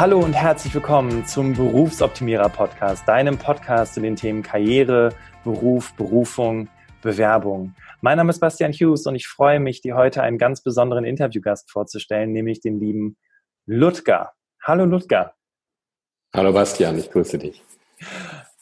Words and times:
Hallo 0.00 0.18
und 0.20 0.32
herzlich 0.32 0.74
willkommen 0.74 1.26
zum 1.26 1.52
Berufsoptimierer 1.52 2.48
Podcast, 2.48 3.06
deinem 3.06 3.36
Podcast 3.36 3.92
zu 3.92 4.00
den 4.00 4.16
Themen 4.16 4.42
Karriere, 4.42 5.10
Beruf, 5.44 5.92
Berufung, 5.92 6.70
Bewerbung. 7.02 7.74
Mein 8.00 8.16
Name 8.16 8.30
ist 8.30 8.38
Bastian 8.38 8.72
Hughes 8.72 9.04
und 9.04 9.14
ich 9.14 9.28
freue 9.28 9.60
mich, 9.60 9.82
dir 9.82 9.96
heute 9.96 10.22
einen 10.22 10.38
ganz 10.38 10.62
besonderen 10.62 11.04
Interviewgast 11.04 11.70
vorzustellen, 11.70 12.32
nämlich 12.32 12.62
den 12.62 12.80
lieben 12.80 13.18
Ludger. 13.66 14.32
Hallo 14.62 14.86
Ludger. 14.86 15.34
Hallo 16.34 16.54
Bastian, 16.54 16.96
ich 16.96 17.10
grüße 17.10 17.36
dich. 17.36 17.62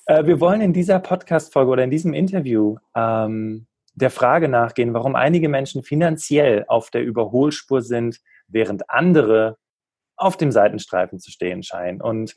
Äh, 0.07 0.27
wir 0.27 0.41
wollen 0.41 0.61
in 0.61 0.73
dieser 0.73 0.99
Podcast-Folge 0.99 1.71
oder 1.71 1.85
in 1.85 1.91
diesem 1.93 2.15
Interview 2.15 2.79
ähm, 2.97 3.69
der 3.95 4.11
Frage 4.11 4.49
nachgehen, 4.49 4.93
warum 4.93 5.15
einige 5.15 5.49
Menschen 5.49 5.85
finanziell 5.85 6.65
auf 6.67 6.91
der 6.91 7.05
Überholspur 7.05 7.81
sind, 7.81 8.19
während 8.49 8.91
andere 8.91 9.57
auf 10.19 10.37
dem 10.37 10.53
Seitenstreifen 10.53 11.19
zu 11.19 11.31
stehen 11.31 11.63
scheinen. 11.63 12.01
Und 12.01 12.35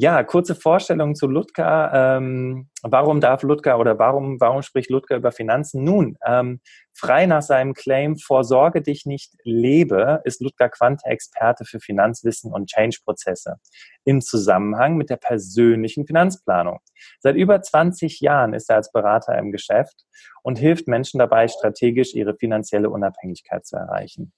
ja, 0.00 0.24
kurze 0.24 0.54
Vorstellung 0.54 1.14
zu 1.14 1.26
Ludger. 1.26 1.90
Ähm, 1.92 2.70
warum 2.82 3.20
darf 3.20 3.42
Ludger 3.42 3.78
oder 3.78 3.98
warum, 3.98 4.40
warum 4.40 4.62
spricht 4.62 4.88
Ludger 4.88 5.16
über 5.16 5.30
Finanzen? 5.30 5.84
Nun, 5.84 6.16
ähm, 6.26 6.60
frei 6.94 7.26
nach 7.26 7.42
seinem 7.42 7.74
Claim 7.74 8.16
Vorsorge 8.16 8.80
dich 8.80 9.04
nicht, 9.04 9.34
lebe, 9.44 10.22
ist 10.24 10.40
Ludger 10.40 10.70
Quante 10.70 11.04
Experte 11.04 11.66
für 11.66 11.80
Finanzwissen 11.80 12.50
und 12.50 12.70
Change-Prozesse 12.70 13.56
im 14.04 14.22
Zusammenhang 14.22 14.96
mit 14.96 15.10
der 15.10 15.18
persönlichen 15.18 16.06
Finanzplanung. 16.06 16.78
Seit 17.18 17.36
über 17.36 17.60
20 17.60 18.20
Jahren 18.20 18.54
ist 18.54 18.70
er 18.70 18.76
als 18.76 18.92
Berater 18.92 19.36
im 19.36 19.52
Geschäft 19.52 20.06
und 20.42 20.58
hilft 20.58 20.88
Menschen 20.88 21.18
dabei, 21.18 21.46
strategisch 21.46 22.14
ihre 22.14 22.34
finanzielle 22.34 22.88
Unabhängigkeit 22.88 23.66
zu 23.66 23.76
erreichen. 23.76 24.32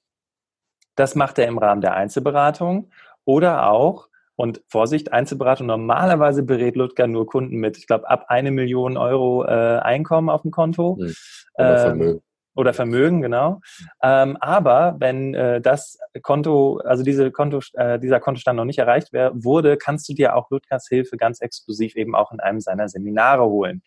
Das 0.94 1.14
macht 1.14 1.38
er 1.38 1.46
im 1.46 1.58
Rahmen 1.58 1.80
der 1.80 1.94
Einzelberatung 1.94 2.90
oder 3.24 3.70
auch 3.70 4.08
und 4.36 4.62
Vorsicht, 4.66 5.12
Einzelberatung, 5.12 5.66
normalerweise 5.66 6.42
berät 6.42 6.74
Ludger 6.74 7.06
nur 7.06 7.26
Kunden 7.26 7.56
mit, 7.56 7.76
ich 7.76 7.86
glaube, 7.86 8.08
ab 8.08 8.24
eine 8.28 8.50
Million 8.50 8.96
Euro 8.96 9.44
äh, 9.44 9.78
Einkommen 9.78 10.30
auf 10.30 10.42
dem 10.42 10.50
Konto. 10.50 10.96
Mhm. 10.98 11.14
Oder 11.54 11.74
ähm, 11.74 11.80
Vermögen. 11.80 12.22
Oder 12.54 12.74
Vermögen, 12.74 13.22
genau. 13.22 13.60
Ähm, 14.02 14.36
aber 14.40 14.96
wenn 14.98 15.34
äh, 15.34 15.60
das 15.60 15.98
Konto, 16.22 16.78
also 16.84 17.02
diese 17.02 17.30
Konto, 17.30 17.60
äh, 17.74 17.98
dieser 17.98 18.20
Kontostand 18.20 18.58
noch 18.58 18.66
nicht 18.66 18.78
erreicht 18.78 19.12
wär, 19.12 19.32
wurde, 19.34 19.78
kannst 19.78 20.08
du 20.08 20.12
dir 20.12 20.36
auch 20.36 20.50
Ludgers 20.50 20.86
Hilfe 20.88 21.16
ganz 21.16 21.40
exklusiv 21.40 21.96
eben 21.96 22.14
auch 22.14 22.30
in 22.30 22.40
einem 22.40 22.60
seiner 22.60 22.88
Seminare 22.88 23.44
holen. 23.44 23.82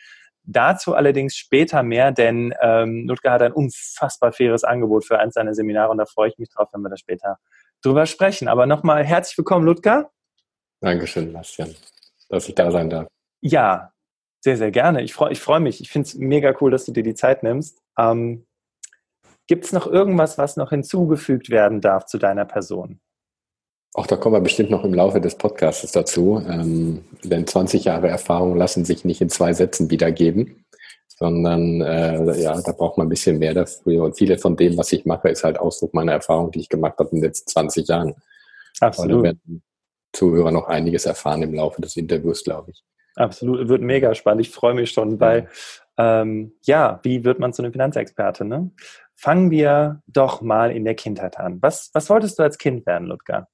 Dazu 0.47 0.93
allerdings 0.93 1.35
später 1.35 1.81
mehr, 1.83 2.11
denn 2.11 2.53
ähm, 2.61 3.07
Ludger 3.07 3.31
hat 3.31 3.41
ein 3.41 3.51
unfassbar 3.51 4.31
faires 4.31 4.63
Angebot 4.63 5.05
für 5.05 5.19
eins 5.19 5.33
seiner 5.33 5.53
Seminare 5.53 5.89
und 5.89 5.97
da 5.97 6.05
freue 6.05 6.29
ich 6.29 6.37
mich 6.37 6.49
drauf, 6.49 6.69
wenn 6.71 6.81
wir 6.81 6.89
da 6.89 6.97
später 6.97 7.39
drüber 7.81 8.05
sprechen. 8.05 8.47
Aber 8.47 8.65
nochmal 8.65 9.03
herzlich 9.03 9.37
willkommen, 9.37 9.65
Ludger. 9.65 10.11
Dankeschön, 10.81 11.33
Bastian, 11.33 11.75
dass 12.29 12.47
ich 12.47 12.55
da 12.55 12.69
sein 12.71 12.89
darf. 12.89 13.07
Ja, 13.41 13.91
sehr, 14.41 14.57
sehr 14.57 14.71
gerne. 14.71 15.01
Ich 15.01 15.13
freue 15.13 15.31
ich 15.31 15.39
freu 15.39 15.59
mich. 15.59 15.81
Ich 15.81 15.89
finde 15.89 16.07
es 16.07 16.15
mega 16.15 16.53
cool, 16.61 16.69
dass 16.69 16.85
du 16.85 16.91
dir 16.91 17.03
die 17.03 17.15
Zeit 17.15 17.41
nimmst. 17.41 17.81
Ähm, 17.97 18.45
Gibt 19.47 19.65
es 19.65 19.73
noch 19.73 19.87
irgendwas, 19.87 20.37
was 20.37 20.57
noch 20.57 20.69
hinzugefügt 20.69 21.49
werden 21.49 21.81
darf 21.81 22.05
zu 22.05 22.17
deiner 22.17 22.45
Person? 22.45 22.99
Auch 23.95 24.07
da 24.07 24.17
kommen 24.17 24.35
wir 24.35 24.41
bestimmt 24.41 24.71
noch 24.71 24.83
im 24.83 24.93
Laufe 24.93 25.21
des 25.21 25.35
Podcasts 25.35 25.89
dazu. 25.93 26.43
Ähm, 26.49 27.05
denn 27.23 27.47
20 27.47 27.85
Jahre 27.85 28.09
Erfahrung 28.09 28.57
lassen 28.57 28.83
sich 28.83 29.05
nicht 29.05 29.21
in 29.21 29.29
zwei 29.29 29.53
Sätzen 29.53 29.89
wiedergeben, 29.89 30.65
sondern 31.07 31.79
äh, 31.79 32.41
ja, 32.41 32.59
da 32.61 32.73
braucht 32.73 32.97
man 32.97 33.07
ein 33.07 33.09
bisschen 33.09 33.39
mehr 33.39 33.53
dafür. 33.53 34.03
Und 34.03 34.17
viele 34.17 34.37
von 34.37 34.57
dem, 34.57 34.77
was 34.77 34.91
ich 34.91 35.05
mache, 35.05 35.29
ist 35.29 35.45
halt 35.45 35.57
Ausdruck 35.57 35.93
meiner 35.93 36.11
Erfahrung, 36.11 36.51
die 36.51 36.59
ich 36.59 36.67
gemacht 36.67 36.99
habe 36.99 37.09
in 37.11 37.21
den 37.21 37.23
letzten 37.23 37.49
20 37.49 37.87
Jahren. 37.87 38.15
Absolut. 38.81 39.37
Zuhörer 40.11 40.51
noch 40.51 40.67
einiges 40.67 41.05
erfahren 41.05 41.43
im 41.43 41.53
Laufe 41.53 41.81
des 41.81 41.95
Interviews, 41.95 42.43
glaube 42.43 42.71
ich. 42.71 42.83
Absolut, 43.15 43.69
wird 43.69 43.81
mega 43.81 44.13
spannend. 44.13 44.41
Ich 44.41 44.51
freue 44.51 44.73
mich 44.73 44.91
schon, 44.91 45.21
weil 45.21 45.47
ähm, 45.97 46.51
ja, 46.63 46.99
wie 47.03 47.23
wird 47.23 47.39
man 47.39 47.53
zu 47.53 47.61
einem 47.61 47.71
Finanzexperte? 47.71 48.43
Ne? 48.43 48.71
Fangen 49.15 49.51
wir 49.51 50.01
doch 50.07 50.41
mal 50.41 50.71
in 50.71 50.83
der 50.83 50.95
Kindheit 50.95 51.39
an. 51.39 51.61
Was, 51.61 51.91
was 51.93 52.09
wolltest 52.09 52.37
du 52.37 52.43
als 52.43 52.57
Kind 52.57 52.85
werden, 52.85 53.07
Ludger? 53.07 53.47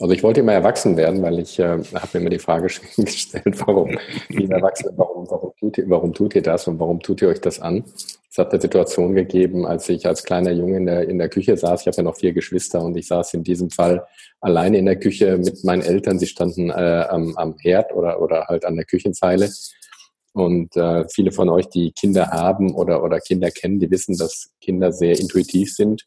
Also 0.00 0.12
ich 0.12 0.24
wollte 0.24 0.40
immer 0.40 0.52
erwachsen 0.52 0.96
werden, 0.96 1.22
weil 1.22 1.38
ich 1.38 1.58
äh, 1.60 1.78
habe 1.78 2.08
mir 2.14 2.20
immer 2.20 2.30
die 2.30 2.40
Frage 2.40 2.66
gestellt, 2.96 3.44
warum, 3.66 3.96
wie 4.28 4.50
Erwachsene, 4.50 4.92
warum, 4.96 5.30
warum, 5.30 5.52
tut 5.60 5.78
ihr, 5.78 5.88
warum 5.88 6.12
tut 6.12 6.34
ihr 6.34 6.42
das 6.42 6.66
und 6.66 6.80
warum 6.80 7.00
tut 7.00 7.22
ihr 7.22 7.28
euch 7.28 7.40
das 7.40 7.60
an? 7.60 7.84
Es 8.28 8.38
hat 8.38 8.50
eine 8.50 8.60
Situation 8.60 9.14
gegeben, 9.14 9.64
als 9.64 9.88
ich 9.88 10.04
als 10.08 10.24
kleiner 10.24 10.50
Junge 10.50 10.78
in 10.78 10.86
der, 10.86 11.08
in 11.08 11.18
der 11.18 11.28
Küche 11.28 11.56
saß. 11.56 11.82
Ich 11.82 11.86
habe 11.86 11.96
ja 11.98 12.02
noch 12.02 12.16
vier 12.16 12.32
Geschwister 12.32 12.82
und 12.82 12.96
ich 12.96 13.06
saß 13.06 13.34
in 13.34 13.44
diesem 13.44 13.70
Fall 13.70 14.04
alleine 14.40 14.78
in 14.78 14.86
der 14.86 14.98
Küche 14.98 15.38
mit 15.38 15.62
meinen 15.62 15.82
Eltern. 15.82 16.18
Sie 16.18 16.26
standen 16.26 16.70
äh, 16.70 17.06
am, 17.08 17.36
am 17.36 17.54
Herd 17.60 17.92
oder, 17.94 18.20
oder 18.20 18.48
halt 18.48 18.64
an 18.64 18.74
der 18.74 18.86
Küchenzeile. 18.86 19.48
Und 20.32 20.76
äh, 20.76 21.04
viele 21.08 21.30
von 21.30 21.48
euch, 21.48 21.68
die 21.68 21.92
Kinder 21.92 22.30
haben 22.32 22.74
oder, 22.74 23.04
oder 23.04 23.20
Kinder 23.20 23.52
kennen, 23.52 23.78
die 23.78 23.92
wissen, 23.92 24.18
dass 24.18 24.50
Kinder 24.60 24.90
sehr 24.90 25.16
intuitiv 25.20 25.72
sind 25.72 26.04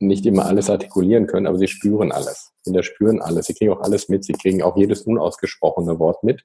nicht 0.00 0.26
immer 0.26 0.46
alles 0.46 0.70
artikulieren 0.70 1.26
können, 1.26 1.46
aber 1.46 1.58
sie 1.58 1.68
spüren 1.68 2.10
alles. 2.10 2.52
Kinder 2.64 2.82
spüren 2.82 3.20
alles. 3.20 3.46
Sie 3.46 3.54
kriegen 3.54 3.72
auch 3.72 3.80
alles 3.80 4.08
mit. 4.08 4.24
Sie 4.24 4.32
kriegen 4.32 4.62
auch 4.62 4.76
jedes 4.76 5.02
unausgesprochene 5.02 5.98
Wort 5.98 6.24
mit. 6.24 6.44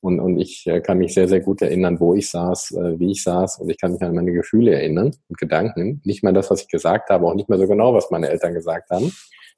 Und, 0.00 0.20
und 0.20 0.38
ich 0.38 0.66
äh, 0.66 0.80
kann 0.80 0.98
mich 0.98 1.14
sehr, 1.14 1.28
sehr 1.28 1.40
gut 1.40 1.62
erinnern, 1.62 2.00
wo 2.00 2.14
ich 2.14 2.28
saß, 2.30 2.72
äh, 2.72 2.98
wie 2.98 3.12
ich 3.12 3.22
saß. 3.22 3.58
Und 3.58 3.70
ich 3.70 3.80
kann 3.80 3.92
mich 3.92 4.02
an 4.02 4.14
meine 4.14 4.32
Gefühle 4.32 4.74
erinnern 4.74 5.14
und 5.28 5.38
Gedanken. 5.38 6.00
Nicht 6.04 6.22
mal 6.22 6.32
das, 6.32 6.50
was 6.50 6.62
ich 6.62 6.68
gesagt 6.68 7.08
habe, 7.10 7.26
auch 7.26 7.34
nicht 7.34 7.48
mehr 7.48 7.58
so 7.58 7.66
genau, 7.66 7.94
was 7.94 8.10
meine 8.10 8.28
Eltern 8.28 8.52
gesagt 8.54 8.90
haben. 8.90 9.12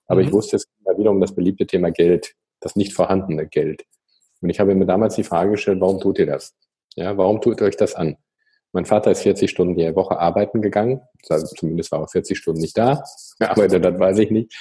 Aber 0.06 0.20
mhm. 0.20 0.26
ich 0.26 0.32
wusste 0.32 0.56
es 0.56 0.66
immer 0.84 0.98
wieder 0.98 1.10
um 1.10 1.20
das 1.20 1.34
beliebte 1.34 1.66
Thema 1.66 1.90
Geld, 1.90 2.34
das 2.60 2.76
nicht 2.76 2.92
vorhandene 2.92 3.46
Geld. 3.46 3.84
Und 4.42 4.50
ich 4.50 4.60
habe 4.60 4.74
mir 4.74 4.86
damals 4.86 5.14
die 5.14 5.24
Frage 5.24 5.52
gestellt, 5.52 5.80
warum 5.80 6.00
tut 6.00 6.18
ihr 6.18 6.26
das? 6.26 6.54
Ja, 6.96 7.16
warum 7.16 7.40
tut 7.40 7.60
ihr 7.60 7.66
euch 7.66 7.76
das 7.76 7.94
an? 7.94 8.16
Mein 8.74 8.86
Vater 8.86 9.12
ist 9.12 9.22
40 9.22 9.48
Stunden 9.48 9.76
die 9.76 9.94
Woche 9.94 10.18
arbeiten 10.18 10.60
gegangen. 10.60 11.00
Also 11.28 11.46
zumindest 11.46 11.92
war 11.92 12.00
er 12.00 12.08
40 12.08 12.36
Stunden 12.36 12.60
nicht 12.60 12.76
da. 12.76 13.04
Gearbeitet 13.38 13.86
hat, 13.86 14.00
weiß 14.00 14.18
ich 14.18 14.32
nicht. 14.32 14.52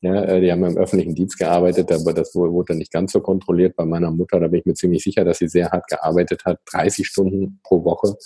Ja, 0.00 0.24
äh, 0.24 0.40
die 0.40 0.50
haben 0.50 0.64
im 0.64 0.78
öffentlichen 0.78 1.14
Dienst 1.14 1.38
gearbeitet, 1.38 1.92
aber 1.92 2.14
das 2.14 2.34
wurde 2.34 2.74
nicht 2.74 2.90
ganz 2.90 3.12
so 3.12 3.20
kontrolliert. 3.20 3.76
Bei 3.76 3.84
meiner 3.84 4.10
Mutter, 4.10 4.40
da 4.40 4.48
bin 4.48 4.60
ich 4.60 4.66
mir 4.66 4.72
ziemlich 4.72 5.02
sicher, 5.02 5.22
dass 5.22 5.38
sie 5.38 5.48
sehr 5.48 5.70
hart 5.70 5.86
gearbeitet 5.86 6.46
hat, 6.46 6.60
30 6.72 7.06
Stunden 7.06 7.60
pro 7.62 7.84
Woche. 7.84 8.16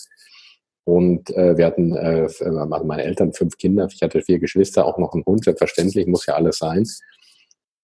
Und 0.84 1.30
äh, 1.30 1.56
wir 1.56 1.66
hatten, 1.66 1.96
äh, 1.96 2.28
also 2.38 2.84
meine 2.84 3.02
Eltern, 3.02 3.32
fünf 3.32 3.56
Kinder, 3.56 3.88
ich 3.92 4.00
hatte 4.00 4.22
vier 4.22 4.38
Geschwister, 4.38 4.86
auch 4.86 4.98
noch 4.98 5.12
einen 5.12 5.24
Hund, 5.24 5.42
selbstverständlich, 5.44 6.06
muss 6.06 6.26
ja 6.26 6.34
alles 6.34 6.58
sein. 6.58 6.86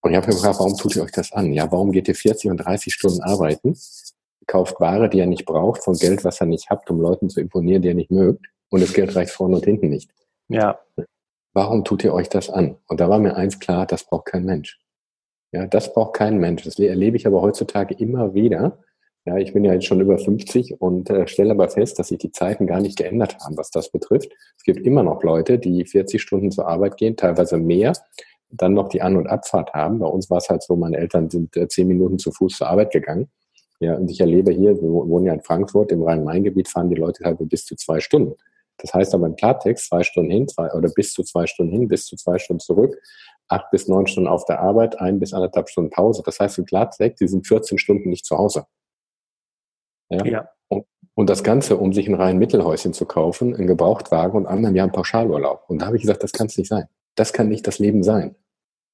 Und 0.02 0.12
ich 0.12 0.16
habe 0.16 0.28
gefragt, 0.28 0.60
warum 0.60 0.76
tut 0.76 0.94
ihr 0.94 1.02
euch 1.02 1.10
das 1.10 1.32
an? 1.32 1.52
Ja, 1.52 1.72
warum 1.72 1.90
geht 1.90 2.06
ihr 2.06 2.14
40 2.14 2.52
und 2.52 2.58
30 2.58 2.92
Stunden 2.94 3.20
arbeiten? 3.22 3.76
Kauft 4.48 4.80
Ware, 4.80 5.08
die 5.08 5.20
er 5.20 5.26
nicht 5.26 5.44
braucht, 5.44 5.84
von 5.84 5.94
Geld, 5.94 6.24
was 6.24 6.40
er 6.40 6.46
nicht 6.46 6.68
hat, 6.70 6.90
um 6.90 7.00
Leuten 7.00 7.28
zu 7.28 7.40
imponieren, 7.40 7.82
die 7.82 7.88
er 7.88 7.94
nicht 7.94 8.10
mögt. 8.10 8.46
Und 8.70 8.82
das 8.82 8.92
Geld 8.92 9.14
reicht 9.14 9.30
vorne 9.30 9.56
und 9.56 9.64
hinten 9.64 9.88
nicht. 9.88 10.10
Ja. 10.48 10.80
Warum 11.54 11.84
tut 11.84 12.04
ihr 12.04 12.12
euch 12.12 12.28
das 12.28 12.50
an? 12.50 12.76
Und 12.88 13.00
da 13.00 13.08
war 13.08 13.18
mir 13.18 13.36
eins 13.36 13.60
klar, 13.60 13.86
das 13.86 14.04
braucht 14.04 14.26
kein 14.26 14.44
Mensch. 14.44 14.78
Ja, 15.52 15.66
das 15.66 15.92
braucht 15.94 16.14
kein 16.14 16.38
Mensch. 16.38 16.64
Das 16.64 16.78
erlebe 16.78 17.16
ich 17.16 17.26
aber 17.26 17.40
heutzutage 17.40 17.94
immer 17.94 18.34
wieder. 18.34 18.78
Ja, 19.24 19.36
ich 19.36 19.52
bin 19.52 19.64
ja 19.64 19.74
jetzt 19.74 19.86
schon 19.86 20.00
über 20.00 20.18
50 20.18 20.80
und 20.80 21.10
äh, 21.10 21.26
stelle 21.26 21.50
aber 21.50 21.68
fest, 21.68 21.98
dass 21.98 22.08
sich 22.08 22.18
die 22.18 22.32
Zeiten 22.32 22.66
gar 22.66 22.80
nicht 22.80 22.96
geändert 22.96 23.36
haben, 23.40 23.56
was 23.56 23.70
das 23.70 23.90
betrifft. 23.90 24.32
Es 24.56 24.62
gibt 24.62 24.86
immer 24.86 25.02
noch 25.02 25.22
Leute, 25.22 25.58
die 25.58 25.84
40 25.84 26.20
Stunden 26.20 26.50
zur 26.50 26.66
Arbeit 26.66 26.96
gehen, 26.96 27.16
teilweise 27.16 27.58
mehr, 27.58 27.92
dann 28.50 28.74
noch 28.74 28.88
die 28.88 29.02
An- 29.02 29.16
und 29.16 29.26
Abfahrt 29.26 29.74
haben. 29.74 29.98
Bei 29.98 30.06
uns 30.06 30.30
war 30.30 30.38
es 30.38 30.48
halt 30.48 30.62
so, 30.62 30.76
meine 30.76 30.96
Eltern 30.96 31.28
sind 31.28 31.56
äh, 31.56 31.68
zehn 31.68 31.88
Minuten 31.88 32.18
zu 32.18 32.32
Fuß 32.32 32.56
zur 32.56 32.68
Arbeit 32.68 32.90
gegangen. 32.90 33.28
Ja, 33.80 33.94
und 33.94 34.10
ich 34.10 34.20
erlebe 34.20 34.52
hier, 34.52 34.74
wir 34.74 34.88
wohnen 34.88 35.26
ja 35.26 35.32
in 35.32 35.40
Frankfurt, 35.40 35.92
im 35.92 36.02
Rhein-Main-Gebiet 36.02 36.68
fahren 36.68 36.88
die 36.88 36.96
Leute 36.96 37.24
halt 37.24 37.38
bis 37.48 37.64
zu 37.64 37.76
zwei 37.76 38.00
Stunden. 38.00 38.34
Das 38.78 38.94
heißt 38.94 39.14
aber 39.14 39.26
im 39.26 39.36
Klartext 39.36 39.88
zwei 39.88 40.02
Stunden 40.02 40.30
hin, 40.30 40.48
zwei, 40.48 40.72
oder 40.72 40.88
bis 40.88 41.12
zu 41.12 41.22
zwei 41.22 41.46
Stunden 41.46 41.72
hin, 41.72 41.88
bis 41.88 42.06
zu 42.06 42.16
zwei 42.16 42.38
Stunden 42.38 42.60
zurück, 42.60 42.96
acht 43.48 43.70
bis 43.70 43.88
neun 43.88 44.06
Stunden 44.06 44.28
auf 44.28 44.44
der 44.44 44.60
Arbeit, 44.60 45.00
ein 45.00 45.18
bis 45.18 45.32
anderthalb 45.32 45.68
Stunden 45.68 45.90
Pause. 45.90 46.22
Das 46.24 46.38
heißt 46.38 46.58
im 46.58 46.64
Klartext, 46.64 47.20
die 47.20 47.28
sind 47.28 47.46
14 47.46 47.78
Stunden 47.78 48.08
nicht 48.08 48.24
zu 48.24 48.38
Hause. 48.38 48.66
Ja. 50.10 50.24
ja. 50.24 50.48
Und, 50.68 50.86
und 51.14 51.28
das 51.28 51.42
Ganze, 51.42 51.76
um 51.76 51.92
sich 51.92 52.08
ein 52.08 52.14
rein 52.14 52.38
Mittelhäuschen 52.38 52.92
zu 52.92 53.04
kaufen, 53.06 53.54
einen 53.54 53.66
Gebrauchtwagen 53.66 54.36
und 54.36 54.46
einmal 54.46 54.70
im 54.70 54.76
Jahr 54.76 54.84
einen 54.84 54.92
Pauschalurlaub. 54.92 55.64
Und 55.68 55.82
da 55.82 55.86
habe 55.86 55.96
ich 55.96 56.02
gesagt, 56.02 56.22
das 56.22 56.32
kann 56.32 56.46
es 56.46 56.56
nicht 56.56 56.68
sein. 56.68 56.86
Das 57.14 57.32
kann 57.32 57.48
nicht 57.48 57.66
das 57.66 57.78
Leben 57.78 58.02
sein. 58.02 58.36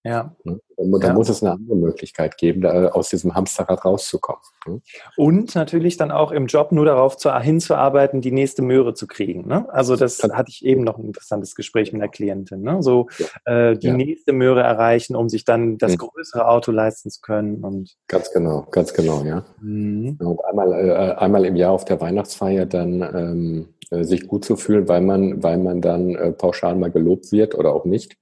Ja. 0.05 0.37
Ne? 0.45 0.61
Da, 0.77 1.09
ja. 1.09 1.15
muss 1.15 1.31
es 1.31 1.43
eine 1.43 1.53
andere 1.53 1.77
Möglichkeit 1.77 2.37
geben, 2.37 2.61
da 2.61 2.89
aus 2.89 3.09
diesem 3.09 3.35
Hamsterrad 3.35 3.85
rauszukommen. 3.85 4.43
Ne? 4.67 4.81
Und 5.17 5.55
natürlich 5.55 5.97
dann 5.97 6.11
auch 6.11 6.31
im 6.31 6.47
Job 6.47 6.73
nur 6.73 6.85
darauf 6.85 7.17
zu, 7.17 7.35
hinzuarbeiten, 7.39 8.21
die 8.21 8.33
nächste 8.33 8.61
Möhre 8.61 8.93
zu 8.93 9.07
kriegen. 9.07 9.47
Ne? 9.49 9.67
Also 9.73 9.97
das 9.97 10.23
hatte 10.23 10.51
ich 10.51 10.65
eben 10.65 10.85
noch 10.85 10.99
ein 10.99 11.07
interessantes 11.07 11.55
Gespräch 11.55 11.93
mit 11.93 12.03
einer 12.03 12.11
Klientin. 12.11 12.61
Ne? 12.61 12.83
So 12.83 13.09
ja. 13.47 13.71
äh, 13.71 13.79
die 13.79 13.87
ja. 13.87 13.95
nächste 13.95 14.33
Möhre 14.33 14.61
erreichen, 14.61 15.17
um 15.17 15.29
sich 15.29 15.45
dann 15.45 15.79
das 15.79 15.93
mhm. 15.93 15.99
größere 15.99 16.49
Auto 16.49 16.71
leisten 16.71 17.09
zu 17.09 17.21
können. 17.23 17.65
Und 17.65 17.97
ganz 18.09 18.31
genau, 18.31 18.67
ganz 18.71 18.93
genau, 18.93 19.23
ja. 19.25 19.45
Mhm. 19.61 20.19
Und 20.21 20.45
einmal, 20.45 20.73
äh, 20.73 21.15
einmal 21.15 21.47
im 21.47 21.57
Jahr 21.57 21.73
auf 21.73 21.87
der 21.87 22.01
Weihnachtsfeier 22.01 22.67
dann 22.67 23.01
ähm, 23.01 23.69
äh, 23.91 24.05
sich 24.05 24.27
gut 24.27 24.45
zu 24.45 24.57
fühlen, 24.57 24.87
weil 24.89 25.01
man, 25.01 25.43
weil 25.43 25.57
man 25.57 25.81
dann 25.81 26.15
äh, 26.15 26.33
pauschal 26.33 26.75
mal 26.75 26.91
gelobt 26.91 27.33
wird 27.33 27.55
oder 27.55 27.73
auch 27.73 27.85
nicht 27.87 28.17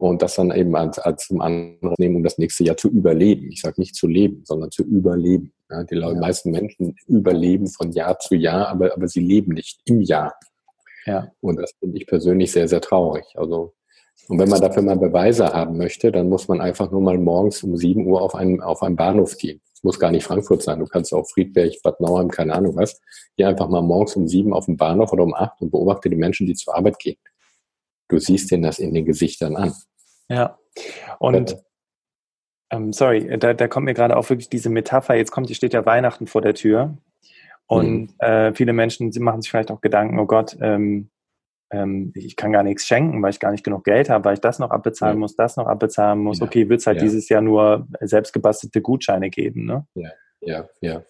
und 0.00 0.22
das 0.22 0.34
dann 0.34 0.50
eben 0.50 0.74
als, 0.76 0.98
als 0.98 1.26
zum 1.26 1.42
anderen 1.42 1.94
nehmen, 1.98 2.16
um 2.16 2.22
das 2.22 2.38
nächste 2.38 2.64
Jahr 2.64 2.76
zu 2.78 2.88
überleben. 2.88 3.50
Ich 3.52 3.60
sage 3.60 3.78
nicht 3.78 3.94
zu 3.94 4.08
leben, 4.08 4.42
sondern 4.46 4.70
zu 4.70 4.82
überleben. 4.82 5.52
Ja, 5.70 5.84
die 5.84 5.96
ja. 5.96 6.14
meisten 6.14 6.52
Menschen 6.52 6.96
überleben 7.06 7.66
von 7.66 7.92
Jahr 7.92 8.18
zu 8.18 8.34
Jahr, 8.34 8.68
aber, 8.68 8.94
aber 8.94 9.08
sie 9.08 9.20
leben 9.20 9.52
nicht 9.52 9.78
im 9.84 10.00
Jahr. 10.00 10.34
Ja. 11.04 11.30
Und 11.42 11.60
das 11.60 11.72
finde 11.78 11.98
ich 11.98 12.06
persönlich 12.06 12.50
sehr, 12.50 12.66
sehr 12.66 12.80
traurig. 12.80 13.26
Also, 13.34 13.74
und 14.28 14.38
wenn 14.38 14.48
man 14.48 14.62
dafür 14.62 14.82
mal 14.82 14.96
Beweise 14.96 15.52
haben 15.52 15.76
möchte, 15.76 16.10
dann 16.10 16.30
muss 16.30 16.48
man 16.48 16.62
einfach 16.62 16.90
nur 16.90 17.02
mal 17.02 17.18
morgens 17.18 17.62
um 17.62 17.76
7 17.76 18.06
Uhr 18.06 18.22
auf 18.22 18.34
einen, 18.34 18.62
auf 18.62 18.82
einen 18.82 18.96
Bahnhof 18.96 19.36
gehen. 19.36 19.60
Es 19.74 19.84
muss 19.84 19.98
gar 19.98 20.10
nicht 20.10 20.24
Frankfurt 20.24 20.62
sein. 20.62 20.78
Du 20.78 20.86
kannst 20.86 21.12
auch 21.12 21.28
Friedberg, 21.28 21.74
Bad 21.82 22.00
Nauheim, 22.00 22.28
keine 22.28 22.54
Ahnung 22.54 22.74
was. 22.76 22.98
Geh 23.36 23.44
einfach 23.44 23.68
mal 23.68 23.82
morgens 23.82 24.16
um 24.16 24.26
7 24.26 24.54
auf 24.54 24.64
den 24.64 24.78
Bahnhof 24.78 25.12
oder 25.12 25.24
um 25.24 25.34
8 25.34 25.60
und 25.60 25.70
beobachte 25.70 26.08
die 26.08 26.16
Menschen, 26.16 26.46
die 26.46 26.54
zur 26.54 26.74
Arbeit 26.74 26.98
gehen. 26.98 27.18
Du 28.08 28.18
siehst 28.18 28.50
denen 28.50 28.62
das 28.62 28.78
in 28.78 28.94
den 28.94 29.04
Gesichtern 29.04 29.56
an. 29.56 29.74
Ja. 30.30 30.58
Und 31.18 31.56
ähm, 32.70 32.92
sorry, 32.92 33.36
da, 33.38 33.52
da 33.52 33.68
kommt 33.68 33.84
mir 33.84 33.94
gerade 33.94 34.16
auch 34.16 34.30
wirklich 34.30 34.48
diese 34.48 34.70
Metapher, 34.70 35.16
jetzt 35.16 35.32
kommt, 35.32 35.48
hier 35.48 35.56
steht 35.56 35.74
ja 35.74 35.84
Weihnachten 35.84 36.26
vor 36.26 36.40
der 36.40 36.54
Tür. 36.54 36.96
Und 37.66 38.00
mhm. 38.00 38.14
äh, 38.18 38.54
viele 38.54 38.72
Menschen 38.72 39.10
machen 39.18 39.42
sich 39.42 39.50
vielleicht 39.50 39.70
auch 39.70 39.80
Gedanken, 39.80 40.18
oh 40.18 40.26
Gott, 40.26 40.56
ähm, 40.60 41.10
ähm, 41.72 42.12
ich 42.14 42.36
kann 42.36 42.52
gar 42.52 42.62
nichts 42.62 42.86
schenken, 42.86 43.22
weil 43.22 43.30
ich 43.30 43.40
gar 43.40 43.52
nicht 43.52 43.64
genug 43.64 43.84
Geld 43.84 44.08
habe, 44.08 44.24
weil 44.24 44.34
ich 44.34 44.40
das 44.40 44.58
noch 44.58 44.70
abbezahlen 44.70 45.16
ja. 45.16 45.20
muss, 45.20 45.36
das 45.36 45.56
noch 45.56 45.66
abbezahlen 45.66 46.20
muss. 46.20 46.40
Ja. 46.40 46.46
Okay, 46.46 46.68
wird 46.68 46.80
es 46.80 46.86
halt 46.86 46.98
ja. 46.98 47.04
dieses 47.04 47.28
Jahr 47.28 47.42
nur 47.42 47.86
selbstgebastelte 48.00 48.80
Gutscheine 48.80 49.30
geben, 49.30 49.66
ne? 49.66 49.86
Ja, 49.94 50.10
ja, 50.40 50.68
ja. 50.80 51.02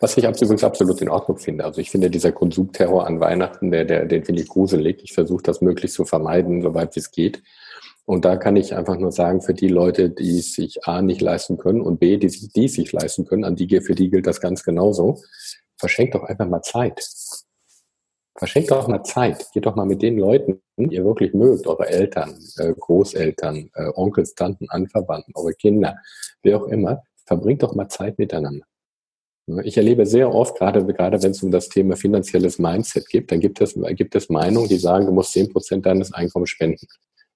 Was 0.00 0.16
ich 0.16 0.24
übrigens 0.24 0.64
absolut 0.64 1.00
in 1.02 1.08
Ordnung 1.08 1.38
finde. 1.38 1.64
Also 1.64 1.80
ich 1.80 1.90
finde 1.90 2.10
dieser 2.10 2.32
Konsumterror 2.32 3.06
an 3.06 3.20
Weihnachten, 3.20 3.70
der, 3.70 3.84
der, 3.84 4.06
den 4.06 4.24
finde 4.24 4.42
ich 4.42 4.48
gruselig. 4.48 5.02
Ich 5.04 5.12
versuche 5.12 5.42
das 5.42 5.60
möglichst 5.60 5.94
zu 5.94 6.04
vermeiden, 6.04 6.62
soweit 6.62 6.96
es 6.96 7.12
geht. 7.12 7.42
Und 8.08 8.24
da 8.24 8.38
kann 8.38 8.56
ich 8.56 8.74
einfach 8.74 8.96
nur 8.96 9.12
sagen, 9.12 9.42
für 9.42 9.52
die 9.52 9.68
Leute, 9.68 10.08
die 10.08 10.38
es 10.38 10.54
sich 10.54 10.86
A 10.86 11.02
nicht 11.02 11.20
leisten 11.20 11.58
können 11.58 11.82
und 11.82 12.00
B, 12.00 12.16
die 12.16 12.30
sich, 12.30 12.50
die 12.50 12.66
sich 12.66 12.90
leisten 12.90 13.26
können, 13.26 13.44
an 13.44 13.54
die, 13.54 13.68
für 13.82 13.94
die 13.94 14.08
gilt 14.08 14.26
das 14.26 14.40
ganz 14.40 14.64
genauso, 14.64 15.20
verschenkt 15.76 16.14
doch 16.14 16.22
einfach 16.22 16.48
mal 16.48 16.62
Zeit. 16.62 17.06
Verschenkt 18.34 18.70
doch 18.70 18.88
mal 18.88 19.02
Zeit. 19.02 19.48
Geht 19.52 19.66
doch 19.66 19.76
mal 19.76 19.84
mit 19.84 20.00
den 20.00 20.16
Leuten, 20.16 20.62
die 20.78 20.94
ihr 20.94 21.04
wirklich 21.04 21.34
mögt, 21.34 21.66
eure 21.66 21.86
Eltern, 21.86 22.34
äh, 22.56 22.72
Großeltern, 22.72 23.68
äh, 23.74 23.90
Onkels, 23.94 24.34
Tanten, 24.34 24.70
Anverwandten, 24.70 25.34
eure 25.36 25.52
Kinder, 25.52 25.98
wer 26.42 26.62
auch 26.62 26.68
immer, 26.68 27.02
verbringt 27.26 27.62
doch 27.62 27.74
mal 27.74 27.90
Zeit 27.90 28.18
miteinander. 28.18 28.64
Ich 29.64 29.76
erlebe 29.76 30.06
sehr 30.06 30.34
oft, 30.34 30.56
gerade, 30.56 30.86
gerade 30.86 31.22
wenn 31.22 31.32
es 31.32 31.42
um 31.42 31.50
das 31.50 31.68
Thema 31.68 31.94
finanzielles 31.94 32.58
Mindset 32.58 33.06
geht, 33.10 33.30
dann 33.30 33.40
gibt 33.40 33.60
es, 33.60 33.74
gibt 33.74 34.14
es 34.14 34.30
Meinungen, 34.30 34.68
die 34.70 34.78
sagen, 34.78 35.04
du 35.04 35.12
musst 35.12 35.32
zehn 35.32 35.52
Prozent 35.52 35.84
deines 35.84 36.14
Einkommens 36.14 36.48
spenden 36.48 36.86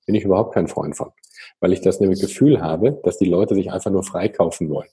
bin 0.06 0.14
ich 0.14 0.25
überhaupt 0.25 0.54
kein 0.54 0.69
Freund 0.69 0.96
von. 0.96 1.10
Weil 1.60 1.72
ich 1.72 1.81
das 1.81 2.00
nämlich 2.00 2.20
Gefühl 2.20 2.60
habe, 2.60 3.00
dass 3.04 3.19
die 3.19 3.28
Leute 3.28 3.54
sich 3.54 3.72
einfach 3.72 3.90
nur 3.90 4.02
freikaufen 4.02 4.69
wollen. 4.69 4.88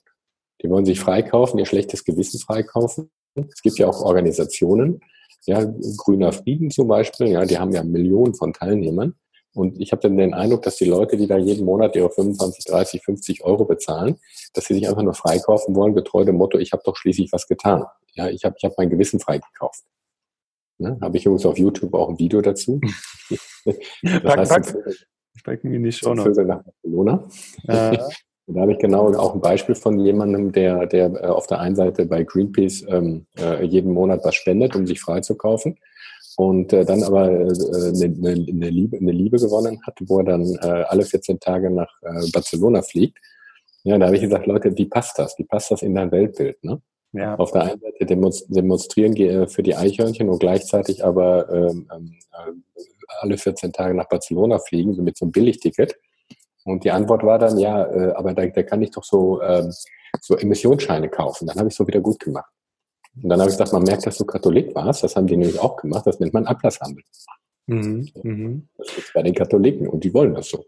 Die 0.62 0.68
wollen 0.68 0.84
sich 0.84 1.00
freikaufen, 1.00 1.58
ihr 1.58 1.66
schlechtes 1.66 2.04
Gewissen 2.04 2.38
freikaufen. 2.38 3.10
Es 3.34 3.62
gibt 3.62 3.78
ja 3.78 3.88
auch 3.88 4.02
Organisationen, 4.02 5.00
ja, 5.46 5.64
Grüner 5.96 6.32
Frieden 6.32 6.70
zum 6.70 6.88
Beispiel, 6.88 7.28
ja, 7.28 7.44
die 7.44 7.58
haben 7.58 7.72
ja 7.72 7.82
Millionen 7.82 8.34
von 8.34 8.52
Teilnehmern. 8.52 9.14
Und 9.52 9.80
ich 9.80 9.90
habe 9.90 10.02
dann 10.02 10.16
den 10.16 10.34
Eindruck, 10.34 10.62
dass 10.62 10.76
die 10.76 10.84
Leute, 10.84 11.16
die 11.16 11.26
da 11.26 11.36
jeden 11.36 11.64
Monat 11.64 11.96
ihre 11.96 12.10
25, 12.10 12.64
30, 12.66 13.02
50 13.02 13.44
Euro 13.44 13.64
bezahlen, 13.64 14.16
dass 14.54 14.66
sie 14.66 14.74
sich 14.74 14.88
einfach 14.88 15.02
nur 15.02 15.14
freikaufen 15.14 15.74
wollen, 15.74 15.94
getreu 15.94 16.24
dem 16.24 16.36
Motto, 16.36 16.58
ich 16.58 16.72
habe 16.72 16.82
doch 16.84 16.96
schließlich 16.96 17.32
was 17.32 17.48
getan. 17.48 17.84
Ja, 18.14 18.28
ich 18.28 18.44
habe 18.44 18.54
ich 18.56 18.64
hab 18.64 18.78
mein 18.78 18.90
Gewissen 18.90 19.18
freigekauft. 19.18 19.82
Ne? 20.80 20.98
Habe 21.00 21.16
ich 21.18 21.26
übrigens 21.26 21.46
auf 21.46 21.58
YouTube 21.58 21.94
auch 21.94 22.08
ein 22.08 22.18
Video 22.18 22.40
dazu. 22.40 22.80
das 23.64 24.22
pack, 24.22 24.38
heißt, 24.38 24.50
pack. 24.50 24.84
Ich 25.34 25.44
packe 25.44 25.68
mir 25.68 25.78
nicht 25.78 25.98
schon 25.98 26.16
noch. 26.16 26.26
nach 26.26 26.62
Barcelona. 26.64 27.28
Äh. 27.68 27.98
da 28.46 28.60
habe 28.60 28.72
ich 28.72 28.78
genau 28.78 29.12
auch 29.14 29.34
ein 29.34 29.40
Beispiel 29.40 29.74
von 29.74 30.00
jemandem, 30.00 30.52
der, 30.52 30.86
der 30.86 31.06
äh, 31.06 31.26
auf 31.26 31.46
der 31.46 31.60
einen 31.60 31.76
Seite 31.76 32.06
bei 32.06 32.24
Greenpeace 32.24 32.84
ähm, 32.88 33.26
äh, 33.38 33.64
jeden 33.64 33.92
Monat 33.92 34.24
was 34.24 34.34
spendet, 34.34 34.74
um 34.74 34.86
sich 34.86 35.00
frei 35.00 35.20
zu 35.20 35.36
kaufen. 35.36 35.78
Und 36.36 36.72
äh, 36.72 36.84
dann 36.84 37.02
aber 37.02 37.30
äh, 37.30 37.52
eine, 37.52 38.30
eine, 38.30 38.70
Liebe, 38.70 38.96
eine 38.96 39.12
Liebe 39.12 39.36
gewonnen 39.36 39.80
hat, 39.86 39.98
wo 40.06 40.18
er 40.18 40.24
dann 40.24 40.46
äh, 40.62 40.84
alle 40.88 41.04
14 41.04 41.38
Tage 41.38 41.70
nach 41.70 41.92
äh, 42.02 42.30
Barcelona 42.32 42.82
fliegt. 42.82 43.18
Ja, 43.84 43.98
da 43.98 44.06
habe 44.06 44.16
ich 44.16 44.22
gesagt, 44.22 44.46
Leute, 44.46 44.76
wie 44.76 44.86
passt 44.86 45.18
das? 45.18 45.38
Wie 45.38 45.44
passt 45.44 45.70
das 45.70 45.82
in 45.82 45.94
dein 45.94 46.10
Weltbild? 46.10 46.62
Ne? 46.64 46.80
Ja. 47.12 47.34
Auf 47.36 47.50
der 47.50 47.62
einen 47.62 47.80
Seite 47.80 48.06
demonstrieren 48.06 49.16
äh, 49.16 49.48
für 49.48 49.62
die 49.62 49.74
Eichhörnchen 49.74 50.28
und 50.28 50.38
gleichzeitig 50.38 51.04
aber 51.04 51.50
ähm, 51.52 51.88
ähm 51.96 52.16
äh, 52.32 52.52
alle 53.20 53.36
14 53.36 53.72
Tage 53.72 53.94
nach 53.94 54.08
Barcelona 54.08 54.58
fliegen, 54.58 54.94
so 54.94 55.02
mit 55.02 55.16
so 55.16 55.24
einem 55.24 55.32
Billigticket. 55.32 55.96
Und 56.64 56.84
die 56.84 56.90
Antwort 56.90 57.24
war 57.24 57.38
dann, 57.38 57.58
ja, 57.58 57.84
äh, 57.84 58.12
aber 58.12 58.34
da, 58.34 58.46
da 58.46 58.62
kann 58.62 58.82
ich 58.82 58.90
doch 58.90 59.04
so, 59.04 59.42
ähm, 59.42 59.72
so 60.20 60.36
Emissionsscheine 60.36 61.08
kaufen. 61.08 61.46
Dann 61.46 61.56
habe 61.58 61.68
ich 61.68 61.74
so 61.74 61.86
wieder 61.86 62.00
gut 62.00 62.20
gemacht. 62.20 62.50
Und 63.20 63.28
dann 63.28 63.40
habe 63.40 63.50
ich 63.50 63.54
gesagt, 63.56 63.72
man 63.72 63.82
merkt, 63.82 64.06
dass 64.06 64.18
du 64.18 64.24
Katholik 64.24 64.74
warst. 64.74 65.02
Das 65.02 65.16
haben 65.16 65.26
die 65.26 65.36
nämlich 65.36 65.58
auch 65.58 65.76
gemacht. 65.76 66.06
Das 66.06 66.20
nennt 66.20 66.32
man 66.32 66.46
Ablasshandel. 66.46 67.02
Mhm. 67.66 68.08
Mhm. 68.22 68.68
Das 68.76 68.88
ist 68.96 69.12
bei 69.12 69.22
den 69.22 69.34
Katholiken 69.34 69.88
und 69.88 70.04
die 70.04 70.14
wollen 70.14 70.34
das 70.34 70.48
so. 70.48 70.64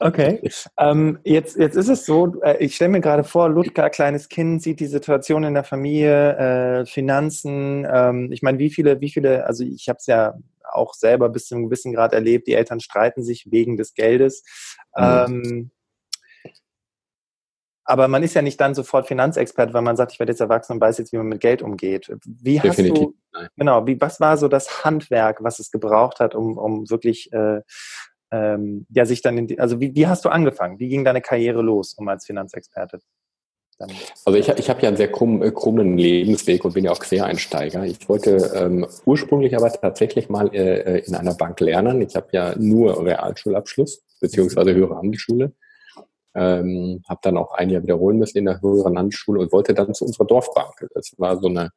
Okay. 0.00 0.40
Ähm, 0.78 1.18
jetzt, 1.24 1.56
jetzt 1.56 1.76
ist 1.76 1.88
es 1.88 2.06
so, 2.06 2.40
äh, 2.42 2.56
ich 2.58 2.76
stelle 2.76 2.90
mir 2.90 3.00
gerade 3.00 3.24
vor, 3.24 3.48
Ludger, 3.48 3.90
kleines 3.90 4.28
Kind, 4.28 4.62
sieht 4.62 4.78
die 4.78 4.86
Situation 4.86 5.42
in 5.42 5.54
der 5.54 5.64
Familie, 5.64 6.36
äh, 6.36 6.86
Finanzen. 6.86 7.86
Ähm, 7.90 8.30
ich 8.30 8.42
meine, 8.42 8.58
wie 8.60 8.70
viele, 8.70 9.00
wie 9.00 9.10
viele, 9.10 9.44
also 9.46 9.64
ich 9.64 9.88
habe 9.88 9.96
es 9.98 10.06
ja 10.06 10.34
auch 10.70 10.94
selber 10.94 11.28
bis 11.30 11.46
zu 11.46 11.54
einem 11.54 11.64
gewissen 11.64 11.92
Grad 11.92 12.12
erlebt, 12.12 12.46
die 12.46 12.54
Eltern 12.54 12.78
streiten 12.78 13.24
sich 13.24 13.50
wegen 13.50 13.76
des 13.76 13.94
Geldes. 13.94 14.44
Mhm. 14.96 15.04
Ähm, 15.04 15.70
aber 17.84 18.06
man 18.06 18.22
ist 18.22 18.34
ja 18.34 18.42
nicht 18.42 18.60
dann 18.60 18.74
sofort 18.74 19.08
Finanzexperte, 19.08 19.72
weil 19.72 19.80
man 19.80 19.96
sagt, 19.96 20.12
ich 20.12 20.18
werde 20.18 20.30
jetzt 20.30 20.40
erwachsen 20.40 20.74
und 20.74 20.80
weiß 20.80 20.98
jetzt, 20.98 21.10
wie 21.12 21.16
man 21.16 21.26
mit 21.26 21.40
Geld 21.40 21.62
umgeht. 21.62 22.14
Wie 22.26 22.60
hast 22.60 22.78
Definitiv. 22.78 23.06
du, 23.06 23.14
Nein. 23.32 23.48
genau, 23.56 23.86
wie, 23.86 23.98
was 23.98 24.20
war 24.20 24.36
so 24.36 24.46
das 24.46 24.84
Handwerk, 24.84 25.42
was 25.42 25.58
es 25.58 25.70
gebraucht 25.70 26.20
hat, 26.20 26.34
um, 26.34 26.58
um 26.58 26.90
wirklich 26.90 27.32
äh, 27.32 27.62
ähm, 28.30 28.86
ja, 28.90 29.06
sich 29.06 29.22
dann, 29.22 29.38
in 29.38 29.46
die, 29.46 29.58
also 29.58 29.80
wie, 29.80 29.94
wie 29.94 30.06
hast 30.06 30.24
du 30.24 30.28
angefangen? 30.28 30.78
Wie 30.78 30.88
ging 30.88 31.04
deine 31.04 31.22
Karriere 31.22 31.62
los, 31.62 31.94
um 31.94 32.08
als 32.08 32.26
Finanzexperte? 32.26 33.00
Dann 33.78 33.90
also 34.24 34.38
ich, 34.38 34.48
ich 34.48 34.68
habe 34.68 34.82
ja 34.82 34.88
einen 34.88 34.96
sehr 34.96 35.10
krumm, 35.10 35.40
äh, 35.42 35.52
krummen 35.52 35.96
Lebensweg 35.96 36.64
und 36.64 36.74
bin 36.74 36.84
ja 36.84 36.90
auch 36.90 36.98
Quereinsteiger. 36.98 37.84
Ich 37.84 38.08
wollte 38.08 38.50
ähm, 38.54 38.86
ursprünglich 39.04 39.56
aber 39.56 39.72
tatsächlich 39.72 40.28
mal 40.28 40.52
äh, 40.52 40.80
äh 40.80 41.06
in 41.06 41.14
einer 41.14 41.34
Bank 41.34 41.60
lernen. 41.60 42.02
Ich 42.02 42.16
habe 42.16 42.26
ja 42.32 42.54
nur 42.58 43.04
Realschulabschluss 43.04 44.02
beziehungsweise 44.20 44.74
höhere 44.74 44.96
Handelsschule. 44.96 45.52
Ähm, 46.34 47.02
habe 47.08 47.20
dann 47.22 47.36
auch 47.36 47.52
ein 47.52 47.70
Jahr 47.70 47.82
wiederholen 47.82 48.18
müssen 48.18 48.38
in 48.38 48.46
der 48.46 48.60
höheren 48.60 48.98
Handelsschule 48.98 49.40
und 49.40 49.52
wollte 49.52 49.74
dann 49.74 49.94
zu 49.94 50.04
unserer 50.04 50.26
Dorfbank. 50.26 50.88
Das 50.94 51.12
war 51.16 51.40
so 51.40 51.48
eine 51.48 51.70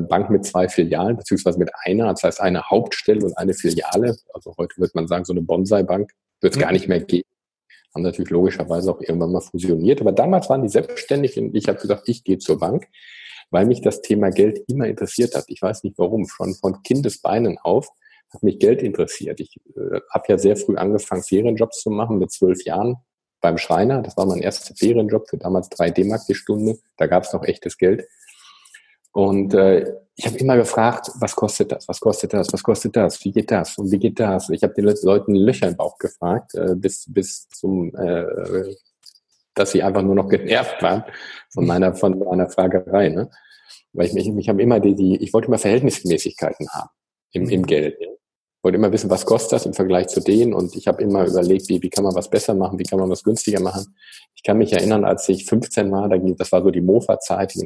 Bank 0.00 0.30
mit 0.30 0.44
zwei 0.44 0.68
Filialen, 0.68 1.16
beziehungsweise 1.16 1.58
mit 1.58 1.70
einer, 1.84 2.08
das 2.08 2.22
heißt 2.22 2.40
eine 2.40 2.68
Hauptstelle 2.68 3.24
und 3.24 3.36
eine 3.38 3.54
Filiale. 3.54 4.16
Also 4.34 4.54
heute 4.58 4.78
wird 4.78 4.94
man 4.94 5.08
sagen, 5.08 5.24
so 5.24 5.32
eine 5.32 5.42
Bonsai-Bank 5.42 6.12
wird 6.40 6.52
es 6.52 6.58
mhm. 6.58 6.62
gar 6.62 6.72
nicht 6.72 6.88
mehr 6.88 7.00
geben. 7.00 7.28
Haben 7.94 8.02
natürlich 8.02 8.30
logischerweise 8.30 8.90
auch 8.90 9.00
irgendwann 9.00 9.32
mal 9.32 9.40
fusioniert. 9.40 10.00
Aber 10.00 10.12
damals 10.12 10.48
waren 10.48 10.62
die 10.62 10.68
selbstständig 10.68 11.38
und 11.38 11.56
ich 11.56 11.68
habe 11.68 11.80
gesagt, 11.80 12.08
ich 12.08 12.24
gehe 12.24 12.38
zur 12.38 12.58
Bank, 12.58 12.86
weil 13.50 13.66
mich 13.66 13.80
das 13.80 14.02
Thema 14.02 14.30
Geld 14.30 14.60
immer 14.68 14.86
interessiert 14.86 15.34
hat. 15.34 15.44
Ich 15.48 15.60
weiß 15.60 15.82
nicht 15.82 15.98
warum, 15.98 16.28
schon 16.28 16.54
von 16.54 16.82
Kindesbeinen 16.82 17.58
auf 17.58 17.88
hat 18.32 18.42
mich 18.42 18.58
Geld 18.58 18.82
interessiert. 18.82 19.40
Ich 19.40 19.56
äh, 19.76 20.00
habe 20.12 20.24
ja 20.28 20.38
sehr 20.38 20.56
früh 20.56 20.76
angefangen, 20.76 21.22
Ferienjobs 21.22 21.80
zu 21.80 21.90
machen, 21.90 22.18
mit 22.18 22.30
zwölf 22.30 22.64
Jahren 22.64 22.96
beim 23.40 23.58
Schreiner. 23.58 24.02
Das 24.02 24.16
war 24.16 24.26
mein 24.26 24.40
erster 24.40 24.74
Ferienjob 24.74 25.28
für 25.28 25.38
damals 25.38 25.68
drei 25.68 25.90
D-Mark 25.90 26.26
die 26.28 26.34
Stunde. 26.34 26.78
Da 26.96 27.06
gab 27.06 27.24
es 27.24 27.32
noch 27.32 27.44
echtes 27.44 27.76
Geld. 27.76 28.06
Und 29.12 29.54
äh, 29.54 29.94
ich 30.14 30.26
habe 30.26 30.36
immer 30.38 30.56
gefragt, 30.56 31.10
was 31.14 31.34
kostet 31.34 31.72
das, 31.72 31.88
was 31.88 31.98
kostet 31.98 32.34
das, 32.34 32.52
was 32.52 32.62
kostet 32.62 32.94
das, 32.94 33.24
wie 33.24 33.32
geht 33.32 33.50
das 33.50 33.78
und 33.78 33.90
wie 33.90 33.98
geht 33.98 34.20
das? 34.20 34.50
Ich 34.50 34.62
habe 34.62 34.74
den 34.74 34.84
Leuten 35.02 35.34
Löcher 35.34 35.68
im 35.68 35.76
Bauch 35.76 35.96
gefragt, 35.98 36.54
äh, 36.54 36.74
bis, 36.76 37.06
bis 37.08 37.48
zum, 37.48 37.94
äh, 37.96 38.24
dass 39.54 39.72
sie 39.72 39.82
einfach 39.82 40.02
nur 40.02 40.14
noch 40.14 40.28
genervt 40.28 40.82
waren 40.82 41.04
von 41.52 41.66
meiner, 41.66 41.94
von 41.94 42.18
meiner 42.18 42.50
Fragerei. 42.50 43.08
Ne? 43.08 43.30
Weil 43.92 44.06
ich 44.06 44.12
mich, 44.12 44.28
ich 44.28 44.48
habe 44.48 44.62
immer 44.62 44.78
die, 44.78 44.94
die, 44.94 45.16
ich 45.22 45.32
wollte 45.32 45.48
immer 45.48 45.58
Verhältnismäßigkeiten 45.58 46.68
haben 46.70 46.90
im, 47.32 47.48
im 47.48 47.66
Geld. 47.66 47.96
Ja? 48.00 48.08
Wollte 48.62 48.76
immer 48.76 48.92
wissen, 48.92 49.10
was 49.10 49.24
kostet 49.24 49.52
das 49.52 49.66
im 49.66 49.74
Vergleich 49.74 50.08
zu 50.08 50.20
denen 50.20 50.52
und 50.52 50.76
ich 50.76 50.86
habe 50.86 51.02
immer 51.02 51.26
überlegt, 51.26 51.68
wie, 51.68 51.82
wie 51.82 51.90
kann 51.90 52.04
man 52.04 52.14
was 52.14 52.28
besser 52.28 52.54
machen, 52.54 52.78
wie 52.78 52.84
kann 52.84 52.98
man 52.98 53.08
was 53.08 53.22
günstiger 53.22 53.60
machen. 53.60 53.94
Ich 54.34 54.42
kann 54.42 54.58
mich 54.58 54.72
erinnern, 54.72 55.04
als 55.04 55.28
ich 55.28 55.46
15 55.46 55.90
war, 55.90 56.08
das 56.08 56.52
war 56.52 56.62
so 56.62 56.70
die 56.70 56.80
Mofa-Zeit, 56.80 57.56
äh, 57.56 57.60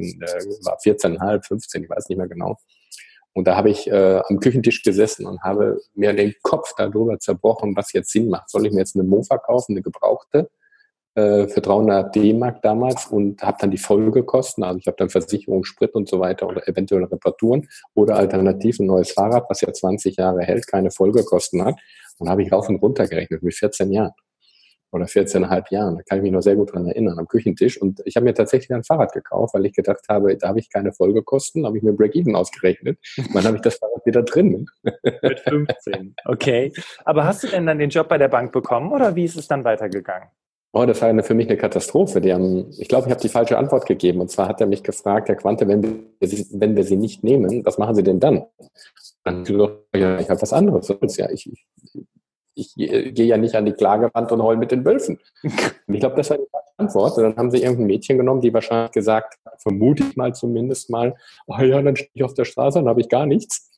war 0.63 0.77
14,5, 0.79 1.47
15, 1.47 1.83
ich 1.83 1.89
weiß 1.89 2.09
nicht 2.09 2.17
mehr 2.17 2.27
genau. 2.27 2.57
Und 3.33 3.47
da 3.47 3.57
habe 3.57 3.69
ich 3.69 3.87
äh, 3.87 4.21
am 4.29 4.39
Küchentisch 4.39 4.81
gesessen 4.83 5.25
und 5.25 5.41
habe 5.41 5.81
mir 5.93 6.13
den 6.13 6.33
Kopf 6.41 6.73
darüber 6.77 7.19
zerbrochen, 7.19 7.75
was 7.75 7.91
jetzt 7.91 8.11
Sinn 8.11 8.29
macht. 8.29 8.49
Soll 8.49 8.65
ich 8.65 8.71
mir 8.71 8.79
jetzt 8.79 8.95
eine 8.95 9.03
Mofa 9.03 9.37
kaufen, 9.37 9.73
eine 9.73 9.81
gebrauchte? 9.81 10.49
Äh, 11.15 11.47
für 11.47 11.61
300 11.61 12.15
D-Mark 12.15 12.61
damals 12.61 13.07
und 13.07 13.41
habe 13.41 13.57
dann 13.59 13.71
die 13.71 13.77
Folgekosten, 13.77 14.63
also 14.63 14.79
ich 14.79 14.87
habe 14.87 14.97
dann 14.97 15.09
Versicherung, 15.09 15.63
Sprit 15.63 15.93
und 15.95 16.09
so 16.09 16.19
weiter 16.19 16.47
oder 16.47 16.67
eventuelle 16.67 17.09
Reparaturen 17.09 17.67
oder 17.93 18.17
alternativ 18.17 18.79
ein 18.79 18.87
neues 18.87 19.11
Fahrrad, 19.11 19.45
was 19.49 19.61
ja 19.61 19.71
20 19.71 20.17
Jahre 20.17 20.41
hält, 20.41 20.67
keine 20.67 20.91
Folgekosten 20.91 21.63
hat 21.63 21.75
und 22.19 22.29
habe 22.29 22.43
ich 22.43 22.51
rauf 22.51 22.69
und 22.69 22.77
runter 22.77 23.07
gerechnet 23.07 23.43
mit 23.43 23.53
14 23.55 23.91
Jahren. 23.91 24.11
oder 24.91 25.05
14,5 25.05 25.71
Jahren. 25.71 25.97
Da 25.97 26.03
kann 26.03 26.19
ich 26.19 26.23
mich 26.23 26.31
noch 26.31 26.41
sehr 26.41 26.55
gut 26.55 26.73
dran 26.73 26.87
erinnern, 26.87 27.19
am 27.19 27.27
Küchentisch. 27.27 27.81
Und 27.81 28.01
ich 28.05 28.15
habe 28.15 28.23
mir 28.23 28.33
tatsächlich 28.33 28.73
ein 28.73 28.83
Fahrrad 28.83 29.11
gekauft, 29.11 29.53
weil 29.53 29.65
ich 29.65 29.73
gedacht 29.73 30.05
habe, 30.07 30.37
da 30.37 30.49
habe 30.49 30.59
ich 30.59 30.69
keine 30.71 30.93
Folgekosten, 30.93 31.65
habe 31.65 31.77
ich 31.77 31.83
mir 31.83 31.91
Break-Even 31.93 32.35
ausgerechnet. 32.35 32.97
Dann 33.33 33.43
habe 33.43 33.57
ich 33.57 33.61
das 33.61 33.75
Fahrrad 33.75 34.05
wieder 34.05 34.23
drin. 34.23 34.67
Mit 35.21 35.39
15. 35.41 36.15
Okay. 36.25 36.71
Aber 37.03 37.25
hast 37.25 37.43
du 37.43 37.47
denn 37.47 37.65
dann 37.65 37.79
den 37.79 37.89
Job 37.89 38.07
bei 38.07 38.17
der 38.17 38.29
Bank 38.29 38.53
bekommen 38.53 38.91
oder 38.91 39.15
wie 39.15 39.25
ist 39.25 39.35
es 39.35 39.47
dann 39.47 39.63
weitergegangen? 39.65 40.29
Oh, 40.77 40.85
das 40.85 41.01
war 41.01 41.07
eine, 41.07 41.23
für 41.23 41.35
mich 41.35 41.47
eine 41.47 41.55
Katastrophe. 41.55 42.19
Die 42.19 42.33
haben, 42.33 42.69
ich 42.77 42.89
glaube, 42.89 43.07
ich 43.07 43.11
habe 43.11 43.21
die 43.21 43.29
falsche 43.29 43.57
Antwort 43.57 43.85
gegeben. 43.85 44.19
Und 44.19 44.29
zwar 44.29 44.49
hat 44.49 44.59
er 44.59 44.67
mich 44.67 44.83
gefragt, 44.83 45.29
Herr 45.29 45.37
Quante, 45.37 45.65
wenn 45.69 45.81
wir, 45.81 46.27
sie, 46.27 46.45
wenn 46.51 46.75
wir 46.75 46.83
sie 46.83 46.97
nicht 46.97 47.23
nehmen, 47.23 47.65
was 47.65 47.77
machen 47.77 47.95
Sie 47.95 48.03
denn 48.03 48.19
dann? 48.19 48.43
Dann 49.23 49.43
ich 49.43 49.47
gesagt, 49.47 49.73
ja, 49.95 50.19
ich 50.19 50.29
habe 50.29 50.41
was 50.41 50.51
anderes. 50.51 50.93
Ja, 51.15 51.29
ich, 51.29 51.49
ich, 51.49 51.65
ich 52.55 52.75
gehe 52.75 53.25
ja 53.25 53.37
nicht 53.37 53.55
an 53.55 53.65
die 53.65 53.71
Klagewand 53.71 54.33
und 54.33 54.43
heul 54.43 54.57
mit 54.57 54.71
den 54.71 54.83
Wölfen. 54.83 55.17
Und 55.43 55.53
ich 55.93 56.01
glaube, 56.01 56.17
das 56.17 56.29
war 56.29 56.39
die 56.39 56.43
Antwort. 56.75 57.17
Und 57.17 57.23
dann 57.23 57.37
haben 57.37 57.51
sie 57.51 57.63
irgendein 57.63 57.87
Mädchen 57.87 58.17
genommen, 58.17 58.41
die 58.41 58.53
wahrscheinlich 58.53 58.91
gesagt, 58.91 59.35
vermute 59.59 60.03
ich 60.03 60.17
mal 60.17 60.35
zumindest 60.35 60.89
mal, 60.89 61.15
oh 61.47 61.57
ja, 61.57 61.81
dann 61.81 61.95
stehe 61.95 62.11
ich 62.15 62.23
auf 62.25 62.33
der 62.33 62.43
Straße 62.43 62.79
und 62.79 62.89
habe 62.89 62.99
ich 62.99 63.07
gar 63.07 63.25
nichts. 63.25 63.74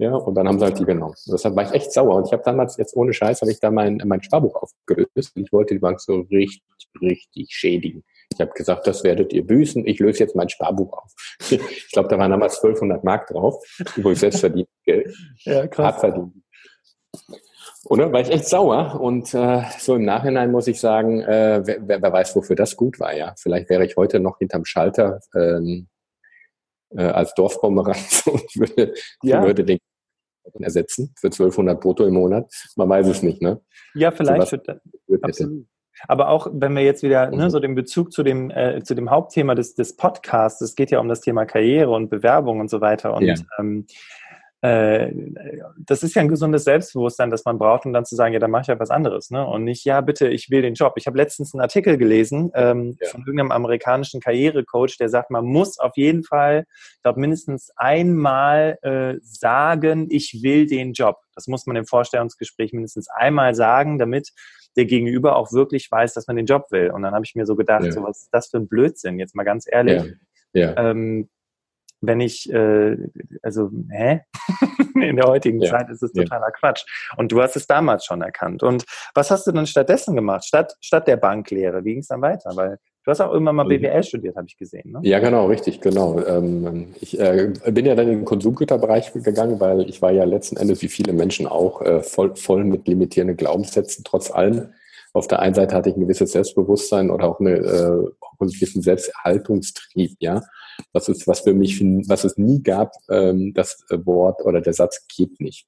Ja, 0.00 0.14
und 0.14 0.34
dann 0.34 0.48
haben 0.48 0.58
sie 0.58 0.64
halt 0.64 0.78
die 0.78 0.86
genommen. 0.86 1.14
Deshalb 1.30 1.54
war 1.56 1.64
ich 1.64 1.72
echt 1.72 1.92
sauer. 1.92 2.16
Und 2.16 2.26
ich 2.26 2.32
habe 2.32 2.42
damals, 2.42 2.78
jetzt 2.78 2.96
ohne 2.96 3.12
Scheiß, 3.12 3.42
habe 3.42 3.50
ich 3.50 3.60
da 3.60 3.70
mein, 3.70 4.00
mein 4.06 4.22
Sparbuch 4.22 4.54
aufgelöst. 4.54 5.36
Und 5.36 5.42
ich 5.42 5.52
wollte 5.52 5.74
die 5.74 5.78
Bank 5.78 6.00
so 6.00 6.20
richtig, 6.30 6.62
richtig 7.02 7.52
schädigen. 7.52 8.02
Ich 8.32 8.40
habe 8.40 8.50
gesagt, 8.52 8.86
das 8.86 9.04
werdet 9.04 9.34
ihr 9.34 9.46
büßen. 9.46 9.86
Ich 9.86 9.98
löse 9.98 10.20
jetzt 10.20 10.34
mein 10.34 10.48
Sparbuch 10.48 10.94
auf. 10.94 11.12
Ich 11.50 11.92
glaube, 11.92 12.08
da 12.08 12.18
waren 12.18 12.30
damals 12.30 12.56
1200 12.56 13.04
Mark 13.04 13.26
drauf, 13.26 13.62
wo 13.96 14.10
ich 14.10 14.20
selbst 14.20 14.40
verdient 14.40 14.68
Geld. 14.86 15.14
Ja, 15.40 15.66
krass. 15.66 15.84
Hart 15.84 16.00
verdient. 16.00 16.32
Oder? 17.84 18.10
War 18.10 18.20
ich 18.20 18.30
echt 18.30 18.48
sauer. 18.48 18.98
Und 19.02 19.34
äh, 19.34 19.64
so 19.78 19.96
im 19.96 20.06
Nachhinein 20.06 20.50
muss 20.50 20.66
ich 20.66 20.80
sagen, 20.80 21.20
äh, 21.20 21.60
wer, 21.62 22.00
wer 22.00 22.12
weiß, 22.12 22.34
wofür 22.36 22.56
das 22.56 22.74
gut 22.74 23.00
war, 23.00 23.14
ja. 23.14 23.34
Vielleicht 23.36 23.68
wäre 23.68 23.84
ich 23.84 23.96
heute 23.96 24.18
noch 24.18 24.38
hinterm 24.38 24.64
Schalter 24.64 25.20
ähm, 25.34 25.88
äh, 26.96 27.02
als 27.02 27.34
Dorfpomeranz 27.34 28.22
und 28.26 28.56
würde, 28.56 28.94
ja. 29.22 29.42
würde 29.42 29.62
den 29.64 29.78
ersetzen 30.58 31.14
für 31.18 31.28
1200 31.28 31.80
brutto 31.80 32.04
im 32.04 32.14
Monat. 32.14 32.52
Man 32.76 32.88
weiß 32.88 33.06
es 33.08 33.22
nicht, 33.22 33.40
ne? 33.42 33.60
Ja, 33.94 34.10
vielleicht. 34.10 34.48
So 34.48 34.58
absolut. 35.22 35.66
Aber 36.08 36.28
auch 36.28 36.48
wenn 36.52 36.74
wir 36.74 36.82
jetzt 36.82 37.02
wieder 37.02 37.30
ne, 37.30 37.44
mhm. 37.44 37.50
so 37.50 37.60
den 37.60 37.74
Bezug 37.74 38.12
zu 38.12 38.22
dem, 38.22 38.50
äh, 38.50 38.82
zu 38.82 38.94
dem 38.94 39.10
Hauptthema 39.10 39.54
des, 39.54 39.74
des 39.74 39.96
Podcasts, 39.96 40.60
es 40.60 40.74
geht 40.74 40.90
ja 40.90 40.98
um 40.98 41.08
das 41.08 41.20
Thema 41.20 41.44
Karriere 41.44 41.90
und 41.90 42.08
Bewerbung 42.08 42.60
und 42.60 42.70
so 42.70 42.80
weiter. 42.80 43.14
Und 43.14 43.24
ja. 43.24 43.34
ähm, 43.58 43.86
äh, 44.62 45.10
das 45.78 46.02
ist 46.02 46.14
ja 46.14 46.22
ein 46.22 46.28
gesundes 46.28 46.64
Selbstbewusstsein, 46.64 47.30
das 47.30 47.44
man 47.44 47.58
braucht, 47.58 47.86
um 47.86 47.92
dann 47.92 48.04
zu 48.04 48.14
sagen, 48.14 48.34
ja, 48.34 48.40
dann 48.40 48.50
mache 48.50 48.62
ich 48.62 48.68
ja 48.68 48.78
was 48.78 48.90
anderes. 48.90 49.30
Ne? 49.30 49.46
Und 49.46 49.64
nicht, 49.64 49.84
ja, 49.84 50.00
bitte, 50.02 50.28
ich 50.28 50.50
will 50.50 50.60
den 50.60 50.74
Job. 50.74 50.94
Ich 50.96 51.06
habe 51.06 51.16
letztens 51.16 51.54
einen 51.54 51.62
Artikel 51.62 51.96
gelesen 51.96 52.50
ähm, 52.54 52.96
ja. 53.00 53.08
von 53.08 53.20
irgendeinem 53.20 53.52
amerikanischen 53.52 54.20
Karrierecoach, 54.20 54.98
der 54.98 55.08
sagt, 55.08 55.30
man 55.30 55.46
muss 55.46 55.78
auf 55.78 55.96
jeden 55.96 56.24
Fall, 56.24 56.66
ich 56.96 57.02
glaube, 57.02 57.20
mindestens 57.20 57.70
einmal 57.76 58.78
äh, 58.82 59.14
sagen, 59.22 60.08
ich 60.10 60.40
will 60.42 60.66
den 60.66 60.92
Job. 60.92 61.16
Das 61.34 61.46
muss 61.46 61.66
man 61.66 61.76
im 61.76 61.86
Vorstellungsgespräch 61.86 62.72
mindestens 62.74 63.08
einmal 63.08 63.54
sagen, 63.54 63.98
damit 63.98 64.30
der 64.76 64.84
Gegenüber 64.84 65.36
auch 65.36 65.52
wirklich 65.52 65.90
weiß, 65.90 66.12
dass 66.14 66.26
man 66.26 66.36
den 66.36 66.46
Job 66.46 66.66
will. 66.70 66.90
Und 66.90 67.02
dann 67.02 67.14
habe 67.14 67.24
ich 67.24 67.34
mir 67.34 67.46
so 67.46 67.56
gedacht, 67.56 67.84
ja. 67.84 67.92
so 67.92 68.02
was 68.02 68.22
ist 68.22 68.28
das 68.32 68.50
für 68.50 68.58
ein 68.58 68.68
Blödsinn, 68.68 69.18
jetzt 69.18 69.34
mal 69.34 69.44
ganz 69.44 69.64
ehrlich. 69.66 70.02
Ja. 70.02 70.12
Ja. 70.52 70.90
Ähm, 70.90 71.28
wenn 72.00 72.20
ich, 72.20 72.50
äh, 72.52 72.96
also, 73.42 73.70
hä? 73.90 74.20
In 74.94 75.16
der 75.16 75.26
heutigen 75.26 75.60
ja. 75.60 75.70
Zeit 75.70 75.90
ist 75.90 76.02
es 76.02 76.12
totaler 76.12 76.46
ja. 76.46 76.50
Quatsch. 76.50 76.84
Und 77.16 77.32
du 77.32 77.40
hast 77.40 77.56
es 77.56 77.66
damals 77.66 78.04
schon 78.04 78.22
erkannt. 78.22 78.62
Und 78.62 78.84
was 79.14 79.30
hast 79.30 79.46
du 79.46 79.52
dann 79.52 79.66
stattdessen 79.66 80.14
gemacht, 80.14 80.44
statt, 80.44 80.76
statt 80.80 81.06
der 81.06 81.16
Banklehre? 81.16 81.84
Wie 81.84 81.92
ging 81.92 82.00
es 82.00 82.08
dann 82.08 82.22
weiter? 82.22 82.50
Weil 82.54 82.78
du 83.04 83.10
hast 83.10 83.20
auch 83.20 83.32
immer 83.32 83.52
mal 83.52 83.64
BWL 83.64 83.98
mhm. 83.98 84.02
studiert, 84.02 84.36
habe 84.36 84.46
ich 84.48 84.56
gesehen. 84.56 84.92
Ne? 84.92 85.00
Ja, 85.02 85.18
genau, 85.18 85.46
richtig, 85.46 85.80
genau. 85.80 86.20
Ähm, 86.24 86.94
ich 87.00 87.18
äh, 87.18 87.52
bin 87.70 87.86
ja 87.86 87.94
dann 87.94 88.08
in 88.08 88.18
den 88.18 88.24
Konsumgüterbereich 88.24 89.12
gegangen, 89.12 89.60
weil 89.60 89.88
ich 89.88 90.02
war 90.02 90.10
ja 90.10 90.24
letzten 90.24 90.56
Endes, 90.56 90.82
wie 90.82 90.88
viele 90.88 91.12
Menschen 91.12 91.46
auch, 91.46 91.82
äh, 91.82 92.02
voll, 92.02 92.36
voll 92.36 92.64
mit 92.64 92.88
limitierenden 92.88 93.36
Glaubenssätzen, 93.36 94.04
trotz 94.04 94.30
allem. 94.30 94.72
Auf 95.12 95.26
der 95.26 95.40
einen 95.40 95.54
Seite 95.54 95.74
hatte 95.74 95.90
ich 95.90 95.96
ein 95.96 96.02
gewisses 96.02 96.32
Selbstbewusstsein 96.32 97.10
oder 97.10 97.26
auch, 97.26 97.40
eine, 97.40 97.56
äh, 97.56 98.10
auch 98.20 98.40
einen 98.40 98.50
gewissen 98.50 98.80
Selbsterhaltungstrieb, 98.80 100.16
ja 100.20 100.42
was 100.92 101.08
ist, 101.08 101.26
was 101.26 101.40
für 101.40 101.54
mich, 101.54 101.80
was 102.08 102.24
es 102.24 102.36
nie 102.36 102.62
gab, 102.62 102.92
ähm, 103.08 103.52
das 103.54 103.84
Wort 103.90 104.44
oder 104.44 104.60
der 104.60 104.72
Satz 104.72 105.06
geht 105.08 105.40
nicht. 105.40 105.66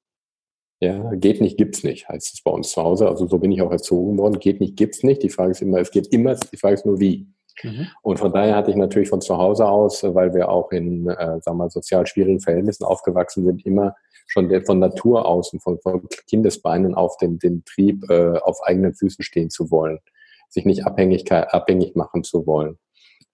Ja, 0.80 1.14
geht 1.14 1.40
nicht, 1.40 1.58
gibt's 1.58 1.84
nicht, 1.84 2.08
heißt 2.08 2.34
es 2.34 2.42
bei 2.42 2.50
uns 2.50 2.72
zu 2.72 2.82
Hause. 2.82 3.08
Also 3.08 3.28
so 3.28 3.38
bin 3.38 3.52
ich 3.52 3.62
auch 3.62 3.70
erzogen 3.70 4.18
worden. 4.18 4.40
Geht 4.40 4.60
nicht, 4.60 4.76
gibt's 4.76 5.04
nicht. 5.04 5.22
Die 5.22 5.28
Frage 5.28 5.52
ist 5.52 5.62
immer, 5.62 5.78
es 5.78 5.92
geht 5.92 6.08
immer, 6.08 6.34
die 6.34 6.56
Frage 6.56 6.74
ist 6.74 6.86
nur 6.86 6.98
wie. 6.98 7.28
Mhm. 7.62 7.86
Und 8.02 8.18
von 8.18 8.32
daher 8.32 8.56
hatte 8.56 8.72
ich 8.72 8.76
natürlich 8.76 9.08
von 9.08 9.20
zu 9.20 9.38
Hause 9.38 9.68
aus, 9.68 10.02
weil 10.02 10.34
wir 10.34 10.48
auch 10.48 10.72
in, 10.72 11.08
äh, 11.08 11.14
sagen 11.14 11.42
wir 11.44 11.54
mal, 11.54 11.70
sozial 11.70 12.04
schwierigen 12.06 12.40
Verhältnissen 12.40 12.84
aufgewachsen 12.84 13.44
sind, 13.44 13.64
immer 13.64 13.94
schon 14.26 14.50
von 14.64 14.80
Natur 14.80 15.24
aus 15.24 15.52
und 15.52 15.62
von, 15.62 15.78
von 15.78 16.02
Kindesbeinen 16.28 16.94
auf 16.96 17.16
den, 17.18 17.38
den 17.38 17.64
Trieb, 17.64 18.10
äh, 18.10 18.38
auf 18.38 18.60
eigenen 18.64 18.94
Füßen 18.94 19.22
stehen 19.22 19.50
zu 19.50 19.70
wollen, 19.70 20.00
sich 20.48 20.64
nicht 20.64 20.84
Abhängigkeit, 20.84 21.54
abhängig 21.54 21.94
machen 21.94 22.24
zu 22.24 22.44
wollen 22.44 22.78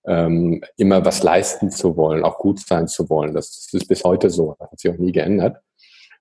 ähm, 0.09 0.63
immer 0.77 1.05
was 1.05 1.23
leisten 1.23 1.71
zu 1.71 1.97
wollen, 1.97 2.25
auch 2.25 2.39
gut 2.39 2.61
sein 2.61 2.89
zu 2.89 3.09
wollen. 3.11 3.35
Das 3.35 3.69
ist 3.73 3.89
bis 3.89 4.05
heute 4.05 4.31
so, 4.31 4.57
das 4.59 4.71
hat 4.71 4.81
sich 4.81 4.91
auch 4.91 4.99
nie 4.99 5.13
geändert. 5.13 5.59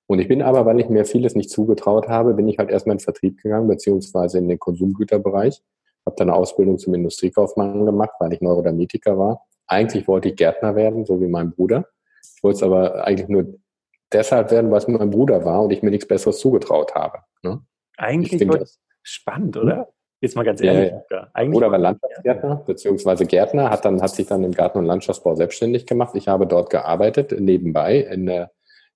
Und 0.07 0.19
ich 0.19 0.27
bin 0.27 0.41
aber, 0.41 0.65
weil 0.65 0.79
ich 0.79 0.89
mir 0.89 1.05
vieles 1.05 1.35
nicht 1.35 1.49
zugetraut 1.49 2.07
habe, 2.07 2.33
bin 2.33 2.47
ich 2.47 2.57
halt 2.57 2.69
erstmal 2.69 2.93
in 2.93 2.97
den 2.99 3.03
Vertrieb 3.03 3.41
gegangen, 3.41 3.67
beziehungsweise 3.67 4.37
in 4.37 4.47
den 4.47 4.59
Konsumgüterbereich. 4.59 5.61
Habe 6.05 6.15
dann 6.17 6.29
eine 6.29 6.37
Ausbildung 6.37 6.77
zum 6.77 6.93
Industriekaufmann 6.93 7.85
gemacht, 7.85 8.11
weil 8.19 8.33
ich 8.33 8.41
Neurodermetiker 8.41 9.17
war. 9.17 9.45
Eigentlich 9.67 10.07
wollte 10.07 10.29
ich 10.29 10.35
Gärtner 10.35 10.75
werden, 10.75 11.05
so 11.05 11.19
wie 11.19 11.27
mein 11.27 11.51
Bruder. 11.51 11.87
Ich 12.35 12.43
wollte 12.43 12.57
es 12.57 12.63
aber 12.63 13.05
eigentlich 13.05 13.27
nur 13.27 13.59
deshalb 14.11 14.51
werden, 14.51 14.71
weil 14.71 14.77
es 14.77 14.87
mein 14.87 15.09
Bruder 15.09 15.43
war 15.43 15.63
und 15.63 15.71
ich 15.71 15.81
mir 15.81 15.91
nichts 15.91 16.07
Besseres 16.07 16.39
zugetraut 16.39 16.95
habe. 16.95 17.19
Ne? 17.43 17.61
Eigentlich 17.97 18.47
spannend, 19.03 19.57
oder? 19.57 19.89
Jetzt 20.19 20.35
mal 20.35 20.43
ganz 20.43 20.61
ehrlich. 20.61 20.93
Ja, 21.11 21.27
ja. 21.35 21.49
Oder 21.51 21.71
war 21.71 21.77
Landschaftsgärtner, 21.77 22.63
beziehungsweise 22.65 23.25
Gärtner, 23.25 23.69
hat 23.69 23.85
dann, 23.85 24.01
hat 24.01 24.15
sich 24.15 24.25
dann 24.25 24.43
im 24.43 24.51
Garten- 24.51 24.79
und 24.79 24.85
Landschaftsbau 24.85 25.35
selbstständig 25.35 25.85
gemacht. 25.85 26.15
Ich 26.15 26.27
habe 26.27 26.47
dort 26.47 26.71
gearbeitet, 26.71 27.39
nebenbei, 27.39 27.99
in 27.99 28.25
der, 28.25 28.51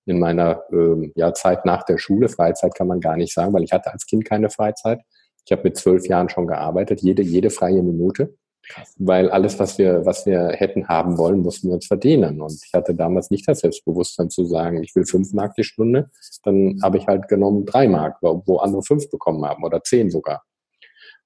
in 0.05 0.19
meiner, 0.19 0.63
ähm, 0.71 1.11
ja, 1.15 1.31
Zeit 1.33 1.63
nach 1.65 1.83
der 1.83 1.99
Schule. 1.99 2.27
Freizeit 2.27 2.73
kann 2.73 2.87
man 2.87 2.99
gar 2.99 3.17
nicht 3.17 3.33
sagen, 3.33 3.53
weil 3.53 3.63
ich 3.63 3.71
hatte 3.71 3.91
als 3.93 4.07
Kind 4.07 4.25
keine 4.25 4.49
Freizeit. 4.49 5.01
Ich 5.45 5.51
habe 5.51 5.63
mit 5.63 5.77
zwölf 5.77 6.07
Jahren 6.07 6.29
schon 6.29 6.47
gearbeitet, 6.47 7.01
jede, 7.01 7.21
jede 7.21 7.51
freie 7.51 7.83
Minute. 7.83 8.33
Krass. 8.67 8.95
Weil 8.97 9.29
alles, 9.29 9.59
was 9.59 9.77
wir, 9.77 10.05
was 10.05 10.25
wir 10.25 10.49
hätten 10.49 10.87
haben 10.87 11.17
wollen, 11.17 11.41
mussten 11.41 11.67
wir 11.67 11.75
uns 11.75 11.87
verdienen. 11.87 12.41
Und 12.41 12.61
ich 12.63 12.73
hatte 12.73 12.95
damals 12.95 13.29
nicht 13.29 13.47
das 13.47 13.59
Selbstbewusstsein 13.59 14.29
zu 14.29 14.45
sagen, 14.45 14.81
ich 14.81 14.95
will 14.95 15.05
fünf 15.05 15.33
Mark 15.33 15.55
die 15.55 15.63
Stunde. 15.63 16.09
Dann 16.43 16.79
habe 16.81 16.97
ich 16.97 17.07
halt 17.07 17.27
genommen 17.27 17.65
drei 17.65 17.87
Mark, 17.87 18.17
wo 18.21 18.57
andere 18.57 18.81
fünf 18.83 19.09
bekommen 19.09 19.43
haben 19.45 19.63
oder 19.63 19.83
zehn 19.83 20.09
sogar. 20.09 20.43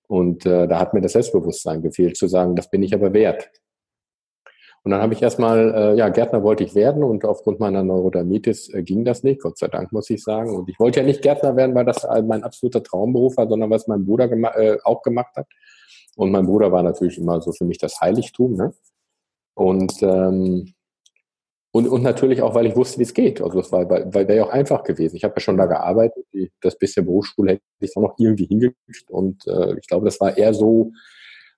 Und 0.07 0.45
äh, 0.45 0.67
da 0.67 0.79
hat 0.79 0.93
mir 0.93 1.01
das 1.01 1.13
Selbstbewusstsein 1.13 1.81
gefehlt, 1.81 2.17
zu 2.17 2.27
sagen, 2.27 2.55
das 2.55 2.69
bin 2.69 2.83
ich 2.83 2.93
aber 2.93 3.13
wert. 3.13 3.50
Und 4.85 4.91
dann 4.91 5.01
habe 5.01 5.15
ich 5.15 5.21
erstmal, 5.24 5.74
äh, 5.74 5.97
ja, 5.97 6.09
Gärtner 6.09 6.43
wollte 6.43 6.63
ich 6.63 6.75
werden 6.75 7.03
und 7.03 7.25
aufgrund 7.25 7.59
meiner 7.59 7.83
Neurodermitis 7.83 8.71
äh, 8.71 8.83
ging 8.83 9.03
das 9.03 9.24
nicht, 9.24 9.41
Gott 9.41 9.57
sei 9.57 9.67
Dank, 9.67 9.91
muss 9.91 10.12
ich 10.12 10.24
sagen. 10.24 10.55
Und 10.55 10.69
ich 10.69 10.79
wollte 10.79 11.00
ja 11.00 11.05
nicht 11.05 11.24
Gärtner 11.24 11.55
werden, 11.55 11.74
weil 11.74 11.85
das 11.85 12.05
mein 12.27 12.43
absoluter 12.43 12.83
Traumberuf 12.83 13.35
war, 13.38 13.50
sondern 13.50 13.71
was 13.71 13.88
mein 13.88 14.05
Bruder 14.05 14.27
gema 14.27 14.50
äh, 14.50 14.77
auch 14.83 15.01
gemacht 15.01 15.35
hat. 15.35 15.47
Und 16.15 16.31
mein 16.31 16.45
Bruder 16.45 16.71
war 16.71 16.83
natürlich 16.83 17.17
immer 17.17 17.41
so 17.41 17.51
für 17.51 17.65
mich 17.65 17.79
das 17.79 18.00
Heiligtum. 18.00 18.53
Ne? 18.53 18.74
Und 19.55 20.03
ähm, 20.03 20.75
und, 21.75 21.89
und 21.89 22.03
natürlich 22.03 22.41
auch, 22.41 22.55
weil 22.55 22.67
ich 22.67 22.75
wusste, 22.77 23.00
wie 23.00 23.03
es 23.03 23.13
geht. 23.13 23.41
Also 23.41 23.60
das 23.60 23.70
war, 23.70 23.89
weil, 23.89 24.05
weil 24.13 24.29
wäre 24.29 24.38
ja 24.38 24.46
auch 24.46 24.50
einfach 24.50 24.86
gewesen. 24.86 25.17
Ich 25.17 25.25
habe 25.25 25.34
ja 25.36 25.41
schon 25.41 25.58
da 25.58 25.65
gearbeitet. 25.65 26.25
Die, 26.32 26.50
das 26.62 26.77
bisschen 26.77 27.05
Berufsschule 27.05 27.51
hätte 27.51 27.63
ich 27.82 27.98
auch 27.98 28.01
noch 28.01 28.15
irgendwie 28.17 28.46
hingekriegt. 28.46 29.12
Und 29.12 29.46
äh, 29.46 29.77
ich 29.77 29.86
glaube, 29.86 30.05
das 30.05 30.22
war 30.22 30.38
eher 30.38 30.53
so 30.53 30.94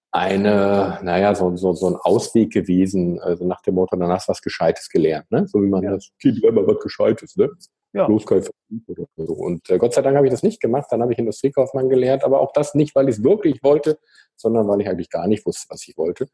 eine, 0.09 0.97
naja, 1.03 1.35
so, 1.35 1.55
so, 1.55 1.73
so 1.73 1.89
ein 1.89 1.97
Ausweg 1.97 2.51
gewesen, 2.51 3.19
also 3.19 3.45
nach 3.45 3.61
dem 3.61 3.75
Motto, 3.75 3.95
dann 3.95 4.09
hast 4.09 4.27
du 4.27 4.31
was 4.31 4.41
Gescheites 4.41 4.89
gelernt, 4.89 5.29
ne? 5.29 5.45
So 5.47 5.61
wie 5.61 5.67
man 5.67 5.83
ja. 5.83 5.91
das, 5.91 6.09
Kind 6.19 6.43
immer 6.43 6.65
was 6.65 6.79
Gescheites, 6.79 7.35
ne? 7.35 7.51
Ja. 7.93 8.07
Kein 8.07 8.43
oder 8.87 9.05
so. 9.17 9.33
Und 9.33 9.69
äh, 9.69 9.77
Gott 9.77 9.93
sei 9.93 10.01
Dank 10.01 10.17
habe 10.17 10.25
ich 10.25 10.33
das 10.33 10.41
nicht 10.41 10.59
gemacht. 10.59 10.87
Dann 10.89 11.03
habe 11.03 11.13
ich 11.13 11.19
Industriekaufmann 11.19 11.89
gelernt, 11.89 12.23
aber 12.23 12.41
auch 12.41 12.53
das 12.53 12.73
nicht, 12.73 12.95
weil 12.95 13.07
ich 13.07 13.17
es 13.17 13.23
wirklich 13.23 13.61
wollte, 13.61 13.99
sondern 14.35 14.67
weil 14.67 14.81
ich 14.81 14.89
eigentlich 14.89 15.11
gar 15.11 15.27
nicht 15.27 15.45
wusste, 15.45 15.67
was 15.69 15.87
ich 15.87 15.95
wollte 15.95 16.27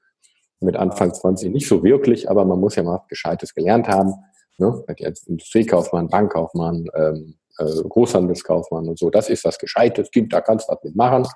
mit 0.63 0.75
Anfang 0.75 1.13
20 1.13 1.51
nicht 1.51 1.67
so 1.67 1.83
wirklich, 1.83 2.29
aber 2.29 2.45
man 2.45 2.59
muss 2.59 2.75
ja 2.75 2.83
mal 2.83 3.01
Gescheites 3.07 3.53
gelernt 3.53 3.87
haben. 3.87 4.13
Ne? 4.57 4.83
Jetzt 4.97 5.27
Industriekaufmann, 5.27 6.07
Bankkaufmann, 6.07 6.87
ähm, 6.95 7.35
äh, 7.57 7.65
Großhandelskaufmann 7.65 8.87
und 8.87 8.97
so. 8.97 9.09
Das 9.09 9.29
ist 9.29 9.45
das 9.45 9.57
Gescheites, 9.57 10.11
gibt, 10.11 10.33
da 10.33 10.41
kannst 10.41 10.67
du 10.67 10.73
was 10.73 10.83
mitmachen. 10.83 11.27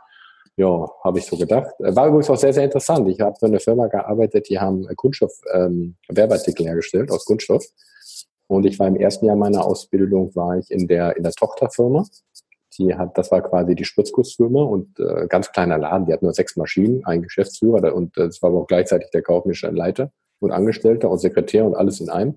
Ja, 0.55 0.89
habe 1.03 1.19
ich 1.19 1.25
so 1.25 1.37
gedacht. 1.37 1.73
Äh, 1.79 1.95
war 1.95 2.07
übrigens 2.07 2.29
auch 2.29 2.37
sehr, 2.37 2.53
sehr 2.53 2.63
interessant. 2.63 3.07
Ich 3.09 3.19
habe 3.19 3.35
für 3.39 3.45
eine 3.45 3.59
Firma 3.59 3.87
gearbeitet, 3.87 4.49
die 4.49 4.59
haben 4.59 4.87
Kunststoff, 4.95 5.33
ähm, 5.53 5.95
Werbeartikel 6.09 6.65
hergestellt 6.65 7.11
aus 7.11 7.25
Kunststoff. 7.25 7.63
Und 8.47 8.65
ich 8.65 8.79
war 8.79 8.87
im 8.87 8.95
ersten 8.95 9.25
Jahr 9.25 9.35
meiner 9.35 9.65
Ausbildung, 9.65 10.33
war 10.35 10.57
ich 10.57 10.71
in 10.71 10.87
der, 10.87 11.17
in 11.17 11.23
der 11.23 11.33
Tochterfirma. 11.33 12.05
Die 12.77 12.95
hat, 12.95 13.17
das 13.17 13.31
war 13.31 13.41
quasi 13.41 13.75
die 13.75 13.85
Spritzgussfirma 13.85 14.63
und 14.63 14.99
äh, 14.99 15.27
ganz 15.27 15.51
kleiner 15.51 15.77
Laden, 15.77 16.05
die 16.05 16.13
hat 16.13 16.21
nur 16.21 16.33
sechs 16.33 16.55
Maschinen, 16.55 17.05
ein 17.05 17.21
Geschäftsführer 17.21 17.93
und 17.95 18.17
das 18.17 18.41
war 18.41 18.49
aber 18.49 18.61
auch 18.61 18.67
gleichzeitig 18.67 19.09
der 19.11 19.21
kaufmännische 19.21 19.69
Leiter 19.69 20.11
und 20.39 20.51
Angestellter 20.51 21.09
und 21.09 21.19
Sekretär 21.19 21.65
und 21.65 21.75
alles 21.75 21.99
in 21.99 22.09
einem. 22.09 22.35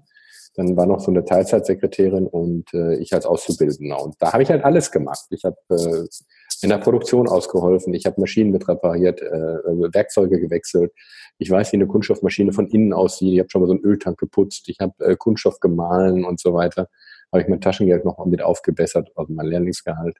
Dann 0.55 0.77
war 0.77 0.87
noch 0.87 1.01
so 1.01 1.11
eine 1.11 1.25
Teilzeitsekretärin 1.25 2.27
und 2.27 2.75
äh, 2.75 2.97
ich 2.97 3.13
als 3.15 3.25
Auszubildender. 3.25 4.03
Und 4.03 4.17
da 4.19 4.33
habe 4.33 4.43
ich 4.43 4.51
halt 4.51 4.65
alles 4.65 4.91
gemacht. 4.91 5.27
Ich 5.31 5.45
habe 5.45 5.57
äh, 5.71 6.07
in 6.63 6.71
der 6.71 6.79
Produktion 6.79 7.29
ausgeholfen, 7.29 7.95
ich 7.95 8.05
habe 8.05 8.21
Maschinen 8.21 8.51
mit 8.51 8.69
repariert, 8.69 9.23
äh, 9.23 9.95
Werkzeuge 9.95 10.41
gewechselt. 10.41 10.93
Ich 11.39 11.51
weiß, 11.51 11.73
wie 11.73 11.77
eine 11.77 11.87
Kunststoffmaschine 11.87 12.53
von 12.53 12.67
innen 12.67 12.93
aussieht. 12.93 13.33
Ich 13.33 13.39
habe 13.39 13.49
schon 13.49 13.63
mal 13.63 13.69
so 13.69 13.75
einen 13.75 13.85
Öltank 13.85 14.19
geputzt. 14.19 14.69
Ich 14.69 14.79
habe 14.81 14.93
äh, 15.05 15.17
Kunststoff 15.17 15.61
gemahlen 15.61 16.25
und 16.25 16.41
so 16.41 16.53
weiter. 16.53 16.89
Habe 17.33 17.43
ich 17.43 17.49
mein 17.49 17.61
Taschengeld 17.61 18.05
noch 18.05 18.25
mit 18.27 18.43
aufgebessert, 18.43 19.11
also 19.15 19.33
mein 19.33 19.47
Lehrlingsgehalt. 19.47 20.19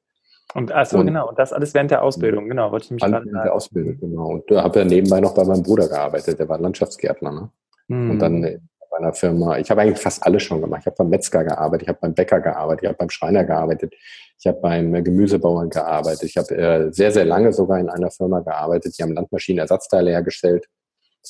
Und 0.55 0.73
achso, 0.73 0.99
und, 0.99 1.07
genau, 1.07 1.29
und 1.29 1.39
das 1.39 1.53
alles 1.53 1.75
während 1.75 1.91
der 1.91 2.03
Ausbildung, 2.03 2.49
genau, 2.49 2.73
wollte 2.73 2.87
ich 2.87 2.91
mich 2.91 3.03
alles 3.03 3.25
während 3.25 3.45
der 3.45 3.55
Ausbildung, 3.55 3.99
genau. 4.01 4.27
Und 4.31 4.51
da 4.51 4.65
habe 4.65 4.81
ja 4.81 4.85
nebenbei 4.85 5.21
noch 5.21 5.35
bei 5.35 5.45
meinem 5.45 5.63
Bruder 5.63 5.89
gearbeitet, 5.89 6.39
der 6.39 6.49
war 6.49 6.59
Landschaftsgärtner, 6.59 7.33
ne? 7.33 7.51
Mhm. 7.89 8.11
Und 8.11 8.19
dann 8.19 8.61
bei 8.91 8.97
einer 8.97 9.13
Firma, 9.13 9.59
ich 9.59 9.71
habe 9.71 9.83
eigentlich 9.83 10.01
fast 10.01 10.25
alles 10.25 10.43
schon 10.43 10.61
gemacht. 10.61 10.81
Ich 10.83 10.87
habe 10.87 10.97
beim 10.97 11.09
Metzger 11.09 11.45
gearbeitet, 11.45 11.83
ich 11.83 11.89
habe 11.89 11.99
beim 12.01 12.15
Bäcker 12.15 12.41
gearbeitet, 12.41 12.83
ich 12.83 12.89
habe 12.89 12.99
beim 12.99 13.11
Schreiner 13.11 13.45
gearbeitet, 13.45 13.95
ich 14.39 14.47
habe 14.47 14.61
beim 14.61 14.95
äh, 14.95 15.03
Gemüsebauern 15.03 15.71
gearbeitet, 15.71 16.25
ich 16.25 16.37
habe 16.37 16.57
äh, 16.57 16.93
sehr, 16.93 17.13
sehr 17.13 17.25
lange 17.25 17.53
sogar 17.53 17.79
in 17.79 17.89
einer 17.89 18.11
Firma 18.11 18.41
gearbeitet, 18.41 18.99
die 18.99 19.03
haben 19.03 19.13
Landmaschinenersatzteile 19.13 20.11
hergestellt, 20.11 20.67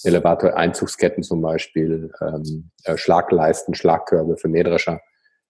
Elevator-Einzugsketten 0.05 1.23
zum 1.23 1.43
Beispiel, 1.43 2.11
ähm, 2.21 2.71
äh, 2.85 2.97
Schlagleisten, 2.97 3.75
Schlagkörbe 3.75 4.37
für 4.37 4.49
Mähdrescher. 4.49 5.00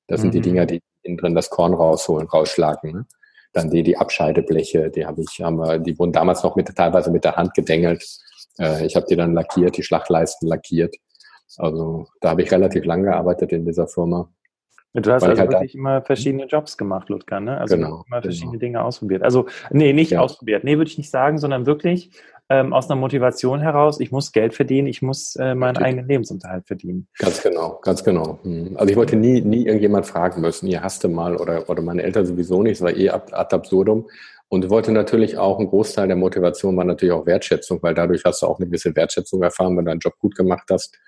Das 0.09 0.21
mhm. 0.21 0.23
sind 0.23 0.35
die 0.35 0.39
mhm. 0.39 0.43
Dinger, 0.43 0.67
die 0.67 0.81
innen 1.03 1.19
drin 1.19 1.35
das 1.35 1.50
Korn 1.50 1.75
rausholen, 1.75 2.27
rausschlagen. 2.27 2.93
Ne? 2.93 3.07
Dann 3.52 3.71
die, 3.71 3.83
die 3.83 3.97
Abscheidebleche, 3.97 4.90
die 4.90 5.07
habe 5.07 5.23
ich, 5.23 5.40
haben 5.42 5.57
wir, 5.57 5.78
die 5.78 5.99
wurden 5.99 6.12
damals 6.12 6.42
noch 6.42 6.57
mit, 6.57 6.75
teilweise 6.75 7.11
mit 7.11 7.25
der 7.25 7.37
Hand 7.37 7.54
gedengelt. 7.54 8.04
Äh, 8.59 8.87
ich 8.87 8.97
habe 8.97 9.07
die 9.09 9.16
dann 9.16 9.35
lackiert, 9.35 9.76
die 9.76 9.83
Schlagleisten 9.83 10.49
lackiert. 10.49 10.95
Also 11.59 12.07
da 12.21 12.30
habe 12.30 12.42
ich 12.42 12.52
relativ 12.52 12.85
lang 12.85 13.02
gearbeitet 13.02 13.52
in 13.52 13.64
dieser 13.66 13.88
Firma. 13.88 14.28
Du 14.92 15.12
hast 15.12 15.23
also 15.23 15.38
halt 15.38 15.52
wirklich 15.52 15.75
immer 15.76 16.02
verschiedene 16.02 16.47
Jobs 16.47 16.76
gemacht, 16.76 17.09
Ludger, 17.09 17.38
ne? 17.38 17.59
Also 17.59 17.76
genau, 17.76 18.04
immer 18.09 18.23
verschiedene 18.23 18.52
genau. 18.52 18.61
Dinge 18.61 18.85
ausprobiert. 18.85 19.23
Also, 19.23 19.47
nee, 19.71 19.92
nicht 19.92 20.11
ja. 20.11 20.21
ausprobiert. 20.21 20.64
Nee, 20.64 20.78
würde 20.78 20.90
ich 20.90 20.99
nicht 20.99 21.11
sagen, 21.11 21.38
sondern 21.38 21.64
wirklich 21.64 22.11
ähm, 22.50 22.73
aus 22.73 22.90
einer 22.90 23.00
Motivation 23.00 23.61
heraus, 23.61 24.00
ich 24.00 24.11
muss 24.11 24.33
Geld 24.33 24.54
verdienen, 24.54 24.87
ich 24.88 25.00
muss 25.00 25.37
äh, 25.37 25.54
meinen 25.54 25.78
eigenen 25.78 26.07
Lebensunterhalt 26.07 26.66
verdienen. 26.66 27.09
Ganz 27.19 27.42
genau, 27.42 27.78
ganz 27.83 28.04
genau. 28.04 28.38
Hm. 28.42 28.76
Also 28.76 28.90
ich 28.90 28.97
wollte 28.97 29.16
nie, 29.16 29.40
nie 29.40 29.66
irgendjemand 29.66 30.07
fragen 30.07 30.40
müssen, 30.40 30.66
ihr 30.66 30.83
hasste 30.83 31.09
mal 31.09 31.37
oder, 31.37 31.71
oder 31.71 31.83
meine 31.83 32.02
Eltern 32.02 32.26
sowieso 32.26 32.62
nicht, 32.62 32.75
es 32.75 32.83
war 32.83 32.95
eh 32.95 33.11
ad, 33.11 33.33
ad 33.33 33.54
absurdum. 33.54 34.09
Und 34.49 34.69
wollte 34.69 34.90
natürlich 34.90 35.38
auch, 35.38 35.61
ein 35.61 35.69
Großteil 35.69 36.09
der 36.09 36.16
Motivation 36.16 36.76
war 36.76 36.85
natürlich 36.85 37.14
auch 37.14 37.25
Wertschätzung, 37.25 37.80
weil 37.83 37.95
dadurch 37.95 38.25
hast 38.25 38.42
du 38.42 38.47
auch 38.47 38.59
eine 38.59 38.66
gewisse 38.66 38.95
Wertschätzung 38.97 39.42
erfahren, 39.45 39.76
wenn 39.76 39.85
du 39.85 39.90
deinen 39.92 40.00
Job 40.00 40.19
gut 40.19 40.35
gemacht 40.35 40.66
hast 40.71 40.99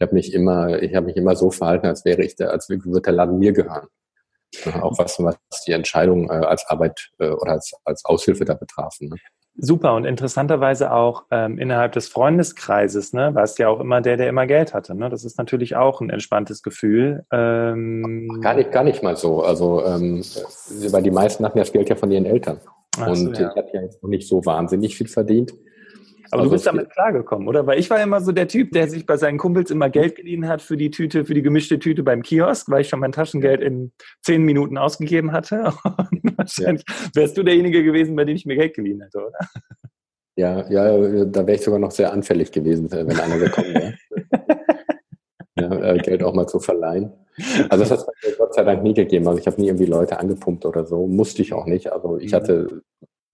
ich 0.00 0.02
habe 0.02 0.14
mich 0.14 0.32
immer, 0.32 0.82
ich 0.82 0.94
habe 0.94 1.06
mich 1.06 1.16
immer 1.16 1.36
so 1.36 1.50
verhalten, 1.50 1.86
als 1.86 2.06
wäre 2.06 2.22
ich 2.22 2.34
der, 2.34 2.52
als 2.52 2.70
würde 2.70 3.02
der 3.02 3.12
Laden 3.12 3.38
mir 3.38 3.52
gehören. 3.52 3.86
auch 4.80 4.98
was, 4.98 5.18
was 5.18 5.36
die 5.66 5.72
Entscheidung 5.72 6.30
äh, 6.30 6.46
als 6.46 6.66
Arbeit 6.68 7.10
äh, 7.18 7.28
oder 7.28 7.52
als, 7.52 7.74
als 7.84 8.04
Aushilfe 8.06 8.46
da 8.46 8.54
betrafen. 8.54 9.10
Ne? 9.10 9.16
Super 9.56 9.94
und 9.94 10.04
interessanterweise 10.04 10.92
auch 10.92 11.24
ähm, 11.30 11.58
innerhalb 11.58 11.92
des 11.92 12.08
Freundeskreises, 12.08 13.12
ne, 13.12 13.34
warst 13.34 13.58
ja 13.58 13.68
auch 13.68 13.80
immer 13.80 14.00
der, 14.00 14.16
der 14.16 14.28
immer 14.28 14.46
Geld 14.46 14.72
hatte. 14.72 14.94
Ne? 14.94 15.10
Das 15.10 15.24
ist 15.24 15.38
natürlich 15.38 15.76
auch 15.76 16.00
ein 16.00 16.08
entspanntes 16.08 16.62
Gefühl. 16.62 17.24
Ähm, 17.30 18.40
gar 18.40 18.54
nicht, 18.54 18.72
gar 18.72 18.84
nicht 18.84 19.02
mal 19.02 19.16
so. 19.16 19.42
Also 19.42 19.84
ähm, 19.84 20.22
weil 20.90 21.02
die 21.02 21.10
meisten 21.10 21.44
hatten 21.44 21.58
das 21.58 21.72
Geld 21.72 21.88
ja 21.88 21.96
von 21.96 22.10
ihren 22.10 22.26
Eltern. 22.26 22.60
Ach 22.98 23.08
und 23.08 23.16
so, 23.16 23.32
ja. 23.32 23.50
ich 23.50 23.56
habe 23.56 23.68
ja 23.72 23.82
jetzt 23.82 24.02
noch 24.02 24.10
nicht 24.10 24.26
so 24.26 24.44
wahnsinnig 24.46 24.96
viel 24.96 25.08
verdient. 25.08 25.52
Aber 26.30 26.42
also 26.42 26.50
du 26.50 26.54
bist 26.54 26.66
damit 26.66 26.90
klargekommen, 26.90 27.48
oder? 27.48 27.66
Weil 27.66 27.78
ich 27.78 27.90
war 27.90 28.00
immer 28.00 28.20
so 28.20 28.32
der 28.32 28.46
Typ, 28.46 28.70
der 28.72 28.88
sich 28.88 29.04
bei 29.06 29.16
seinen 29.16 29.38
Kumpels 29.38 29.70
immer 29.70 29.90
Geld 29.90 30.14
geliehen 30.14 30.48
hat 30.48 30.62
für 30.62 30.76
die 30.76 30.90
Tüte, 30.90 31.24
für 31.24 31.34
die 31.34 31.42
gemischte 31.42 31.78
Tüte 31.78 32.02
beim 32.02 32.22
Kiosk, 32.22 32.70
weil 32.70 32.82
ich 32.82 32.88
schon 32.88 33.00
mein 33.00 33.12
Taschengeld 33.12 33.60
in 33.60 33.92
zehn 34.22 34.42
Minuten 34.44 34.78
ausgegeben 34.78 35.32
hatte. 35.32 35.72
Und 35.84 36.38
wahrscheinlich 36.38 36.84
wärst 37.14 37.36
du 37.36 37.42
derjenige 37.42 37.82
gewesen, 37.82 38.14
bei 38.14 38.24
dem 38.24 38.36
ich 38.36 38.46
mir 38.46 38.56
Geld 38.56 38.74
geliehen 38.74 39.02
hätte, 39.02 39.18
oder? 39.18 39.38
Ja, 40.36 40.70
ja, 40.70 41.24
da 41.24 41.46
wäre 41.46 41.56
ich 41.56 41.62
sogar 41.62 41.80
noch 41.80 41.90
sehr 41.90 42.12
anfällig 42.12 42.52
gewesen, 42.52 42.90
wenn 42.90 43.18
einer 43.18 43.38
gekommen 43.38 43.74
wäre. 43.74 43.94
ja, 45.58 45.94
äh, 45.94 45.98
Geld 45.98 46.22
auch 46.22 46.32
mal 46.32 46.46
zu 46.46 46.60
verleihen. 46.60 47.12
Also 47.68 47.84
das 47.84 47.90
hat 47.90 48.14
es 48.22 48.38
Gott 48.38 48.54
sei 48.54 48.64
Dank 48.64 48.82
nie 48.82 48.94
gegeben. 48.94 49.26
Also 49.26 49.40
ich 49.40 49.46
habe 49.46 49.60
nie 49.60 49.68
irgendwie 49.68 49.86
Leute 49.86 50.18
angepumpt 50.18 50.64
oder 50.64 50.84
so. 50.84 51.06
Musste 51.06 51.42
ich 51.42 51.52
auch 51.52 51.66
nicht. 51.66 51.92
Also 51.92 52.18
ich 52.18 52.32
mhm. 52.32 52.36
hatte 52.36 52.82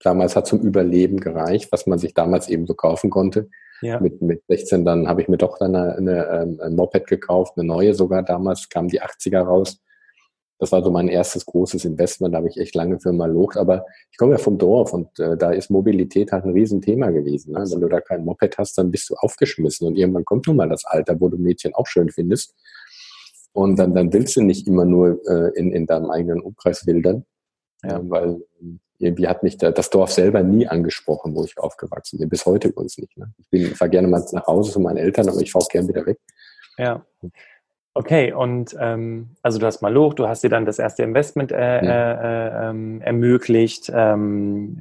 damals 0.01 0.35
hat 0.35 0.47
zum 0.47 0.59
Überleben 0.61 1.19
gereicht, 1.19 1.71
was 1.71 1.87
man 1.87 1.99
sich 1.99 2.13
damals 2.13 2.49
eben 2.49 2.67
so 2.67 2.73
kaufen 2.73 3.09
konnte. 3.09 3.49
Ja. 3.81 3.99
Mit, 3.99 4.21
mit 4.21 4.41
16 4.47 4.85
dann 4.85 5.07
habe 5.07 5.21
ich 5.21 5.27
mir 5.27 5.37
doch 5.37 5.57
dann 5.59 5.75
eine, 5.75 5.95
eine, 5.95 6.25
ähm, 6.27 6.59
ein 6.61 6.75
Moped 6.75 7.05
gekauft, 7.07 7.53
eine 7.57 7.67
neue 7.67 7.93
sogar 7.93 8.23
damals, 8.23 8.69
kam 8.69 8.87
die 8.87 9.01
80er 9.01 9.41
raus. 9.41 9.79
Das 10.59 10.71
war 10.71 10.83
so 10.83 10.89
mein 10.89 11.07
erstes 11.07 11.45
großes 11.45 11.85
Investment, 11.85 12.33
da 12.33 12.39
habe 12.39 12.49
ich 12.49 12.57
echt 12.57 12.73
lange 12.73 12.99
für 12.99 13.13
mal 13.13 13.31
locht. 13.31 13.57
Aber 13.57 13.85
ich 14.09 14.17
komme 14.17 14.31
ja 14.31 14.37
vom 14.39 14.57
Dorf 14.57 14.91
und 14.91 15.19
äh, 15.19 15.37
da 15.37 15.51
ist 15.51 15.69
Mobilität 15.69 16.31
halt 16.31 16.45
ein 16.45 16.53
Riesenthema 16.53 17.11
gewesen. 17.11 17.51
Ne? 17.53 17.63
Wenn 17.69 17.81
du 17.81 17.87
da 17.87 18.01
kein 18.01 18.25
Moped 18.25 18.57
hast, 18.57 18.75
dann 18.79 18.89
bist 18.89 19.11
du 19.11 19.15
aufgeschmissen. 19.15 19.85
Und 19.87 19.95
irgendwann 19.95 20.25
kommt 20.25 20.47
nun 20.47 20.55
mal 20.55 20.69
das 20.69 20.83
Alter, 20.85 21.19
wo 21.19 21.29
du 21.29 21.37
Mädchen 21.37 21.75
auch 21.75 21.85
schön 21.85 22.09
findest. 22.09 22.55
Und 23.53 23.77
dann, 23.77 23.93
dann 23.93 24.11
willst 24.13 24.35
du 24.35 24.41
nicht 24.41 24.67
immer 24.67 24.85
nur 24.85 25.21
äh, 25.27 25.51
in, 25.55 25.71
in 25.71 25.85
deinem 25.85 26.09
eigenen 26.09 26.41
Umkreis 26.41 26.87
wildern, 26.87 27.25
ja. 27.83 27.99
weil 28.09 28.41
irgendwie 28.99 29.27
hat 29.27 29.43
mich 29.43 29.57
da, 29.57 29.71
das 29.71 29.89
Dorf 29.89 30.11
selber 30.11 30.41
nie 30.43 30.67
angesprochen, 30.67 31.35
wo 31.35 31.43
ich 31.43 31.57
aufgewachsen 31.57 32.19
bin. 32.19 32.29
Bis 32.29 32.45
heute 32.45 32.69
übrigens 32.69 32.97
nicht. 32.97 33.17
Ne? 33.17 33.31
Ich 33.37 33.49
bin, 33.49 33.75
fahre 33.75 33.91
gerne 33.91 34.07
mal 34.07 34.25
nach 34.31 34.47
Hause 34.47 34.71
zu 34.71 34.79
meinen 34.79 34.97
Eltern, 34.97 35.29
aber 35.29 35.39
ich 35.39 35.51
fahre 35.51 35.65
auch 35.65 35.69
gern 35.69 35.87
wieder 35.87 36.05
weg. 36.05 36.19
Ja. 36.77 37.05
Okay, 37.93 38.31
und 38.31 38.75
ähm, 38.79 39.31
also 39.41 39.57
du 39.57 39.65
hast 39.65 39.81
mal 39.81 39.91
Loch, 39.91 40.13
du 40.13 40.27
hast 40.27 40.43
dir 40.43 40.49
dann 40.49 40.65
das 40.65 40.77
erste 40.77 41.01
Investment 41.01 41.51
äh, 41.51 41.83
ja. 41.83 42.11
äh, 42.11 42.69
äh, 42.69 42.99
ermöglicht. 42.99 43.91
Ähm, 43.91 44.79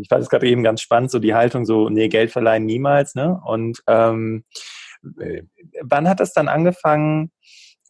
ich 0.00 0.08
fand 0.08 0.22
es 0.22 0.30
gerade 0.30 0.46
eben 0.46 0.62
ganz 0.62 0.80
spannend, 0.80 1.10
so 1.10 1.18
die 1.18 1.34
Haltung, 1.34 1.64
so, 1.64 1.88
nee, 1.88 2.08
Geld 2.08 2.30
verleihen 2.30 2.64
niemals, 2.64 3.16
ne? 3.16 3.40
Und 3.44 3.82
ähm, 3.88 4.44
wann 5.82 6.08
hat 6.08 6.20
das 6.20 6.32
dann 6.34 6.46
angefangen, 6.46 7.32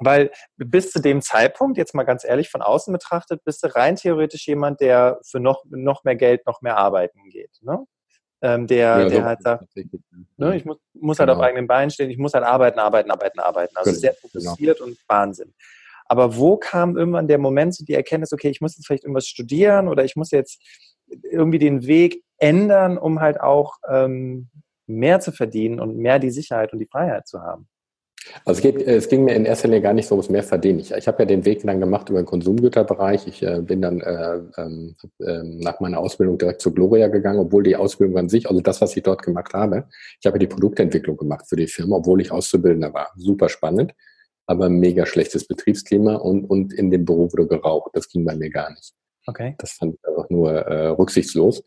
weil 0.05 0.31
bis 0.57 0.91
zu 0.91 1.01
dem 1.01 1.23
Zeitpunkt, 1.23 1.79
jetzt 1.79 1.95
mal 1.95 2.05
ganz 2.05 2.25
ehrlich 2.25 2.51
von 2.51 2.63
außen 2.63 2.93
betrachtet, 2.93 3.45
bist 3.45 3.63
du 3.63 3.75
rein 3.75 3.97
theoretisch 3.97 4.47
jemand, 4.47 4.81
der 4.81 5.19
für 5.25 5.41
noch, 5.41 5.65
noch 5.69 6.05
mehr 6.05 6.17
Geld 6.17 6.47
noch 6.47 6.63
mehr 6.63 6.77
arbeiten 6.77 7.29
geht. 7.31 7.51
Ne? 7.61 7.85
Ähm, 8.43 8.67
der, 8.67 9.03
ja, 9.03 9.09
der 9.09 9.25
halt 9.25 9.43
sagt, 9.43 9.65
ne, 10.37 10.57
ich 10.57 10.65
muss, 10.65 10.79
muss 10.95 11.17
genau. 11.17 11.21
halt 11.21 11.31
auf 11.31 11.37
genau. 11.37 11.47
eigenen 11.47 11.67
Beinen 11.69 11.91
stehen, 11.91 12.11
ich 12.11 12.19
muss 12.19 12.35
halt 12.35 12.45
arbeiten, 12.45 12.81
arbeiten, 12.81 13.11
arbeiten, 13.11 13.39
arbeiten. 13.39 13.77
Also 13.77 13.91
genau. 13.91 14.01
sehr 14.01 14.15
fokussiert 14.15 14.79
genau. 14.79 14.91
und 14.91 14.99
Wahnsinn. 15.07 15.55
Aber 16.07 16.37
wo 16.37 16.57
kam 16.57 16.97
irgendwann 16.97 17.29
der 17.29 17.39
Moment, 17.39 17.75
so 17.75 17.85
die 17.85 17.95
Erkenntnis, 17.95 18.33
okay, 18.33 18.51
ich 18.51 18.61
muss 18.61 18.77
jetzt 18.77 18.87
vielleicht 18.87 19.05
irgendwas 19.05 19.29
studieren 19.29 19.89
oder 19.89 20.05
ich 20.05 20.17
muss 20.17 20.31
jetzt 20.31 20.61
irgendwie 21.31 21.59
den 21.59 21.87
Weg 21.87 22.23
ändern, 22.39 22.99
um 22.99 23.21
halt 23.21 23.41
auch 23.41 23.77
ähm, 23.89 24.51
mehr 24.87 25.21
zu 25.21 25.33
verdienen 25.33 25.81
und 25.81 25.97
mehr 25.97 26.19
die 26.19 26.31
Sicherheit 26.31 26.73
und 26.73 26.81
die 26.81 26.87
Freiheit 26.87 27.29
zu 27.29 27.41
haben? 27.41 27.69
Also 28.45 28.59
es, 28.59 28.63
geht, 28.63 28.87
es 28.87 29.09
ging 29.09 29.25
mir 29.25 29.35
in 29.35 29.45
erster 29.45 29.69
Linie 29.69 29.83
gar 29.83 29.93
nicht 29.93 30.07
so 30.07 30.15
ums 30.15 30.29
mehr 30.29 30.43
verdienen. 30.43 30.81
Ich, 30.81 30.93
ich 30.93 31.09
habe 31.09 31.23
ja 31.23 31.27
den 31.27 31.45
Weg 31.45 31.63
dann 31.63 31.81
gemacht 31.81 32.09
über 32.09 32.21
den 32.21 32.27
Konsumgüterbereich. 32.27 33.27
Ich 33.27 33.43
äh, 33.43 33.61
bin 33.61 33.83
dann 33.83 34.01
äh, 34.01 34.41
ähm, 34.57 34.97
äh, 35.21 35.43
nach 35.43 35.81
meiner 35.81 35.99
Ausbildung 35.99 36.39
direkt 36.39 36.61
zu 36.61 36.73
Gloria 36.73 37.09
gegangen, 37.09 37.41
obwohl 37.41 37.63
die 37.63 37.77
Ausbildung 37.77 38.19
an 38.19 38.29
sich, 38.29 38.49
also 38.49 38.61
das, 38.61 38.81
was 38.81 38.97
ich 38.97 39.03
dort 39.03 39.23
gemacht 39.23 39.53
habe, 39.55 39.89
ich 40.21 40.27
habe 40.27 40.39
die 40.39 40.47
Produktentwicklung 40.47 41.17
gemacht 41.17 41.47
für 41.49 41.57
die 41.57 41.67
Firma, 41.67 41.97
obwohl 41.97 42.21
ich 42.21 42.31
Auszubildender 42.31 42.93
war. 42.95 43.11
Super 43.17 43.49
spannend, 43.49 43.95
aber 44.47 44.69
mega 44.69 45.07
schlechtes 45.07 45.47
Betriebsklima 45.47 46.17
und, 46.17 46.45
und 46.45 46.73
in 46.73 46.91
dem 46.91 47.05
Büro 47.05 47.33
wurde 47.33 47.47
geraucht. 47.47 47.91
Das 47.95 48.09
ging 48.09 48.25
bei 48.25 48.35
mir 48.35 48.51
gar 48.51 48.71
nicht. 48.71 48.93
Okay. 49.27 49.55
Das 49.59 49.73
fand 49.73 49.95
ich 49.95 50.09
einfach 50.09 50.29
nur 50.31 50.53
äh, 50.53 50.89
rücksichtslos. 50.89 51.61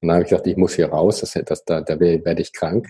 Und 0.00 0.08
dann 0.08 0.12
habe 0.12 0.24
ich 0.24 0.30
gedacht, 0.30 0.46
ich 0.46 0.56
muss 0.56 0.74
hier 0.74 0.88
raus, 0.88 1.20
das, 1.20 1.38
das, 1.44 1.64
da, 1.64 1.80
da 1.82 2.00
werde 2.00 2.40
ich 2.40 2.52
krank 2.52 2.88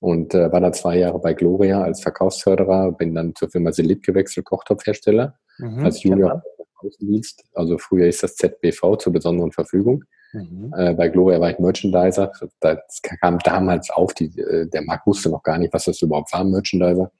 und 0.00 0.34
äh, 0.34 0.50
war 0.50 0.60
dann 0.60 0.72
zwei 0.72 0.98
Jahre 0.98 1.18
bei 1.18 1.34
Gloria 1.34 1.82
als 1.82 2.02
Verkaufsförderer, 2.02 2.92
bin 2.92 3.14
dann 3.14 3.34
zur 3.34 3.50
Firma 3.50 3.70
Selit 3.70 4.02
gewechselt, 4.02 4.46
Kochtopfhersteller, 4.46 5.38
mhm, 5.58 5.84
als 5.84 6.02
Junior 6.02 6.42
Außendienst. 6.82 7.44
Also 7.54 7.76
früher 7.78 8.06
ist 8.06 8.22
das 8.22 8.36
ZBV 8.36 8.96
zur 8.96 9.12
besonderen 9.12 9.52
Verfügung. 9.52 10.04
Mhm. 10.32 10.72
Äh, 10.76 10.94
bei 10.94 11.08
Gloria 11.08 11.40
war 11.40 11.50
ich 11.50 11.58
Merchandiser. 11.58 12.32
Das 12.60 13.02
kam 13.02 13.38
damals 13.40 13.90
auf, 13.90 14.14
die, 14.14 14.26
äh, 14.38 14.66
der 14.68 14.82
Markt 14.82 15.06
wusste 15.06 15.28
noch 15.28 15.42
gar 15.42 15.58
nicht, 15.58 15.72
was 15.72 15.84
das 15.84 16.00
überhaupt 16.00 16.32
war, 16.32 16.44
Merchandiser. 16.44 17.10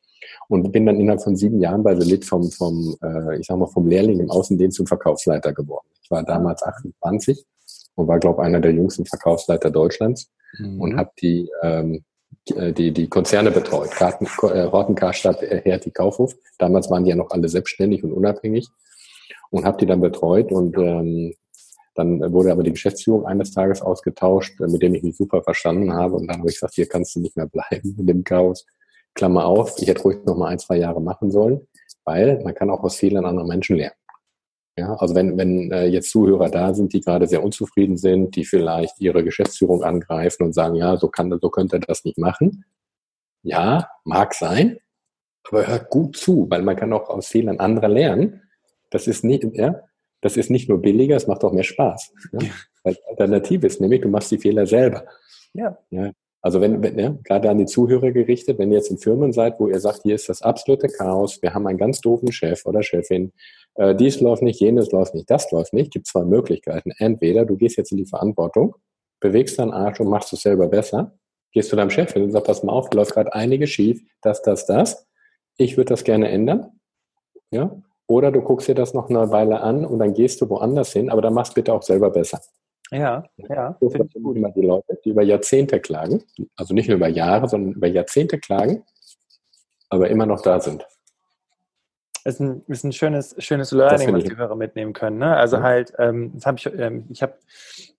Und 0.48 0.70
bin 0.72 0.86
dann 0.86 1.00
innerhalb 1.00 1.22
von 1.22 1.36
sieben 1.36 1.60
Jahren 1.60 1.82
bei 1.82 1.94
Selit 1.96 2.24
vom, 2.24 2.50
vom 2.50 2.96
äh, 3.02 3.38
ich 3.38 3.46
sag 3.46 3.58
mal, 3.58 3.66
vom 3.66 3.86
Lehrling 3.86 4.20
im 4.20 4.30
Außendienst 4.30 4.76
zum 4.76 4.86
Verkaufsleiter 4.86 5.52
geworden. 5.52 5.86
Ich 6.02 6.10
war 6.10 6.22
damals 6.24 6.62
28 6.62 7.44
und 7.96 8.08
war, 8.08 8.18
glaube 8.18 8.42
ich, 8.42 8.46
einer 8.46 8.60
der 8.60 8.72
jüngsten 8.72 9.04
Verkaufsleiter 9.06 9.70
Deutschlands 9.70 10.30
mhm. 10.58 10.80
und 10.80 10.96
habe 10.96 11.10
die 11.20 11.50
ähm, 11.62 11.94
äh, 11.94 12.00
die, 12.46 12.92
die 12.92 13.08
Konzerne 13.08 13.50
betreut. 13.50 13.90
Karten, 13.90 14.26
äh, 14.26 14.70
Horten, 14.70 14.94
Karstadt, 14.94 15.42
äh, 15.42 15.62
Hertie, 15.64 15.90
Kaufhof. 15.90 16.34
Damals 16.58 16.90
waren 16.90 17.04
die 17.04 17.10
ja 17.10 17.16
noch 17.16 17.30
alle 17.30 17.48
selbstständig 17.48 18.02
und 18.04 18.12
unabhängig 18.12 18.68
und 19.50 19.64
habe 19.64 19.78
die 19.78 19.86
dann 19.86 20.00
betreut 20.00 20.50
und 20.52 20.76
ähm, 20.78 21.34
Dann 21.94 22.20
wurde 22.32 22.52
aber 22.52 22.62
die 22.62 22.70
Geschäftsführung 22.70 23.26
eines 23.26 23.50
Tages 23.50 23.82
ausgetauscht, 23.82 24.58
mit 24.60 24.80
dem 24.80 24.94
ich 24.94 25.02
mich 25.02 25.16
super 25.16 25.42
verstanden 25.42 25.92
habe. 25.92 26.16
Und 26.16 26.28
dann 26.28 26.38
habe 26.38 26.48
ich 26.48 26.56
gesagt, 26.56 26.74
hier 26.74 26.86
kannst 26.88 27.14
du 27.14 27.20
nicht 27.20 27.36
mehr 27.36 27.48
bleiben 27.48 27.96
in 27.98 28.06
dem 28.06 28.24
Chaos. 28.24 28.64
Klammer 29.14 29.44
auf, 29.44 29.74
ich 29.78 29.88
hätte 29.88 30.02
ruhig 30.02 30.18
noch 30.24 30.36
mal 30.36 30.48
ein, 30.48 30.58
zwei 30.58 30.76
Jahre 30.78 31.00
machen 31.02 31.30
sollen, 31.30 31.66
weil 32.04 32.40
man 32.44 32.54
kann 32.54 32.70
auch 32.70 32.82
aus 32.84 32.96
Fehlern 32.96 33.26
anderer 33.26 33.46
Menschen 33.46 33.76
lernen. 33.76 33.99
Ja, 34.80 34.94
also 34.94 35.14
wenn, 35.14 35.36
wenn 35.36 35.70
äh, 35.72 35.84
jetzt 35.84 36.10
Zuhörer 36.10 36.48
da 36.48 36.72
sind, 36.72 36.94
die 36.94 37.02
gerade 37.02 37.26
sehr 37.26 37.44
unzufrieden 37.44 37.98
sind, 37.98 38.34
die 38.34 38.46
vielleicht 38.46 38.98
ihre 38.98 39.22
Geschäftsführung 39.22 39.84
angreifen 39.84 40.42
und 40.42 40.54
sagen, 40.54 40.74
ja, 40.74 40.96
so 40.96 41.08
kann, 41.08 41.38
so 41.38 41.50
könnte 41.50 41.76
er 41.76 41.80
das 41.80 42.06
nicht 42.06 42.16
machen. 42.16 42.64
Ja, 43.42 43.90
mag 44.04 44.32
sein, 44.32 44.78
aber 45.46 45.66
hört 45.66 45.90
gut 45.90 46.16
zu, 46.16 46.46
weil 46.48 46.62
man 46.62 46.76
kann 46.76 46.94
auch 46.94 47.10
aus 47.10 47.28
Fehlern 47.28 47.60
anderer 47.60 47.88
lernen. 47.88 48.40
Das 48.88 49.06
ist 49.06 49.22
nicht, 49.22 49.44
ja, 49.52 49.82
das 50.22 50.38
ist 50.38 50.48
nicht 50.48 50.70
nur 50.70 50.80
billiger, 50.80 51.16
es 51.16 51.26
macht 51.26 51.44
auch 51.44 51.52
mehr 51.52 51.62
Spaß. 51.62 52.14
Ja? 52.32 52.38
Weil 52.82 52.96
Alternative 53.06 53.66
ist 53.66 53.82
nämlich, 53.82 54.00
du 54.00 54.08
machst 54.08 54.30
die 54.30 54.38
Fehler 54.38 54.66
selber. 54.66 55.04
Ja. 55.52 55.76
ja. 55.90 56.10
Also 56.42 56.60
wenn, 56.60 56.82
wenn 56.82 56.98
ja, 56.98 57.16
gerade 57.24 57.50
an 57.50 57.58
die 57.58 57.66
Zuhörer 57.66 58.12
gerichtet, 58.12 58.58
wenn 58.58 58.70
ihr 58.70 58.78
jetzt 58.78 58.90
in 58.90 58.98
Firmen 58.98 59.32
seid, 59.32 59.60
wo 59.60 59.68
ihr 59.68 59.78
sagt, 59.78 60.02
hier 60.04 60.14
ist 60.14 60.28
das 60.28 60.40
absolute 60.40 60.88
Chaos, 60.88 61.42
wir 61.42 61.52
haben 61.52 61.66
einen 61.66 61.76
ganz 61.78 62.00
doofen 62.00 62.32
Chef 62.32 62.64
oder 62.64 62.82
Chefin, 62.82 63.32
äh, 63.74 63.94
dies 63.94 64.20
läuft 64.20 64.42
nicht, 64.42 64.60
jenes 64.60 64.90
läuft 64.90 65.14
nicht, 65.14 65.30
das 65.30 65.50
läuft 65.50 65.74
nicht, 65.74 65.92
gibt 65.92 66.06
zwei 66.06 66.24
Möglichkeiten. 66.24 66.92
Entweder 66.96 67.44
du 67.44 67.56
gehst 67.56 67.76
jetzt 67.76 67.92
in 67.92 67.98
die 67.98 68.06
Verantwortung, 68.06 68.74
bewegst 69.20 69.58
deinen 69.58 69.72
Arsch 69.72 70.00
und 70.00 70.08
machst 70.08 70.32
es 70.32 70.40
selber 70.40 70.68
besser, 70.68 71.12
gehst 71.52 71.68
zu 71.68 71.76
deinem 71.76 71.90
Chef 71.90 72.12
hin 72.12 72.22
und 72.22 72.30
sagst, 72.30 72.46
pass 72.46 72.62
mal 72.62 72.72
auf, 72.72 72.92
läuft 72.94 73.12
gerade 73.12 73.34
einiges 73.34 73.70
schief, 73.70 74.02
das, 74.22 74.40
das, 74.40 74.66
das. 74.66 75.06
Ich 75.58 75.76
würde 75.76 75.90
das 75.90 76.04
gerne 76.04 76.30
ändern. 76.30 76.80
Ja? 77.50 77.82
Oder 78.06 78.32
du 78.32 78.40
guckst 78.40 78.66
dir 78.66 78.74
das 78.74 78.94
noch 78.94 79.10
eine 79.10 79.30
Weile 79.30 79.60
an 79.60 79.84
und 79.84 79.98
dann 79.98 80.14
gehst 80.14 80.40
du 80.40 80.48
woanders 80.48 80.92
hin, 80.92 81.10
aber 81.10 81.20
dann 81.20 81.34
machst 81.34 81.54
bitte 81.54 81.74
auch 81.74 81.82
selber 81.82 82.10
besser. 82.10 82.40
Ja, 82.90 83.24
ja. 83.48 83.76
So 83.80 83.88
finde 83.88 84.08
ich 84.14 84.22
gut. 84.22 84.36
immer 84.36 84.50
die 84.50 84.62
Leute, 84.62 84.98
die 85.04 85.10
über 85.10 85.22
Jahrzehnte 85.22 85.80
klagen, 85.80 86.22
also 86.56 86.74
nicht 86.74 86.88
nur 86.88 86.96
über 86.96 87.08
Jahre, 87.08 87.48
sondern 87.48 87.74
über 87.74 87.86
Jahrzehnte 87.86 88.38
klagen, 88.38 88.82
aber 89.88 90.08
immer 90.10 90.26
noch 90.26 90.42
da 90.42 90.60
sind. 90.60 90.86
Ist 92.24 92.40
ein, 92.40 92.62
ist 92.66 92.84
ein 92.84 92.92
schönes, 92.92 93.34
schönes 93.38 93.72
Learning, 93.72 94.12
was 94.12 94.24
die 94.24 94.36
Hörer 94.36 94.54
mitnehmen 94.54 94.92
können. 94.92 95.18
Ne? 95.18 95.36
Also 95.36 95.56
ja. 95.56 95.62
halt, 95.62 95.92
ähm, 95.98 96.32
das 96.34 96.46
habe 96.46 96.58
ich, 96.58 96.66
ähm, 96.66 97.06
ich 97.10 97.22
habe 97.22 97.34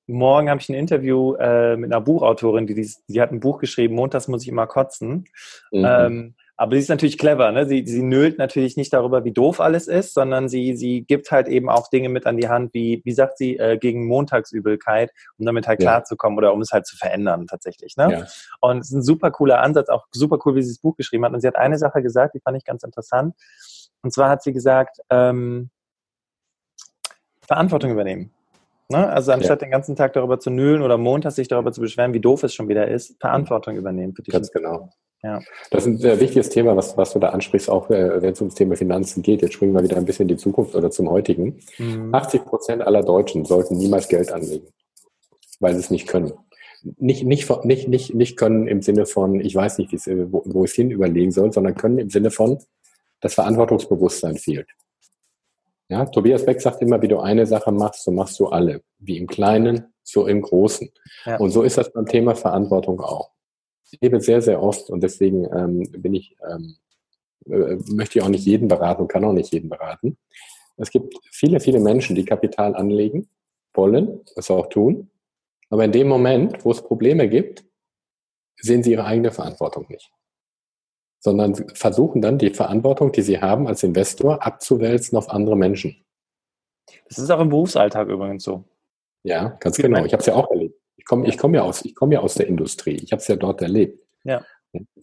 morgen 0.05 0.49
habe 0.49 0.61
ich 0.61 0.69
ein 0.69 0.75
Interview 0.75 1.35
äh, 1.35 1.75
mit 1.75 1.91
einer 1.91 2.01
Buchautorin, 2.01 2.67
die, 2.67 2.75
die, 2.75 2.89
die 3.07 3.21
hat 3.21 3.31
ein 3.31 3.39
Buch 3.39 3.59
geschrieben, 3.59 3.95
Montags 3.95 4.27
muss 4.27 4.43
ich 4.43 4.49
immer 4.49 4.67
kotzen. 4.67 5.25
Mhm. 5.71 5.85
Ähm, 5.87 6.35
aber 6.61 6.75
sie 6.75 6.81
ist 6.81 6.89
natürlich 6.89 7.17
clever, 7.17 7.51
ne? 7.51 7.65
Sie, 7.65 7.83
sie 7.87 8.03
nölt 8.03 8.37
natürlich 8.37 8.77
nicht 8.77 8.93
darüber, 8.93 9.23
wie 9.23 9.31
doof 9.31 9.59
alles 9.59 9.87
ist, 9.87 10.13
sondern 10.13 10.47
sie, 10.47 10.75
sie 10.75 11.01
gibt 11.01 11.31
halt 11.31 11.47
eben 11.47 11.69
auch 11.69 11.89
Dinge 11.89 12.07
mit 12.07 12.27
an 12.27 12.37
die 12.37 12.49
Hand, 12.49 12.75
wie, 12.75 13.01
wie 13.03 13.13
sagt 13.13 13.39
sie, 13.39 13.57
äh, 13.57 13.79
gegen 13.79 14.05
Montagsübelkeit, 14.05 15.11
um 15.39 15.47
damit 15.47 15.67
halt 15.67 15.79
klarzukommen 15.79 16.37
oder 16.37 16.53
um 16.53 16.61
es 16.61 16.71
halt 16.71 16.85
zu 16.85 16.95
verändern 16.95 17.47
tatsächlich. 17.47 17.97
Ne? 17.97 18.11
Ja. 18.11 18.27
Und 18.59 18.77
es 18.77 18.89
ist 18.89 18.93
ein 18.93 19.01
super 19.01 19.31
cooler 19.31 19.59
Ansatz, 19.59 19.89
auch 19.89 20.05
super 20.11 20.37
cool, 20.45 20.53
wie 20.53 20.61
sie 20.61 20.69
das 20.69 20.77
Buch 20.77 20.95
geschrieben 20.95 21.25
hat. 21.25 21.33
Und 21.33 21.41
sie 21.41 21.47
hat 21.47 21.55
eine 21.55 21.79
Sache 21.79 22.03
gesagt, 22.03 22.35
die 22.35 22.41
fand 22.41 22.57
ich 22.57 22.63
ganz 22.63 22.83
interessant. 22.83 23.33
Und 24.03 24.13
zwar 24.13 24.29
hat 24.29 24.43
sie 24.43 24.53
gesagt, 24.53 24.99
ähm, 25.09 25.71
Verantwortung 27.41 27.89
übernehmen. 27.89 28.35
Ne? 28.87 29.09
Also 29.09 29.31
anstatt 29.31 29.63
ja. 29.63 29.65
den 29.65 29.71
ganzen 29.71 29.95
Tag 29.95 30.13
darüber 30.13 30.39
zu 30.39 30.51
nölen 30.51 30.83
oder 30.83 30.99
montags 30.99 31.37
sich 31.37 31.47
darüber 31.47 31.71
zu 31.71 31.81
beschweren, 31.81 32.13
wie 32.13 32.19
doof 32.19 32.43
es 32.43 32.53
schon 32.53 32.69
wieder 32.69 32.87
ist, 32.87 33.19
Verantwortung 33.19 33.77
übernehmen 33.77 34.13
für 34.13 34.21
dich. 34.21 34.31
Ganz 34.31 34.51
genau. 34.51 34.91
Ja. 35.23 35.39
Das 35.69 35.83
ist 35.83 35.87
ein 35.87 35.97
sehr 35.99 36.19
wichtiges 36.19 36.49
Thema, 36.49 36.75
was, 36.75 36.97
was 36.97 37.13
du 37.13 37.19
da 37.19 37.29
ansprichst, 37.29 37.69
auch 37.69 37.89
äh, 37.89 38.21
wenn 38.21 38.33
es 38.33 38.41
ums 38.41 38.55
Thema 38.55 38.75
Finanzen 38.75 39.21
geht. 39.21 39.41
Jetzt 39.41 39.53
springen 39.53 39.73
wir 39.73 39.83
wieder 39.83 39.97
ein 39.97 40.05
bisschen 40.05 40.23
in 40.23 40.35
die 40.35 40.41
Zukunft 40.41 40.73
oder 40.73 40.89
zum 40.89 41.09
heutigen. 41.09 41.59
Mhm. 41.77 42.13
80 42.13 42.45
Prozent 42.45 42.81
aller 42.81 43.03
Deutschen 43.03 43.45
sollten 43.45 43.77
niemals 43.77 44.07
Geld 44.07 44.31
anlegen, 44.31 44.67
weil 45.59 45.73
sie 45.73 45.79
es 45.79 45.91
nicht 45.91 46.07
können. 46.07 46.33
Nicht, 46.97 47.23
nicht, 47.23 47.47
nicht, 47.65 47.87
nicht, 47.87 48.15
nicht 48.15 48.37
können 48.37 48.67
im 48.67 48.81
Sinne 48.81 49.05
von, 49.05 49.39
ich 49.39 49.53
weiß 49.53 49.77
nicht, 49.77 49.91
wo, 49.93 50.41
wo 50.45 50.63
ich 50.63 50.71
es 50.71 50.75
hin 50.75 50.89
überlegen 50.89 51.31
soll, 51.31 51.53
sondern 51.53 51.75
können 51.75 51.99
im 51.99 52.09
Sinne 52.09 52.31
von, 52.31 52.57
das 53.19 53.35
Verantwortungsbewusstsein 53.35 54.37
fehlt. 54.37 54.67
Ja, 55.89 56.05
Tobias 56.05 56.45
Beck 56.45 56.59
sagt 56.59 56.81
immer, 56.81 56.99
wie 57.03 57.07
du 57.07 57.19
eine 57.19 57.45
Sache 57.45 57.71
machst, 57.71 58.03
so 58.03 58.11
machst 58.11 58.39
du 58.39 58.47
alle. 58.47 58.81
Wie 58.97 59.17
im 59.17 59.27
Kleinen, 59.27 59.93
so 60.01 60.25
im 60.25 60.41
Großen. 60.41 60.89
Ja. 61.25 61.37
Und 61.37 61.51
so 61.51 61.61
ist 61.61 61.77
das 61.77 61.93
beim 61.93 62.07
Thema 62.07 62.33
Verantwortung 62.33 62.99
auch 63.01 63.29
lebe 63.99 64.21
sehr, 64.21 64.41
sehr 64.41 64.61
oft 64.61 64.89
und 64.89 65.01
deswegen 65.01 65.45
ähm, 65.53 65.83
bin 65.91 66.13
ich, 66.13 66.37
ähm, 66.49 66.75
äh, 67.47 67.75
möchte 67.91 68.19
ich 68.19 68.23
auch 68.23 68.29
nicht 68.29 68.45
jeden 68.45 68.67
beraten 68.67 69.01
und 69.01 69.07
kann 69.07 69.25
auch 69.25 69.33
nicht 69.33 69.51
jeden 69.51 69.69
beraten. 69.69 70.17
Es 70.77 70.89
gibt 70.89 71.13
viele, 71.31 71.59
viele 71.59 71.79
Menschen, 71.79 72.15
die 72.15 72.25
Kapital 72.25 72.75
anlegen 72.75 73.27
wollen, 73.73 74.21
das 74.35 74.49
auch 74.49 74.67
tun, 74.67 75.09
aber 75.69 75.85
in 75.85 75.91
dem 75.91 76.07
Moment, 76.07 76.63
wo 76.63 76.71
es 76.71 76.81
Probleme 76.81 77.27
gibt, 77.29 77.65
sehen 78.57 78.83
sie 78.83 78.91
ihre 78.91 79.05
eigene 79.05 79.31
Verantwortung 79.31 79.87
nicht, 79.89 80.11
sondern 81.19 81.55
versuchen 81.55 82.21
dann 82.21 82.37
die 82.37 82.51
Verantwortung, 82.51 83.11
die 83.11 83.21
sie 83.21 83.41
haben 83.41 83.67
als 83.67 83.83
Investor, 83.83 84.45
abzuwälzen 84.45 85.17
auf 85.17 85.29
andere 85.29 85.57
Menschen. 85.57 86.05
Das 87.07 87.17
ist 87.17 87.29
auch 87.29 87.39
im 87.39 87.49
Berufsalltag 87.49 88.07
übrigens 88.07 88.43
so. 88.43 88.63
Ja, 89.23 89.49
ganz 89.59 89.77
genau. 89.77 90.03
Ich 90.05 90.13
habe 90.13 90.21
es 90.21 90.27
ja 90.27 90.33
auch 90.33 90.49
erlebt. 90.49 90.80
Ich 91.11 91.13
komme 91.13 91.27
ich 91.27 91.37
komm 91.37 91.53
ja, 91.55 91.61
aus, 91.63 91.83
ich 91.83 91.93
komm 91.93 92.11
ja 92.13 92.21
aus 92.21 92.35
der 92.35 92.47
Industrie. 92.47 92.95
Ich 93.03 93.11
habe 93.11 93.21
es 93.21 93.27
ja 93.27 93.35
dort 93.35 93.61
erlebt. 93.61 94.01
Ja. 94.23 94.45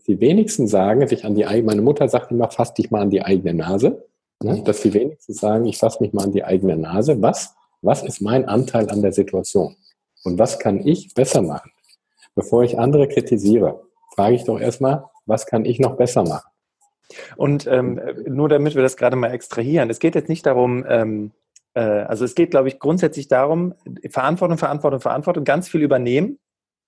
Die 0.07 0.21
wenigsten 0.21 0.67
sagen, 0.67 1.07
sich 1.07 1.27
an 1.27 1.35
die 1.35 1.47
eigene, 1.47 1.67
meine 1.67 1.83
Mutter 1.83 2.09
sagt 2.09 2.31
immer, 2.31 2.51
fass 2.51 2.73
dich 2.73 2.91
mal 2.91 3.03
an 3.03 3.11
die 3.11 3.23
eigene 3.23 3.53
Nase. 3.53 4.07
Ne? 4.43 4.63
Dass 4.63 4.81
die 4.81 4.95
wenigsten 4.95 5.35
sagen, 5.35 5.67
ich 5.67 5.77
fasse 5.77 6.03
mich 6.03 6.15
mal 6.15 6.25
an 6.25 6.33
die 6.33 6.45
eigene 6.45 6.79
Nase. 6.79 7.21
Was, 7.21 7.55
was 7.83 8.03
ist 8.03 8.23
mein 8.23 8.49
Anteil 8.49 8.89
an 8.89 9.03
der 9.03 9.13
Situation? 9.13 9.77
Und 10.25 10.39
was 10.39 10.59
kann 10.59 10.87
ich 10.87 11.13
besser 11.13 11.43
machen? 11.43 11.73
Bevor 12.35 12.65
ich 12.65 12.79
andere 12.79 13.09
kritisiere, 13.09 13.83
frage 14.15 14.37
ich 14.37 14.45
doch 14.45 14.59
erstmal, 14.59 15.05
was 15.27 15.47
kann 15.47 15.65
ich 15.65 15.79
noch 15.79 15.97
besser 15.97 16.23
machen? 16.23 16.49
Und 17.37 17.67
ähm, 17.67 18.01
nur 18.27 18.49
damit 18.49 18.75
wir 18.75 18.83
das 18.83 18.97
gerade 18.97 19.17
mal 19.17 19.33
extrahieren, 19.33 19.91
es 19.91 19.99
geht 19.99 20.15
jetzt 20.15 20.29
nicht 20.29 20.47
darum, 20.47 20.85
ähm, 20.89 21.33
äh, 21.79 22.03
also 22.03 22.25
es 22.25 22.35
geht, 22.35 22.51
glaube 22.51 22.69
ich, 22.69 22.79
grundsätzlich 22.79 23.29
darum, 23.29 23.75
Verantwortung, 24.11 24.59
Verantwortung, 24.59 25.01
Verantwortung, 25.01 25.45
ganz 25.45 25.69
viel 25.69 25.83
übernehmen. 25.83 26.39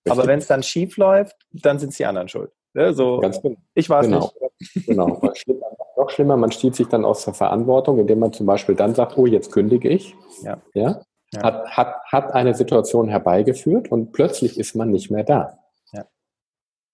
Richtig. 0.05 0.13
Aber 0.13 0.27
wenn 0.27 0.39
es 0.39 0.47
dann 0.47 0.63
schief 0.63 0.97
läuft, 0.97 1.37
dann 1.53 1.79
sind 1.79 1.91
es 1.91 1.97
die 1.97 2.07
anderen 2.07 2.29
schuld. 2.29 2.51
Ja, 2.75 2.93
so, 2.93 3.19
ganz 3.19 3.41
genau. 3.41 3.57
Ich 3.75 3.89
weiß 3.89 4.07
genau. 4.07 4.33
nicht. 4.59 4.87
Genau. 4.87 5.21
Noch 5.97 6.11
schlimmer, 6.11 6.37
man 6.37 6.51
stiehlt 6.51 6.75
sich 6.75 6.89
dann 6.89 7.05
aus 7.05 7.25
der 7.25 7.35
Verantwortung, 7.35 7.99
indem 7.99 8.21
man 8.21 8.33
zum 8.33 8.47
Beispiel 8.47 8.75
dann 8.75 8.95
sagt, 8.95 9.19
oh, 9.19 9.27
jetzt 9.27 9.53
kündige 9.53 9.91
ich. 9.91 10.15
Ja. 10.43 10.61
ja? 10.73 11.03
ja. 11.35 11.43
Hat, 11.43 11.77
hat, 11.77 11.95
hat 12.07 12.33
eine 12.33 12.55
Situation 12.55 13.09
herbeigeführt 13.09 13.93
und 13.93 14.13
plötzlich 14.13 14.59
ist 14.59 14.75
man 14.75 14.91
nicht 14.91 15.11
mehr 15.11 15.25
da. 15.25 15.59
Ja. 15.93 16.07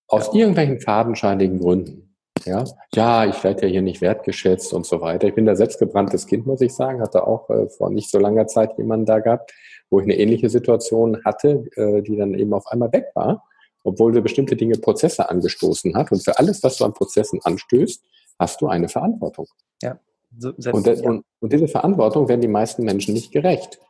Aus 0.09 0.35
irgendwelchen 0.35 0.81
fadenscheinigen 0.81 1.61
Gründen. 1.61 2.06
Ja, 2.45 2.65
ja, 2.95 3.25
ich 3.25 3.43
werde 3.43 3.63
ja 3.63 3.69
hier 3.69 3.83
nicht 3.83 4.01
wertgeschätzt 4.01 4.73
und 4.73 4.87
so 4.87 5.01
weiter. 5.01 5.27
Ich 5.27 5.35
bin 5.35 5.47
da 5.47 5.57
selbstgebranntes 5.57 6.27
Kind, 6.27 6.47
muss 6.47 6.61
ich 6.61 6.75
sagen. 6.75 7.01
Hatte 7.01 7.27
auch 7.27 7.49
äh, 7.51 7.69
vor 7.69 7.91
nicht 7.91 8.11
so 8.11 8.19
langer 8.19 8.47
Zeit 8.47 8.77
jemanden 8.79 9.07
da 9.07 9.21
gehabt, 9.21 9.53
wo 9.91 10.01
ich 10.01 10.05
eine 10.05 10.19
ähnliche 10.19 10.49
Situation 10.49 11.19
hatte, 11.25 11.65
äh, 11.77 12.03
die 12.03 12.17
dann 12.17 12.35
eben 12.35 12.53
auf 12.53 12.67
einmal 12.69 12.93
weg 12.93 13.07
war, 13.15 13.45
obwohl 13.85 14.13
sie 14.13 14.21
bestimmte 14.21 14.57
Dinge, 14.57 14.77
Prozesse 14.79 15.29
angestoßen 15.31 15.97
hat. 15.97 16.13
Und 16.13 16.23
für 16.23 16.39
alles, 16.39 16.63
was 16.63 16.77
du 16.77 16.85
an 16.85 16.93
Prozessen 16.93 17.41
anstößt, 17.43 18.03
hast 18.39 18.61
du 18.61 18.69
eine 18.69 18.89
Verantwortung. 18.89 19.47
Ja. 19.83 19.99
So, 20.39 20.51
und, 20.51 20.87
ja. 20.87 20.95
und, 21.03 21.25
und, 21.41 21.53
diese 21.53 21.69
Verantwortung 21.69 22.29
werden 22.29 22.43
die 22.43 22.49
meisten 22.49 22.85
Menschen 22.85 23.15
nicht 23.15 23.33
gerecht. 23.33 23.81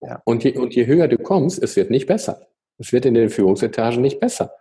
Ja. 0.00 0.22
Und, 0.24 0.44
je, 0.44 0.56
und 0.56 0.74
je 0.74 0.86
höher 0.86 1.08
du 1.08 1.18
kommst, 1.18 1.62
es 1.62 1.76
wird 1.76 1.90
nicht 1.90 2.06
besser. 2.06 2.46
Es 2.78 2.92
wird 2.92 3.04
in 3.04 3.14
den 3.14 3.28
Führungsetagen 3.28 4.00
nicht 4.00 4.20
besser. 4.20 4.54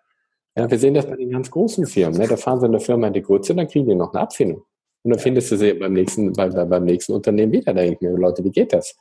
Ja, 0.58 0.70
wir 0.70 0.80
sehen 0.80 0.94
das 0.94 1.06
bei 1.06 1.16
den 1.16 1.30
ganz 1.30 1.50
großen 1.52 1.86
Firmen. 1.86 2.20
Ne? 2.20 2.28
Da 2.28 2.36
fahren 2.36 2.60
sie 2.60 2.66
eine 2.66 2.80
Firma 2.80 3.08
in 3.08 3.14
die 3.14 3.22
Grütze, 3.22 3.56
dann 3.56 3.68
kriegen 3.68 3.88
die 3.88 3.96
noch 3.96 4.14
eine 4.14 4.22
Abfindung. 4.22 4.64
Und 5.04 5.12
dann 5.12 5.20
findest 5.20 5.52
du 5.52 5.58
sie 5.58 5.74
beim 5.74 5.94
nächsten, 5.94 6.34
bei, 6.34 6.50
beim 6.50 6.84
nächsten 6.84 7.14
Unternehmen 7.14 7.52
wieder. 7.52 7.74
Da 7.74 7.82
denken 7.82 8.12
mir, 8.12 8.18
Leute, 8.18 8.44
wie 8.44 8.52
geht 8.52 8.74
das? 8.74 8.98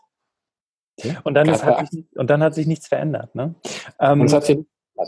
Ja? 1.03 1.21
Und, 1.25 1.35
dann 1.35 1.49
ist, 1.49 1.65
hat 1.65 1.89
sich, 1.91 2.05
und 2.15 2.31
dann 2.31 2.43
hat 2.43 2.55
sich 2.55 2.67
nichts 2.67 2.87
verändert. 2.87 3.35
Ne? 3.35 3.55
Ähm, 4.01 4.21
und 4.21 4.27
es 4.27 4.33
hat 4.33 4.45
sich 4.45 4.59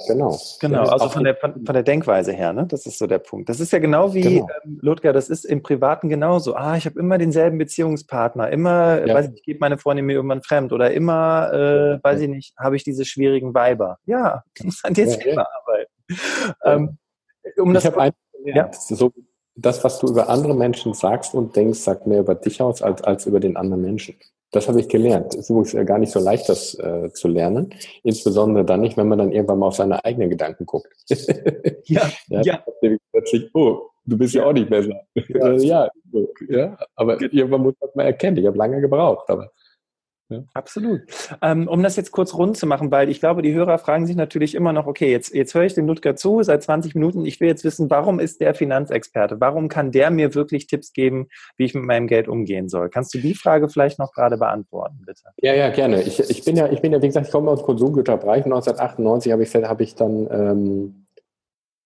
Genau. 0.06 0.38
Genau, 0.60 0.84
also 0.84 1.08
von 1.08 1.24
der, 1.24 1.34
von, 1.36 1.66
von, 1.66 1.74
der 1.74 1.82
Denkweise 1.82 2.32
her, 2.32 2.52
ne? 2.52 2.64
Das 2.66 2.86
ist 2.86 2.98
so 2.98 3.08
der 3.08 3.18
Punkt. 3.18 3.48
Das 3.48 3.58
ist 3.58 3.72
ja 3.72 3.80
genau 3.80 4.14
wie, 4.14 4.20
genau. 4.22 4.48
ähm, 4.64 4.78
Ludger, 4.82 5.12
das 5.12 5.28
ist 5.28 5.44
im 5.44 5.62
Privaten 5.62 6.08
genauso. 6.08 6.54
Ah, 6.54 6.76
ich 6.76 6.86
habe 6.86 7.00
immer 7.00 7.18
denselben 7.18 7.58
Beziehungspartner, 7.58 8.50
immer, 8.50 9.04
ja. 9.04 9.14
weiß 9.14 9.26
ich 9.26 9.32
nicht, 9.32 9.44
geht 9.44 9.60
meine 9.60 9.78
Freundin 9.78 10.06
mir 10.06 10.12
irgendwann 10.12 10.42
fremd 10.42 10.72
oder 10.72 10.92
immer, 10.92 11.52
äh, 11.52 12.04
weiß 12.04 12.20
ich 12.20 12.28
nicht, 12.28 12.54
habe 12.56 12.76
ich 12.76 12.84
diese 12.84 13.04
schwierigen 13.04 13.52
Weiber. 13.52 13.98
Ja, 14.04 14.44
du 14.58 14.66
musst 14.66 14.84
an 14.84 14.94
dir 14.94 15.06
ja, 15.06 15.10
selber 15.10 15.46
arbeiten 15.60 15.92
ähm, 16.64 16.98
um 17.56 17.72
das 17.74 17.86
ein, 17.86 18.12
ja. 18.44 18.70
so, 18.72 19.12
das, 19.56 19.82
was 19.84 19.98
du 19.98 20.08
über 20.08 20.28
andere 20.28 20.54
Menschen 20.54 20.94
sagst 20.94 21.34
und 21.34 21.54
denkst, 21.56 21.80
sagt 21.80 22.06
mehr 22.06 22.20
über 22.20 22.34
dich 22.34 22.60
aus 22.62 22.82
als, 22.82 23.02
als 23.02 23.26
über 23.26 23.40
den 23.40 23.56
anderen 23.56 23.82
Menschen. 23.82 24.16
Das 24.52 24.66
habe 24.68 24.80
ich 24.80 24.88
gelernt. 24.88 25.34
Es 25.34 25.42
ist 25.42 25.50
übrigens 25.50 25.86
gar 25.86 25.98
nicht 25.98 26.10
so 26.10 26.18
leicht, 26.18 26.48
das 26.48 26.74
äh, 26.74 27.12
zu 27.12 27.28
lernen. 27.28 27.72
Insbesondere 28.02 28.64
dann 28.64 28.80
nicht, 28.80 28.96
wenn 28.96 29.06
man 29.06 29.18
dann 29.18 29.30
irgendwann 29.30 29.60
mal 29.60 29.68
auf 29.68 29.76
seine 29.76 30.04
eigenen 30.04 30.28
Gedanken 30.28 30.66
guckt. 30.66 30.88
ja, 31.84 32.10
ja. 32.28 32.40
ja. 32.42 32.64
Plötzlich, 33.12 33.48
oh, 33.54 33.90
du 34.04 34.18
bist 34.18 34.34
ja, 34.34 34.42
ja 34.42 34.48
auch 34.48 34.52
nicht 34.52 34.68
besser. 34.68 35.00
Ja, 35.14 35.52
ja, 35.56 35.90
ja. 36.48 36.78
aber 36.96 37.20
irgendwann 37.20 37.62
muss 37.62 37.74
man 37.80 37.90
mal 37.94 38.04
erkennen. 38.04 38.38
Ich 38.38 38.46
habe 38.46 38.58
lange 38.58 38.80
gebraucht, 38.80 39.30
aber 39.30 39.52
Ja. 40.30 40.44
Absolut. 40.54 41.00
Ähm, 41.42 41.66
um 41.66 41.82
das 41.82 41.96
jetzt 41.96 42.12
kurz 42.12 42.34
rund 42.34 42.56
zu 42.56 42.66
machen, 42.66 42.92
weil 42.92 43.10
ich 43.10 43.18
glaube, 43.18 43.42
die 43.42 43.52
Hörer 43.52 43.78
fragen 43.78 44.06
sich 44.06 44.14
natürlich 44.14 44.54
immer 44.54 44.72
noch, 44.72 44.86
okay, 44.86 45.10
jetzt, 45.10 45.34
jetzt 45.34 45.54
höre 45.54 45.64
ich 45.64 45.74
dem 45.74 45.88
Ludger 45.88 46.14
zu 46.14 46.42
seit 46.42 46.62
20 46.62 46.94
Minuten. 46.94 47.26
Ich 47.26 47.40
will 47.40 47.48
jetzt 47.48 47.64
wissen, 47.64 47.90
warum 47.90 48.20
ist 48.20 48.40
der 48.40 48.54
Finanzexperte? 48.54 49.40
Warum 49.40 49.68
kann 49.68 49.90
der 49.90 50.10
mir 50.10 50.34
wirklich 50.34 50.68
Tipps 50.68 50.92
geben, 50.92 51.26
wie 51.56 51.64
ich 51.64 51.74
mit 51.74 51.84
meinem 51.84 52.06
Geld 52.06 52.28
umgehen 52.28 52.68
soll? 52.68 52.88
Kannst 52.90 53.12
du 53.12 53.18
die 53.18 53.34
Frage 53.34 53.68
vielleicht 53.68 53.98
noch 53.98 54.12
gerade 54.12 54.38
beantworten, 54.38 55.02
bitte? 55.04 55.22
Ja, 55.38 55.54
ja, 55.54 55.70
gerne. 55.70 56.02
Ich, 56.02 56.20
ich 56.20 56.44
bin 56.44 56.56
ja, 56.56 56.70
ich 56.70 56.80
bin 56.80 56.92
ja, 56.92 57.02
wie 57.02 57.08
gesagt, 57.08 57.26
ich 57.26 57.32
komme 57.32 57.50
aus 57.50 57.64
Konsumgüterbereich. 57.64 58.44
1998 58.44 59.32
habe 59.32 59.42
ich, 59.42 59.54
habe 59.54 59.82
ich 59.82 59.96
dann, 59.96 60.28
ähm, 60.30 61.06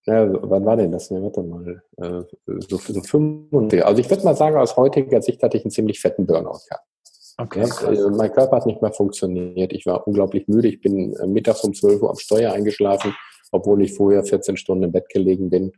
ja, 0.05 0.29
wann 0.31 0.67
war 0.67 0.77
denn 0.77 0.93
das? 0.93 1.11
Ne, 1.11 1.23
warte 1.23 1.43
mal, 1.43 1.83
äh, 1.97 2.23
so, 2.69 2.77
so 2.77 3.01
95. 3.01 3.83
Also 3.83 4.01
ich 4.01 4.11
würde 4.11 4.23
mal 4.25 4.37
sagen, 4.37 4.57
aus 4.57 4.77
heutiger 4.77 5.23
Sicht 5.23 5.43
hatte 5.43 5.57
ich 5.57 5.65
einen 5.65 5.71
ziemlich 5.71 5.99
fetten 5.99 6.27
Burnout 6.27 6.59
gehabt. 6.69 6.85
Okay, 7.37 7.67
ja, 7.67 7.89
also 7.89 8.11
mein 8.11 8.33
Körper 8.33 8.57
hat 8.57 8.67
nicht 8.67 8.81
mehr 8.81 8.93
funktioniert. 8.93 9.73
Ich 9.73 9.87
war 9.87 10.07
unglaublich 10.07 10.47
müde. 10.47 10.69
Ich 10.69 10.81
bin 10.81 11.15
äh, 11.17 11.27
mittags 11.27 11.65
um 11.65 11.75
12 11.75 12.03
Uhr 12.03 12.11
am 12.11 12.19
Steuer 12.19 12.53
eingeschlafen, 12.53 13.15
obwohl 13.51 13.83
ich 13.83 13.95
vorher 13.95 14.25
14 14.25 14.57
Stunden 14.57 14.85
im 14.85 14.93
Bett 14.93 15.09
gelegen 15.09 15.51
bin. 15.51 15.73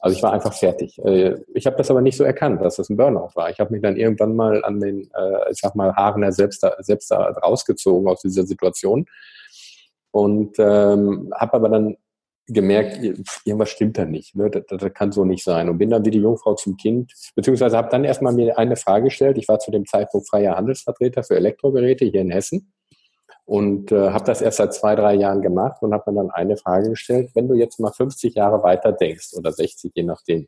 Also 0.00 0.16
ich 0.16 0.22
war 0.22 0.32
einfach 0.32 0.52
fertig. 0.52 0.98
Äh, 1.04 1.36
ich 1.54 1.66
habe 1.66 1.76
das 1.76 1.90
aber 1.90 2.02
nicht 2.02 2.16
so 2.16 2.24
erkannt, 2.24 2.62
dass 2.62 2.76
das 2.76 2.90
ein 2.90 2.96
Burnout 2.96 3.30
war. 3.34 3.50
Ich 3.50 3.60
habe 3.60 3.72
mich 3.72 3.82
dann 3.82 3.96
irgendwann 3.96 4.36
mal 4.36 4.64
an 4.64 4.80
den, 4.80 5.10
äh, 5.14 5.50
ich 5.50 5.58
sag 5.60 5.74
mal, 5.74 5.94
Haaren 5.94 6.30
selbst 6.32 6.62
da, 6.62 6.74
selbst 6.80 7.10
da 7.10 7.30
rausgezogen 7.30 8.08
aus 8.08 8.20
dieser 8.20 8.44
Situation 8.44 9.06
und 10.10 10.58
ähm, 10.58 11.32
habe 11.34 11.54
aber 11.54 11.68
dann 11.68 11.96
gemerkt, 12.52 12.98
irgendwas 13.44 13.70
stimmt 13.70 13.98
da 13.98 14.04
nicht. 14.04 14.34
Ne? 14.34 14.50
Das, 14.50 14.64
das, 14.66 14.92
kann 14.92 15.12
so 15.12 15.24
nicht 15.24 15.44
sein. 15.44 15.68
Und 15.68 15.78
bin 15.78 15.90
dann 15.90 16.04
wie 16.04 16.10
die 16.10 16.20
Jungfrau 16.20 16.54
zum 16.54 16.76
Kind, 16.76 17.12
beziehungsweise 17.34 17.76
habe 17.76 17.88
dann 17.90 18.04
erstmal 18.04 18.32
mir 18.32 18.58
eine 18.58 18.76
Frage 18.76 19.04
gestellt. 19.04 19.38
Ich 19.38 19.48
war 19.48 19.58
zu 19.58 19.70
dem 19.70 19.86
Zeitpunkt 19.86 20.28
freier 20.28 20.56
Handelsvertreter 20.56 21.22
für 21.22 21.36
Elektrogeräte 21.36 22.04
hier 22.04 22.20
in 22.20 22.30
Hessen 22.30 22.72
und 23.44 23.90
äh, 23.92 24.10
habe 24.10 24.24
das 24.24 24.42
erst 24.42 24.58
seit 24.58 24.74
zwei, 24.74 24.94
drei 24.94 25.14
Jahren 25.14 25.42
gemacht 25.42 25.82
und 25.82 25.92
habe 25.92 26.12
mir 26.12 26.18
dann 26.18 26.30
eine 26.30 26.56
Frage 26.56 26.90
gestellt. 26.90 27.30
Wenn 27.34 27.48
du 27.48 27.54
jetzt 27.54 27.80
mal 27.80 27.92
50 27.92 28.34
Jahre 28.34 28.62
weiter 28.62 28.92
denkst 28.92 29.34
oder 29.36 29.52
60, 29.52 29.92
je 29.94 30.02
nachdem. 30.02 30.46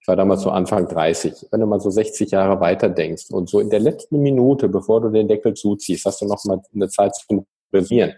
Ich 0.00 0.08
war 0.08 0.16
damals 0.16 0.42
so 0.42 0.50
Anfang 0.50 0.88
30. 0.88 1.48
Wenn 1.50 1.60
du 1.60 1.66
mal 1.66 1.80
so 1.80 1.90
60 1.90 2.30
Jahre 2.30 2.60
weiter 2.60 2.88
denkst 2.88 3.30
und 3.30 3.50
so 3.50 3.60
in 3.60 3.68
der 3.68 3.80
letzten 3.80 4.22
Minute, 4.22 4.68
bevor 4.68 5.00
du 5.00 5.10
den 5.10 5.28
Deckel 5.28 5.54
zuziehst, 5.54 6.06
hast 6.06 6.22
du 6.22 6.26
noch 6.26 6.42
mal 6.44 6.60
eine 6.74 6.88
Zeit 6.88 7.14
zum 7.16 7.46
Revisieren. 7.72 8.14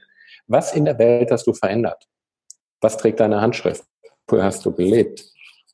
Was 0.46 0.74
in 0.74 0.84
der 0.84 0.98
Welt 0.98 1.30
hast 1.30 1.46
du 1.46 1.52
verändert? 1.52 2.06
Was 2.82 2.98
trägt 2.98 3.20
deine 3.20 3.40
Handschrift? 3.40 3.84
Wo 4.26 4.42
hast 4.42 4.66
du 4.66 4.72
gelebt? 4.72 5.24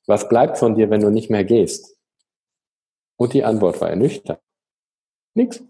Was 0.07 0.29
bleibt 0.29 0.59
von 0.59 0.75
dir, 0.75 0.91
wenn 0.91 1.01
du 1.01 1.11
nicht 1.11 1.31
mehr 1.31 1.45
gehst? 1.45 1.97
Und 3.17 3.33
die 3.33 3.45
Antwort 3.45 3.81
war 3.81 3.91
ernüchternd. 3.91 4.41
Nix. 5.35 5.63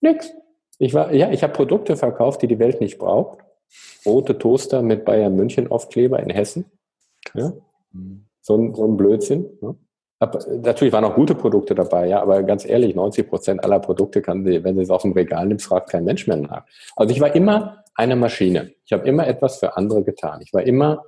Nix. 0.00 0.32
Ich 0.78 0.94
war, 0.94 1.12
ja, 1.12 1.30
ich 1.30 1.42
habe 1.42 1.52
Produkte 1.52 1.96
verkauft, 1.96 2.42
die 2.42 2.46
die 2.46 2.58
Welt 2.58 2.80
nicht 2.80 2.98
braucht. 2.98 3.38
Rote 4.06 4.38
Toaster 4.38 4.82
mit 4.82 5.04
Bayern 5.04 5.36
München 5.36 5.70
Aufkleber 5.70 6.20
in 6.20 6.30
Hessen. 6.30 6.64
Ja. 7.34 7.52
So, 8.40 8.56
ein, 8.56 8.74
so 8.74 8.84
ein 8.84 8.96
Blödsinn. 8.96 9.58
Ja. 9.60 9.74
Hab, 10.20 10.46
natürlich 10.48 10.92
waren 10.92 11.04
auch 11.04 11.14
gute 11.14 11.34
Produkte 11.34 11.74
dabei, 11.74 12.08
ja, 12.08 12.22
aber 12.22 12.42
ganz 12.44 12.64
ehrlich, 12.64 12.94
90 12.94 13.28
Prozent 13.28 13.64
aller 13.64 13.80
Produkte 13.80 14.22
kann 14.22 14.44
sie, 14.44 14.62
wenn 14.62 14.76
sie 14.76 14.82
es 14.82 14.90
aus 14.90 15.02
dem 15.02 15.12
Regal 15.12 15.46
nimmt, 15.46 15.62
fragt 15.62 15.90
kein 15.90 16.04
Mensch 16.04 16.26
mehr 16.26 16.36
nach. 16.36 16.64
Also 16.96 17.12
ich 17.12 17.20
war 17.20 17.34
immer 17.34 17.83
eine 17.94 18.16
Maschine. 18.16 18.74
Ich 18.84 18.92
habe 18.92 19.06
immer 19.06 19.26
etwas 19.26 19.58
für 19.58 19.76
andere 19.76 20.04
getan. 20.04 20.40
Ich 20.42 20.52
war 20.52 20.62
immer 20.62 21.04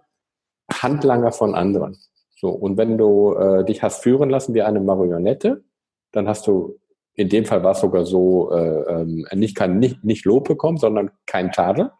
Handlanger 0.72 1.32
von 1.32 1.54
anderen. 1.54 1.98
So, 2.38 2.50
und 2.50 2.76
wenn 2.76 2.98
du 2.98 3.34
äh, 3.34 3.64
dich 3.64 3.82
hast 3.82 4.02
führen 4.02 4.30
lassen 4.30 4.54
wie 4.54 4.62
eine 4.62 4.80
Marionette, 4.80 5.64
dann 6.12 6.28
hast 6.28 6.46
du, 6.46 6.78
in 7.14 7.28
dem 7.28 7.44
Fall 7.44 7.62
war 7.62 7.72
es 7.72 7.80
sogar 7.80 8.04
so, 8.04 8.52
äh, 8.52 9.00
ähm, 9.00 9.26
nicht, 9.34 9.56
kein, 9.56 9.78
nicht, 9.78 10.04
nicht 10.04 10.24
Lob 10.26 10.46
bekommen, 10.46 10.76
sondern 10.76 11.10
kein 11.24 11.50
Tadel. 11.50 11.90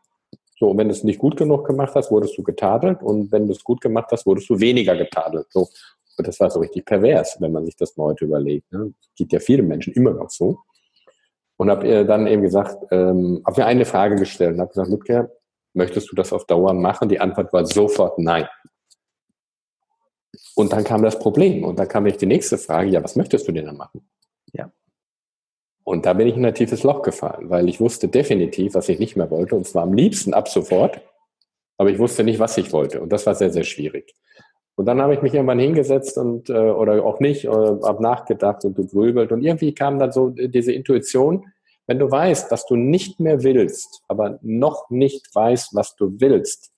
So, 0.59 0.71
und 0.71 0.79
wenn 0.79 0.89
du 0.89 0.95
es 0.95 1.05
nicht 1.05 1.19
gut 1.19 1.37
genug 1.37 1.67
gemacht 1.67 1.95
hast, 1.95 2.11
wurdest 2.11 2.37
du 2.37 2.43
getadelt. 2.43 3.03
Und 3.03 3.33
wenn 3.33 3.47
du 3.47 3.53
es 3.53 3.65
gut 3.65 3.81
gemacht 3.81 4.09
hast, 4.11 4.27
wurdest 4.27 4.49
du 4.49 4.61
weniger 4.61 4.97
getadelt. 4.97 5.47
So. 5.51 5.69
Und 6.19 6.27
das 6.27 6.41
war 6.41 6.51
so 6.51 6.61
richtig 6.61 6.85
pervers, 6.87 7.37
wenn 7.41 7.53
man 7.53 7.65
sich 7.65 7.77
das 7.77 7.97
mal 7.97 8.07
heute 8.07 8.25
überlegt. 8.25 8.71
Ne? 8.73 8.95
Geht 9.17 9.33
ja 9.33 9.41
vielen 9.41 9.69
Menschen 9.69 9.93
immer 9.95 10.13
noch 10.13 10.31
so 10.31 10.59
und 11.57 11.71
habe 11.71 12.05
dann 12.05 12.27
eben 12.27 12.43
gesagt, 12.43 12.77
ähm, 12.91 13.43
habe 13.47 13.61
mir 13.61 13.67
eine 13.67 13.85
Frage 13.85 14.17
gestellt 14.17 14.55
und 14.55 14.61
habe 14.61 14.71
gesagt, 14.71 14.91
Ludger, 14.91 15.31
möchtest 15.75 16.11
du 16.11 16.17
das 16.17 16.33
auf 16.33 16.47
Dauer 16.47 16.75
machen? 16.75 17.09
Die 17.09 17.21
Antwort 17.21 17.53
war 17.53 17.65
sofort 17.65 18.19
nein. 18.19 18.47
Und 20.55 20.73
dann 20.73 20.85
kam 20.85 21.03
das 21.03 21.19
Problem 21.19 21.65
und 21.65 21.79
dann 21.79 21.89
kam 21.89 22.07
ich 22.07 22.17
die 22.17 22.27
nächste 22.27 22.59
Frage, 22.59 22.91
ja, 22.91 23.03
was 23.03 23.17
möchtest 23.17 23.49
du 23.49 23.53
denn 23.53 23.67
dann 23.67 23.77
machen? 23.77 24.09
Ja. 24.53 24.71
Und 25.85 26.05
da 26.05 26.15
bin 26.15 26.27
ich 26.27 26.37
in 26.37 26.45
ein 26.45 26.55
tiefes 26.55 26.83
Loch 26.83 27.03
gefallen, 27.03 27.49
weil 27.49 27.69
ich 27.69 27.81
wusste 27.81 28.09
definitiv, 28.09 28.75
was 28.75 28.89
ich 28.89 28.99
nicht 28.99 29.17
mehr 29.17 29.31
wollte 29.31 29.55
und 29.55 29.67
zwar 29.67 29.85
am 29.85 29.93
liebsten 29.93 30.35
ab 30.35 30.49
sofort, 30.49 31.01
aber 31.79 31.91
ich 31.91 31.99
wusste 31.99 32.25
nicht, 32.25 32.39
was 32.39 32.59
ich 32.59 32.73
wollte 32.73 33.01
und 33.01 33.11
das 33.11 33.25
war 33.27 33.35
sehr, 33.35 33.51
sehr 33.51 33.65
schwierig. 33.65 34.15
Und 34.77 34.85
dann 34.85 35.01
habe 35.01 35.15
ich 35.15 35.23
mich 35.23 35.35
irgendwann 35.35 35.59
hingesetzt 35.59 36.19
und 36.19 36.51
äh, 36.51 36.53
oder 36.53 37.03
auch 37.05 37.19
nicht, 37.19 37.45
äh, 37.45 37.49
habe 37.49 38.03
nachgedacht 38.03 38.65
und 38.65 38.77
gegrübelt 38.77 39.33
und 39.33 39.43
irgendwie 39.43 39.75
kam 39.75 39.99
dann 39.99 40.13
so 40.13 40.29
diese 40.29 40.73
Intuition, 40.73 41.47
wenn 41.87 41.99
du 41.99 42.11
weißt, 42.11 42.53
dass 42.53 42.67
du 42.67 42.77
nicht 42.77 43.19
mehr 43.19 43.43
willst, 43.43 44.03
aber 44.09 44.39
noch 44.43 44.91
nicht 44.91 45.35
weißt, 45.35 45.75
was 45.75 45.97
du 45.97 46.15
willst, 46.19 46.73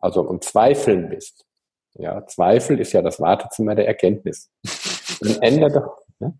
also 0.00 0.28
im 0.28 0.40
Zweifeln 0.40 1.08
bist. 1.08 1.44
Ja, 1.96 2.26
Zweifel 2.26 2.80
ist 2.80 2.92
ja 2.92 3.02
das 3.02 3.20
Wartezimmer 3.20 3.76
der 3.76 3.86
Erkenntnis. 3.86 4.50
Dann 5.20 5.42
ändere 5.42 5.72
doch, 5.72 5.98
ne? 6.18 6.34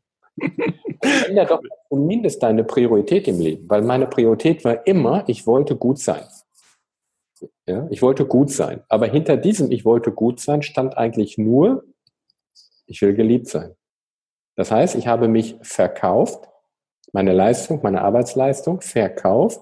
ändere 1.28 1.46
doch 1.46 1.60
zumindest 1.88 2.42
deine 2.42 2.64
Priorität 2.64 3.28
im 3.28 3.38
Leben, 3.38 3.68
weil 3.68 3.82
meine 3.82 4.06
Priorität 4.06 4.64
war 4.64 4.84
immer, 4.86 5.22
ich 5.28 5.46
wollte 5.46 5.76
gut 5.76 6.00
sein. 6.00 6.24
Ja, 7.66 7.86
ich 7.90 8.02
wollte 8.02 8.26
gut 8.26 8.50
sein. 8.50 8.82
Aber 8.88 9.06
hinter 9.06 9.36
diesem 9.36 9.70
Ich 9.70 9.84
wollte 9.84 10.12
gut 10.12 10.40
sein 10.40 10.62
stand 10.62 10.98
eigentlich 10.98 11.38
nur, 11.38 11.84
ich 12.86 13.00
will 13.00 13.14
geliebt 13.14 13.48
sein. 13.48 13.74
Das 14.56 14.70
heißt, 14.70 14.94
ich 14.96 15.06
habe 15.06 15.28
mich 15.28 15.56
verkauft, 15.62 16.48
meine 17.12 17.32
Leistung, 17.32 17.80
meine 17.82 18.02
Arbeitsleistung 18.02 18.80
verkauft 18.80 19.60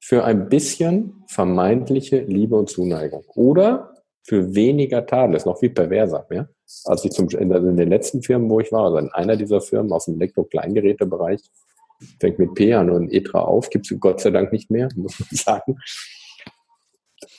für 0.00 0.24
ein 0.24 0.48
bisschen 0.48 1.22
vermeintliche 1.28 2.20
Liebe 2.22 2.56
und 2.56 2.68
Zuneigung. 2.68 3.24
Oder 3.34 3.94
für 4.24 4.54
weniger 4.54 5.06
Tadel. 5.06 5.34
Das 5.34 5.42
ist 5.42 5.46
noch 5.46 5.58
viel 5.58 5.70
perverser. 5.70 6.26
Ja? 6.30 6.48
Als 6.84 7.04
ich 7.04 7.12
zum, 7.12 7.28
in, 7.28 7.48
den 7.48 7.88
letzten 7.88 8.22
Firmen, 8.22 8.50
wo 8.50 8.60
ich 8.60 8.72
war, 8.72 8.86
also 8.86 8.98
in 8.98 9.12
einer 9.12 9.36
dieser 9.36 9.60
Firmen 9.60 9.92
aus 9.92 10.06
dem 10.06 10.14
Elektro-Kleingerätebereich, 10.16 11.40
fängt 12.18 12.38
mit 12.40 12.54
P 12.54 12.74
an 12.74 12.90
und 12.90 13.12
ETRA 13.12 13.42
auf, 13.42 13.70
gibt 13.70 13.90
es 13.90 14.00
Gott 14.00 14.20
sei 14.20 14.30
Dank 14.30 14.52
nicht 14.52 14.70
mehr, 14.70 14.88
muss 14.96 15.20
man 15.20 15.28
sagen 15.30 15.78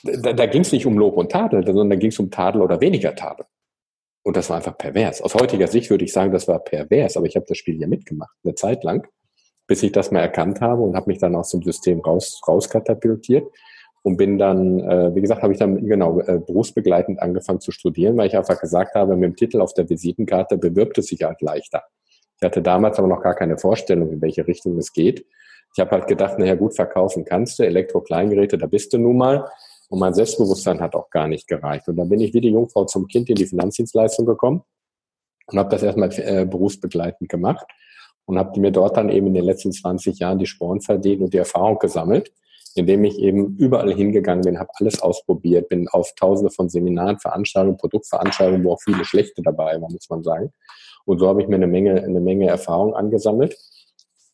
da, 0.04 0.32
da 0.32 0.46
ging 0.46 0.62
es 0.62 0.72
nicht 0.72 0.86
um 0.86 0.98
Lob 0.98 1.16
und 1.16 1.32
Tadel, 1.32 1.64
sondern 1.64 1.90
da 1.90 1.96
ging 1.96 2.10
es 2.10 2.18
um 2.18 2.30
Tadel 2.30 2.62
oder 2.62 2.80
weniger 2.80 3.14
Tadel. 3.14 3.46
Und 4.22 4.36
das 4.36 4.48
war 4.48 4.56
einfach 4.56 4.78
pervers. 4.78 5.20
Aus 5.20 5.34
heutiger 5.34 5.66
Sicht 5.66 5.90
würde 5.90 6.04
ich 6.04 6.12
sagen, 6.12 6.32
das 6.32 6.48
war 6.48 6.58
pervers, 6.58 7.16
aber 7.16 7.26
ich 7.26 7.36
habe 7.36 7.46
das 7.48 7.58
Spiel 7.58 7.80
ja 7.80 7.86
mitgemacht, 7.86 8.34
eine 8.42 8.54
Zeit 8.54 8.82
lang, 8.84 9.06
bis 9.66 9.82
ich 9.82 9.92
das 9.92 10.10
mal 10.10 10.20
erkannt 10.20 10.60
habe 10.60 10.82
und 10.82 10.96
habe 10.96 11.10
mich 11.10 11.18
dann 11.18 11.34
aus 11.34 11.50
dem 11.50 11.62
System 11.62 12.00
raus, 12.00 12.40
rauskatapultiert 12.46 13.46
und 14.02 14.16
bin 14.16 14.38
dann, 14.38 14.80
äh, 14.80 15.14
wie 15.14 15.20
gesagt, 15.20 15.42
habe 15.42 15.52
ich 15.52 15.58
dann 15.58 15.86
genau 15.86 16.20
äh, 16.20 16.38
berufsbegleitend 16.38 17.20
angefangen 17.20 17.60
zu 17.60 17.70
studieren, 17.70 18.16
weil 18.16 18.28
ich 18.28 18.36
einfach 18.36 18.60
gesagt 18.60 18.94
habe, 18.94 19.16
mit 19.16 19.24
dem 19.24 19.36
Titel 19.36 19.60
auf 19.60 19.74
der 19.74 19.88
Visitenkarte 19.88 20.58
bewirbt 20.58 20.98
es 20.98 21.06
sich 21.06 21.22
halt 21.22 21.40
leichter. 21.42 21.82
Ich 22.40 22.44
hatte 22.44 22.62
damals 22.62 22.98
aber 22.98 23.08
noch 23.08 23.22
gar 23.22 23.34
keine 23.34 23.58
Vorstellung, 23.58 24.10
in 24.10 24.20
welche 24.20 24.46
Richtung 24.46 24.76
es 24.78 24.92
geht. 24.92 25.26
Ich 25.74 25.80
habe 25.80 25.90
halt 25.90 26.06
gedacht, 26.06 26.38
naja 26.38 26.54
gut, 26.54 26.76
verkaufen 26.76 27.24
kannst 27.24 27.58
du, 27.58 27.64
Elektro-Kleingeräte, 27.64 28.58
da 28.58 28.66
bist 28.66 28.92
du 28.92 28.98
nun 28.98 29.16
mal. 29.16 29.48
Und 29.94 30.00
mein 30.00 30.12
Selbstbewusstsein 30.12 30.80
hat 30.80 30.96
auch 30.96 31.08
gar 31.08 31.28
nicht 31.28 31.46
gereicht. 31.46 31.86
Und 31.86 31.94
dann 31.94 32.08
bin 32.08 32.18
ich 32.18 32.34
wie 32.34 32.40
die 32.40 32.50
Jungfrau 32.50 32.84
zum 32.84 33.06
Kind 33.06 33.30
in 33.30 33.36
die 33.36 33.46
Finanzdienstleistung 33.46 34.26
gekommen 34.26 34.64
und 35.46 35.56
habe 35.56 35.68
das 35.68 35.84
erstmal 35.84 36.10
äh, 36.18 36.44
berufsbegleitend 36.44 37.30
gemacht 37.30 37.64
und 38.24 38.36
habe 38.36 38.58
mir 38.58 38.72
dort 38.72 38.96
dann 38.96 39.08
eben 39.08 39.28
in 39.28 39.34
den 39.34 39.44
letzten 39.44 39.70
20 39.70 40.18
Jahren 40.18 40.40
die 40.40 40.46
Sporen 40.46 40.80
verdient 40.80 41.22
und 41.22 41.32
die 41.32 41.38
Erfahrung 41.38 41.78
gesammelt, 41.78 42.32
indem 42.74 43.04
ich 43.04 43.20
eben 43.20 43.56
überall 43.56 43.94
hingegangen 43.94 44.42
bin, 44.42 44.58
habe 44.58 44.70
alles 44.80 45.00
ausprobiert, 45.00 45.68
bin 45.68 45.86
auf 45.86 46.12
tausende 46.16 46.50
von 46.50 46.68
Seminaren, 46.68 47.20
Veranstaltungen, 47.20 47.76
Produktveranstaltungen, 47.76 48.64
wo 48.64 48.72
auch 48.72 48.82
viele 48.82 49.04
schlechte 49.04 49.42
dabei 49.42 49.80
waren, 49.80 49.92
muss 49.92 50.10
man 50.10 50.24
sagen. 50.24 50.52
Und 51.04 51.20
so 51.20 51.28
habe 51.28 51.40
ich 51.40 51.46
mir 51.46 51.54
eine 51.54 51.68
Menge, 51.68 52.02
eine 52.02 52.18
Menge 52.18 52.48
Erfahrung 52.48 52.96
angesammelt. 52.96 53.56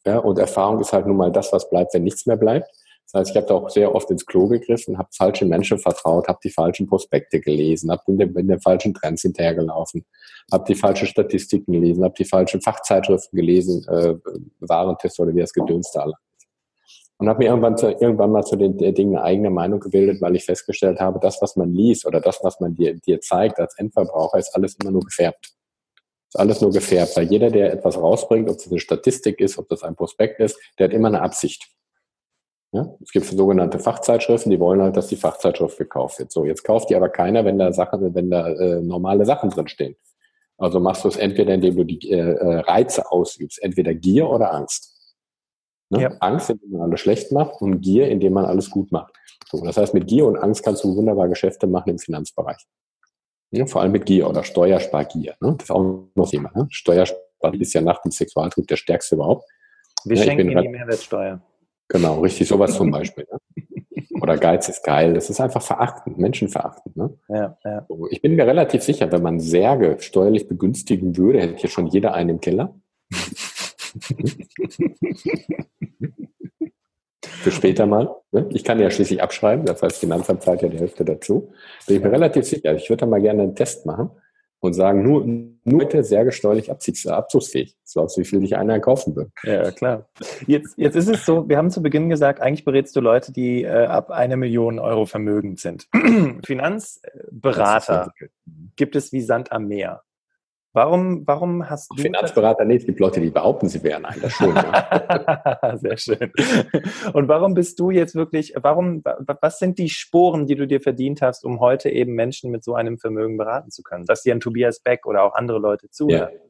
Ja, 0.06 0.20
und 0.20 0.38
Erfahrung 0.38 0.80
ist 0.80 0.94
halt 0.94 1.06
nun 1.06 1.18
mal 1.18 1.30
das, 1.30 1.52
was 1.52 1.68
bleibt, 1.68 1.92
wenn 1.92 2.04
nichts 2.04 2.24
mehr 2.24 2.38
bleibt. 2.38 2.70
Das 3.12 3.20
heißt, 3.20 3.30
ich 3.30 3.36
habe 3.36 3.46
da 3.46 3.54
auch 3.54 3.70
sehr 3.70 3.94
oft 3.94 4.10
ins 4.10 4.24
Klo 4.24 4.46
gegriffen, 4.46 4.98
habe 4.98 5.08
falsche 5.12 5.44
Menschen 5.44 5.78
vertraut, 5.78 6.28
habe 6.28 6.38
die 6.44 6.50
falschen 6.50 6.86
Prospekte 6.86 7.40
gelesen, 7.40 7.90
habe 7.90 8.02
in, 8.06 8.20
in 8.20 8.48
den 8.48 8.60
falschen 8.60 8.94
Trends 8.94 9.22
hinterhergelaufen, 9.22 10.04
habe 10.52 10.64
die 10.64 10.76
falschen 10.76 11.06
Statistiken 11.06 11.72
gelesen, 11.72 12.04
habe 12.04 12.14
die 12.16 12.24
falschen 12.24 12.60
Fachzeitschriften 12.60 13.36
gelesen, 13.36 13.84
äh, 13.88 14.14
Warentest 14.60 15.18
oder 15.18 15.34
wie 15.34 15.40
das 15.40 15.52
Gedöns 15.52 15.90
da 15.92 16.06
und 17.20 17.28
habe 17.28 17.40
mir 17.40 17.50
irgendwann, 17.50 17.76
zu, 17.76 17.88
irgendwann 17.88 18.32
mal 18.32 18.44
zu 18.44 18.56
den 18.56 18.78
Dingen 18.78 19.14
eine 19.14 19.22
eigene 19.22 19.50
Meinung 19.50 19.78
gebildet, 19.78 20.22
weil 20.22 20.36
ich 20.36 20.46
festgestellt 20.46 21.00
habe, 21.00 21.20
das, 21.20 21.42
was 21.42 21.54
man 21.54 21.70
liest 21.70 22.06
oder 22.06 22.18
das, 22.18 22.40
was 22.42 22.60
man 22.60 22.74
dir, 22.74 22.94
dir 22.94 23.20
zeigt 23.20 23.58
als 23.58 23.76
Endverbraucher, 23.76 24.38
ist 24.38 24.54
alles 24.54 24.76
immer 24.80 24.90
nur 24.90 25.02
gefärbt. 25.02 25.52
ist 26.28 26.40
alles 26.40 26.62
nur 26.62 26.70
gefärbt, 26.70 27.14
weil 27.18 27.26
jeder, 27.26 27.50
der 27.50 27.74
etwas 27.74 27.98
rausbringt, 27.98 28.48
ob 28.48 28.56
das 28.56 28.70
eine 28.70 28.80
Statistik 28.80 29.38
ist, 29.38 29.58
ob 29.58 29.68
das 29.68 29.82
ein 29.82 29.96
Prospekt 29.96 30.40
ist, 30.40 30.58
der 30.78 30.86
hat 30.88 30.94
immer 30.94 31.08
eine 31.08 31.20
Absicht. 31.20 31.68
Ja? 32.72 32.94
Es 33.02 33.10
gibt 33.10 33.26
sogenannte 33.26 33.78
Fachzeitschriften, 33.78 34.50
die 34.50 34.60
wollen 34.60 34.80
halt, 34.80 34.96
dass 34.96 35.08
die 35.08 35.16
Fachzeitschrift 35.16 35.78
gekauft 35.78 36.18
wird. 36.18 36.30
So, 36.30 36.44
jetzt 36.44 36.64
kauft 36.64 36.90
die 36.90 36.96
aber 36.96 37.08
keiner, 37.08 37.44
wenn 37.44 37.58
da 37.58 37.72
Sachen, 37.72 38.14
wenn 38.14 38.30
da 38.30 38.48
äh, 38.48 38.80
normale 38.80 39.24
Sachen 39.24 39.50
drin 39.50 39.68
stehen. 39.68 39.96
Also 40.56 40.78
machst 40.78 41.04
du 41.04 41.08
es 41.08 41.16
entweder, 41.16 41.54
indem 41.54 41.76
du 41.76 41.84
die 41.84 42.10
äh, 42.10 42.18
äh, 42.18 42.58
Reize 42.60 43.10
ausübst, 43.10 43.62
entweder 43.62 43.94
Gier 43.94 44.28
oder 44.28 44.52
Angst. 44.52 44.94
Ne? 45.88 46.02
Ja. 46.02 46.10
Angst, 46.20 46.50
indem 46.50 46.70
man 46.72 46.82
alles 46.82 47.00
schlecht 47.00 47.32
macht 47.32 47.60
und 47.60 47.80
Gier, 47.80 48.08
indem 48.08 48.34
man 48.34 48.44
alles 48.44 48.70
gut 48.70 48.92
macht. 48.92 49.14
So, 49.50 49.64
das 49.64 49.76
heißt, 49.76 49.94
mit 49.94 50.06
Gier 50.06 50.26
und 50.26 50.36
Angst 50.36 50.62
kannst 50.62 50.84
du 50.84 50.94
wunderbar 50.94 51.28
Geschäfte 51.28 51.66
machen 51.66 51.90
im 51.90 51.98
Finanzbereich. 51.98 52.64
Ja, 53.52 53.66
vor 53.66 53.80
allem 53.80 53.90
mit 53.90 54.06
Gier 54.06 54.28
oder 54.28 54.44
Steuerspargier. 54.44 55.34
Ne? 55.40 55.54
Das 55.58 55.64
ist 55.64 55.70
auch 55.70 56.04
noch 56.14 56.30
Thema. 56.30 56.52
Ne? 56.54 56.68
Steuerspar 56.70 57.54
ist 57.54 57.72
ja 57.72 57.80
nach 57.80 58.00
dem 58.02 58.12
Sexualtrieb 58.12 58.68
der 58.68 58.76
stärkste 58.76 59.16
überhaupt. 59.16 59.44
Wir 60.04 60.18
ja, 60.18 60.22
schenken 60.22 60.50
Ihnen 60.50 60.62
die 60.62 60.68
Mehrwertsteuer. 60.68 61.40
Genau, 61.90 62.20
richtig, 62.20 62.46
sowas 62.46 62.76
zum 62.76 62.92
Beispiel. 62.92 63.26
Ne? 63.30 63.38
Oder 64.22 64.36
Geiz 64.36 64.68
ist 64.68 64.84
geil. 64.84 65.12
Das 65.12 65.28
ist 65.28 65.40
einfach 65.40 65.60
verachtend, 65.60 66.18
menschenverachtend. 66.18 66.96
Ne? 66.96 67.18
Ja, 67.28 67.58
ja. 67.64 67.84
Ich 68.10 68.22
bin 68.22 68.36
mir 68.36 68.46
relativ 68.46 68.84
sicher, 68.84 69.10
wenn 69.10 69.22
man 69.22 69.40
Särge 69.40 69.96
steuerlich 69.98 70.46
begünstigen 70.46 71.16
würde, 71.16 71.40
hätte 71.40 71.56
hier 71.56 71.68
schon 71.68 71.88
jeder 71.88 72.14
einen 72.14 72.30
im 72.30 72.40
Keller. 72.40 72.76
Für 77.24 77.50
später 77.50 77.86
mal. 77.86 78.14
Ne? 78.30 78.46
Ich 78.50 78.62
kann 78.62 78.78
ja 78.78 78.88
schließlich 78.88 79.20
abschreiben, 79.20 79.64
das 79.64 79.82
heißt, 79.82 79.98
Finanzamt 79.98 80.42
zahlt 80.42 80.62
ja 80.62 80.68
die 80.68 80.78
Hälfte 80.78 81.04
dazu. 81.04 81.52
Bin 81.88 81.96
ich 81.96 82.02
mir 82.02 82.12
relativ 82.12 82.44
sicher. 82.44 82.76
Ich 82.76 82.88
würde 82.88 83.00
da 83.00 83.06
mal 83.06 83.20
gerne 83.20 83.42
einen 83.42 83.56
Test 83.56 83.84
machen 83.84 84.10
und 84.60 84.74
sagen, 84.74 85.02
nur, 85.02 85.26
nur 85.26 85.78
bitte 85.78 86.04
sehr 86.04 86.24
gesteuerlich 86.24 86.70
abzugsfähig. 86.70 87.76
So 87.82 88.02
aus 88.02 88.16
wie 88.18 88.24
viel 88.24 88.40
dich 88.40 88.56
einer 88.56 88.78
kaufen 88.78 89.16
würde. 89.16 89.30
Ja, 89.42 89.70
klar. 89.70 90.08
Jetzt, 90.46 90.74
jetzt 90.76 90.94
ist 90.94 91.08
es 91.08 91.24
so, 91.24 91.48
wir 91.48 91.56
haben 91.56 91.70
zu 91.70 91.82
Beginn 91.82 92.08
gesagt, 92.08 92.40
eigentlich 92.40 92.64
berätst 92.64 92.94
du 92.94 93.00
Leute, 93.00 93.32
die 93.32 93.64
äh, 93.64 93.86
ab 93.86 94.10
eine 94.10 94.36
Million 94.36 94.78
Euro 94.78 95.06
vermögend 95.06 95.60
sind. 95.60 95.88
Finanzberater 96.44 98.12
gibt 98.76 98.96
es 98.96 99.12
wie 99.12 99.22
Sand 99.22 99.50
am 99.50 99.66
Meer. 99.66 100.02
Warum, 100.72 101.26
warum 101.26 101.68
hast 101.68 101.90
du. 101.90 102.00
Finanzberater, 102.00 102.64
nee, 102.64 102.76
es 102.76 102.86
gibt 102.86 103.00
Leute, 103.00 103.20
die 103.20 103.30
behaupten, 103.30 103.68
sie 103.68 103.82
wären 103.82 104.04
einer. 104.04 104.30
Schon. 104.30 104.54
Ja. 104.54 105.76
Sehr 105.76 105.96
schön. 105.96 106.32
Und 107.12 107.26
warum 107.26 107.54
bist 107.54 107.80
du 107.80 107.90
jetzt 107.90 108.14
wirklich, 108.14 108.54
warum, 108.56 109.02
was 109.40 109.58
sind 109.58 109.78
die 109.78 109.88
Sporen, 109.88 110.46
die 110.46 110.54
du 110.54 110.68
dir 110.68 110.80
verdient 110.80 111.22
hast, 111.22 111.44
um 111.44 111.58
heute 111.58 111.90
eben 111.90 112.14
Menschen 112.14 112.52
mit 112.52 112.62
so 112.62 112.74
einem 112.74 112.98
Vermögen 112.98 113.36
beraten 113.36 113.72
zu 113.72 113.82
können? 113.82 114.04
Dass 114.04 114.22
dir 114.22 114.32
ein 114.32 114.38
Tobias 114.38 114.78
Beck 114.78 115.06
oder 115.06 115.24
auch 115.24 115.34
andere 115.34 115.58
Leute 115.58 115.90
zuhören? 115.90 116.34
Ja. 116.34 116.40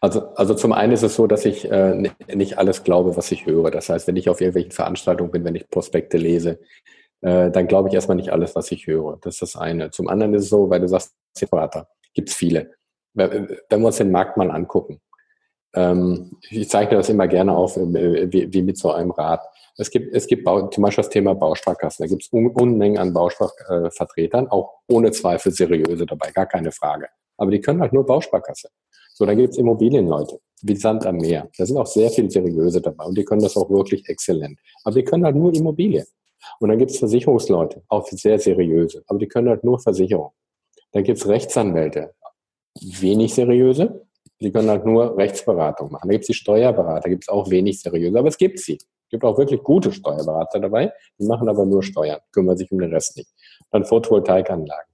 Also, 0.00 0.28
also 0.36 0.54
zum 0.54 0.72
einen 0.72 0.92
ist 0.92 1.02
es 1.02 1.14
so, 1.14 1.26
dass 1.26 1.44
ich 1.44 1.70
äh, 1.70 2.10
nicht 2.32 2.56
alles 2.56 2.82
glaube, 2.82 3.16
was 3.16 3.30
ich 3.30 3.44
höre. 3.44 3.70
Das 3.70 3.90
heißt, 3.90 4.06
wenn 4.06 4.16
ich 4.16 4.30
auf 4.30 4.40
irgendwelchen 4.40 4.72
Veranstaltungen 4.72 5.32
bin, 5.32 5.44
wenn 5.44 5.56
ich 5.56 5.68
Prospekte 5.68 6.16
lese, 6.16 6.60
äh, 7.20 7.50
dann 7.50 7.66
glaube 7.66 7.88
ich 7.88 7.94
erstmal 7.94 8.16
nicht 8.16 8.32
alles, 8.32 8.54
was 8.54 8.72
ich 8.72 8.86
höre. 8.86 9.18
Das 9.20 9.34
ist 9.34 9.42
das 9.42 9.56
eine. 9.56 9.90
Zum 9.90 10.08
anderen 10.08 10.32
ist 10.32 10.44
es 10.44 10.48
so, 10.48 10.70
weil 10.70 10.80
du 10.80 10.88
sagst, 10.88 11.14
Berater, 11.50 11.88
gibt 12.14 12.28
es 12.30 12.34
viele 12.34 12.70
wenn 13.14 13.48
wir 13.70 13.86
uns 13.86 13.96
den 13.96 14.10
Markt 14.10 14.36
mal 14.36 14.50
angucken, 14.50 15.00
ähm, 15.74 16.36
ich 16.50 16.68
zeichne 16.68 16.96
das 16.96 17.08
immer 17.08 17.28
gerne 17.28 17.56
auf, 17.56 17.76
äh, 17.76 18.32
wie, 18.32 18.62
mit 18.62 18.76
so 18.76 18.92
einem 18.92 19.10
Rad. 19.10 19.40
Es 19.78 19.90
gibt, 19.90 20.14
es 20.14 20.26
gibt 20.26 20.46
zum 20.46 20.82
Beispiel 20.82 21.02
das 21.02 21.10
Thema 21.10 21.34
Bausparkassen. 21.34 22.04
Da 22.04 22.08
gibt 22.08 22.22
es 22.22 22.28
Unmengen 22.30 22.98
an 22.98 23.12
Bausparvertretern, 23.12 24.48
auch 24.48 24.80
ohne 24.88 25.10
Zweifel 25.12 25.52
seriöse 25.52 26.04
dabei, 26.04 26.30
gar 26.30 26.46
keine 26.46 26.72
Frage. 26.72 27.08
Aber 27.38 27.50
die 27.50 27.60
können 27.60 27.80
halt 27.80 27.92
nur 27.92 28.04
Bausparkasse. 28.04 28.68
So, 29.14 29.24
dann 29.24 29.36
gibt 29.36 29.50
es 29.50 29.58
Immobilienleute, 29.58 30.40
wie 30.62 30.76
Sand 30.76 31.06
am 31.06 31.16
Meer. 31.16 31.48
Da 31.56 31.64
sind 31.64 31.78
auch 31.78 31.86
sehr 31.86 32.10
viele 32.10 32.30
seriöse 32.30 32.80
dabei 32.80 33.04
und 33.04 33.16
die 33.16 33.24
können 33.24 33.42
das 33.42 33.56
auch 33.56 33.68
wirklich 33.70 34.08
exzellent. 34.08 34.58
Aber 34.84 34.94
die 34.94 35.04
können 35.04 35.24
halt 35.24 35.36
nur 35.36 35.54
Immobilien. 35.54 36.06
Und 36.58 36.68
dann 36.68 36.78
gibt 36.78 36.90
es 36.90 36.98
Versicherungsleute, 36.98 37.82
auch 37.88 38.06
sehr 38.08 38.38
seriöse, 38.38 39.02
aber 39.06 39.18
die 39.18 39.28
können 39.28 39.48
halt 39.48 39.64
nur 39.64 39.78
Versicherung. 39.78 40.32
Dann 40.92 41.04
gibt 41.04 41.18
es 41.18 41.28
Rechtsanwälte, 41.28 42.14
wenig 42.80 43.34
seriöse. 43.34 44.06
Die 44.40 44.50
können 44.50 44.70
halt 44.70 44.84
nur 44.84 45.16
Rechtsberatung 45.16 45.92
machen. 45.92 46.08
Da 46.08 46.12
gibt 46.12 46.24
es 46.24 46.28
die 46.28 46.34
Steuerberater, 46.34 47.08
gibt 47.08 47.24
es 47.24 47.28
auch 47.28 47.48
wenig 47.50 47.80
seriöse, 47.80 48.18
aber 48.18 48.28
es 48.28 48.36
gibt 48.36 48.58
sie. 48.58 48.74
Es 48.74 49.08
gibt 49.10 49.24
auch 49.24 49.38
wirklich 49.38 49.62
gute 49.62 49.92
Steuerberater 49.92 50.58
dabei, 50.58 50.92
die 51.18 51.26
machen 51.26 51.48
aber 51.48 51.64
nur 51.64 51.82
Steuern, 51.82 52.20
kümmern 52.32 52.56
sich 52.56 52.72
um 52.72 52.78
den 52.78 52.92
Rest 52.92 53.16
nicht. 53.16 53.30
Dann 53.70 53.84
Photovoltaikanlagen. 53.84 54.92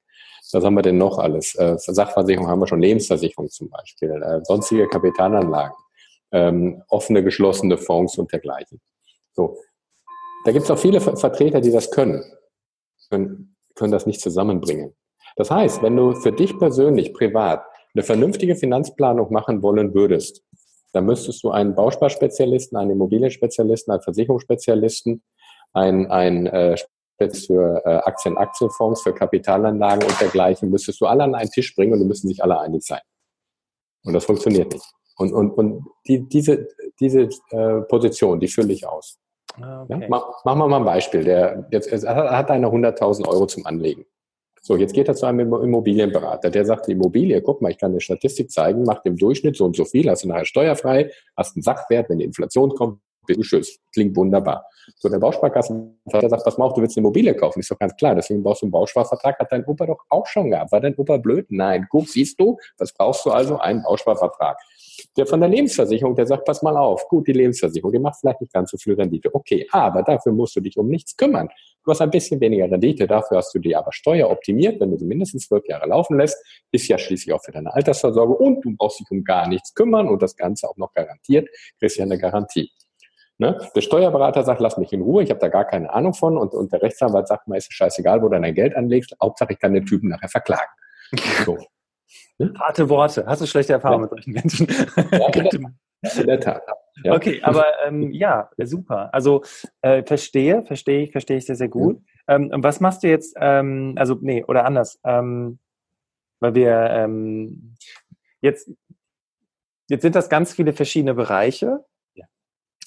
Was 0.53 0.65
haben 0.65 0.75
wir 0.75 0.83
denn 0.83 0.99
noch 0.99 1.19
alles? 1.19 1.55
Äh, 1.55 1.77
Sachversicherung 1.79 2.49
haben 2.49 2.61
wir 2.61 2.67
schon, 2.67 2.81
Lebensversicherung 2.81 3.49
zum 3.49 3.69
Beispiel, 3.69 4.11
äh, 4.11 4.41
sonstige 4.45 4.89
Kapitalanlagen, 4.89 5.77
ähm, 6.33 6.83
offene, 6.89 7.23
geschlossene 7.23 7.77
Fonds 7.77 8.19
und 8.19 8.33
dergleichen. 8.33 8.81
So. 9.33 9.59
Da 10.45 10.53
gibt 10.53 10.65
es 10.65 10.71
auch 10.71 10.79
viele 10.79 11.01
Vertreter, 11.01 11.61
die 11.61 11.71
das 11.71 11.91
können, 11.91 12.25
können, 13.11 13.57
können 13.75 13.93
das 13.93 14.07
nicht 14.07 14.21
zusammenbringen. 14.21 14.95
Das 15.39 15.53
heißt, 15.53 15.83
wenn 15.85 15.97
du 15.97 16.15
für 16.15 16.33
dich 16.33 16.59
persönlich 16.59 17.15
privat 17.15 17.65
eine 17.95 18.03
vernünftige 18.03 18.57
Finanzplanung 18.57 19.33
machen 19.33 19.63
wollen 19.63 19.95
würdest, 19.95 20.43
dann 20.93 21.07
müsstest 21.07 21.45
du 21.45 21.51
einen 21.51 21.77
Bausparspezialisten, 21.77 22.77
einen 22.77 22.91
Immobilienspezialisten, 22.91 23.93
einen 23.93 24.03
Versicherungsspezialisten, 24.03 25.23
ein, 25.75 26.11
ein 26.11 26.47
äh, 26.47 26.77
für 27.19 27.83
äh, 27.85 27.89
Aktien, 28.05 28.37
Aktienfonds, 28.37 29.03
für 29.03 29.13
Kapitalanlagen 29.13 30.09
und 30.09 30.21
dergleichen, 30.21 30.71
müsstest 30.71 31.01
du 31.01 31.07
alle 31.07 31.23
an 31.23 31.35
einen 31.37 31.51
Tisch 31.51 31.75
bringen 31.75 31.93
und 31.93 32.01
die 32.01 32.05
müssen 32.05 32.29
sich 32.29 32.43
alle 32.43 32.59
einig 32.59 32.85
sein. 32.85 33.01
Und 34.05 34.15
das 34.15 34.25
funktioniert 34.25 34.73
nicht. 34.73 34.87
Und, 35.17 35.33
und, 35.33 35.51
und 35.53 35.85
die, 36.07 36.29
diese, 36.29 36.69
diese 36.99 37.29
äh, 37.51 37.81
Position, 37.83 38.41
die 38.41 38.49
fülle 38.49 38.73
ich 38.73 38.87
aus. 38.87 39.19
Ah, 39.61 39.83
okay. 39.83 40.01
Ja? 40.01 40.09
Mach, 40.09 40.45
machen 40.45 40.59
wir 40.59 40.69
mal 40.69 40.79
ein 40.79 40.85
Beispiel. 40.85 41.23
Der 41.23 41.69
jetzt 41.71 41.93
hat 41.93 42.51
einer 42.51 42.69
100.000 42.69 43.27
Euro 43.29 43.47
zum 43.47 43.67
Anlegen. 43.67 44.05
So, 44.63 44.77
jetzt 44.77 44.95
geht 44.95 45.09
er 45.09 45.15
zu 45.15 45.27
einem 45.27 45.53
Immobilienberater, 45.53 46.51
der 46.51 46.65
sagt, 46.65 46.87
die 46.89 46.93
Immobilie, 46.93 47.41
guck 47.43 47.63
mal, 47.63 47.71
ich 47.71 47.79
kann 47.79 47.93
eine 47.93 48.01
Statistik 48.01 48.51
zeigen, 48.51 48.83
macht 48.83 49.03
im 49.05 49.17
Durchschnitt 49.17 49.57
so 49.57 49.65
und 49.65 49.77
so 49.77 49.85
viel, 49.85 50.09
hast 50.11 50.25
du 50.25 50.29
nachher 50.29 50.45
steuerfrei, 50.45 51.11
hast 51.37 51.57
einen 51.57 51.63
Sachwert, 51.63 52.11
wenn 52.11 52.19
die 52.19 52.25
Inflation 52.25 52.71
kommt, 52.75 53.01
bist 53.29 53.39
du 53.39 53.45
schützt. 53.45 53.81
Klingt 53.93 54.17
wunderbar. 54.17 54.65
So, 54.97 55.09
der 55.09 55.19
Bausparkassenvertrag 55.19 56.31
sagt, 56.31 56.59
mal 56.59 56.65
auf, 56.65 56.75
du 56.75 56.81
willst 56.81 56.97
eine 56.97 57.05
Immobilie 57.05 57.35
kaufen. 57.35 57.61
Ist 57.61 57.71
doch 57.71 57.79
ganz 57.79 57.95
klar, 57.97 58.15
deswegen 58.15 58.43
brauchst 58.43 58.63
du 58.63 58.67
einen 58.67 58.73
Bausparvertrag. 58.73 59.39
Hat 59.39 59.53
dein 59.53 59.65
Opa 59.67 59.87
doch 59.87 60.01
auch 60.09 60.27
schon 60.27 60.51
gehabt. 60.51 60.73
War 60.73 60.81
dein 60.81 60.97
Opa 60.97 61.19
blöd? 61.19 61.47
Nein. 61.51 61.87
Guck, 61.91 62.09
siehst 62.09 62.41
du, 62.41 62.57
was 62.79 62.93
brauchst 62.93 63.25
du 63.27 63.31
also? 63.31 63.59
Einen 63.59 63.83
Bausparvertrag. 63.83 64.59
Der 65.17 65.27
von 65.27 65.41
der 65.41 65.49
Lebensversicherung, 65.49 66.15
der 66.15 66.27
sagt, 66.27 66.45
pass 66.45 66.63
mal 66.63 66.77
auf, 66.77 67.07
gut, 67.09 67.27
die 67.29 67.33
Lebensversicherung, 67.33 67.93
die 67.93 67.99
macht 67.99 68.21
vielleicht 68.21 68.41
nicht 68.41 68.53
ganz 68.53 68.71
so 68.71 68.77
viel 68.77 68.95
Rendite. 68.95 69.33
Okay, 69.33 69.67
aber 69.71 70.03
dafür 70.03 70.33
musst 70.33 70.57
du 70.57 70.61
dich 70.61 70.77
um 70.77 70.89
nichts 70.89 71.17
kümmern. 71.17 71.49
Du 71.85 71.91
hast 71.91 72.01
ein 72.01 72.11
bisschen 72.11 72.41
weniger 72.41 72.71
Rendite, 72.71 73.07
dafür 73.07 73.39
hast 73.39 73.55
du 73.55 73.59
die 73.59 73.75
aber 73.75 73.93
steueroptimiert, 73.93 74.81
wenn 74.81 74.91
du 74.91 74.99
sie 74.99 75.07
mindestens 75.07 75.47
zwölf 75.47 75.67
Jahre 75.69 75.89
laufen 75.89 76.19
lässt, 76.19 76.37
ist 76.71 76.89
ja 76.89 76.99
schließlich 76.99 77.33
auch 77.35 77.43
für 77.43 77.53
deine 77.53 77.73
Altersvorsorge 77.73 78.35
und 78.35 78.65
du 78.65 78.77
brauchst 78.77 79.01
dich 79.01 79.11
um 79.11 79.25
gar 79.25 79.49
nichts 79.49 79.75
kümmern 79.75 80.09
und 80.09 80.21
das 80.21 80.37
Ganze 80.37 80.69
auch 80.69 80.77
noch 80.77 80.93
garantiert, 80.93 81.49
kriegst 81.79 81.97
ja 81.97 82.05
eine 82.05 82.19
Garantie. 82.19 82.71
Ne? 83.39 83.57
Der 83.75 83.81
Steuerberater 83.81 84.43
sagt, 84.43 84.61
lass 84.61 84.79
mich 84.79 84.93
in 84.93 85.01
Ruhe, 85.01 85.23
ich 85.23 85.31
habe 85.31 85.39
da 85.39 85.49
gar 85.49 85.65
keine 85.65 85.93
Ahnung 85.93 86.13
von 86.13 86.37
und, 86.37 86.55
und 86.55 86.73
der 86.73 86.83
Rechtsanwalt 86.83 87.29
sagt, 87.29 87.47
mir 87.47 87.57
ist 87.57 87.69
es 87.71 87.75
scheißegal, 87.75 88.21
wo 88.21 88.29
du 88.29 88.39
dein 88.39 88.55
Geld 88.55 88.75
anlegst, 88.75 89.15
Hauptsache 89.23 89.53
ich 89.53 89.61
kann 89.61 89.75
den 89.75 89.87
Typen 89.87 90.09
nachher 90.09 90.29
verklagen. 90.29 90.71
So. 91.47 91.57
Harte 92.59 92.89
Worte. 92.89 93.25
Hast 93.27 93.43
du 93.43 93.47
schlechte 93.47 93.73
Erfahrungen 93.73 94.05
ja. 94.05 94.11
mit 94.11 94.11
solchen 94.11 94.33
Menschen? 94.33 94.67
Ja, 96.03 96.21
in 96.21 96.27
der 96.27 96.41
Tat. 96.41 96.63
Ja. 97.05 97.15
Okay, 97.15 97.41
aber 97.43 97.67
ähm, 97.85 98.11
ja, 98.13 98.51
super. 98.59 99.13
Also 99.13 99.43
äh, 99.83 100.03
verstehe, 100.05 100.65
verstehe 100.65 101.03
ich, 101.05 101.13
verstehe 101.13 101.37
ich 101.37 101.47
sehr, 101.47 101.57
sehr 101.57 101.69
gut. 101.69 102.01
Ähm, 102.27 102.51
was 102.55 102.81
machst 102.81 103.03
du 103.03 103.09
jetzt, 103.09 103.37
ähm, 103.41 103.95
also 103.97 104.17
nee, 104.21 104.45
oder 104.45 104.65
anders, 104.65 105.01
ähm, 105.05 105.59
weil 106.41 106.55
wir 106.55 106.91
ähm, 106.91 107.75
jetzt, 108.41 108.71
jetzt 109.89 110.03
sind 110.03 110.15
das 110.15 110.29
ganz 110.29 110.53
viele 110.53 110.73
verschiedene 110.73 111.15
Bereiche. 111.15 111.85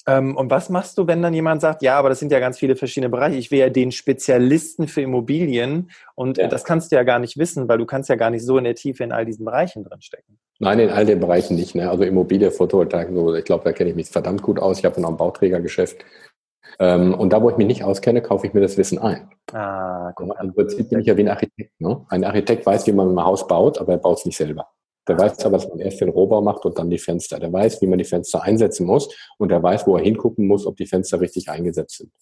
Ähm, 0.06 0.36
und 0.36 0.50
was 0.50 0.68
machst 0.68 0.98
du, 0.98 1.06
wenn 1.06 1.22
dann 1.22 1.34
jemand 1.34 1.60
sagt, 1.60 1.82
ja, 1.82 1.98
aber 1.98 2.08
das 2.08 2.18
sind 2.18 2.32
ja 2.32 2.40
ganz 2.40 2.58
viele 2.58 2.76
verschiedene 2.76 3.08
Bereiche. 3.08 3.36
Ich 3.36 3.50
will 3.50 3.60
ja 3.60 3.70
den 3.70 3.92
Spezialisten 3.92 4.88
für 4.88 5.00
Immobilien 5.00 5.90
und 6.14 6.38
ja. 6.38 6.48
das 6.48 6.64
kannst 6.64 6.90
du 6.90 6.96
ja 6.96 7.04
gar 7.04 7.18
nicht 7.18 7.38
wissen, 7.38 7.68
weil 7.68 7.78
du 7.78 7.86
kannst 7.86 8.08
ja 8.08 8.16
gar 8.16 8.30
nicht 8.30 8.44
so 8.44 8.58
in 8.58 8.64
der 8.64 8.74
Tiefe 8.74 9.04
in 9.04 9.12
all 9.12 9.24
diesen 9.24 9.44
Bereichen 9.44 9.84
drinstecken. 9.84 10.38
Nein, 10.58 10.78
in 10.78 10.90
all 10.90 11.06
den 11.06 11.20
Bereichen 11.20 11.56
nicht. 11.56 11.74
Ne? 11.74 11.90
Also 11.90 12.04
Immobilie, 12.04 12.50
Photovoltaik, 12.50 13.08
so, 13.12 13.34
ich 13.34 13.44
glaube, 13.44 13.64
da 13.64 13.72
kenne 13.72 13.90
ich 13.90 13.96
mich 13.96 14.08
verdammt 14.08 14.42
gut 14.42 14.60
aus. 14.60 14.78
Ich 14.78 14.84
habe 14.84 15.00
noch 15.00 15.08
ein 15.10 15.16
Bauträgergeschäft. 15.16 16.04
Ähm, 16.78 17.14
und 17.14 17.32
da, 17.32 17.42
wo 17.42 17.50
ich 17.50 17.56
mich 17.56 17.66
nicht 17.66 17.84
auskenne, 17.84 18.22
kaufe 18.22 18.46
ich 18.46 18.54
mir 18.54 18.60
das 18.60 18.76
Wissen 18.76 18.98
ein. 18.98 19.28
Ah, 19.52 20.12
mal. 20.20 20.36
Im 20.40 20.54
Prinzip 20.54 20.88
bin 20.88 21.00
ich 21.00 21.06
ja 21.06 21.16
wie 21.16 21.22
ein 21.22 21.28
Architekt. 21.28 21.80
Ne? 21.80 22.04
Ein 22.08 22.24
Architekt 22.24 22.64
weiß, 22.64 22.86
wie 22.86 22.92
man 22.92 23.14
ein 23.14 23.24
Haus 23.24 23.46
baut, 23.46 23.78
aber 23.78 23.92
er 23.92 23.98
baut 23.98 24.18
es 24.18 24.24
nicht 24.24 24.36
selber. 24.36 24.68
Der 25.08 25.18
weiß 25.18 25.44
aber, 25.44 25.58
dass 25.58 25.68
man 25.68 25.80
erst 25.80 26.00
den 26.00 26.10
Rohbau 26.10 26.40
macht 26.40 26.64
und 26.64 26.78
dann 26.78 26.88
die 26.88 26.98
Fenster. 26.98 27.40
Der 27.40 27.52
weiß, 27.52 27.82
wie 27.82 27.86
man 27.86 27.98
die 27.98 28.04
Fenster 28.04 28.42
einsetzen 28.42 28.86
muss 28.86 29.14
und 29.38 29.50
der 29.50 29.62
weiß, 29.62 29.86
wo 29.86 29.96
er 29.96 30.02
hingucken 30.04 30.46
muss, 30.46 30.66
ob 30.66 30.76
die 30.76 30.86
Fenster 30.86 31.20
richtig 31.20 31.48
eingesetzt 31.48 31.98
sind. 31.98 32.12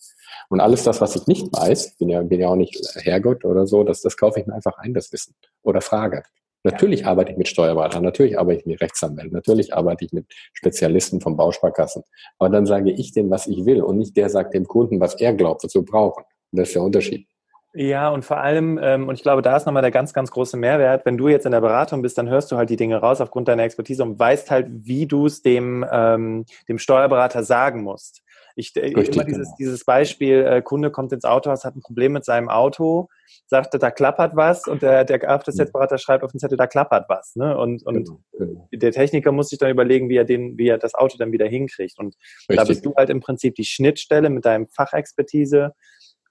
Und 0.49 0.61
alles 0.61 0.85
das, 0.85 1.01
was 1.01 1.15
ich 1.17 1.27
nicht 1.27 1.47
weiß, 1.53 1.97
bin 1.99 2.09
ja, 2.09 2.23
bin 2.23 2.41
ja 2.41 2.49
auch 2.49 2.57
nicht 2.57 2.81
Herrgott 2.97 3.45
oder 3.45 3.67
so, 3.67 3.85
das, 3.85 4.01
das 4.01 4.17
kaufe 4.17 4.41
ich 4.41 4.47
mir 4.47 4.55
einfach 4.55 4.79
ein, 4.79 4.95
das 4.95 5.13
Wissen. 5.13 5.35
Oder 5.63 5.81
frage. 5.81 6.23
Natürlich 6.63 7.07
arbeite 7.07 7.33
ich 7.33 7.39
mit 7.39 7.49
Steuerberatern, 7.49 8.03
natürlich 8.03 8.39
arbeite 8.39 8.61
ich 8.61 8.67
mit 8.67 8.81
Rechtsanwälten, 8.83 9.33
natürlich 9.33 9.73
arbeite 9.73 10.05
ich 10.05 10.13
mit 10.13 10.27
Spezialisten 10.53 11.21
von 11.21 11.37
Bausparkassen. 11.37 12.03
Aber 12.39 12.51
dann 12.51 12.67
sage 12.67 12.91
ich 12.91 13.13
denen, 13.13 13.31
was 13.31 13.47
ich 13.47 13.65
will 13.65 13.83
und 13.83 13.97
nicht 13.97 14.17
der 14.17 14.29
sagt 14.29 14.53
dem 14.53 14.67
Kunden, 14.67 15.01
was 15.01 15.15
er 15.15 15.33
glaubt, 15.33 15.65
was 15.65 15.75
wir 15.75 15.83
brauchen. 15.83 16.23
Und 16.53 16.59
das 16.59 16.69
ist 16.69 16.75
der 16.75 16.83
Unterschied. 16.83 17.27
Ja, 17.73 18.09
und 18.09 18.25
vor 18.25 18.39
allem, 18.39 18.81
ähm, 18.83 19.09
und 19.09 19.15
ich 19.15 19.23
glaube, 19.23 19.43
da 19.43 19.57
ist 19.57 19.65
nochmal 19.65 19.83
der 19.83 19.93
ganz, 19.93 20.13
ganz 20.13 20.33
große 20.33 20.57
Mehrwert, 20.57 21.07
wenn 21.07 21.17
du 21.17 21.29
jetzt 21.29 21.47
in 21.47 21.53
der 21.53 21.61
Beratung 21.61 22.03
bist, 22.03 22.19
dann 22.19 22.29
hörst 22.29 22.51
du 22.51 22.57
halt 22.57 22.69
die 22.69 22.77
Dinge 22.77 22.97
raus 22.97 23.21
aufgrund 23.21 23.47
deiner 23.47 23.63
Expertise 23.63 24.03
und 24.03 24.19
weißt 24.19 24.51
halt, 24.51 24.67
wie 24.71 25.07
du 25.07 25.27
es 25.27 25.43
dem, 25.43 25.87
ähm, 25.91 26.47
dem 26.69 26.79
Steuerberater 26.79 27.45
sagen 27.45 27.83
musst. 27.83 28.23
Ich 28.57 28.75
äh, 28.75 28.87
Richtig, 28.87 29.15
immer 29.15 29.25
dieses, 29.25 29.47
genau. 29.47 29.57
dieses 29.59 29.85
Beispiel, 29.85 30.45
äh, 30.45 30.63
Kunde 30.63 30.91
kommt 30.91 31.13
ins 31.13 31.25
Autohaus, 31.25 31.65
hat 31.65 31.77
ein 31.77 31.81
Problem 31.81 32.13
mit 32.13 32.25
seinem 32.25 32.49
Auto, 32.49 33.09
sagt, 33.47 33.81
da 33.81 33.91
klappert 33.93 34.35
was 34.35 34.67
und 34.67 34.83
der, 34.83 35.05
der 35.05 35.29
After-Set-Berater 35.29 35.99
schreibt 35.99 36.25
auf 36.25 36.33
den 36.33 36.41
Zettel, 36.41 36.59
da 36.59 36.67
klappert 36.67 37.09
was. 37.09 37.37
Ne? 37.37 37.57
Und, 37.57 37.87
und 37.87 38.05
genau, 38.05 38.21
genau. 38.37 38.69
der 38.73 38.91
Techniker 38.91 39.31
muss 39.31 39.49
sich 39.49 39.61
dann 39.61 39.71
überlegen, 39.71 40.09
wie 40.09 40.17
er, 40.17 40.25
den, 40.25 40.59
wie 40.59 40.69
er 40.69 40.79
das 40.79 40.95
Auto 40.95 41.17
dann 41.19 41.31
wieder 41.31 41.47
hinkriegt. 41.47 41.99
Und 41.99 42.17
Richtig. 42.49 42.57
da 42.57 42.65
bist 42.65 42.85
du 42.85 42.95
halt 42.97 43.11
im 43.11 43.21
Prinzip 43.21 43.55
die 43.55 43.65
Schnittstelle 43.65 44.29
mit 44.29 44.45
deinem 44.45 44.67
Fachexpertise, 44.67 45.75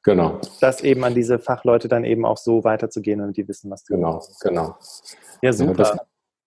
Genau. 0.04 0.39
Das 0.62 0.82
eben 0.82 1.04
an 1.04 1.14
diese 1.14 1.39
Fachleute 1.39 1.88
dann 1.88 2.06
eben 2.06 2.26
auch 2.26 2.38
so 2.38 2.64
weiterzugehen 2.64 3.22
und 3.22 3.36
die 3.36 3.47
wissen, 3.47 3.70
was 3.70 3.84
du 3.84 3.95
Genau, 3.95 4.22
genau. 4.41 4.76
Ja, 5.41 5.52
super. 5.52 5.84
Ja, 5.84 5.97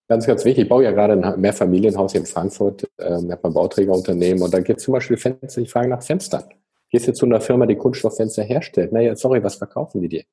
ganz, 0.08 0.26
ganz 0.26 0.44
wichtig. 0.44 0.64
Ich 0.64 0.68
baue 0.68 0.84
ja 0.84 0.92
gerade 0.92 1.12
ein 1.12 1.40
Mehrfamilienhaus 1.40 2.14
in 2.14 2.24
Frankfurt, 2.24 2.84
äh, 2.98 3.18
ich 3.18 3.30
habe 3.30 3.44
ein 3.44 3.52
Bauträgerunternehmen 3.52 4.42
und 4.42 4.54
da 4.54 4.60
gibt 4.60 4.78
es 4.78 4.84
zum 4.84 4.92
Beispiel 4.92 5.16
Fenster, 5.16 5.60
ich 5.60 5.70
frage 5.70 5.88
nach 5.88 6.02
Fenstern. 6.02 6.44
Gehst 6.90 7.08
du 7.08 7.12
zu 7.12 7.26
einer 7.26 7.40
Firma, 7.40 7.66
die 7.66 7.76
Kunststofffenster 7.76 8.42
herstellt? 8.42 8.92
Naja, 8.92 9.16
sorry, 9.16 9.42
was 9.42 9.56
verkaufen 9.56 10.02
die 10.02 10.08
dir? 10.08 10.24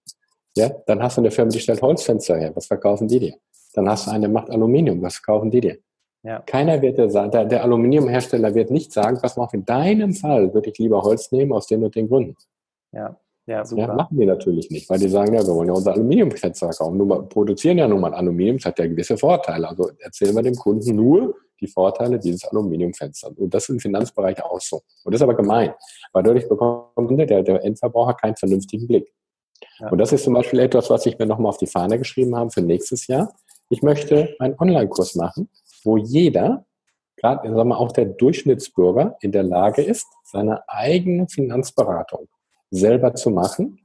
Ja, 0.58 0.70
dann 0.88 1.02
hast 1.02 1.18
du 1.18 1.22
eine 1.22 1.32
Firma, 1.32 1.52
die 1.52 1.60
stellt 1.60 1.82
Holzfenster 1.82 2.38
her. 2.38 2.52
Was 2.56 2.68
verkaufen 2.68 3.08
die 3.08 3.20
dir? 3.20 3.36
Dann 3.74 3.88
hast 3.88 4.08
du 4.08 4.12
eine, 4.12 4.28
die 4.28 4.34
macht 4.34 4.50
Aluminium. 4.50 5.02
Was 5.02 5.16
verkaufen 5.16 5.52
die 5.52 5.62
dir? 5.62 5.78
Ja. 6.24 6.42
Keiner 6.46 6.82
wird 6.82 6.98
dir 6.98 7.10
sagen, 7.10 7.32
der, 7.32 7.46
der 7.46 7.64
Aluminiumhersteller 7.64 8.54
wird 8.54 8.72
nicht 8.72 8.92
sagen, 8.92 9.20
was 9.22 9.38
macht 9.38 9.54
in 9.54 9.64
deinem 9.64 10.14
Fall 10.14 10.54
würde 10.54 10.70
ich 10.70 10.78
lieber 10.78 11.02
Holz 11.02 11.32
nehmen 11.32 11.54
aus 11.54 11.68
den 11.68 11.82
und 11.84 11.96
den 11.96 12.10
Gründen. 12.10 12.36
Ja. 12.92 13.20
Ja, 13.50 13.66
super. 13.66 13.82
Ja, 13.82 13.94
machen 13.96 14.20
wir 14.20 14.28
natürlich 14.28 14.70
nicht, 14.70 14.88
weil 14.92 15.00
die 15.00 15.10
sagen, 15.10 15.34
ja, 15.34 15.42
wir 15.42 15.56
wollen 15.56 15.70
ja 15.70 15.74
unser 15.74 15.94
Aluminiumfenster 15.94 16.72
verkaufen. 16.72 16.98
Nur 16.98 17.28
produzieren 17.28 17.80
ja 17.80 17.88
nun 17.88 18.00
mal 18.00 18.14
Aluminium, 18.14 18.58
das 18.58 18.66
hat 18.66 18.78
ja 18.78 18.86
gewisse 18.86 19.18
Vorteile. 19.18 19.68
Also 19.68 19.90
erzählen 19.98 20.36
wir 20.36 20.44
dem 20.44 20.56
Kunden 20.56 20.96
nur 20.96 21.34
die 21.60 21.66
Vorteile 21.66 22.20
dieses 22.20 22.46
Aluminiumfensters. 22.46 23.32
Und 23.36 23.52
das 23.52 23.64
ist 23.64 23.70
im 23.70 23.80
Finanzbereich 23.80 24.44
auch 24.44 24.62
so. 24.62 24.84
Und 25.04 25.14
das 25.14 25.20
ist 25.20 25.24
aber 25.24 25.34
gemein, 25.34 25.74
weil 26.14 26.22
dadurch 26.22 26.48
bekommt 26.48 27.10
der, 27.10 27.42
der 27.42 27.64
Endverbraucher 27.64 28.14
keinen 28.14 28.36
vernünftigen 28.36 28.86
Blick. 28.86 29.12
Ja. 29.80 29.90
Und 29.90 29.98
das 29.98 30.14
ist 30.14 30.26
zum 30.26 30.36
Beispiel 30.36 30.60
etwas, 30.60 30.92
was 30.92 31.08
ich 31.08 31.18
mir 31.18 31.26
nochmal 31.26 31.50
auf 31.50 31.58
die 31.58 31.66
Fahne 31.66 31.98
geschrieben 31.98 32.36
habe 32.36 32.52
für 32.52 32.62
nächstes 32.62 33.08
Jahr. 33.08 33.34
Ich 33.70 33.82
möchte 33.82 34.36
einen 34.38 34.60
Online-Kurs 34.60 35.16
machen, 35.16 35.50
wo 35.84 35.98
jeder, 35.98 36.68
gerade 37.18 37.52
sagen 37.52 37.70
wir, 37.70 37.80
auch 37.80 37.92
der 37.94 38.06
Durchschnittsbürger 38.06 39.18
in 39.22 39.32
der 39.32 39.44
Lage 39.44 39.82
ist, 39.82 40.06
seine 40.24 40.70
eigene 40.70 41.28
Finanzberatung 41.28 42.28
selber 42.72 43.16
zu 43.16 43.30
machen, 43.30 43.80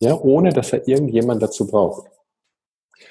ja, 0.00 0.14
ohne 0.14 0.52
dass 0.52 0.72
er 0.72 0.86
irgendjemand 0.86 1.42
dazu 1.42 1.66
braucht. 1.66 2.10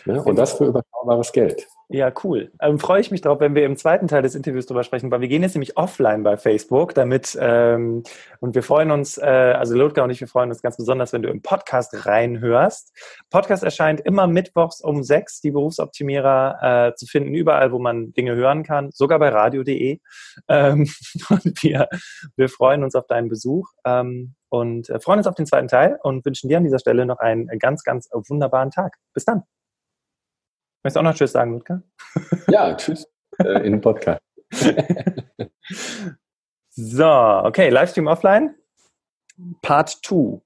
Ja, 0.05 0.21
und 0.21 0.37
das 0.37 0.53
für 0.53 0.65
überschaubares 0.65 1.31
Geld. 1.31 1.67
Ja, 1.89 2.11
cool. 2.25 2.51
Ähm, 2.59 2.79
freue 2.79 2.99
ich 2.99 3.11
mich 3.11 3.21
drauf, 3.21 3.39
wenn 3.39 3.55
wir 3.55 3.65
im 3.65 3.77
zweiten 3.77 4.09
Teil 4.09 4.21
des 4.21 4.35
Interviews 4.35 4.65
drüber 4.65 4.83
sprechen, 4.83 5.09
weil 5.09 5.21
wir 5.21 5.29
gehen 5.29 5.41
jetzt 5.41 5.55
nämlich 5.55 5.77
offline 5.77 6.21
bei 6.21 6.35
Facebook, 6.35 6.93
damit 6.93 7.37
ähm, 7.39 8.03
und 8.41 8.55
wir 8.55 8.63
freuen 8.63 8.91
uns, 8.91 9.17
äh, 9.17 9.23
also 9.23 9.73
Lothar 9.73 10.03
und 10.03 10.09
ich, 10.09 10.19
wir 10.19 10.27
freuen 10.27 10.49
uns 10.49 10.61
ganz 10.61 10.75
besonders, 10.75 11.13
wenn 11.13 11.21
du 11.21 11.29
im 11.29 11.41
Podcast 11.41 12.05
reinhörst. 12.05 12.91
Podcast 13.29 13.63
erscheint 13.63 14.01
immer 14.01 14.27
mittwochs 14.27 14.81
um 14.81 15.01
sechs, 15.01 15.39
die 15.39 15.51
Berufsoptimierer 15.51 16.89
äh, 16.89 16.95
zu 16.95 17.05
finden, 17.05 17.33
überall, 17.33 17.71
wo 17.71 17.79
man 17.79 18.11
Dinge 18.11 18.35
hören 18.35 18.63
kann, 18.63 18.89
sogar 18.91 19.19
bei 19.19 19.29
radio.de. 19.29 19.99
Ähm, 20.49 20.89
und 21.29 21.63
wir, 21.63 21.87
wir 22.35 22.49
freuen 22.49 22.83
uns 22.83 22.95
auf 22.95 23.07
deinen 23.07 23.29
Besuch 23.29 23.69
ähm, 23.85 24.35
und 24.49 24.89
äh, 24.89 24.99
freuen 24.99 25.19
uns 25.19 25.27
auf 25.27 25.35
den 25.35 25.45
zweiten 25.45 25.67
Teil 25.67 25.99
und 26.03 26.25
wünschen 26.25 26.49
dir 26.49 26.57
an 26.57 26.63
dieser 26.63 26.79
Stelle 26.79 27.05
noch 27.05 27.19
einen 27.19 27.47
ganz, 27.59 27.83
ganz 27.83 28.09
wunderbaren 28.11 28.71
Tag. 28.71 28.97
Bis 29.13 29.25
dann. 29.25 29.43
Möchtest 30.83 30.95
du 30.95 30.99
auch 30.99 31.03
noch 31.03 31.15
Tschüss 31.15 31.31
sagen, 31.31 31.53
Ludger? 31.53 31.83
Ja, 32.47 32.73
Tschüss 32.75 33.07
äh, 33.39 33.65
in 33.65 33.73
den 33.73 33.81
Podcast. 33.81 34.21
so, 36.69 37.05
okay, 37.05 37.69
Livestream 37.69 38.07
offline. 38.07 38.55
Part 39.61 39.89
2. 40.05 40.41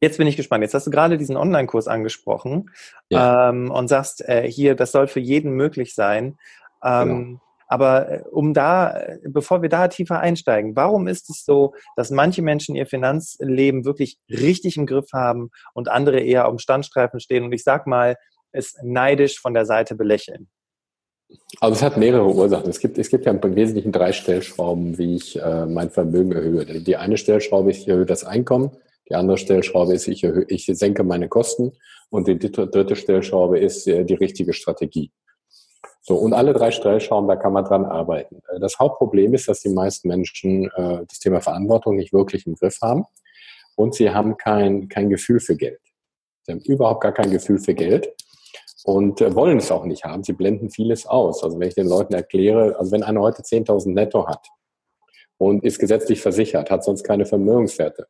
Jetzt 0.00 0.18
bin 0.18 0.26
ich 0.26 0.36
gespannt. 0.36 0.62
Jetzt 0.62 0.74
hast 0.74 0.86
du 0.86 0.90
gerade 0.90 1.16
diesen 1.16 1.36
Online-Kurs 1.36 1.88
angesprochen 1.88 2.70
ja. 3.08 3.48
ähm, 3.48 3.70
und 3.70 3.88
sagst, 3.88 4.26
äh, 4.28 4.50
hier, 4.50 4.74
das 4.74 4.92
soll 4.92 5.08
für 5.08 5.20
jeden 5.20 5.52
möglich 5.52 5.94
sein. 5.94 6.38
Ähm, 6.82 7.08
genau. 7.08 7.40
Aber 7.66 8.10
äh, 8.10 8.22
um 8.30 8.54
da, 8.54 9.00
bevor 9.24 9.62
wir 9.62 9.68
da 9.68 9.88
tiefer 9.88 10.20
einsteigen, 10.20 10.76
warum 10.76 11.08
ist 11.08 11.30
es 11.30 11.44
so, 11.44 11.74
dass 11.96 12.10
manche 12.10 12.42
Menschen 12.42 12.76
ihr 12.76 12.86
Finanzleben 12.86 13.84
wirklich 13.84 14.18
richtig 14.30 14.76
im 14.76 14.86
Griff 14.86 15.12
haben 15.12 15.50
und 15.74 15.88
andere 15.88 16.20
eher 16.20 16.46
auf 16.46 16.54
dem 16.54 16.58
Standstreifen 16.58 17.20
stehen? 17.20 17.44
Und 17.44 17.52
ich 17.52 17.64
sag 17.64 17.86
mal, 17.86 18.16
es 18.52 18.76
neidisch 18.82 19.40
von 19.40 19.54
der 19.54 19.66
Seite 19.66 19.94
belächeln? 19.94 20.48
Also 21.60 21.74
es 21.74 21.82
hat 21.82 21.96
mehrere 21.96 22.26
Ursachen. 22.26 22.70
Es 22.70 22.78
gibt, 22.78 22.98
es 22.98 23.08
gibt 23.08 23.26
ja 23.26 23.32
im 23.32 23.56
Wesentlichen 23.56 23.92
drei 23.92 24.12
Stellschrauben, 24.12 24.96
wie 24.98 25.16
ich 25.16 25.40
äh, 25.40 25.66
mein 25.66 25.90
Vermögen 25.90 26.32
erhöhe. 26.32 26.64
Die 26.64 26.96
eine 26.96 27.16
Stellschraube 27.16 27.70
ist, 27.70 27.82
ich 27.82 27.88
erhöhe 27.88 28.06
das 28.06 28.24
Einkommen. 28.24 28.70
Die 29.08 29.14
andere 29.14 29.38
Stellschraube 29.38 29.94
ist, 29.94 30.06
ich, 30.08 30.22
erhöhe, 30.22 30.46
ich 30.48 30.66
senke 30.66 31.02
meine 31.02 31.28
Kosten. 31.28 31.72
Und 32.10 32.28
die 32.28 32.38
dritte 32.38 32.94
Stellschraube 32.94 33.58
ist 33.58 33.86
äh, 33.88 34.04
die 34.04 34.14
richtige 34.14 34.52
Strategie. 34.52 35.10
So, 36.02 36.16
und 36.16 36.32
alle 36.32 36.52
drei 36.52 36.70
Stellschrauben, 36.70 37.28
da 37.28 37.36
kann 37.36 37.52
man 37.52 37.64
dran 37.64 37.84
arbeiten. 37.84 38.42
Äh, 38.48 38.60
das 38.60 38.78
Hauptproblem 38.78 39.34
ist, 39.34 39.48
dass 39.48 39.60
die 39.60 39.70
meisten 39.70 40.08
Menschen 40.08 40.70
äh, 40.76 41.04
das 41.06 41.18
Thema 41.18 41.40
Verantwortung 41.40 41.96
nicht 41.96 42.12
wirklich 42.12 42.46
im 42.46 42.54
Griff 42.54 42.78
haben. 42.82 43.04
Und 43.76 43.94
sie 43.94 44.10
haben 44.10 44.36
kein, 44.36 44.88
kein 44.88 45.10
Gefühl 45.10 45.40
für 45.40 45.56
Geld. 45.56 45.80
Sie 46.42 46.52
haben 46.52 46.60
überhaupt 46.60 47.02
gar 47.02 47.12
kein 47.12 47.30
Gefühl 47.30 47.58
für 47.58 47.74
Geld 47.74 48.14
und 48.84 49.20
äh, 49.20 49.34
wollen 49.34 49.58
es 49.58 49.72
auch 49.72 49.84
nicht 49.84 50.04
haben. 50.04 50.22
Sie 50.22 50.32
blenden 50.32 50.70
vieles 50.70 51.06
aus. 51.06 51.42
Also 51.42 51.58
wenn 51.58 51.68
ich 51.68 51.74
den 51.74 51.88
Leuten 51.88 52.14
erkläre, 52.14 52.76
also 52.78 52.92
wenn 52.92 53.02
einer 53.02 53.20
heute 53.20 53.42
10.000 53.42 53.92
netto 53.92 54.28
hat 54.28 54.46
und 55.38 55.64
ist 55.64 55.78
gesetzlich 55.78 56.22
versichert, 56.22 56.70
hat 56.70 56.84
sonst 56.84 57.02
keine 57.02 57.26
Vermögenswerte, 57.26 58.06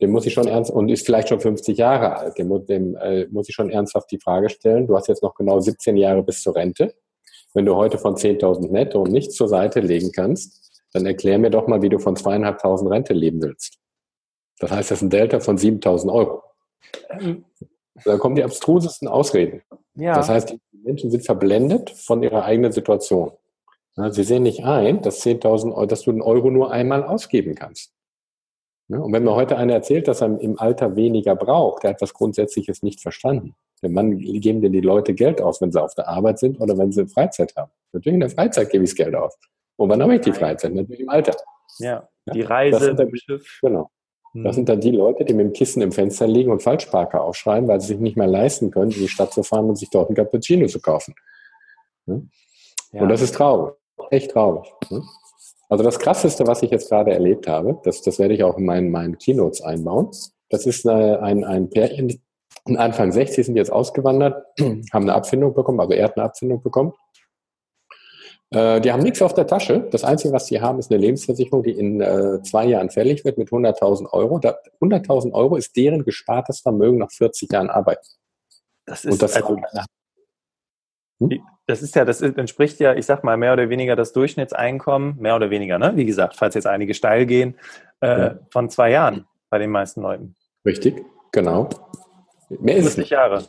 dem 0.00 0.10
muss 0.10 0.26
ich 0.26 0.32
schon 0.32 0.46
ernst 0.46 0.70
und 0.70 0.88
ist 0.88 1.04
vielleicht 1.04 1.28
schon 1.28 1.40
50 1.40 1.76
Jahre 1.76 2.16
alt, 2.16 2.38
dem, 2.38 2.66
dem 2.66 2.96
äh, 2.96 3.26
muss 3.30 3.48
ich 3.48 3.54
schon 3.54 3.70
ernsthaft 3.70 4.10
die 4.10 4.20
Frage 4.20 4.48
stellen, 4.48 4.86
du 4.86 4.96
hast 4.96 5.08
jetzt 5.08 5.22
noch 5.22 5.34
genau 5.34 5.60
17 5.60 5.96
Jahre 5.96 6.22
bis 6.22 6.42
zur 6.42 6.54
Rente. 6.54 6.94
Wenn 7.54 7.64
du 7.64 7.74
heute 7.74 7.98
von 7.98 8.14
10.000 8.14 8.70
netto 8.70 9.04
nichts 9.04 9.34
zur 9.34 9.48
Seite 9.48 9.80
legen 9.80 10.12
kannst, 10.12 10.82
dann 10.92 11.06
erklär 11.06 11.38
mir 11.38 11.50
doch 11.50 11.66
mal, 11.66 11.82
wie 11.82 11.88
du 11.88 11.98
von 11.98 12.16
zweieinhalbtausend 12.16 12.90
Rente 12.90 13.12
leben 13.12 13.42
willst. 13.42 13.78
Das 14.58 14.70
heißt, 14.70 14.90
das 14.90 14.98
ist 14.98 15.02
ein 15.02 15.10
Delta 15.10 15.40
von 15.40 15.56
7.000 15.56 16.12
Euro. 16.12 16.42
Ähm, 17.10 17.44
da 18.04 18.16
kommen 18.16 18.36
die 18.36 18.44
abstrusesten 18.44 19.08
Ausreden. 19.08 19.62
Ja. 19.94 20.14
Das 20.14 20.28
heißt, 20.28 20.50
die 20.50 20.78
Menschen 20.84 21.10
sind 21.10 21.24
verblendet 21.24 21.90
von 21.90 22.22
ihrer 22.22 22.44
eigenen 22.44 22.72
Situation. 22.72 23.32
Sie 24.10 24.22
sehen 24.22 24.44
nicht 24.44 24.64
ein, 24.64 25.02
dass 25.02 25.26
10.000 25.26 25.72
Euro, 25.72 25.86
dass 25.86 26.02
du 26.02 26.12
einen 26.12 26.22
Euro 26.22 26.50
nur 26.50 26.70
einmal 26.70 27.02
ausgeben 27.02 27.56
kannst. 27.56 27.97
Und 28.88 29.12
wenn 29.12 29.22
mir 29.22 29.34
heute 29.34 29.58
einer 29.58 29.74
erzählt, 29.74 30.08
dass 30.08 30.22
er 30.22 30.40
im 30.40 30.58
Alter 30.58 30.96
weniger 30.96 31.36
braucht, 31.36 31.82
der 31.82 31.90
hat 31.90 32.00
was 32.00 32.14
Grundsätzliches 32.14 32.82
nicht 32.82 33.00
verstanden. 33.00 33.54
Denn 33.82 33.94
wann 33.94 34.18
geben 34.18 34.62
denn 34.62 34.72
die 34.72 34.80
Leute 34.80 35.14
Geld 35.14 35.40
aus, 35.42 35.60
wenn 35.60 35.70
sie 35.70 35.82
auf 35.82 35.94
der 35.94 36.08
Arbeit 36.08 36.38
sind 36.38 36.60
oder 36.60 36.76
wenn 36.78 36.90
sie 36.90 37.06
Freizeit 37.06 37.54
haben? 37.54 37.70
Natürlich 37.92 38.14
in 38.14 38.20
der 38.20 38.30
Freizeit 38.30 38.70
gebe 38.70 38.84
ich 38.84 38.90
das 38.90 38.96
Geld 38.96 39.14
aus. 39.14 39.38
Und 39.76 39.90
wann 39.90 40.02
habe 40.02 40.14
ich 40.14 40.22
die 40.22 40.32
Freizeit? 40.32 40.74
Natürlich 40.74 41.00
im 41.00 41.08
Alter. 41.10 41.36
Ja, 41.78 42.08
die 42.32 42.40
Reise, 42.40 42.94
das 42.94 43.08
Schiff. 43.20 43.58
Genau. 43.62 43.90
Das 44.34 44.56
sind 44.56 44.68
dann 44.68 44.80
die 44.80 44.90
Leute, 44.90 45.24
die 45.24 45.34
mit 45.34 45.46
dem 45.46 45.52
Kissen 45.52 45.82
im 45.82 45.90
Fenster 45.90 46.26
liegen 46.26 46.50
und 46.50 46.62
Falschparker 46.62 47.22
aufschreiben, 47.22 47.68
weil 47.68 47.80
sie 47.80 47.88
sich 47.88 47.98
nicht 47.98 48.16
mehr 48.16 48.26
leisten 48.26 48.70
können, 48.70 48.90
in 48.90 48.98
die 48.98 49.08
Stadt 49.08 49.32
zu 49.32 49.42
fahren 49.42 49.68
und 49.68 49.76
sich 49.76 49.90
dort 49.90 50.10
ein 50.10 50.14
Cappuccino 50.14 50.66
zu 50.66 50.80
kaufen. 50.80 51.14
Ja. 52.06 52.20
Und 53.02 53.08
das 53.08 53.22
ist 53.22 53.34
traurig. 53.34 53.74
Echt 54.10 54.30
traurig. 54.30 54.70
Also 55.68 55.84
das 55.84 55.98
Krasseste, 55.98 56.46
was 56.46 56.62
ich 56.62 56.70
jetzt 56.70 56.88
gerade 56.88 57.12
erlebt 57.12 57.46
habe, 57.46 57.78
das, 57.84 58.02
das 58.02 58.18
werde 58.18 58.34
ich 58.34 58.42
auch 58.42 58.56
in 58.56 58.64
meinen, 58.64 58.90
meinen 58.90 59.18
Keynotes 59.18 59.60
einbauen, 59.60 60.10
das 60.50 60.66
ist 60.66 60.86
ein, 60.86 61.44
ein 61.44 61.68
Pärchen, 61.68 62.22
Anfang 62.64 63.12
60 63.12 63.46
sind 63.46 63.56
jetzt 63.56 63.72
ausgewandert, 63.72 64.44
haben 64.60 65.02
eine 65.02 65.14
Abfindung 65.14 65.54
bekommen, 65.54 65.80
also 65.80 65.92
er 65.92 66.04
hat 66.04 66.16
eine 66.16 66.24
Abfindung 66.24 66.62
bekommen 66.62 66.92
äh, 68.50 68.80
die 68.80 68.90
haben 68.90 69.02
nichts 69.02 69.20
auf 69.20 69.34
der 69.34 69.46
Tasche. 69.46 69.86
Das 69.90 70.04
Einzige, 70.04 70.32
was 70.32 70.46
sie 70.46 70.60
haben, 70.60 70.78
ist 70.78 70.90
eine 70.90 71.00
Lebensversicherung, 71.00 71.62
die 71.62 71.72
in 71.72 72.00
äh, 72.00 72.42
zwei 72.42 72.66
Jahren 72.66 72.90
fällig 72.90 73.24
wird 73.24 73.36
mit 73.36 73.48
100.000 73.48 74.10
Euro. 74.12 74.36
100.000 74.36 75.32
Euro 75.32 75.56
ist 75.56 75.76
deren 75.76 76.04
gespartes 76.04 76.60
Vermögen 76.60 76.98
nach 76.98 77.10
40 77.10 77.52
Jahren 77.52 77.68
Arbeit. 77.68 78.00
Das 78.86 79.04
ist, 79.04 79.20
das, 79.20 79.36
also, 79.36 79.60
hm? 81.20 81.40
das 81.66 81.82
ist 81.82 81.94
ja, 81.94 82.04
das 82.04 82.20
entspricht 82.22 82.80
ja, 82.80 82.94
ich 82.94 83.06
sag 83.06 83.24
mal, 83.24 83.36
mehr 83.36 83.52
oder 83.52 83.68
weniger 83.68 83.96
das 83.96 84.12
Durchschnittseinkommen, 84.12 85.16
mehr 85.18 85.36
oder 85.36 85.50
weniger, 85.50 85.78
ne? 85.78 85.92
Wie 85.96 86.06
gesagt, 86.06 86.36
falls 86.36 86.54
jetzt 86.54 86.66
einige 86.66 86.94
steil 86.94 87.26
gehen, 87.26 87.56
äh, 88.00 88.06
ja. 88.06 88.38
von 88.50 88.70
zwei 88.70 88.90
Jahren 88.90 89.26
bei 89.50 89.58
den 89.58 89.70
meisten 89.70 90.00
Leuten. 90.00 90.34
Richtig, 90.64 91.04
genau. 91.32 91.68
Mehr 92.48 92.76
ist 92.76 92.86
es 92.86 92.96
nicht. 92.96 93.10
Jahre. 93.10 93.44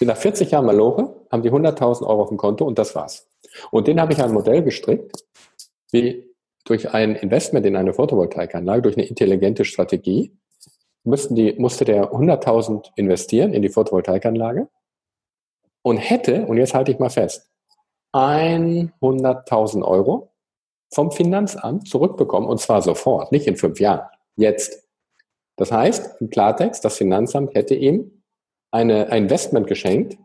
nach 0.00 0.16
40 0.16 0.50
Jahren 0.50 0.66
Malore 0.66 1.26
haben 1.32 1.42
die 1.42 1.50
100.000 1.50 2.06
Euro 2.06 2.22
auf 2.22 2.28
dem 2.28 2.36
Konto 2.36 2.64
und 2.64 2.78
das 2.78 2.94
war's. 2.94 3.28
Und 3.70 3.86
den 3.86 4.00
habe 4.00 4.12
ich 4.12 4.22
ein 4.22 4.32
Modell 4.32 4.62
gestrickt, 4.62 5.24
wie 5.92 6.26
durch 6.64 6.92
ein 6.92 7.14
Investment 7.14 7.64
in 7.64 7.76
eine 7.76 7.94
Photovoltaikanlage, 7.94 8.82
durch 8.82 8.96
eine 8.96 9.06
intelligente 9.06 9.64
Strategie, 9.64 10.36
die, 11.04 11.54
musste 11.58 11.84
der 11.84 12.12
100.000 12.12 12.88
investieren 12.96 13.52
in 13.52 13.62
die 13.62 13.68
Photovoltaikanlage 13.68 14.68
und 15.86 15.98
hätte, 15.98 16.46
und 16.46 16.56
jetzt 16.56 16.74
halte 16.74 16.90
ich 16.90 16.98
mal 16.98 17.10
fest, 17.10 17.48
100.000 18.12 19.84
Euro 19.84 20.32
vom 20.92 21.12
Finanzamt 21.12 21.86
zurückbekommen 21.86 22.48
und 22.48 22.60
zwar 22.60 22.82
sofort, 22.82 23.30
nicht 23.30 23.46
in 23.46 23.56
fünf 23.56 23.78
Jahren, 23.78 24.08
jetzt. 24.34 24.84
Das 25.54 25.70
heißt, 25.70 26.20
im 26.20 26.28
Klartext, 26.28 26.84
das 26.84 26.96
Finanzamt 26.96 27.54
hätte 27.54 27.76
ihm 27.76 28.24
eine, 28.72 29.12
ein 29.12 29.24
Investment 29.24 29.68
geschenkt, 29.68 30.18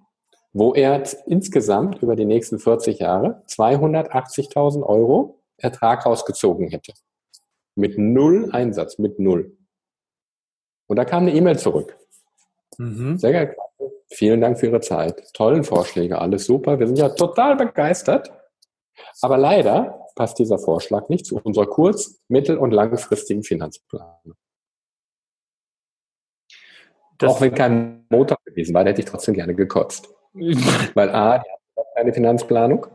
wo 0.51 0.73
er 0.73 1.03
insgesamt 1.27 2.01
über 2.01 2.15
die 2.15 2.25
nächsten 2.25 2.57
40 2.57 2.97
Jahre 2.97 3.43
280.000 3.47 4.81
Euro 4.81 5.43
Ertrag 5.57 6.07
rausgezogen 6.07 6.69
hätte. 6.69 6.93
Mit 7.75 7.99
null 7.99 8.49
Einsatz, 8.51 8.97
mit 8.97 9.19
null. 9.19 9.55
Und 10.87 10.95
da 10.95 11.05
kam 11.05 11.27
eine 11.27 11.35
E-Mail 11.35 11.59
zurück. 11.59 11.95
Mhm. 12.79 13.19
Sehr 13.19 13.31
geil. 13.31 13.55
Vielen 14.13 14.41
Dank 14.41 14.59
für 14.59 14.67
Ihre 14.67 14.81
Zeit. 14.81 15.33
Tollen 15.33 15.63
Vorschläge, 15.63 16.19
alles 16.19 16.45
super. 16.45 16.79
Wir 16.79 16.87
sind 16.87 16.99
ja 16.99 17.09
total 17.09 17.55
begeistert. 17.55 18.31
Aber 19.21 19.37
leider 19.37 20.07
passt 20.15 20.37
dieser 20.37 20.59
Vorschlag 20.59 21.07
nicht 21.09 21.25
zu 21.25 21.39
unserer 21.41 21.65
kurz-, 21.65 22.21
mittel- 22.27 22.57
und 22.57 22.71
langfristigen 22.71 23.43
Finanzplanung. 23.43 24.35
Auch 27.23 27.39
wenn 27.39 27.53
kein 27.53 28.05
Motor 28.09 28.37
gewesen 28.43 28.73
war, 28.73 28.83
hätte 28.83 29.01
ich 29.01 29.07
trotzdem 29.07 29.35
gerne 29.35 29.55
gekotzt. 29.55 30.09
Weil 30.33 31.09
A, 31.11 31.37
die 31.37 31.49
haben 31.49 31.87
keine 31.95 32.13
Finanzplanung. 32.13 32.87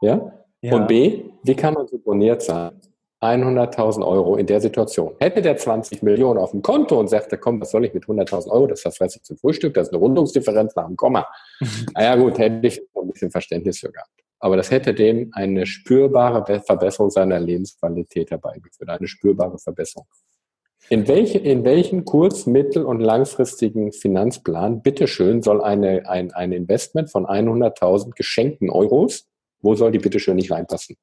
Ja? 0.00 0.32
ja? 0.62 0.74
Und 0.74 0.86
B, 0.86 1.24
wie 1.42 1.54
kann 1.56 1.74
man 1.74 1.86
so 1.86 1.98
boniert 1.98 2.42
sein? 2.42 2.80
100.000 3.22 4.06
Euro 4.06 4.36
in 4.36 4.46
der 4.46 4.60
Situation. 4.60 5.14
Hätte 5.18 5.40
der 5.42 5.56
20 5.56 6.02
Millionen 6.02 6.38
auf 6.38 6.50
dem 6.50 6.62
Konto 6.62 7.00
und 7.00 7.08
sagte, 7.08 7.38
komm, 7.38 7.60
was 7.60 7.70
soll 7.70 7.84
ich 7.84 7.94
mit 7.94 8.04
100.000 8.04 8.50
Euro, 8.50 8.66
das 8.66 8.82
verfresse 8.82 9.18
ich 9.18 9.24
zum 9.24 9.38
Frühstück, 9.38 9.74
das 9.74 9.88
ist 9.88 9.94
eine 9.94 10.00
Rundungsdifferenz 10.00 10.74
nach 10.76 10.86
dem 10.86 10.96
Komma. 10.96 11.26
naja 11.94 12.16
gut, 12.16 12.38
hätte 12.38 12.66
ich 12.66 12.80
ein 12.94 13.10
bisschen 13.10 13.30
Verständnis 13.30 13.78
für 13.78 13.90
gehabt. 13.90 14.10
Aber 14.38 14.56
das 14.56 14.70
hätte 14.70 14.92
dem 14.92 15.30
eine 15.32 15.64
spürbare 15.66 16.60
Verbesserung 16.60 17.10
seiner 17.10 17.40
Lebensqualität 17.40 18.30
herbeigeführt, 18.30 18.90
eine 18.90 19.08
spürbare 19.08 19.58
Verbesserung. 19.58 20.06
In, 20.88 21.08
welche, 21.08 21.38
in 21.38 21.64
welchen 21.64 22.04
kurz-, 22.04 22.46
mittel- 22.46 22.84
und 22.84 23.00
langfristigen 23.00 23.92
Finanzplan, 23.92 24.82
bitteschön, 24.82 25.42
soll 25.42 25.62
eine, 25.62 26.08
ein, 26.08 26.32
ein 26.32 26.52
Investment 26.52 27.10
von 27.10 27.26
100.000 27.26 28.10
geschenkten 28.14 28.70
Euros, 28.70 29.26
wo 29.62 29.74
soll 29.74 29.90
die 29.90 29.98
bitteschön 29.98 30.36
nicht 30.36 30.52
reinpassen? 30.52 30.96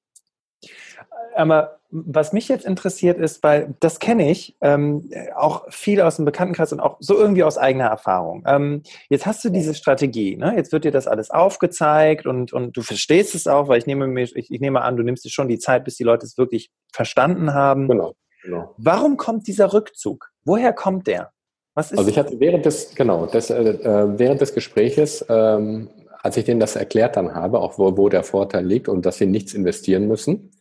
Aber 1.36 1.80
was 1.96 2.34
mich 2.34 2.48
jetzt 2.48 2.66
interessiert 2.66 3.20
ist, 3.20 3.44
weil 3.44 3.76
das 3.80 4.00
kenne 4.00 4.32
ich 4.32 4.58
ähm, 4.62 5.12
auch 5.36 5.66
viel 5.70 6.02
aus 6.02 6.16
dem 6.16 6.26
Bekanntenkreis 6.26 6.74
und 6.74 6.80
auch 6.80 6.98
so 7.00 7.16
irgendwie 7.16 7.44
aus 7.44 7.60
eigener 7.60 7.86
Erfahrung. 7.86 8.44
Ähm, 8.48 8.82
jetzt 9.10 9.28
hast 9.28 9.46
du 9.46 9.50
diese 9.50 9.76
Strategie, 9.76 10.36
ne? 10.36 10.56
jetzt 10.56 10.72
wird 10.72 10.86
dir 10.86 10.92
das 10.92 11.08
alles 11.08 11.30
aufgezeigt 11.30 12.26
und, 12.26 12.52
und 12.52 12.76
du 12.76 12.82
verstehst 12.82 13.36
es 13.36 13.46
auch, 13.46 13.68
weil 13.68 13.78
ich 13.78 13.86
nehme, 13.86 14.08
mir, 14.08 14.24
ich, 14.24 14.50
ich 14.50 14.60
nehme 14.60 14.82
an, 14.82 14.98
du 14.98 15.04
nimmst 15.04 15.24
dir 15.24 15.30
schon 15.30 15.48
die 15.48 15.60
Zeit, 15.60 15.84
bis 15.84 15.96
die 15.96 16.04
Leute 16.04 16.26
es 16.26 16.36
wirklich 16.36 16.72
verstanden 16.92 17.54
haben. 17.54 17.88
Genau. 17.88 18.16
Genau. 18.44 18.74
Warum 18.78 19.18
kommt 19.18 19.48
dieser 19.48 19.74
Rückzug? 19.74 20.30
Woher 20.44 20.74
kommt 20.74 21.08
der? 21.08 21.32
Was 21.76 21.92
ist 21.92 21.98
also 21.98 22.10
ich 22.10 22.18
hatte 22.18 22.40
während 22.40 22.66
des, 22.66 22.94
genau, 22.94 23.26
des, 23.26 23.50
äh, 23.50 23.62
äh, 23.62 24.20
während 24.20 24.42
des 24.42 24.54
Gespräches, 24.54 25.26
ähm, 25.30 25.90
als 26.22 26.38
ich 26.38 26.46
denen 26.46 26.60
das 26.60 26.76
erklärt 26.76 27.16
dann 27.16 27.34
habe, 27.34 27.60
auch 27.60 27.78
wo, 27.78 27.98
wo 27.98 28.10
der 28.10 28.24
Vorteil 28.24 28.66
liegt 28.66 28.90
und 28.90 29.06
dass 29.06 29.18
sie 29.18 29.26
nichts 29.26 29.54
investieren 29.54 30.08
müssen, 30.08 30.52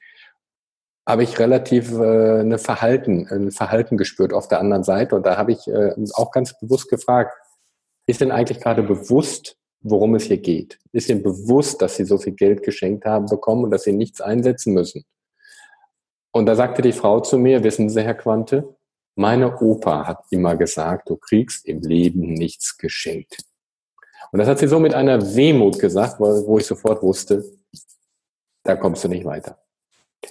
habe 1.07 1.23
ich 1.23 1.39
relativ 1.39 1.93
äh, 1.93 2.41
eine 2.41 2.59
Verhalten, 2.59 3.27
ein 3.29 3.51
Verhalten 3.51 3.97
gespürt 3.97 4.33
auf 4.33 4.49
der 4.49 4.61
anderen 4.61 4.85
Seite. 4.85 5.17
Und 5.17 5.27
da 5.27 5.37
habe 5.37 5.53
ich 5.53 5.67
äh, 5.69 5.95
auch 6.15 6.31
ganz 6.31 6.59
bewusst 6.59 6.89
gefragt, 6.89 7.35
ist 8.07 8.21
denn 8.21 8.31
eigentlich 8.31 8.61
gerade 8.61 8.83
bewusst, 8.83 9.57
worum 9.81 10.15
es 10.15 10.25
hier 10.25 10.39
geht? 10.39 10.79
Ist 10.93 11.09
Ihnen 11.09 11.23
bewusst, 11.23 11.83
dass 11.83 11.97
Sie 11.97 12.05
so 12.05 12.19
viel 12.19 12.35
Geld 12.35 12.63
geschenkt 12.63 13.05
haben 13.05 13.27
bekommen 13.27 13.65
und 13.65 13.71
dass 13.71 13.85
Sie 13.85 13.93
nichts 13.93 14.21
einsetzen 14.21 14.75
müssen? 14.75 15.05
Und 16.33 16.47
da 16.47 16.55
sagte 16.55 16.83
die 16.83 16.93
Frau 16.93 17.21
zu 17.21 17.39
mir, 17.39 17.63
wissen 17.65 17.91
Sie, 17.91 18.03
Herr 18.03 18.15
Quante, 18.15 18.77
meine 19.15 19.61
Opa 19.61 20.07
hat 20.07 20.25
immer 20.31 20.57
gesagt, 20.57 21.11
du 21.11 21.17
kriegst 21.17 21.67
im 21.67 21.81
Leben 21.81 22.33
nichts 22.33 22.79
geschenkt. 22.79 23.45
Und 24.31 24.39
das 24.39 24.49
hat 24.49 24.59
sie 24.59 24.69
so 24.69 24.81
mit 24.81 24.95
einer 24.95 25.35
Wehmut 25.35 25.79
gesagt, 25.79 26.19
wo 26.19 26.59
ich 26.59 26.67
sofort 26.67 27.03
wusste, 27.03 27.45
da 28.65 28.77
kommst 28.77 29.05
du 29.05 29.09
nicht 29.09 29.27
weiter. 29.27 29.62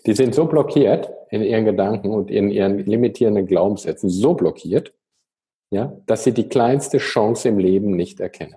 Die 0.06 0.14
sind 0.14 0.34
so 0.34 0.46
blockiert 0.46 1.12
in 1.30 1.44
ihren 1.44 1.66
Gedanken 1.66 2.12
und 2.12 2.32
in 2.32 2.50
ihren 2.50 2.80
limitierenden 2.80 3.46
Glaubenssätzen, 3.46 4.10
so 4.10 4.34
blockiert, 4.34 4.94
ja, 5.70 5.98
dass 6.06 6.24
sie 6.24 6.34
die 6.34 6.50
kleinste 6.50 6.98
Chance 6.98 7.50
im 7.50 7.60
Leben 7.60 7.96
nicht 7.96 8.20
erkennen. 8.20 8.56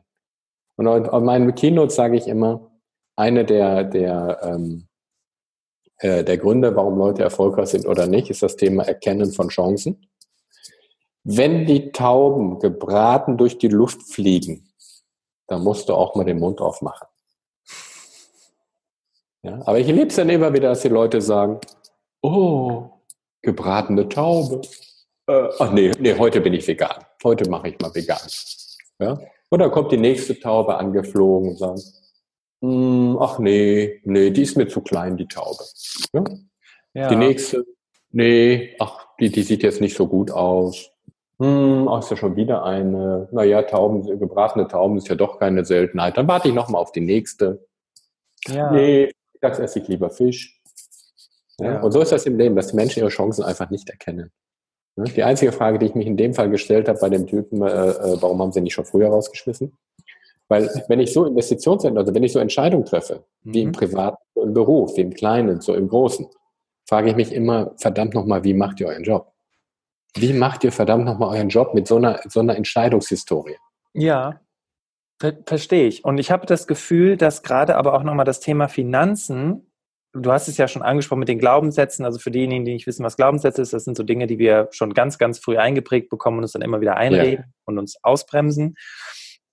Und 0.77 0.89
auf 0.89 1.23
meinen 1.23 1.55
Keynotes 1.55 1.95
sage 1.95 2.17
ich 2.17 2.27
immer, 2.27 2.73
eine 3.17 3.45
der, 3.45 3.85
der 3.85 4.41
ähm, 4.43 4.89
äh, 5.99 6.25
der 6.25 6.39
Gründe, 6.39 6.75
warum 6.77 6.99
Leute 6.99 7.23
erfolgreich 7.23 7.69
sind 7.69 7.87
oder 7.87 8.07
nicht, 8.07 8.31
ist 8.31 8.43
das 8.43 8.57
Thema 8.57 8.85
Erkennen 8.85 9.33
von 9.33 9.49
Chancen. 9.49 10.07
Wenn 11.23 11.65
die 11.65 11.93
Tauben 11.93 12.59
gebraten 12.59 13.39
durch 13.39 13.57
die 13.59 13.69
Luft 13.69 14.03
fliegen, 14.03 14.69
dann 15.47 15.63
musst 15.63 15.89
du 15.89 15.95
auch 15.95 16.15
mal 16.15 16.25
den 16.25 16.39
Mund 16.39 16.61
aufmachen. 16.61 17.09
Ja, 19.45 19.61
aber 19.67 19.79
ich 19.79 19.87
liebe 19.87 20.07
es 20.07 20.17
dann 20.17 20.31
immer 20.31 20.55
wieder, 20.55 20.71
dass 20.71 20.81
die 20.81 20.89
Leute 20.89 21.21
sagen, 21.21 21.61
oh, 22.23 22.89
gebratene 23.43 24.09
Taube. 24.09 24.63
Äh, 25.27 25.49
ach 25.59 25.71
nee, 25.71 25.91
nee, 25.99 26.17
heute 26.19 26.41
bin 26.41 26.55
ich 26.55 26.67
vegan. 26.67 27.05
Heute 27.23 27.49
mache 27.51 27.69
ich 27.69 27.79
mal 27.79 27.95
vegan. 27.95 28.27
Ja? 28.99 29.19
Und 29.51 29.59
dann 29.59 29.71
kommt 29.71 29.93
die 29.93 29.99
nächste 29.99 30.41
Taube 30.41 30.79
angeflogen 30.79 31.51
und 31.51 31.59
sagt, 31.59 31.83
hm, 32.63 33.19
ach 33.21 33.39
nee, 33.39 34.01
nee, 34.05 34.31
die 34.31 34.43
ist 34.43 34.57
mir 34.57 34.67
zu 34.67 34.81
klein, 34.81 35.19
die 35.19 35.29
Taube. 35.29 35.63
Ja? 36.15 36.25
ja. 36.95 37.09
Die 37.09 37.17
nächste, 37.17 37.67
nee, 38.13 38.75
ach, 38.79 39.09
die, 39.21 39.31
die 39.31 39.43
sieht 39.43 39.63
jetzt 39.63 39.83
nicht 39.83 39.95
so 39.95 40.07
gut 40.07 40.31
aus. 40.31 40.91
Hm, 41.39 41.87
ach, 41.89 41.99
ist 41.99 42.11
ja 42.11 42.17
schon 42.17 42.37
wieder 42.37 42.65
eine. 42.65 43.29
Naja, 43.31 43.61
Tauben, 43.61 44.19
gebratene 44.19 44.69
Tauben 44.69 44.97
ist 44.97 45.09
ja 45.09 45.17
doch 45.17 45.39
keine 45.39 45.67
Seltenheit. 45.67 46.17
Dann 46.17 46.29
warte 46.29 46.49
ich 46.49 46.55
nochmal 46.55 46.81
auf 46.81 46.93
die 46.93 47.03
nächste. 47.03 47.67
Ja. 48.47 48.71
Nee, 48.71 49.11
das 49.45 49.59
esse 49.59 49.79
ich 49.81 49.89
lieber 49.89 50.11
Fisch. 50.11 50.61
Ja? 51.59 51.81
Und 51.81 51.93
so 51.93 52.01
ist 52.01 52.13
das 52.13 52.27
im 52.27 52.39
Leben, 52.39 52.57
dass 52.57 52.73
Menschen 52.73 53.01
ihre 53.01 53.09
Chancen 53.09 53.45
einfach 53.45 53.71
nicht 53.71 53.89
erkennen. 53.89 54.33
Die 54.97 55.25
einzige 55.25 55.51
Frage, 55.51 55.79
die 55.79 55.87
ich 55.87 55.95
mich 55.95 56.07
in 56.07 56.17
dem 56.17 56.35
Fall 56.35 56.51
gestellt 56.51 56.89
habe 56.89 56.99
bei 57.01 57.09
dem 57.09 57.27
Typen, 57.27 57.63
äh, 57.63 57.67
äh, 57.67 58.23
warum 58.23 58.41
haben 58.41 58.53
sie 58.53 58.61
nicht 58.61 58.75
schon 58.75 58.85
früher 58.85 59.09
rausgeschmissen? 59.09 59.77
Weil 60.49 60.71
wenn 60.89 61.01
ich 61.01 61.13
so 61.13 61.25
Investitions, 61.25 61.85
also 61.85 62.15
wenn 62.15 62.23
ich 62.23 62.33
so 62.33 62.39
Entscheidungen 62.39 62.85
treffe, 62.85 63.25
wie 63.43 63.63
im 63.63 63.69
mhm. 63.69 63.73
Privaten, 63.73 64.23
so 64.35 64.43
im 64.43 64.55
Beruf, 64.55 64.97
wie 64.97 65.01
im 65.01 65.13
Kleinen, 65.13 65.61
so 65.61 65.75
im 65.75 65.89
Großen, 65.89 66.27
frage 66.87 67.11
ich 67.11 67.17
mich 67.17 67.33
immer, 67.33 67.73
verdammt 67.77 68.15
nochmal, 68.15 68.45
wie 68.45 68.55
macht 68.55 68.81
ihr 68.81 68.87
euren 68.87 69.03
Job? 69.03 69.33
Wie 70.17 70.33
macht 70.33 70.63
ihr 70.63 70.71
verdammt 70.71 71.07
nochmal 71.07 71.37
euren 71.37 71.49
Job 71.49 71.75
mit 71.75 71.89
so 71.89 71.97
einer, 71.97 72.21
so 72.29 72.41
einer 72.41 72.57
Entscheidungshistorie? 72.57 73.57
Ja, 73.95 74.41
ver 75.33 75.39
verstehe 75.47 75.87
ich. 75.87 76.05
Und 76.05 76.19
ich 76.19 76.31
habe 76.31 76.47
das 76.47 76.67
Gefühl, 76.67 77.17
dass 77.17 77.43
gerade 77.43 77.77
aber 77.77 77.95
auch 77.95 78.03
nochmal 78.03 78.25
das 78.25 78.41
Thema 78.41 78.69
Finanzen, 78.69 79.71
du 80.13 80.31
hast 80.31 80.49
es 80.49 80.57
ja 80.57 80.69
schon 80.69 80.83
angesprochen 80.83 81.21
mit 81.21 81.29
den 81.29 81.39
Glaubenssätzen, 81.39 82.05
also 82.05 82.19
für 82.19 82.31
diejenigen, 82.31 82.65
die 82.65 82.73
nicht 82.73 82.87
wissen, 82.87 83.05
was 83.05 83.17
Glaubenssätze 83.17 83.63
ist, 83.63 83.73
das 83.73 83.85
sind 83.85 83.97
so 83.97 84.03
Dinge, 84.03 84.27
die 84.27 84.39
wir 84.39 84.69
schon 84.71 84.95
ganz, 84.95 85.19
ganz 85.19 85.39
früh 85.39 85.57
eingeprägt 85.59 86.09
bekommen 86.11 86.39
und 86.39 86.45
uns 86.45 86.53
dann 86.53 86.63
immer 86.63 86.81
wieder 86.81 86.97
einreden 86.97 87.45
ja. 87.47 87.53
und 87.65 87.79
uns 87.79 87.97
ausbremsen 88.03 88.77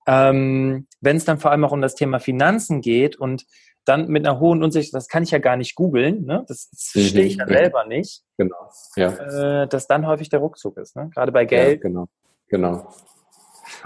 ähm, 0.07 0.87
wenn 0.99 1.17
es 1.17 1.25
dann 1.25 1.39
vor 1.39 1.51
allem 1.51 1.63
auch 1.63 1.71
um 1.71 1.81
das 1.81 1.95
Thema 1.95 2.19
Finanzen 2.19 2.81
geht 2.81 3.15
und 3.17 3.45
dann 3.85 4.07
mit 4.07 4.27
einer 4.27 4.39
hohen 4.39 4.63
Unsicherheit, 4.63 4.93
das 4.93 5.07
kann 5.07 5.23
ich 5.23 5.31
ja 5.31 5.39
gar 5.39 5.57
nicht 5.57 5.75
googeln, 5.75 6.25
ne? 6.25 6.43
das, 6.47 6.69
das 6.69 6.91
mhm, 6.93 6.99
verstehe 6.99 7.25
ich 7.25 7.37
dann 7.37 7.47
selber 7.47 7.85
nicht, 7.85 8.23
genau. 8.37 8.69
ja. 8.95 9.63
äh, 9.63 9.67
dass 9.67 9.87
dann 9.87 10.05
häufig 10.05 10.29
der 10.29 10.39
Ruckzuck 10.39 10.77
ist, 10.77 10.95
ne? 10.95 11.09
gerade 11.13 11.31
bei 11.31 11.45
Geld. 11.45 11.83
Ja, 11.83 11.89
genau, 11.89 12.07
genau. 12.47 12.93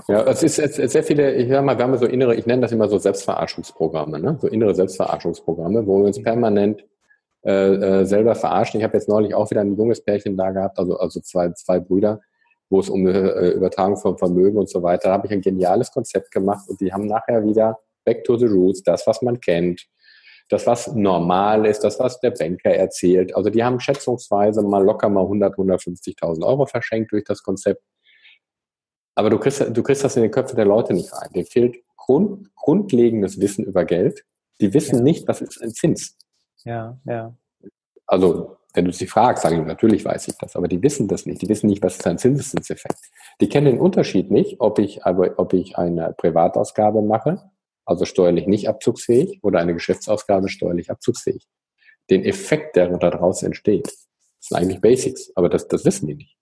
Ja, 0.07 0.23
es 0.23 0.43
ist 0.43 0.55
sehr 0.55 1.03
viele, 1.03 1.33
ich 1.35 1.49
sag 1.49 1.63
mal, 1.63 1.77
wir 1.77 1.83
haben 1.83 1.97
so 1.97 2.05
innere, 2.05 2.35
ich 2.35 2.45
nenne 2.45 2.63
das 2.63 2.71
immer 2.71 2.87
so 2.87 2.97
Selbstverarschungsprogramme, 2.97 4.19
ne? 4.19 4.37
so 4.41 4.47
innere 4.47 4.75
Selbstverarschungsprogramme, 4.75 5.85
wo 5.85 5.99
wir 5.99 6.05
uns 6.05 6.21
permanent 6.21 6.85
äh, 7.45 8.01
äh, 8.01 8.05
selber 8.05 8.35
verarschen. 8.35 8.79
Ich 8.79 8.83
habe 8.83 8.97
jetzt 8.97 9.07
neulich 9.07 9.33
auch 9.35 9.49
wieder 9.51 9.61
ein 9.61 9.77
junges 9.77 10.03
Pärchen 10.03 10.35
da 10.35 10.51
gehabt, 10.51 10.79
also, 10.79 10.97
also 10.97 11.19
zwei, 11.21 11.51
zwei 11.51 11.79
Brüder, 11.79 12.19
wo 12.69 12.79
es 12.79 12.89
um 12.89 13.05
eine 13.05 13.31
äh, 13.33 13.49
Übertragung 13.51 13.97
von 13.97 14.17
Vermögen 14.17 14.57
und 14.57 14.69
so 14.69 14.81
weiter, 14.81 15.09
da 15.09 15.13
habe 15.13 15.27
ich 15.27 15.33
ein 15.33 15.41
geniales 15.41 15.91
Konzept 15.91 16.31
gemacht 16.31 16.67
und 16.67 16.81
die 16.81 16.91
haben 16.91 17.05
nachher 17.05 17.45
wieder 17.45 17.77
back 18.03 18.23
to 18.23 18.37
the 18.37 18.45
roots, 18.45 18.83
das, 18.83 19.05
was 19.07 19.21
man 19.21 19.39
kennt, 19.39 19.85
das, 20.49 20.67
was 20.67 20.93
normal 20.93 21.65
ist, 21.65 21.83
das, 21.83 21.99
was 21.99 22.19
der 22.19 22.31
Banker 22.31 22.71
erzählt. 22.71 23.35
Also 23.35 23.49
die 23.49 23.63
haben 23.63 23.79
schätzungsweise 23.79 24.61
mal 24.61 24.83
locker 24.83 25.09
mal 25.09 25.21
100, 25.21 25.55
150.000 25.55 26.45
Euro 26.45 26.65
verschenkt 26.65 27.11
durch 27.11 27.23
das 27.23 27.41
Konzept. 27.41 27.81
Aber 29.15 29.29
du 29.29 29.39
kriegst, 29.39 29.65
du 29.71 29.83
kriegst 29.83 30.03
das 30.03 30.17
in 30.17 30.23
die 30.23 30.29
Köpfe 30.29 30.55
der 30.55 30.65
Leute 30.65 30.93
nicht 30.93 31.11
rein. 31.13 31.29
Dir 31.33 31.45
fehlt 31.45 31.77
Grund, 31.95 32.53
grundlegendes 32.55 33.39
Wissen 33.39 33.65
über 33.65 33.85
Geld. 33.85 34.25
Die 34.61 34.73
wissen 34.73 34.97
ja. 34.97 35.01
nicht, 35.01 35.27
was 35.27 35.41
ist 35.41 35.61
ein 35.61 35.71
Zins. 35.71 36.17
Ja, 36.63 36.99
ja. 37.05 37.35
Also, 38.05 38.57
wenn 38.73 38.85
du 38.85 38.91
sie 38.91 39.07
fragst, 39.07 39.43
sagen 39.43 39.57
die, 39.57 39.65
natürlich 39.65 40.03
weiß 40.05 40.27
ich 40.27 40.37
das, 40.37 40.55
aber 40.55 40.67
die 40.67 40.83
wissen 40.83 41.07
das 41.07 41.25
nicht. 41.25 41.41
Die 41.41 41.49
wissen 41.49 41.67
nicht, 41.67 41.81
was 41.81 41.97
ist 41.97 42.05
ein 42.05 42.17
Zinseszinseffekt. 42.17 42.99
Die 43.41 43.49
kennen 43.49 43.67
den 43.67 43.79
Unterschied 43.79 44.29
nicht, 44.31 44.59
ob 44.59 44.79
ich, 44.79 45.05
aber, 45.05 45.39
ob 45.39 45.53
ich 45.53 45.77
eine 45.77 46.13
Privatausgabe 46.13 47.01
mache, 47.01 47.49
also 47.85 48.05
steuerlich 48.05 48.47
nicht 48.47 48.67
abzugsfähig, 48.67 49.39
oder 49.43 49.59
eine 49.59 49.73
Geschäftsausgabe 49.73 50.49
steuerlich 50.49 50.91
abzugsfähig. 50.91 51.47
Den 52.09 52.23
Effekt, 52.23 52.75
der 52.75 52.97
daraus 52.97 53.43
entsteht. 53.43 53.87
Das 53.87 54.49
sind 54.49 54.57
eigentlich 54.57 54.81
Basics, 54.81 55.31
aber 55.35 55.49
das, 55.49 55.67
das 55.67 55.85
wissen 55.85 56.07
die 56.07 56.15
nicht. 56.15 56.37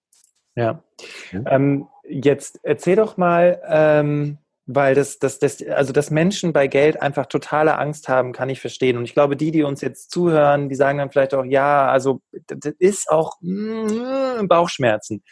Ja. 0.55 0.84
ja. 1.32 1.43
Ähm, 1.47 1.88
jetzt 2.07 2.59
erzähl 2.63 2.95
doch 2.95 3.17
mal, 3.17 3.61
ähm, 3.67 4.37
weil 4.65 4.95
das, 4.95 5.19
das, 5.19 5.39
das, 5.39 5.61
also 5.67 5.91
dass 5.91 6.09
Menschen 6.09 6.53
bei 6.53 6.67
Geld 6.67 7.01
einfach 7.01 7.25
totale 7.25 7.77
Angst 7.77 8.07
haben, 8.07 8.31
kann 8.31 8.49
ich 8.49 8.61
verstehen. 8.61 8.97
Und 8.97 9.03
ich 9.03 9.13
glaube, 9.13 9.35
die, 9.35 9.51
die 9.51 9.63
uns 9.63 9.81
jetzt 9.81 10.11
zuhören, 10.11 10.69
die 10.69 10.75
sagen 10.75 10.99
dann 10.99 11.11
vielleicht 11.11 11.33
auch, 11.33 11.43
ja, 11.43 11.89
also 11.89 12.21
das 12.47 12.73
ist 12.79 13.09
auch 13.09 13.37
mm, 13.41 14.47
Bauchschmerzen. 14.47 15.23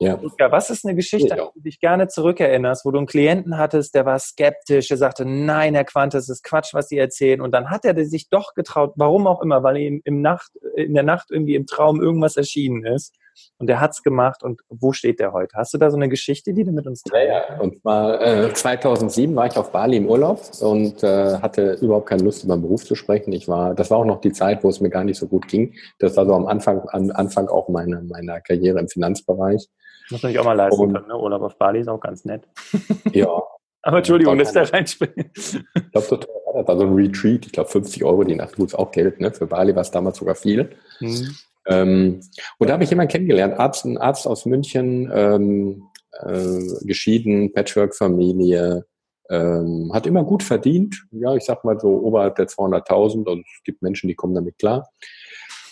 Ja. 0.00 0.20
Was 0.50 0.68
ist 0.68 0.84
eine 0.84 0.96
Geschichte, 0.96 1.36
ja. 1.36 1.44
an 1.44 1.50
die 1.54 1.60
du 1.60 1.62
dich 1.62 1.78
gerne 1.78 2.08
zurückerinnerst, 2.08 2.84
wo 2.84 2.90
du 2.90 2.98
einen 2.98 3.06
Klienten 3.06 3.56
hattest, 3.56 3.94
der 3.94 4.04
war 4.04 4.18
skeptisch, 4.18 4.88
der 4.88 4.96
sagte, 4.96 5.24
nein, 5.24 5.74
Herr 5.74 5.84
Quandt, 5.84 6.14
das 6.14 6.28
ist 6.28 6.42
Quatsch, 6.42 6.74
was 6.74 6.88
Sie 6.88 6.98
erzählen. 6.98 7.40
Und 7.40 7.52
dann 7.52 7.70
hat 7.70 7.84
er 7.84 8.04
sich 8.04 8.28
doch 8.28 8.54
getraut, 8.54 8.94
warum 8.96 9.28
auch 9.28 9.40
immer, 9.40 9.62
weil 9.62 9.76
ihm 9.76 10.02
im 10.04 10.20
Nacht, 10.20 10.50
in 10.74 10.94
der 10.94 11.04
Nacht 11.04 11.30
irgendwie 11.30 11.54
im 11.54 11.66
Traum 11.66 12.02
irgendwas 12.02 12.36
erschienen 12.36 12.84
ist. 12.84 13.14
Und 13.58 13.66
der 13.68 13.80
hat's 13.80 14.02
gemacht. 14.02 14.42
Und 14.42 14.60
wo 14.68 14.92
steht 14.92 15.20
der 15.20 15.32
heute? 15.32 15.56
Hast 15.56 15.74
du 15.74 15.78
da 15.78 15.90
so 15.90 15.96
eine 15.96 16.08
Geschichte, 16.08 16.52
die 16.52 16.64
du 16.64 16.72
mit 16.72 16.86
uns 16.86 17.02
teilst? 17.02 17.28
Ja, 17.28 17.54
ja. 17.54 17.60
Und 17.60 17.80
zwar 17.80 18.20
äh, 18.20 18.52
2007 18.52 19.34
war 19.34 19.46
ich 19.46 19.56
auf 19.56 19.72
Bali 19.72 19.96
im 19.96 20.06
Urlaub 20.06 20.40
und 20.60 21.02
äh, 21.02 21.38
hatte 21.38 21.74
überhaupt 21.80 22.08
keine 22.08 22.22
Lust, 22.22 22.44
über 22.44 22.54
meinen 22.54 22.62
Beruf 22.62 22.84
zu 22.84 22.94
sprechen. 22.94 23.32
Ich 23.32 23.48
war, 23.48 23.74
das 23.74 23.90
war 23.90 23.98
auch 23.98 24.04
noch 24.04 24.20
die 24.20 24.32
Zeit, 24.32 24.64
wo 24.64 24.68
es 24.68 24.80
mir 24.80 24.90
gar 24.90 25.04
nicht 25.04 25.18
so 25.18 25.26
gut 25.26 25.48
ging. 25.48 25.74
Das 25.98 26.16
war 26.16 26.26
so 26.26 26.34
am 26.34 26.46
Anfang, 26.46 26.82
am 26.88 27.10
Anfang 27.10 27.48
auch 27.48 27.68
meiner 27.68 28.02
meiner 28.02 28.40
Karriere 28.40 28.78
im 28.78 28.88
Finanzbereich. 28.88 29.68
Muss 30.10 30.22
man 30.22 30.32
sich 30.32 30.38
auch 30.38 30.44
mal 30.44 30.54
leisten 30.54 30.80
und, 30.80 30.92
können. 30.94 31.08
Ne? 31.08 31.18
Urlaub 31.18 31.42
auf 31.42 31.56
Bali 31.56 31.80
ist 31.80 31.88
auch 31.88 32.00
ganz 32.00 32.24
nett. 32.24 32.48
Ja. 33.12 33.42
Aber 33.84 33.98
Entschuldigung, 33.98 34.38
dass 34.38 34.52
da 34.52 34.62
reinspringen. 34.62 35.32
Ich 35.34 35.52
glaube, 35.90 36.20
das 36.54 36.68
war 36.68 36.76
so 36.76 36.84
ein 36.84 36.94
Retreat. 36.94 37.46
Ich 37.46 37.52
glaube, 37.52 37.68
50 37.68 38.04
Euro 38.04 38.22
die 38.22 38.36
Nacht, 38.36 38.54
gut, 38.54 38.68
ist 38.68 38.74
auch 38.76 38.92
Geld. 38.92 39.20
Ne? 39.20 39.32
Für 39.32 39.48
Bali 39.48 39.74
war 39.74 39.82
es 39.82 39.90
damals 39.90 40.18
sogar 40.18 40.36
viel. 40.36 40.70
Mhm. 41.00 41.34
Ähm, 41.66 42.20
und 42.58 42.68
da 42.68 42.74
habe 42.74 42.84
ich 42.84 42.90
jemanden 42.90 43.12
kennengelernt, 43.12 43.58
Arzt, 43.58 43.84
ein 43.84 43.98
Arzt 43.98 44.26
aus 44.26 44.46
München, 44.46 45.10
ähm, 45.14 45.84
äh, 46.20 46.84
geschieden, 46.84 47.52
Patchwork-Familie, 47.52 48.84
ähm, 49.30 49.90
hat 49.94 50.06
immer 50.06 50.24
gut 50.24 50.42
verdient. 50.42 51.06
Ja, 51.10 51.34
ich 51.34 51.44
sag 51.44 51.64
mal 51.64 51.78
so 51.78 51.88
oberhalb 51.88 52.36
der 52.36 52.48
200.000 52.48 53.28
und 53.28 53.40
es 53.40 53.62
gibt 53.64 53.82
Menschen, 53.82 54.08
die 54.08 54.14
kommen 54.14 54.34
damit 54.34 54.58
klar. 54.58 54.90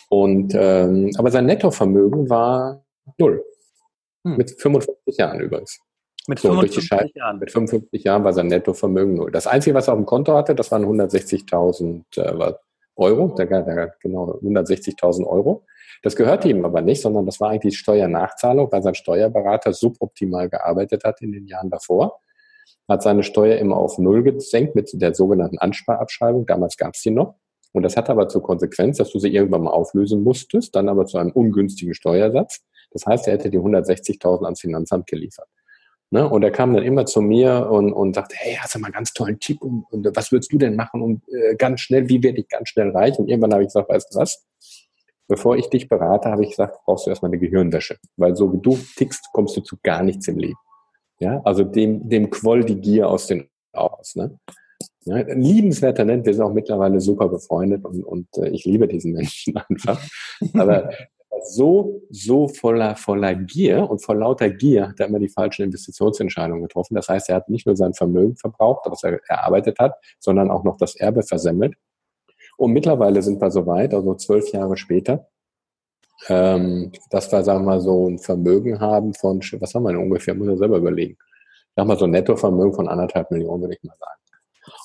Und, 0.09 0.55
ähm, 0.55 1.11
aber 1.19 1.31
sein 1.31 1.47
Nettovermögen 1.47 2.29
war 2.31 2.85
null. 3.19 3.45
Hm. 4.27 4.37
Mit 4.37 4.51
55 4.61 5.17
Jahren 5.17 5.41
übrigens. 5.41 5.79
Mit 6.27 6.39
so, 6.39 6.49
55 6.49 7.15
Jahren? 7.15 7.39
Mit 7.39 7.51
55 7.51 8.05
Jahren 8.05 8.25
war 8.25 8.33
sein 8.33 8.49
Nettovermögen 8.49 9.15
null. 9.15 9.31
Das 9.31 9.47
Einzige, 9.47 9.75
was 9.75 9.89
er 9.89 9.95
auf 9.95 9.99
dem 9.99 10.07
Konto 10.07 10.35
hatte, 10.35 10.55
das 10.55 10.71
waren 10.71 10.85
160.000 10.85 12.05
äh, 12.17 12.55
Euro, 12.97 13.35
genau 13.35 14.39
160.000 14.43 15.27
Euro. 15.27 15.65
Das 16.03 16.17
gehörte 16.17 16.49
ihm 16.49 16.65
aber 16.65 16.81
nicht, 16.81 17.03
sondern 17.03 17.27
das 17.27 17.41
war 17.41 17.51
eigentlich 17.51 17.79
Steuernachzahlung, 17.79 18.73
weil 18.73 18.83
sein 18.83 18.95
Steuerberater 18.95 19.73
suboptimal 19.73 20.49
gearbeitet 20.49 21.05
hat 21.05 21.21
in 21.21 21.33
den 21.33 21.47
Jahren 21.47 21.71
davor. 21.71 22.21
Hat 22.89 23.03
seine 23.03 23.23
Steuer 23.23 23.59
immer 23.59 23.77
auf 23.77 23.99
Null 23.99 24.23
gesenkt 24.23 24.75
mit 24.75 24.91
der 24.95 25.15
sogenannten 25.15 25.59
Ansparabschreibung. 25.59 26.47
Damals 26.47 26.77
gab 26.77 26.95
es 26.95 27.03
die 27.03 27.11
noch. 27.11 27.35
Und 27.73 27.83
das 27.83 27.97
hat 27.97 28.11
aber 28.11 28.29
zur 28.29 28.43
Konsequenz, 28.43 28.97
dass 28.97 29.11
du 29.11 29.19
sie 29.19 29.33
irgendwann 29.33 29.63
mal 29.63 29.71
auflösen 29.71 30.25
musstest, 30.25 30.75
dann 30.75 30.89
aber 30.89 31.07
zu 31.07 31.19
einem 31.19 31.31
ungünstigen 31.31 31.95
Steuersatz. 31.95 32.63
Das 32.91 33.07
heißt, 33.07 33.29
er 33.29 33.35
hätte 33.35 33.51
die 33.51 33.59
160.000 33.59 34.45
ans 34.45 34.61
Finanzamt 34.61 35.07
geliefert. 35.07 35.47
Ne? 36.11 36.29
Und 36.29 36.43
er 36.43 36.51
kam 36.51 36.75
dann 36.75 36.83
immer 36.83 37.07
zu 37.07 37.21
mir 37.21 37.69
und, 37.71 37.93
und 37.93 38.15
sagte, 38.15 38.35
hey, 38.37 38.57
hast 38.61 38.75
du 38.75 38.81
mal 38.81 38.87
einen 38.87 38.95
ganz 38.95 39.13
tollen 39.13 39.39
Tipp 39.39 39.63
und, 39.63 39.85
und 39.91 40.17
was 40.17 40.33
würdest 40.33 40.53
du 40.53 40.59
denn 40.59 40.75
machen 40.75 41.03
und 41.03 41.23
äh, 41.29 41.55
ganz 41.55 41.81
schnell, 41.83 42.09
wie 42.09 42.21
werde 42.23 42.41
ich 42.41 42.49
ganz 42.49 42.71
schnell 42.71 42.91
reich? 42.91 43.17
Und 43.19 43.29
irgendwann 43.29 43.53
habe 43.53 43.63
ich 43.63 43.69
gesagt, 43.69 43.89
weißt 43.89 44.13
du 44.13 44.19
was? 44.19 44.45
Bevor 45.31 45.57
ich 45.57 45.71
dich 45.71 45.89
berate, 45.89 46.29
habe 46.29 46.43
ich 46.43 46.51
gesagt, 46.51 46.79
brauchst 46.85 47.07
du 47.07 47.11
erstmal 47.11 47.31
eine 47.31 47.39
Gehirnwäsche. 47.39 47.97
Weil 48.17 48.35
so 48.35 48.53
wie 48.53 48.59
du 48.59 48.77
tickst, 48.97 49.29
kommst 49.33 49.57
du 49.57 49.61
zu 49.61 49.77
gar 49.81 50.03
nichts 50.03 50.27
im 50.27 50.39
Leben. 50.39 50.59
Ja, 51.21 51.41
also 51.45 51.63
dem, 51.63 52.09
dem 52.09 52.31
quoll 52.31 52.65
die 52.65 52.81
Gier 52.81 53.09
aus 53.09 53.29
den 53.29 53.49
aus. 53.73 54.17
Ne? 54.17 54.37
Ja, 55.05 55.15
ein 55.15 55.41
liebenswerter 55.41 56.05
Nett, 56.05 56.27
wir 56.27 56.35
sind 56.35 56.43
auch 56.43 56.53
mittlerweile 56.53 57.01
super 57.01 57.29
befreundet 57.29 57.85
und, 57.85 58.03
und 58.03 58.27
äh, 58.39 58.49
ich 58.49 58.65
liebe 58.65 58.89
diesen 58.89 59.13
Menschen 59.13 59.57
einfach. 59.69 60.03
Aber 60.55 60.91
so, 61.45 62.03
so 62.11 62.49
voller, 62.49 62.97
voller 62.97 63.37
Gier 63.37 63.89
und 63.89 64.05
vor 64.05 64.17
lauter 64.17 64.51
Gier 64.51 64.89
hat 64.89 64.99
er 64.99 65.07
immer 65.07 65.21
die 65.21 65.29
falschen 65.29 65.63
Investitionsentscheidungen 65.63 66.63
getroffen. 66.63 66.97
Das 66.97 67.09
heißt, 67.09 67.29
er 67.29 67.37
hat 67.37 67.49
nicht 67.49 67.67
nur 67.67 67.77
sein 67.77 67.95
Vermögen 67.95 68.37
verbraucht, 68.37 68.85
was 68.91 69.05
er 69.05 69.21
erarbeitet 69.29 69.79
hat, 69.79 69.95
sondern 70.19 70.51
auch 70.51 70.65
noch 70.65 70.77
das 70.77 70.97
Erbe 70.97 71.23
versemmelt. 71.23 71.75
Und 72.61 72.73
mittlerweile 72.73 73.23
sind 73.23 73.41
wir 73.41 73.51
so 73.51 73.67
weit, 73.67 73.95
also 73.95 74.15
zwölf 74.17 74.53
Jahre 74.53 74.77
später, 74.77 75.27
ähm, 76.29 76.93
dass 77.09 77.33
wir, 77.33 77.43
sagen 77.43 77.61
wir 77.61 77.71
mal, 77.71 77.81
so 77.81 78.07
ein 78.07 78.19
Vermögen 78.19 78.81
haben 78.81 79.15
von, 79.15 79.41
was 79.61 79.75
haben 79.75 79.85
wir 79.85 79.93
denn 79.93 80.03
ungefähr, 80.03 80.35
muss 80.35 80.49
er 80.49 80.59
selber 80.59 80.77
überlegen. 80.77 81.17
Sagen 81.75 81.89
wir 81.89 81.97
so 81.97 82.05
ein 82.05 82.11
Nettovermögen 82.11 82.75
von 82.75 82.87
anderthalb 82.87 83.31
Millionen, 83.31 83.63
würde 83.63 83.77
ich 83.77 83.83
mal 83.83 83.97
sagen. 83.99 84.21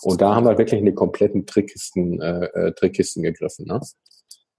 Und 0.04 0.22
da 0.22 0.34
haben 0.34 0.46
wir 0.46 0.58
wirklich 0.58 0.80
in 0.80 0.86
die 0.86 0.94
kompletten 0.94 1.46
Trickkisten, 1.46 2.22
äh, 2.22 2.46
äh 2.46 2.72
Trickkisten 2.72 3.24
gegriffen. 3.24 3.66
Ne? 3.66 3.82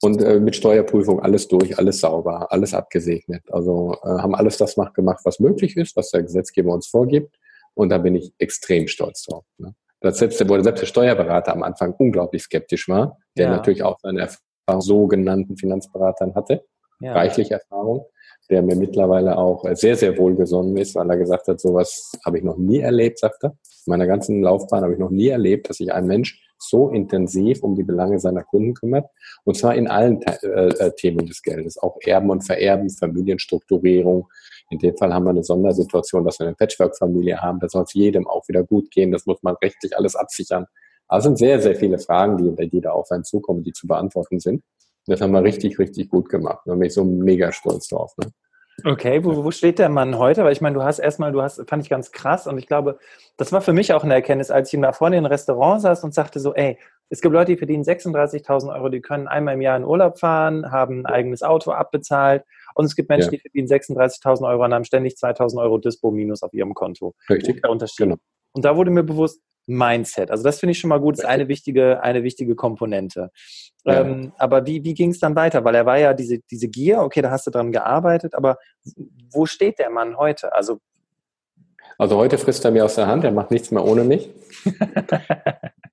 Und 0.02 0.20
äh, 0.20 0.38
mit 0.38 0.54
Steuerprüfung 0.54 1.20
alles 1.20 1.48
durch, 1.48 1.78
alles 1.78 2.00
sauber, 2.00 2.52
alles 2.52 2.74
abgesegnet. 2.74 3.44
Also 3.50 3.96
äh, 4.02 4.08
haben 4.08 4.34
alles 4.34 4.58
das 4.58 4.74
gemacht, 4.74 5.20
was 5.24 5.40
möglich 5.40 5.78
ist, 5.78 5.96
was 5.96 6.10
der 6.10 6.22
Gesetzgeber 6.22 6.74
uns 6.74 6.86
vorgibt. 6.86 7.34
Und 7.72 7.88
da 7.88 7.96
bin 7.96 8.14
ich 8.14 8.34
extrem 8.36 8.88
stolz 8.88 9.22
drauf. 9.22 9.46
Ne? 9.56 9.74
Das 10.00 10.18
selbst, 10.18 10.46
wo 10.48 10.60
selbst 10.60 10.82
der 10.82 10.86
Steuerberater 10.86 11.52
am 11.52 11.62
Anfang 11.62 11.94
unglaublich 11.98 12.42
skeptisch 12.42 12.88
war, 12.88 13.18
der 13.36 13.46
ja. 13.46 13.56
natürlich 13.56 13.82
auch 13.82 13.98
seine 14.02 14.20
Erfahrung 14.20 14.80
sogenannten 14.80 15.56
Finanzberatern 15.56 16.34
hatte, 16.34 16.64
ja. 17.00 17.12
reichlich 17.12 17.50
Erfahrung, 17.50 18.06
der 18.50 18.62
mir 18.62 18.76
mittlerweile 18.76 19.38
auch 19.38 19.64
sehr, 19.74 19.96
sehr 19.96 20.18
wohlgesonnen 20.18 20.76
ist, 20.76 20.94
weil 20.94 21.08
er 21.08 21.16
gesagt 21.16 21.48
hat, 21.48 21.60
sowas 21.60 22.12
habe 22.24 22.38
ich 22.38 22.44
noch 22.44 22.56
nie 22.56 22.80
erlebt, 22.80 23.18
sagt 23.18 23.44
er. 23.44 23.50
In 23.50 23.90
meiner 23.90 24.06
ganzen 24.06 24.42
Laufbahn 24.42 24.82
habe 24.82 24.94
ich 24.94 24.98
noch 24.98 25.10
nie 25.10 25.28
erlebt, 25.28 25.68
dass 25.68 25.76
sich 25.76 25.92
ein 25.92 26.06
Mensch 26.06 26.42
so 26.58 26.88
intensiv 26.88 27.62
um 27.62 27.74
die 27.74 27.82
Belange 27.82 28.18
seiner 28.18 28.42
Kunden 28.42 28.74
kümmert. 28.74 29.06
Und 29.44 29.56
zwar 29.56 29.74
in 29.74 29.88
allen 29.88 30.22
äh, 30.22 30.46
äh, 30.46 30.92
Themen 30.96 31.26
des 31.26 31.42
Geldes, 31.42 31.78
auch 31.78 31.98
Erben 32.02 32.30
und 32.30 32.42
Vererben, 32.42 32.90
Familienstrukturierung. 32.90 34.28
In 34.70 34.78
dem 34.78 34.96
Fall 34.96 35.14
haben 35.14 35.24
wir 35.24 35.30
eine 35.30 35.44
Sondersituation, 35.44 36.24
dass 36.24 36.40
wir 36.40 36.46
eine 36.46 36.56
Patchwork-Familie 36.56 37.40
haben. 37.40 37.60
Da 37.60 37.68
soll 37.68 37.84
es 37.84 37.94
jedem 37.94 38.26
auch 38.26 38.46
wieder 38.48 38.64
gut 38.64 38.90
gehen. 38.90 39.12
Das 39.12 39.26
muss 39.26 39.42
man 39.42 39.54
rechtlich 39.62 39.96
alles 39.96 40.16
absichern. 40.16 40.66
Also 41.08 41.28
sind 41.28 41.38
sehr, 41.38 41.60
sehr 41.60 41.76
viele 41.76 41.98
Fragen, 41.98 42.36
die, 42.36 42.68
die 42.68 42.80
da 42.80 42.90
auf 42.90 43.10
einen 43.10 43.24
zukommen, 43.24 43.62
die 43.62 43.72
zu 43.72 43.86
beantworten 43.86 44.40
sind. 44.40 44.62
Das 45.06 45.20
haben 45.20 45.30
wir 45.30 45.42
richtig, 45.44 45.78
richtig 45.78 46.08
gut 46.08 46.28
gemacht. 46.28 46.62
Da 46.66 46.72
bin 46.72 46.82
ich 46.82 46.94
so 46.94 47.04
mega 47.04 47.52
stolz 47.52 47.86
drauf. 47.86 48.12
Ne? 48.18 48.32
Okay, 48.84 49.24
wo, 49.24 49.42
wo 49.42 49.50
steht 49.52 49.78
der 49.78 49.88
Mann 49.88 50.18
heute? 50.18 50.44
Weil 50.44 50.52
ich 50.52 50.60
meine, 50.60 50.74
du 50.74 50.82
hast 50.82 50.98
erstmal, 50.98 51.32
du 51.32 51.40
hast, 51.40 51.62
fand 51.68 51.82
ich 51.82 51.88
ganz 51.88 52.12
krass 52.12 52.46
und 52.46 52.58
ich 52.58 52.66
glaube, 52.66 52.98
das 53.36 53.50
war 53.52 53.62
für 53.62 53.72
mich 53.72 53.94
auch 53.94 54.04
eine 54.04 54.14
Erkenntnis, 54.14 54.50
als 54.50 54.68
ich 54.68 54.74
ihm 54.74 54.82
da 54.82 54.92
vorne 54.92 55.16
in 55.16 55.24
ein 55.24 55.30
Restaurant 55.30 55.80
saß 55.80 56.04
und 56.04 56.12
sagte 56.12 56.40
so, 56.40 56.54
ey, 56.54 56.76
es 57.08 57.20
gibt 57.20 57.32
Leute, 57.32 57.52
die 57.52 57.58
verdienen 57.58 57.84
36.000 57.84 58.74
Euro, 58.74 58.88
die 58.88 59.00
können 59.00 59.28
einmal 59.28 59.54
im 59.54 59.62
Jahr 59.62 59.76
in 59.76 59.84
Urlaub 59.84 60.18
fahren, 60.18 60.70
haben 60.72 61.00
ein 61.00 61.06
eigenes 61.06 61.42
Auto 61.42 61.70
abbezahlt 61.70 62.44
und 62.76 62.84
es 62.84 62.94
gibt 62.94 63.08
Menschen, 63.08 63.32
ja. 63.32 63.38
die 63.38 63.40
verdienen 63.40 63.68
36.000 63.68 64.46
Euro 64.46 64.64
und 64.64 64.74
haben 64.74 64.84
ständig 64.84 65.14
2.000 65.14 65.58
Euro 65.62 65.78
Dispo 65.78 66.10
minus 66.10 66.42
auf 66.42 66.52
ihrem 66.52 66.74
Konto. 66.74 67.14
Richtig. 67.30 67.62
Der 67.62 67.70
Unterschied. 67.70 67.96
Genau. 67.96 68.16
Und 68.52 68.66
da 68.66 68.76
wurde 68.76 68.90
mir 68.90 69.02
bewusst, 69.02 69.40
Mindset. 69.66 70.30
Also 70.30 70.44
das 70.44 70.60
finde 70.60 70.72
ich 70.72 70.78
schon 70.78 70.90
mal 70.90 71.00
gut, 71.00 71.16
ist 71.16 71.24
eine 71.24 71.48
wichtige, 71.48 72.00
eine 72.02 72.22
wichtige 72.22 72.54
Komponente. 72.54 73.30
Ja. 73.84 74.02
Ähm, 74.02 74.32
aber 74.38 74.64
wie, 74.66 74.84
wie 74.84 74.94
ging 74.94 75.10
es 75.10 75.18
dann 75.18 75.34
weiter? 75.34 75.64
Weil 75.64 75.74
er 75.74 75.86
war 75.86 75.98
ja 75.98 76.14
diese, 76.14 76.38
diese 76.50 76.68
Gier, 76.68 77.00
okay, 77.00 77.22
da 77.22 77.30
hast 77.30 77.46
du 77.46 77.50
dran 77.50 77.72
gearbeitet, 77.72 78.34
aber 78.34 78.58
wo 79.32 79.46
steht 79.46 79.78
der 79.78 79.90
Mann 79.90 80.16
heute? 80.16 80.54
Also, 80.54 80.78
also 81.98 82.16
heute 82.16 82.38
frisst 82.38 82.64
er 82.64 82.70
mir 82.70 82.84
aus 82.84 82.94
der 82.94 83.06
Hand, 83.06 83.24
er 83.24 83.32
macht 83.32 83.50
nichts 83.50 83.70
mehr 83.70 83.84
ohne 83.84 84.04
mich. 84.04 84.30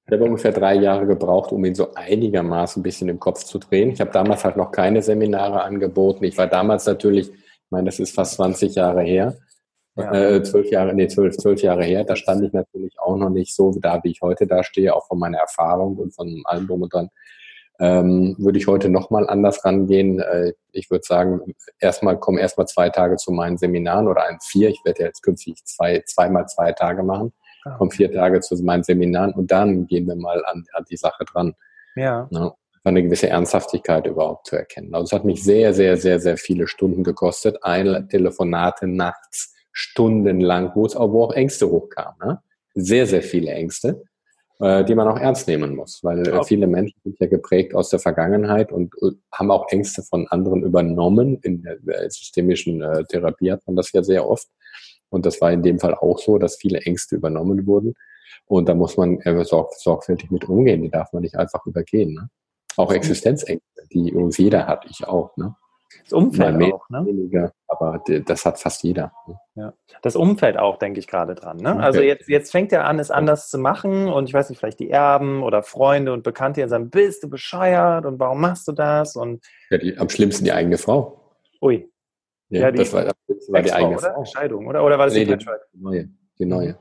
ich 0.06 0.12
habe 0.12 0.26
ungefähr 0.26 0.51
drei 0.51 0.76
Jahre 0.76 1.08
gebraucht, 1.08 1.51
um 1.51 1.64
ihn 1.64 1.76
so 1.76 1.93
einigermaßen 1.93 2.82
ein 2.82 2.84
bisschen 2.84 3.08
im 3.10 3.20
Kopf 3.20 3.43
zu 3.43 3.58
drehen. 3.58 3.91
Ich 3.91 4.01
habe 4.01 4.12
damals 4.12 4.43
halt 4.43 4.58
noch 4.58 4.72
keine 4.72 5.01
Seminare 5.01 5.64
angeboten. 5.64 6.26
Ich 6.26 6.38
war 6.38 6.47
damals 6.47 6.86
natürlich, 6.86 7.30
ich 7.30 7.72
meine, 7.72 7.86
das 7.86 7.99
ist 7.99 8.14
fast 8.14 8.36
20 8.36 8.76
Jahre 8.76 9.01
her, 9.01 9.38
ja. 9.95 10.12
Äh, 10.12 10.43
zwölf 10.43 10.70
Jahre, 10.72 10.93
nee, 10.93 11.08
zwölf, 11.08 11.38
zwölf 11.38 11.62
Jahre 11.62 11.84
her, 11.84 12.04
da 12.04 12.16
stand 12.16 12.43
ich 12.43 12.51
natürlich 12.51 12.99
auch 12.99 13.16
noch 13.16 13.30
nicht 13.30 13.56
so 13.56 13.72
da, 13.80 14.04
wie 14.04 14.10
ich 14.10 14.22
heute 14.22 14.47
da 14.47 14.64
stehe, 14.64 14.95
auch 14.95 15.06
von 15.08 15.20
meiner 15.20 15.38
Erfahrung 15.38 15.97
und 15.97 16.16
von 16.16 16.41
allem 16.45 16.68
drum 16.68 16.82
und 16.82 16.93
dran. 16.93 17.10
Ähm, 17.80 18.36
würde 18.38 18.60
ich 18.60 18.68
heute 18.68 18.89
nochmal 18.89 19.28
anders 19.28 19.66
rangehen. 19.66 20.20
Äh, 20.20 20.54
ich 20.72 20.91
würde 20.91 21.04
sagen, 21.06 21.56
erstmal 21.80 22.20
kommen 22.20 22.38
erstmal 22.38 22.68
zwei 22.68 22.89
Tage 22.89 23.18
zu 23.18 23.32
meinen 23.32 23.58
Seminaren 23.58 24.08
oder 24.08 24.26
ein 24.26 24.38
vier. 24.41 24.70
Ich 24.70 24.82
werde 24.86 25.04
jetzt 25.04 25.22
künftig 25.22 25.64
zwei, 25.66 26.04
zweimal 26.06 26.47
zwei 26.47 26.72
Tage 26.72 27.04
machen. 27.04 27.34
Ah. 27.66 27.78
Kommen 27.78 27.91
vier 27.91 28.11
Tage 28.11 28.39
zu 28.41 28.55
meinen 28.64 28.84
Seminaren 28.84 29.34
und 29.34 29.51
dann 29.51 29.88
gehen 29.88 30.07
wir 30.07 30.16
mal 30.16 30.43
an, 30.45 30.66
an 30.74 30.86
die 30.89 30.97
Sache 30.97 31.26
dran. 31.26 31.53
Ja. 31.95 32.28
Ne? 32.32 32.51
eine 32.86 33.01
gewisse 33.01 33.30
Ernsthaftigkeit 33.30 34.05
überhaupt 34.07 34.47
zu 34.47 34.57
erkennen. 34.57 34.93
Also 34.93 35.05
es 35.05 35.11
hat 35.14 35.24
mich 35.24 35.41
sehr, 35.41 35.74
sehr, 35.74 35.95
sehr, 35.95 36.20
sehr 36.20 36.36
viele 36.36 36.68
Stunden 36.68 37.05
gekostet. 37.05 37.64
Ein 37.64 38.09
Telefonate 38.09 38.88
nachts, 38.88 39.55
stundenlang, 39.72 40.72
wo 40.76 40.86
es 40.86 40.93
auch, 40.93 41.11
wo 41.14 41.24
auch 41.24 41.32
Ängste 41.32 41.70
hochkamen. 41.70 42.18
Ne? 42.22 42.41
Sehr, 42.74 43.07
sehr 43.07 43.22
viele 43.22 43.51
Ängste 43.51 44.03
äh, 44.59 44.84
die 44.86 44.95
man 44.95 45.07
auch 45.07 45.20
ernst 45.20 45.47
nehmen 45.47 45.76
muss, 45.76 46.03
weil 46.03 46.28
äh, 46.28 46.43
viele 46.43 46.68
Menschen 46.68 46.99
sind 47.03 47.20
ja 47.20 47.28
geprägt 47.28 47.76
aus 47.76 47.89
der 47.89 47.99
Vergangenheit 47.99 48.72
und 48.72 48.93
äh, 49.01 49.11
haben 49.32 49.51
auch 49.51 49.68
Ängste 49.70 50.03
von 50.03 50.28
anderen 50.28 50.64
übernommen. 50.64 51.39
In 51.41 51.64
der 51.64 51.78
äh, 51.88 52.09
systemischen 52.09 52.84
Therapie 53.09 53.51
hat 53.51 53.61
man 53.66 53.76
das 53.76 53.91
ja 53.91 54.03
sehr 54.03 54.28
oft. 54.28 54.47
Und 55.14 55.28
das 55.28 55.39
war 55.41 55.51
in 55.51 55.61
dem 55.61 55.80
Fall 55.80 55.93
auch 55.93 56.18
so, 56.18 56.39
dass 56.39 56.55
viele 56.55 56.80
Ängste 56.80 57.16
übernommen 57.16 57.68
wurden. 57.68 57.93
Und 58.45 58.68
da 58.68 58.74
muss 58.74 58.97
man 58.97 59.20
äh, 59.22 59.45
sorg 59.45 59.74
sorgfältig 59.76 60.32
mit 60.32 60.49
umgehen. 60.49 60.82
Die 60.82 60.89
darf 60.89 61.14
man 61.14 61.22
nicht 61.22 61.36
einfach 61.36 61.64
übergehen. 61.68 62.16
Ne? 62.16 62.30
Auch 62.78 62.91
Existenzängste, 62.91 63.84
die 63.91 64.09
übrigens 64.09 64.38
jeder 64.39 64.66
hat, 64.66 64.86
ich 64.89 65.07
auch. 65.07 65.38
Ne? 65.38 65.55
Das 66.01 66.14
Umfeld 66.14 66.57
mehr, 66.57 66.74
auch, 66.74 66.89
ne? 66.89 67.05
Weniger, 67.05 67.53
aber 67.68 68.03
das 68.26 68.43
hat 68.43 68.59
fast 68.59 68.82
jeder. 68.82 69.14
Ne? 69.28 69.39
Ja. 69.53 69.74
Das 70.01 70.16
Umfeld 70.16 70.57
auch, 70.57 70.78
denke 70.78 70.99
ich 70.99 71.07
gerade 71.07 71.36
dran. 71.36 71.57
Ne? 71.57 71.80
Also 71.80 72.01
jetzt, 72.01 72.28
jetzt 72.28 72.51
fängt 72.51 72.74
er 72.74 72.86
an, 72.86 72.97
es 72.97 73.11
anders 73.11 73.49
zu 73.49 73.59
machen 73.59 74.07
und 74.07 74.28
ich 74.28 74.34
weiß 74.34 74.49
nicht, 74.49 74.57
vielleicht 74.57 74.80
die 74.80 74.89
Erben 74.89 75.43
oder 75.43 75.61
Freunde 75.61 76.11
und 76.11 76.24
Bekannte 76.24 76.61
die 76.61 76.68
sagen, 76.68 76.89
bist 76.89 77.24
du 77.24 77.30
bescheuert 77.30 78.07
und 78.07 78.20
warum 78.20 78.41
machst 78.41 78.68
du 78.68 78.72
das? 78.72 79.16
Und 79.16 79.45
ja, 79.70 79.78
die, 79.78 79.95
am 79.95 80.09
schlimmsten 80.09 80.43
die 80.45 80.51
eigene 80.51 80.80
Frau. 80.80 81.22
Ui. 81.61 81.88
Ja, 82.54 82.62
ja 82.62 82.72
die, 82.72 82.78
das 82.78 82.93
war, 82.93 83.06
das 83.06 83.16
war 83.49 83.62
die 83.62 83.74
eigene 83.74 83.97
oder? 83.97 84.14
Frau. 84.14 84.26
Scheidung, 84.26 84.68
oder? 84.68 84.84
Oder 84.86 84.99
war 84.99 85.06
das 85.06 85.16
nee, 85.16 85.26
die, 85.26 85.38
die 85.38 85.45
neue? 85.80 86.10
Die 86.39 86.45
neue. 86.45 86.70
Mhm. 86.70 86.78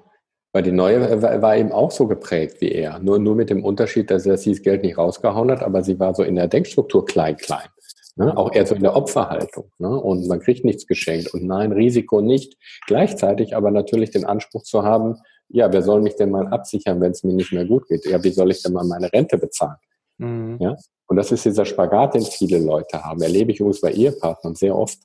Weil 0.52 0.62
die 0.62 0.72
neue 0.72 1.22
war, 1.22 1.40
war, 1.40 1.56
eben 1.56 1.72
auch 1.72 1.90
so 1.90 2.06
geprägt 2.06 2.60
wie 2.60 2.72
er. 2.72 2.98
Nur, 2.98 3.18
nur 3.18 3.34
mit 3.34 3.48
dem 3.48 3.64
Unterschied, 3.64 4.10
dass 4.10 4.26
er 4.26 4.36
sie 4.36 4.50
das 4.50 4.60
Geld 4.60 4.82
nicht 4.82 4.98
rausgehauen 4.98 5.50
hat, 5.50 5.62
aber 5.62 5.82
sie 5.82 5.98
war 5.98 6.14
so 6.14 6.22
in 6.22 6.36
der 6.36 6.46
Denkstruktur 6.46 7.06
klein, 7.06 7.36
klein. 7.38 7.68
Ne? 8.16 8.36
Auch 8.36 8.52
eher 8.52 8.66
so 8.66 8.74
in 8.74 8.82
der 8.82 8.94
Opferhaltung. 8.94 9.70
Ne? 9.78 9.88
Und 9.88 10.28
man 10.28 10.40
kriegt 10.40 10.66
nichts 10.66 10.86
geschenkt. 10.86 11.32
Und 11.32 11.44
nein, 11.44 11.72
Risiko 11.72 12.20
nicht. 12.20 12.58
Gleichzeitig 12.86 13.56
aber 13.56 13.70
natürlich 13.70 14.10
den 14.10 14.26
Anspruch 14.26 14.64
zu 14.64 14.82
haben, 14.82 15.16
ja, 15.48 15.72
wer 15.72 15.82
soll 15.82 16.02
mich 16.02 16.16
denn 16.16 16.30
mal 16.30 16.46
absichern, 16.48 17.00
wenn 17.00 17.12
es 17.12 17.24
mir 17.24 17.32
nicht 17.32 17.52
mehr 17.52 17.64
gut 17.64 17.88
geht? 17.88 18.04
Ja, 18.04 18.22
wie 18.22 18.30
soll 18.30 18.50
ich 18.50 18.62
denn 18.62 18.74
mal 18.74 18.84
meine 18.84 19.10
Rente 19.10 19.38
bezahlen? 19.38 19.76
Mhm. 20.18 20.58
Ja? 20.60 20.76
Und 21.06 21.16
das 21.16 21.32
ist 21.32 21.44
dieser 21.44 21.64
Spagat, 21.64 22.14
den 22.14 22.22
viele 22.22 22.58
Leute 22.58 23.02
haben. 23.02 23.22
Erlebe 23.22 23.52
ich 23.52 23.60
übrigens 23.60 23.80
bei 23.80 23.92
Ehepartnern 23.92 24.54
sehr 24.54 24.76
oft. 24.76 24.98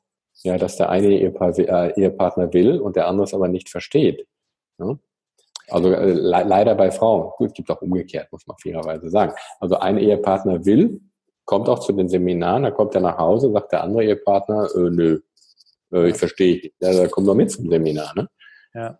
Ja, 0.43 0.57
dass 0.57 0.77
der 0.77 0.89
eine 0.89 1.07
Ehepaar, 1.07 1.57
äh, 1.57 1.93
Ehepartner 1.99 2.53
will 2.53 2.79
und 2.79 2.95
der 2.95 3.07
andere 3.07 3.25
es 3.25 3.33
aber 3.33 3.47
nicht 3.47 3.69
versteht. 3.69 4.27
Ja? 4.77 4.97
Also 5.69 5.91
äh, 5.91 6.13
le 6.13 6.43
leider 6.43 6.75
bei 6.75 6.91
Frauen. 6.91 7.31
Gut, 7.37 7.53
gibt 7.53 7.69
auch 7.69 7.81
umgekehrt, 7.81 8.31
muss 8.31 8.47
man 8.47 8.57
fairerweise 8.57 9.09
sagen. 9.09 9.33
Also 9.59 9.77
ein 9.77 9.97
Ehepartner 9.97 10.65
will, 10.65 11.01
kommt 11.45 11.69
auch 11.69 11.79
zu 11.79 11.93
den 11.93 12.09
Seminaren, 12.09 12.63
da 12.63 12.71
kommt 12.71 12.95
er 12.95 13.01
nach 13.01 13.17
Hause, 13.17 13.51
sagt 13.51 13.71
der 13.71 13.83
andere 13.83 14.05
Ehepartner, 14.05 14.67
äh, 14.75 14.89
nö, 14.89 15.19
äh, 15.91 16.09
ich 16.09 16.17
verstehe, 16.17 16.71
ja, 16.79 16.93
da 16.93 17.07
kommt 17.07 17.27
doch 17.27 17.35
mit 17.35 17.51
zum 17.51 17.69
Seminar. 17.69 18.13
Ne? 18.15 18.29
Ja. 18.73 18.97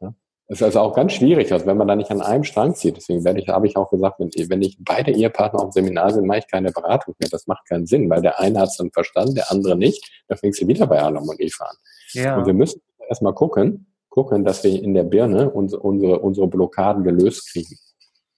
Das 0.48 0.60
ist 0.60 0.64
also 0.64 0.80
auch 0.80 0.95
ganz 0.95 1.12
schwierig, 1.12 1.52
also 1.52 1.66
wenn 1.66 1.76
man 1.76 1.89
da 1.89 1.95
nicht 1.95 2.10
an 2.10 2.22
einem 2.22 2.45
Strang 2.45 2.74
zieht. 2.74 2.95
Deswegen 2.95 3.26
werde 3.26 3.41
ich, 3.41 3.50
habe 3.50 3.68
ich 3.68 3.76
auch 3.76 3.89
gesagt, 3.89 4.20
wenn, 4.20 4.30
wenn 4.50 4.62
ich 4.62 4.78
beide 4.80 5.12
Ehepartner 5.12 5.60
auf 5.60 5.72
dem 5.72 5.84
Seminar 5.84 6.12
sind, 6.12 6.26
mache 6.26 6.39
ich 6.39 6.48
keine 6.48 6.72
Beratung 6.72 7.16
mehr. 7.20 7.30
Das 7.30 7.48
macht 7.48 7.68
keinen 7.68 7.86
Sinn, 7.86 8.10
weil 8.10 8.22
der 8.22 8.39
eine 8.39 8.60
hat 8.60 8.70
es 8.70 8.78
dann 8.78 8.91
verstanden, 8.91 9.36
der 9.36 9.52
andere 9.52 9.76
nicht. 9.76 10.24
Da 10.30 10.38
fängst 10.38 10.62
du 10.62 10.68
wieder 10.68 10.88
bei 10.88 11.02
Adam 11.02 11.28
und 11.28 11.39
Eva 11.41 11.66
an. 11.66 11.76
Ja. 12.14 12.38
Und 12.38 12.45
wir 12.45 12.54
müssen 12.54 12.82
erstmal 13.10 13.34
gucken, 13.34 13.88
gucken, 14.10 14.45
dass 14.45 14.64
wir 14.64 14.82
in 14.82 14.93
der 14.93 15.04
Birne 15.04 15.50
unsere, 15.50 15.82
unsere, 15.82 16.20
unsere 16.20 16.48
Blockaden 16.48 17.04
gelöst 17.04 17.52
kriegen. 17.52 17.76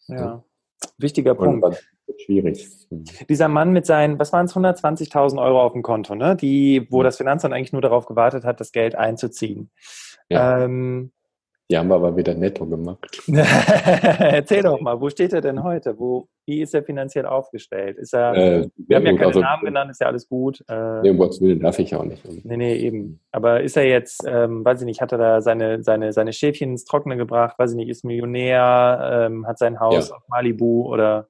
Ja. 0.07 0.43
Wichtiger 0.97 1.35
Punkt. 1.35 1.63
Und 1.63 1.77
schwierig. 2.25 2.67
Mhm. 2.89 3.05
Dieser 3.29 3.47
Mann 3.47 3.71
mit 3.71 3.85
seinen, 3.85 4.17
was 4.17 4.33
waren 4.33 4.47
es, 4.47 4.55
120.000 4.55 5.39
Euro 5.39 5.61
auf 5.61 5.73
dem 5.73 5.83
Konto, 5.83 6.15
ne? 6.15 6.35
Die, 6.35 6.87
wo 6.89 6.99
mhm. 6.99 7.03
das 7.03 7.17
Finanzamt 7.17 7.53
eigentlich 7.53 7.73
nur 7.73 7.83
darauf 7.83 8.07
gewartet 8.07 8.45
hat, 8.45 8.59
das 8.59 8.71
Geld 8.71 8.95
einzuziehen. 8.95 9.69
Ja. 10.27 10.63
Ähm, 10.63 11.11
die 11.69 11.77
haben 11.77 11.87
wir 11.87 11.95
aber 11.95 12.17
wieder 12.17 12.33
netto 12.33 12.65
gemacht. 12.65 13.21
Erzähl 13.27 14.63
doch 14.63 14.81
mal, 14.81 14.99
wo 14.99 15.09
steht 15.09 15.33
er 15.33 15.41
denn 15.41 15.61
heute? 15.61 15.99
Wo, 15.99 16.27
wie 16.47 16.61
ist 16.61 16.73
er 16.73 16.81
finanziell 16.81 17.27
aufgestellt? 17.27 17.97
Ist 17.97 18.13
er, 18.13 18.33
äh, 18.35 18.69
wir 18.75 18.95
haben 18.95 19.05
ja 19.05 19.13
keine 19.13 19.27
also, 19.27 19.39
Namen 19.39 19.65
genannt, 19.65 19.91
ist 19.91 20.01
ja 20.01 20.07
alles 20.07 20.27
gut. 20.27 20.63
Äh, 20.67 21.01
nee, 21.01 21.11
um 21.11 21.17
Gottes 21.17 21.41
Willen 21.41 21.59
darf 21.59 21.77
ich 21.77 21.93
auch 21.93 22.05
nicht. 22.05 22.23
Nee, 22.43 22.57
nee, 22.57 22.75
eben. 22.75 23.19
Aber 23.31 23.61
ist 23.61 23.77
er 23.77 23.85
jetzt, 23.85 24.23
ähm, 24.27 24.65
weiß 24.65 24.81
ich 24.81 24.85
nicht, 24.85 24.99
hat 24.99 25.11
er 25.11 25.19
da 25.19 25.41
seine, 25.41 25.83
seine, 25.83 26.11
seine 26.11 26.33
Schäfchen 26.33 26.71
ins 26.71 26.85
Trockene 26.85 27.17
gebracht? 27.17 27.59
Weiß 27.59 27.71
ich 27.71 27.77
nicht, 27.77 27.89
ist 27.89 28.03
Millionär, 28.03 29.27
ähm, 29.29 29.45
hat 29.45 29.59
sein 29.59 29.79
Haus 29.79 30.09
ja. 30.09 30.15
auf 30.15 30.23
Malibu 30.27 30.91
oder 30.91 31.27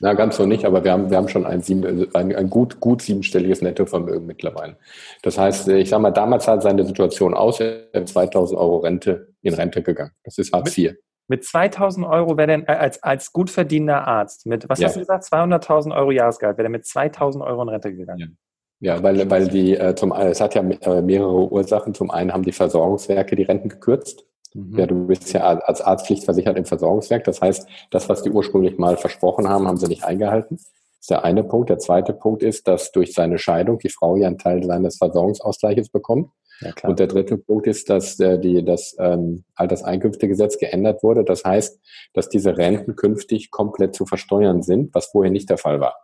na, 0.00 0.14
ganz 0.14 0.36
so 0.36 0.46
nicht, 0.46 0.64
aber 0.64 0.84
wir 0.84 0.92
haben, 0.92 1.10
wir 1.10 1.16
haben 1.16 1.28
schon 1.28 1.44
ein, 1.44 1.60
sieben, 1.60 2.08
ein, 2.14 2.34
ein 2.34 2.50
gut, 2.50 2.80
gut 2.80 3.02
siebenstelliges 3.02 3.62
Nettovermögen 3.62 4.26
mittlerweile. 4.26 4.76
Das 5.22 5.38
heißt, 5.38 5.68
ich 5.68 5.88
sage 5.88 6.02
mal, 6.02 6.10
damals 6.10 6.46
hat 6.46 6.62
seine 6.62 6.84
Situation 6.84 7.34
aus, 7.34 7.60
er 7.60 7.92
ist 7.92 8.08
2000 8.12 8.58
Euro 8.58 8.78
Rente 8.78 9.34
in 9.42 9.54
Rente 9.54 9.82
gegangen. 9.82 10.12
Das 10.24 10.38
ist 10.38 10.52
Hartz 10.52 10.76
IV. 10.76 10.94
Mit 11.28 11.44
2000 11.44 12.06
Euro 12.06 12.38
wäre 12.38 12.52
er 12.52 12.68
äh, 12.68 12.78
als, 12.78 13.02
als 13.02 13.32
gut 13.32 13.50
verdienender 13.50 14.06
Arzt 14.06 14.46
mit, 14.46 14.68
was 14.68 14.78
ja. 14.78 14.86
hast 14.86 14.96
du 14.96 15.00
gesagt, 15.00 15.24
200.000 15.24 15.94
Euro 15.94 16.10
Jahresgehalt, 16.10 16.56
wäre 16.56 16.68
er 16.68 16.70
mit 16.70 16.86
2000 16.86 17.44
Euro 17.44 17.62
in 17.62 17.68
Rente 17.68 17.94
gegangen. 17.94 18.38
Ja. 18.80 18.94
ja 18.94 19.02
weil, 19.02 19.28
weil 19.30 19.48
die, 19.48 19.76
äh, 19.76 19.94
zum, 19.94 20.12
es 20.12 20.40
hat 20.40 20.54
ja 20.54 20.62
äh, 20.62 21.02
mehrere 21.02 21.52
Ursachen. 21.52 21.92
Zum 21.92 22.10
einen 22.10 22.32
haben 22.32 22.44
die 22.44 22.52
Versorgungswerke 22.52 23.36
die 23.36 23.42
Renten 23.42 23.68
gekürzt. 23.68 24.24
Mhm. 24.54 24.78
Ja, 24.78 24.86
du 24.86 25.06
bist 25.06 25.32
ja 25.32 25.42
als 25.42 25.80
Arztpflicht 25.80 26.24
versichert 26.24 26.56
im 26.56 26.64
Versorgungswerk. 26.64 27.24
Das 27.24 27.40
heißt, 27.40 27.68
das, 27.90 28.08
was 28.08 28.22
die 28.22 28.30
ursprünglich 28.30 28.78
mal 28.78 28.96
versprochen 28.96 29.48
haben, 29.48 29.66
haben 29.66 29.76
sie 29.76 29.88
nicht 29.88 30.04
eingehalten. 30.04 30.56
Das 30.56 31.00
ist 31.00 31.10
der 31.10 31.24
eine 31.24 31.44
Punkt. 31.44 31.70
Der 31.70 31.78
zweite 31.78 32.12
Punkt 32.12 32.42
ist, 32.42 32.66
dass 32.66 32.92
durch 32.92 33.12
seine 33.14 33.38
Scheidung 33.38 33.78
die 33.78 33.88
Frau 33.88 34.16
ja 34.16 34.26
einen 34.26 34.38
Teil 34.38 34.64
seines 34.64 34.96
Versorgungsausgleiches 34.96 35.90
bekommt. 35.90 36.30
Ja, 36.60 36.72
und 36.82 36.98
der 36.98 37.06
dritte 37.06 37.38
Punkt 37.38 37.68
ist, 37.68 37.88
dass 37.88 38.18
äh, 38.18 38.38
die, 38.38 38.64
das 38.64 38.96
ähm, 38.98 39.44
Alterseinkünftegesetz 39.54 40.58
geändert 40.58 41.04
wurde. 41.04 41.24
Das 41.24 41.44
heißt, 41.44 41.80
dass 42.14 42.28
diese 42.28 42.56
Renten 42.56 42.96
künftig 42.96 43.52
komplett 43.52 43.94
zu 43.94 44.06
versteuern 44.06 44.62
sind, 44.62 44.92
was 44.92 45.06
vorher 45.06 45.30
nicht 45.30 45.48
der 45.50 45.58
Fall 45.58 45.80
war. 45.80 45.94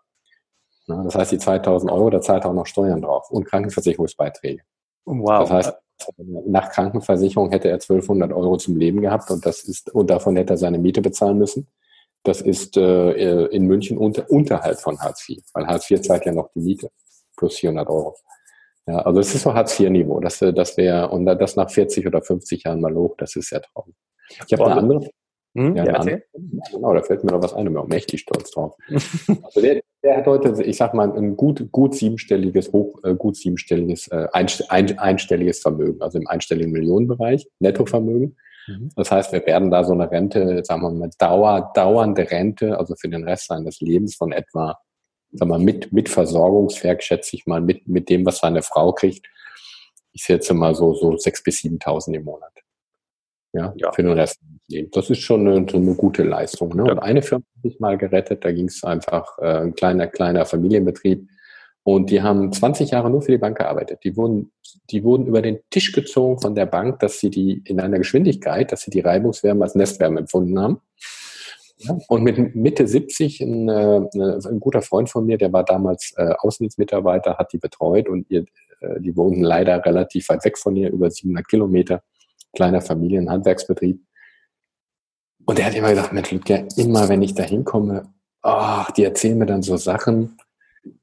Na, 0.87 1.03
das 1.03 1.17
heißt, 1.17 1.33
die 1.33 1.39
2000 1.39 1.91
Euro, 1.91 2.11
da 2.11 2.21
zahlt 2.21 2.45
er 2.45 2.51
auch 2.51 2.55
noch 2.55 2.67
Steuern 2.67 3.03
drauf 3.03 3.31
und 3.31 3.47
Krankenversicherungsbeiträge. 3.47 4.63
Wow. 5.07 5.41
Das 5.41 5.51
heißt, 5.51 5.75
nach 6.47 6.71
Krankenversicherung 6.71 7.51
hätte 7.51 7.69
er 7.69 7.75
1200 7.75 8.33
Euro 8.33 8.57
zum 8.57 8.77
Leben 8.77 9.01
gehabt 9.01 9.31
und 9.31 9.45
das 9.47 9.65
ist, 9.65 9.95
und 9.95 10.11
davon 10.11 10.37
hätte 10.37 10.55
er 10.55 10.57
seine 10.57 10.79
Miete 10.79 11.01
bezahlen 11.01 11.39
müssen. 11.39 11.69
Das 12.23 12.41
ist 12.41 12.77
äh, 12.77 13.47
in 13.47 13.67
München 13.67 13.99
unter, 13.99 14.31
unterhalb 14.31 14.81
von 14.81 14.99
Hartz 14.99 15.29
IV, 15.29 15.43
weil 15.53 15.67
Hartz 15.67 15.91
IV 15.91 16.01
zahlt 16.01 16.25
ja 16.25 16.33
noch 16.33 16.51
die 16.55 16.61
Miete 16.61 16.91
plus 17.37 17.57
400 17.57 17.89
Euro. 17.89 18.17
Ja, 18.87 18.99
also 18.99 19.21
es 19.21 19.35
ist 19.35 19.43
so 19.43 19.55
Hartz 19.55 19.79
IV-Niveau. 19.79 20.21
Das, 20.21 20.39
das 20.39 20.77
wäre, 20.77 21.09
und 21.11 21.27
das 21.27 21.57
nach 21.57 21.71
40 21.71 22.07
oder 22.07 22.23
50 22.23 22.65
Jahren 22.65 22.81
mal 22.81 22.95
hoch, 22.95 23.15
das 23.17 23.35
ist 23.37 23.49
sehr 23.49 23.63
traurig. 23.63 23.95
Ich 24.47 24.53
habe 24.53 24.67
eine 24.67 24.77
andere, 24.77 25.11
hm, 25.55 25.77
ja, 25.77 25.85
ja, 25.85 26.19
genau, 26.73 26.95
da 26.95 27.03
fällt 27.03 27.23
mir 27.23 27.31
noch 27.31 27.43
was 27.43 27.55
ein, 27.55 27.65
da 27.65 27.71
bin 27.71 27.79
ich 27.79 27.79
auch 27.79 27.89
mächtig 27.89 28.21
stolz 28.21 28.51
drauf. 28.51 28.77
also 28.89 29.61
der, 29.61 29.83
der 30.03 30.17
hat 30.17 30.27
heute, 30.27 30.61
ich 30.65 30.77
sag 30.77 30.95
mal, 30.95 31.17
ein 31.17 31.37
gut, 31.37 31.71
gut 31.71 31.95
siebenstelliges, 31.95 32.73
hoch, 32.73 32.99
äh, 33.05 33.15
gut 33.15 33.37
siebenstelliges, 33.37 34.09
äh, 34.09 34.27
ein, 34.33 34.49
ein, 34.69 34.99
einstelliges 34.99 35.61
Vermögen, 35.61 36.03
also 36.03 36.19
im 36.19 36.27
einstelligen 36.27 36.73
Millionenbereich, 36.73 37.47
Nettovermögen. 37.61 38.37
Mhm. 38.67 38.91
Das 38.97 39.13
heißt, 39.13 39.33
wir 39.33 39.47
werden 39.47 39.71
da 39.71 39.85
so 39.85 39.93
eine 39.93 40.11
Rente, 40.11 40.63
sagen 40.65 40.83
wir 40.83 40.91
mal, 40.91 41.11
Dauer, 41.19 41.71
dauernde 41.75 42.29
Rente, 42.29 42.77
also 42.77 42.97
für 42.97 43.09
den 43.09 43.23
Rest 43.23 43.47
seines 43.47 43.81
Lebens 43.81 44.17
von 44.17 44.33
etwa, 44.33 44.79
sagen 45.31 45.51
wir 45.51 45.59
mal, 45.59 45.65
mit, 45.65 45.93
mit 45.93 46.09
Versorgungswerk, 46.09 47.01
schätze 47.03 47.37
ich 47.37 47.47
mal, 47.47 47.61
mit, 47.61 47.87
mit 47.87 48.09
dem, 48.09 48.27
was 48.27 48.39
seine 48.39 48.63
Frau 48.63 48.93
kriegt. 48.93 49.27
Ich 50.13 50.23
schätze 50.23 50.53
mal 50.53 50.75
so, 50.75 50.95
so 50.95 51.17
sechs 51.17 51.43
bis 51.45 51.59
siebentausend 51.59 52.17
im 52.17 52.25
Monat. 52.25 52.64
Ja, 53.55 53.73
ja, 53.77 53.93
für 53.93 54.03
den 54.03 54.13
Rest. 54.13 54.41
Das 54.93 55.11
ist 55.11 55.21
schon 55.21 55.47
eine, 55.47 55.67
eine 55.67 55.95
gute 55.95 56.25
Leistung. 56.25 56.75
Ne? 56.75 56.85
Ja. 56.87 56.93
Und 56.93 56.99
eine 56.99 57.23
Firma 57.23 57.45
habe 57.59 57.69
ich 57.69 57.79
mal 57.81 57.97
gerettet, 57.97 58.45
da 58.45 58.51
ging 58.51 58.67
es 58.67 58.83
einfach, 58.83 59.39
äh, 59.39 59.61
ein 59.61 59.75
kleiner, 59.75 60.09
kleiner 60.09 60.45
Familienbetrieb. 60.45 61.29
Und 61.85 62.11
die 62.11 62.23
haben 62.23 62.51
20 62.51 62.91
Jahre 62.91 63.11
nur 63.11 63.23
für 63.23 63.33
die 63.33 63.39
Bank 63.39 63.59
gearbeitet. 63.59 64.01
Die 64.05 64.17
wurden, 64.17 64.51
die 64.91 65.05
wurden 65.05 65.27
über 65.27 65.43
den 65.43 65.61
Tisch 65.71 65.93
gezogen 65.93 66.41
von 66.41 66.55
der 66.55 66.67
Bank, 66.67 66.99
dass 67.01 67.21
sie 67.21 67.31
die 67.31 67.63
in 67.67 67.79
einer 67.79 67.99
Geschwindigkeit, 67.99 68.73
dass 68.73 68.81
sie 68.81 68.91
die 68.91 69.01
Reibungswärme 69.01 69.63
als 69.63 69.75
Nestwärme 69.75 70.21
empfunden 70.21 70.59
haben. 70.59 70.81
Ja, 71.79 71.99
und 72.09 72.23
mit 72.23 72.55
Mitte 72.57 72.89
70, 72.89 73.41
ein, 73.43 73.69
äh, 73.69 74.01
ein, 74.15 74.61
guter 74.61 74.81
Freund 74.81 75.11
von 75.11 75.27
mir, 75.27 75.37
der 75.37 75.53
war 75.53 75.65
damals 75.65 76.15
äh, 76.17 76.33
Außendienstmitarbeiter, 76.39 77.37
hat 77.37 77.53
die 77.53 77.59
betreut 77.59 78.09
und 78.09 78.31
ihr, 78.31 78.47
äh, 78.81 79.01
die 79.01 79.15
wohnten 79.17 79.43
leider 79.43 79.85
relativ 79.85 80.29
weit 80.31 80.45
weg 80.45 80.57
von 80.57 80.75
ihr, 80.77 80.91
über 80.91 81.11
700 81.11 81.47
Kilometer 81.47 82.03
kleiner 82.55 82.81
Familienhandwerksbetrieb. 82.81 84.01
Und 85.47 85.59
er 85.59 85.67
hat 85.67 85.75
immer 85.75 85.91
gesagt, 85.91 86.13
Mensch, 86.13 86.31
Ludger, 86.31 86.67
immer 86.77 87.09
wenn 87.09 87.23
ich 87.23 87.35
da 87.35 87.43
hinkomme, 87.43 88.13
oh, 88.43 88.83
die 88.97 89.05
erzählen 89.05 89.39
mir 89.39 89.47
dann 89.47 89.63
so 89.63 89.77
Sachen, 89.77 90.39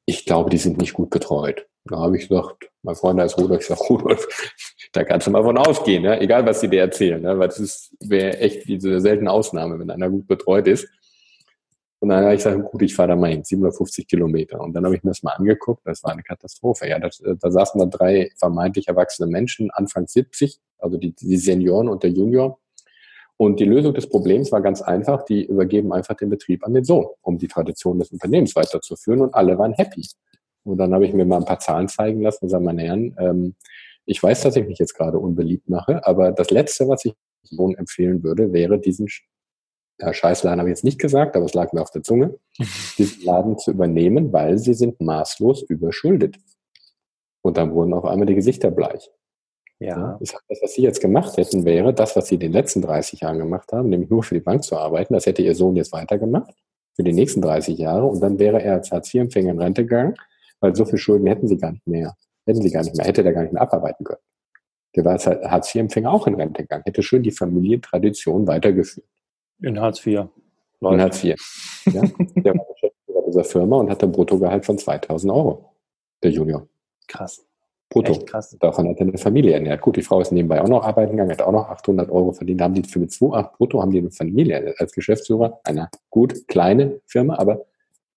Ich 0.06 0.26
glaube, 0.26 0.50
die 0.50 0.58
sind 0.58 0.78
nicht 0.78 0.94
gut 0.94 1.10
betreut. 1.10 1.68
Da 1.86 1.98
habe 1.98 2.18
ich 2.18 2.28
gesagt, 2.28 2.70
mein 2.84 2.96
Freund 2.96 3.20
ist 3.22 3.38
Rudolf, 3.38 3.62
ich 3.62 3.68
sage, 3.68 3.82
Rudolf, 3.82 4.28
da 4.94 5.04
kannst 5.04 5.28
du 5.28 5.32
mal 5.32 5.44
von 5.44 5.58
ausgehen, 5.58 6.04
ne? 6.04 6.20
egal 6.22 6.46
was 6.46 6.62
sie 6.62 6.68
dir 6.68 6.82
erzählen, 6.82 7.22
ne? 7.22 7.38
weil 7.40 7.48
das 7.48 7.92
wäre 8.00 8.38
echt 8.38 8.68
diese 8.68 9.00
seltene 9.00 9.32
Ausnahme, 9.32 9.80
wenn 9.80 9.90
einer 9.90 10.10
gut 10.10 10.28
betreut 10.28 10.68
ist. 10.68 10.88
Und 12.00 12.10
dann 12.10 12.24
habe 12.24 12.34
ich 12.34 12.44
gesagt, 12.44 12.64
gut, 12.64 12.82
ich 12.82 12.96
fahre 12.96 13.10
da 13.10 13.16
mal 13.16 13.30
hin, 13.30 13.44
750 13.44 14.08
Kilometer. 14.08 14.60
Und 14.60 14.74
dann 14.74 14.86
habe 14.86 14.96
ich 14.96 15.04
mir 15.04 15.12
das 15.12 15.22
mal 15.22 15.34
angeguckt, 15.34 15.86
das 15.86 16.04
war 16.04 16.12
eine 16.12 16.24
Katastrophe. 16.24 16.88
Ja, 16.88 16.98
das, 16.98 17.22
da 17.24 17.52
saßen 17.52 17.80
da 17.80 17.86
drei 17.86 18.32
vermeintlich 18.38 18.88
erwachsene 18.88 19.30
Menschen, 19.30 19.70
Anfang 19.70 20.08
70, 20.08 20.60
also 20.82 20.98
die, 20.98 21.14
die 21.14 21.38
Senioren 21.38 21.88
und 21.88 22.04
der 22.04 22.12
Junior. 22.12 22.60
Und 23.38 23.60
die 23.60 23.66
Lösung 23.66 23.94
des 23.94 24.08
Problems 24.08 24.52
war 24.52 24.62
ganz 24.62 24.82
einfach, 24.82 25.24
die 25.26 25.46
übergeben 25.46 25.94
einfach 25.94 26.16
den 26.16 26.30
Betrieb 26.30 26.64
an 26.64 26.74
den 26.74 26.84
Sohn, 26.84 27.08
um 27.22 27.38
die 27.38 27.48
Tradition 27.48 27.98
des 27.98 28.12
Unternehmens 28.12 28.56
weiterzuführen 28.56 29.22
und 29.22 29.34
alle 29.34 29.58
waren 29.58 29.74
happy. 29.74 30.06
Und 30.64 30.78
dann 30.78 30.94
habe 30.94 31.08
ich 31.08 31.14
mir 31.14 31.26
mal 31.26 31.38
ein 31.38 31.46
paar 31.46 31.60
Zahlen 31.60 31.88
zeigen 31.88 32.22
lassen 32.22 32.46
und 32.46 32.50
sagen, 32.50 32.66
meine 32.66 32.84
Herren, 32.84 33.16
ähm, 33.18 33.56
ich 34.06 34.22
weiß, 34.22 34.42
dass 34.42 34.56
ich 34.56 34.68
mich 34.68 34.78
jetzt 34.78 34.94
gerade 34.94 35.18
unbeliebt 35.18 35.70
mache, 35.70 36.06
aber 36.06 36.32
das 36.32 36.52
Letzte, 36.52 36.88
was 36.88 37.06
ich 37.06 37.16
Sohn 37.44 37.76
empfehlen 37.76 38.24
würde, 38.24 38.54
wäre 38.54 38.80
diesen 38.80 39.08
ja, 40.00 40.14
Scheißladen 40.14 40.60
habe 40.60 40.70
ich 40.70 40.76
jetzt 40.76 40.84
nicht 40.84 41.00
gesagt, 41.00 41.36
aber 41.36 41.46
es 41.46 41.54
lag 41.54 41.74
mir 41.74 41.82
auf 41.82 41.92
der 41.92 42.04
Zunge, 42.04 42.38
diesen 42.98 43.24
Laden 43.24 43.58
zu 43.58 43.72
übernehmen, 43.72 44.34
weil 44.34 44.58
sie 44.58 44.74
sind 44.74 45.00
maßlos 45.00 45.64
überschuldet. 45.64 46.38
Und 47.44 47.58
dann 47.58 47.74
wurden 47.74 47.94
auf 47.94 48.06
einmal 48.06 48.28
die 48.28 48.36
Gesichter 48.36 48.70
bleich. 48.72 49.10
Ja. 49.82 50.16
Das, 50.20 50.62
was 50.62 50.74
Sie 50.76 50.84
jetzt 50.84 51.02
gemacht 51.02 51.38
hätten, 51.38 51.66
wäre 51.66 51.92
das, 51.92 52.16
was 52.16 52.28
Sie 52.28 52.36
in 52.36 52.42
den 52.42 52.52
letzten 52.52 52.84
30 52.84 53.22
Jahren 53.22 53.40
gemacht 53.40 53.74
haben, 53.74 53.90
nämlich 53.90 54.12
nur 54.12 54.22
für 54.22 54.36
die 54.36 54.42
Bank 54.42 54.64
zu 54.64 54.78
arbeiten. 54.78 55.16
Das 55.16 55.26
hätte 55.26 55.42
Ihr 55.42 55.56
Sohn 55.56 55.76
jetzt 55.76 55.92
weitergemacht 55.92 56.54
für 56.96 57.04
die 57.04 57.14
nächsten 57.14 57.42
30 57.42 57.80
Jahre 57.80 58.06
und 58.06 58.22
dann 58.22 58.38
wäre 58.38 58.62
er 58.62 58.76
als 58.76 58.92
Hartz-IV-Empfänger 58.92 59.52
in 59.52 59.60
Rente 59.60 59.82
gegangen, 59.84 60.14
weil 60.60 60.76
so 60.76 60.86
viel 60.86 61.00
Schulden 61.00 61.26
hätten 61.26 61.48
Sie 61.48 61.58
gar 61.58 61.72
nicht 61.72 61.88
mehr. 61.88 62.16
Hätten 62.46 62.62
Sie 62.62 62.70
gar 62.70 62.84
nicht 62.84 62.96
mehr, 62.96 63.08
hätte 63.08 63.24
der 63.24 63.34
gar 63.34 63.42
nicht 63.42 63.54
mehr 63.54 63.62
abarbeiten 63.64 64.04
können. 64.06 64.22
Der 64.96 65.04
war 65.04 65.14
als 65.14 65.26
Hartz-IV-Empfänger 65.26 66.12
auch 66.12 66.28
in 66.28 66.36
Rente 66.36 66.62
gegangen, 66.62 66.84
hätte 66.86 67.02
schön 67.02 67.24
die 67.24 67.32
Familientradition 67.32 68.46
weitergeführt. 68.46 69.08
In 69.64 69.82
Hartz 69.82 70.06
IV. 70.06 70.28
In 70.82 71.02
Hartz 71.02 71.24
IV. 71.24 71.36
Ja? 71.92 72.02
der 72.36 72.54
war 72.54 72.66
Geschäftsführer 72.74 73.24
dieser 73.26 73.44
Firma 73.46 73.78
und 73.78 73.90
hatte 73.90 74.06
ein 74.06 74.12
Bruttogehalt 74.12 74.64
von 74.64 74.78
2000 74.78 75.34
Euro. 75.34 75.74
Der 76.22 76.30
Junior. 76.30 76.68
Krass. 77.08 77.44
Brutto. 77.92 78.14
Echt 78.14 78.28
krass. 78.28 78.58
Davon 78.60 78.88
hat 78.88 78.98
er 78.98 79.08
eine 79.08 79.18
Familie 79.18 79.54
ernährt. 79.54 79.82
Gut, 79.82 79.98
die 79.98 80.02
Frau 80.02 80.22
ist 80.22 80.32
nebenbei 80.32 80.62
auch 80.62 80.68
noch 80.70 80.84
arbeiten 80.84 81.12
gegangen, 81.12 81.32
hat 81.32 81.42
auch 81.42 81.52
noch 81.52 81.70
800 81.70 82.10
Euro 82.10 82.32
verdient. 82.32 82.62
Da 82.62 82.66
haben 82.66 82.74
die 82.74 82.84
für 82.84 83.00
mit 83.00 83.12
2,8 83.12 83.58
brutto 83.58 83.82
haben 83.82 83.92
die 83.92 84.00
eine 84.00 84.12
Familie 84.12 84.74
als 84.78 84.94
Geschäftsführer 84.94 85.60
einer 85.64 85.90
gut 86.10 86.48
kleinen 86.48 87.02
Firma, 87.06 87.38
aber 87.38 87.66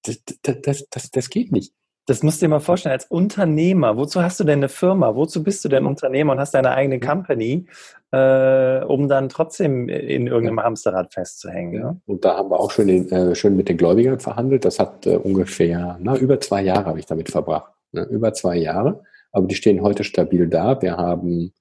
das, 0.04 0.22
das, 0.42 0.86
das, 0.88 1.10
das 1.10 1.30
geht 1.30 1.50
nicht. 1.50 1.74
Das 2.06 2.22
musst 2.22 2.40
du 2.40 2.46
dir 2.46 2.50
mal 2.50 2.60
vorstellen, 2.60 2.92
als 2.92 3.06
Unternehmer, 3.06 3.96
wozu 3.96 4.22
hast 4.22 4.38
du 4.38 4.44
denn 4.44 4.58
eine 4.58 4.68
Firma? 4.68 5.16
Wozu 5.16 5.42
bist 5.42 5.64
du 5.64 5.70
denn 5.70 5.86
Unternehmer 5.86 6.32
und 6.32 6.38
hast 6.38 6.52
deine 6.52 6.72
eigene 6.72 7.00
Company, 7.00 7.66
äh, 8.12 8.84
um 8.84 9.08
dann 9.08 9.30
trotzdem 9.30 9.88
in 9.88 10.26
irgendeinem 10.26 10.62
Hamsterrad 10.62 11.14
festzuhängen? 11.14 11.80
Ne? 11.80 12.00
Und 12.04 12.24
da 12.26 12.36
haben 12.36 12.50
wir 12.50 12.60
auch 12.60 12.70
schön, 12.70 12.88
den, 12.88 13.10
äh, 13.10 13.34
schön 13.34 13.56
mit 13.56 13.70
den 13.70 13.78
Gläubigern 13.78 14.20
verhandelt. 14.20 14.66
Das 14.66 14.78
hat 14.78 15.06
äh, 15.06 15.16
ungefähr, 15.16 15.98
na, 16.00 16.14
über 16.16 16.38
zwei 16.40 16.62
Jahre 16.62 16.84
habe 16.84 16.98
ich 16.98 17.06
damit 17.06 17.30
verbracht. 17.30 17.72
Ne? 17.92 18.02
Über 18.04 18.34
zwei 18.34 18.56
Jahre. 18.56 19.02
Aber 19.34 19.48
die 19.48 19.56
stehen 19.56 19.82
heute 19.82 20.04
stabil 20.04 20.48
da. 20.48 20.80
Wir 20.80 20.96
haben, 20.96 21.52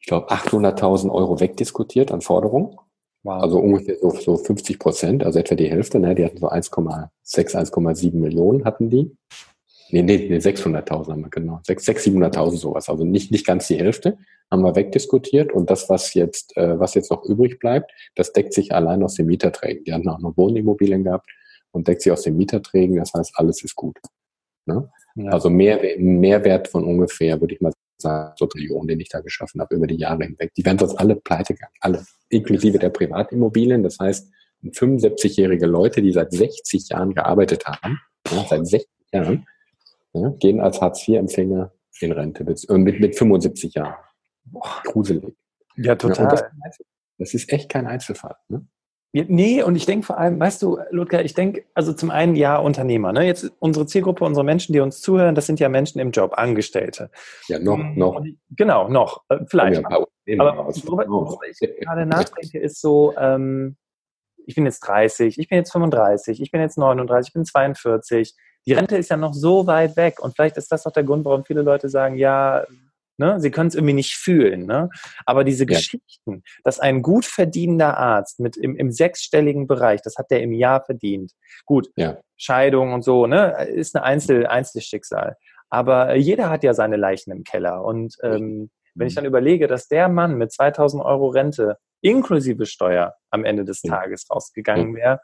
ich 0.00 0.06
glaube, 0.06 0.28
800.000 0.30 1.10
Euro 1.10 1.38
wegdiskutiert 1.38 2.10
an 2.10 2.20
Forderungen. 2.20 2.76
Wow. 3.22 3.42
Also 3.42 3.60
ungefähr 3.60 3.96
so, 4.00 4.10
so 4.10 4.36
50 4.36 4.78
Prozent, 4.78 5.24
also 5.24 5.38
etwa 5.38 5.54
die 5.54 5.70
Hälfte. 5.70 6.00
Ne? 6.00 6.16
Die 6.16 6.24
hatten 6.24 6.38
so 6.38 6.50
1,6, 6.50 7.10
1,7 7.24 8.16
Millionen 8.16 8.64
hatten 8.64 8.90
die. 8.90 9.16
Nee, 9.90 10.02
nee, 10.02 10.28
nee 10.28 10.38
600.000 10.38 11.12
haben 11.12 11.22
wir, 11.22 11.30
genau. 11.30 11.60
600.000, 11.66 12.32
700.000 12.32 12.56
sowas. 12.56 12.88
Also 12.88 13.04
nicht, 13.04 13.30
nicht 13.30 13.46
ganz 13.46 13.68
die 13.68 13.78
Hälfte 13.78 14.18
haben 14.50 14.62
wir 14.62 14.74
wegdiskutiert. 14.74 15.52
Und 15.52 15.70
das, 15.70 15.88
was 15.88 16.14
jetzt, 16.14 16.56
äh, 16.56 16.78
was 16.80 16.94
jetzt 16.94 17.10
noch 17.12 17.24
übrig 17.24 17.60
bleibt, 17.60 17.92
das 18.16 18.32
deckt 18.32 18.52
sich 18.52 18.74
allein 18.74 19.04
aus 19.04 19.14
den 19.14 19.26
Mieterträgen. 19.26 19.84
Die 19.84 19.92
hatten 19.92 20.08
auch 20.08 20.18
noch 20.18 20.36
Wohnimmobilien 20.36 21.04
gehabt 21.04 21.30
und 21.70 21.86
deckt 21.86 22.02
sich 22.02 22.10
aus 22.10 22.22
den 22.22 22.36
Mieterträgen. 22.36 22.96
Das 22.96 23.12
heißt, 23.14 23.32
alles 23.36 23.62
ist 23.62 23.76
gut. 23.76 23.96
Ne? 24.66 24.90
Ja. 25.14 25.30
Also 25.30 25.50
mehr, 25.50 25.80
Mehrwert 25.98 26.68
von 26.68 26.84
ungefähr, 26.84 27.40
würde 27.40 27.54
ich 27.54 27.60
mal 27.60 27.72
sagen, 27.98 28.32
so 28.36 28.46
Trillionen, 28.46 28.88
den 28.88 29.00
ich 29.00 29.08
da 29.08 29.20
geschaffen 29.20 29.60
habe 29.60 29.74
über 29.74 29.86
die 29.86 29.96
Jahre 29.96 30.24
hinweg. 30.24 30.52
Die 30.56 30.64
werden 30.64 30.78
sonst 30.78 30.96
alle 30.96 31.16
pleite 31.16 31.54
gegangen. 31.54 31.74
Alle 31.80 32.04
inklusive 32.28 32.78
der 32.78 32.90
Privatimmobilien. 32.90 33.82
Das 33.82 33.98
heißt, 33.98 34.30
75-jährige 34.64 35.66
Leute, 35.66 36.02
die 36.02 36.12
seit 36.12 36.32
60 36.32 36.88
Jahren 36.90 37.14
gearbeitet 37.14 37.64
haben, 37.66 37.98
ja, 38.30 38.44
seit 38.48 38.66
60 38.66 38.88
Jahren, 39.12 39.46
ja, 40.12 40.28
gehen 40.38 40.60
als 40.60 40.80
Hartz-IV-Empfänger 40.80 41.72
in 42.00 42.12
Rente 42.12 42.44
mit, 42.44 42.68
äh, 42.68 42.78
mit, 42.78 43.00
mit 43.00 43.16
75 43.16 43.74
Jahren. 43.74 43.94
Boah, 44.44 44.82
gruselig. 44.84 45.36
Ja, 45.76 45.96
total. 45.96 46.28
Das, 46.28 46.44
das, 47.18 47.34
ist 47.34 47.52
echt 47.52 47.68
kein 47.68 47.86
Einzelfall. 47.86 48.36
Ne? 48.48 48.66
Nee, 49.12 49.62
und 49.64 49.74
ich 49.74 49.86
denke 49.86 50.06
vor 50.06 50.18
allem, 50.18 50.38
weißt 50.38 50.62
du, 50.62 50.78
Ludger, 50.90 51.24
ich 51.24 51.34
denke, 51.34 51.64
also 51.74 51.92
zum 51.92 52.10
einen 52.10 52.36
ja 52.36 52.58
Unternehmer. 52.58 53.12
Ne? 53.12 53.26
Jetzt 53.26 53.52
unsere 53.58 53.86
Zielgruppe, 53.86 54.24
unsere 54.24 54.44
Menschen, 54.44 54.72
die 54.72 54.78
uns 54.78 55.00
zuhören, 55.00 55.34
das 55.34 55.46
sind 55.46 55.58
ja 55.58 55.68
Menschen 55.68 55.98
im 55.98 56.12
Job, 56.12 56.34
Angestellte. 56.36 57.10
Ja, 57.48 57.58
noch, 57.58 57.78
hm, 57.78 57.98
noch. 57.98 58.24
Genau, 58.50 58.88
noch, 58.88 59.24
äh, 59.28 59.38
vielleicht. 59.46 59.84
Aber 59.84 60.06
worüber 60.28 61.42
ich 61.50 61.58
gerade 61.80 62.06
nachdenke, 62.06 62.60
ist 62.60 62.80
so, 62.80 63.12
ähm, 63.18 63.76
ich 64.46 64.54
bin 64.54 64.64
jetzt 64.64 64.80
30, 64.80 65.38
ich 65.38 65.48
bin 65.48 65.58
jetzt 65.58 65.72
35, 65.72 66.40
ich 66.40 66.50
bin 66.52 66.60
jetzt 66.60 66.78
39, 66.78 67.30
ich 67.30 67.34
bin 67.34 67.44
42. 67.44 68.34
Die 68.66 68.72
Rente 68.74 68.96
ist 68.96 69.10
ja 69.10 69.16
noch 69.16 69.34
so 69.34 69.66
weit 69.66 69.96
weg 69.96 70.20
und 70.20 70.36
vielleicht 70.36 70.56
ist 70.56 70.70
das 70.70 70.86
auch 70.86 70.92
der 70.92 71.04
Grund, 71.04 71.24
warum 71.24 71.44
viele 71.44 71.62
Leute 71.62 71.88
sagen, 71.88 72.16
ja, 72.16 72.64
Ne? 73.20 73.38
Sie 73.38 73.50
können 73.50 73.68
es 73.68 73.74
irgendwie 73.74 73.92
nicht 73.92 74.14
fühlen. 74.14 74.64
Ne? 74.64 74.88
Aber 75.26 75.44
diese 75.44 75.64
ja. 75.64 75.76
Geschichten, 75.76 76.42
dass 76.64 76.80
ein 76.80 77.02
gut 77.02 77.26
verdienender 77.26 77.98
Arzt 77.98 78.40
mit 78.40 78.56
im, 78.56 78.76
im 78.76 78.90
sechsstelligen 78.90 79.66
Bereich, 79.66 80.00
das 80.00 80.16
hat 80.16 80.30
der 80.30 80.40
im 80.40 80.52
Jahr 80.52 80.82
verdient. 80.82 81.32
Gut, 81.66 81.90
ja. 81.96 82.16
Scheidung 82.38 82.94
und 82.94 83.02
so, 83.02 83.26
ne, 83.26 83.66
ist 83.66 83.94
ein 83.94 84.02
Einzel, 84.02 84.46
Einzelschicksal. 84.46 85.36
Aber 85.68 86.16
jeder 86.16 86.48
hat 86.48 86.64
ja 86.64 86.72
seine 86.72 86.96
Leichen 86.96 87.30
im 87.30 87.44
Keller. 87.44 87.84
Und 87.84 88.16
ähm, 88.22 88.70
wenn 88.94 89.06
ich 89.06 89.12
mhm. 89.12 89.16
dann 89.16 89.24
überlege, 89.26 89.66
dass 89.66 89.86
der 89.86 90.08
Mann 90.08 90.38
mit 90.38 90.50
2000 90.50 91.04
Euro 91.04 91.28
Rente 91.28 91.76
inklusive 92.00 92.64
Steuer 92.64 93.14
am 93.30 93.44
Ende 93.44 93.66
des 93.66 93.82
Tages 93.82 94.26
rausgegangen 94.30 94.96
wäre, 94.96 95.20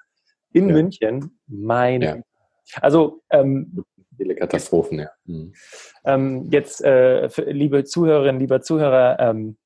in 0.53 0.67
München, 0.67 1.39
meine. 1.47 2.25
Also 2.83 3.23
ähm, 3.31 3.85
Viele 4.17 4.35
Katastrophen, 4.35 5.01
ja. 5.01 5.11
Mhm. 5.25 5.53
Ähm, 6.05 6.49
jetzt, 6.51 6.83
äh, 6.85 7.29
für, 7.29 7.43
liebe 7.43 7.85
Zuhörerinnen, 7.85 8.41
lieber 8.41 8.61
Zuhörer, 8.61 9.19
ähm, 9.21 9.57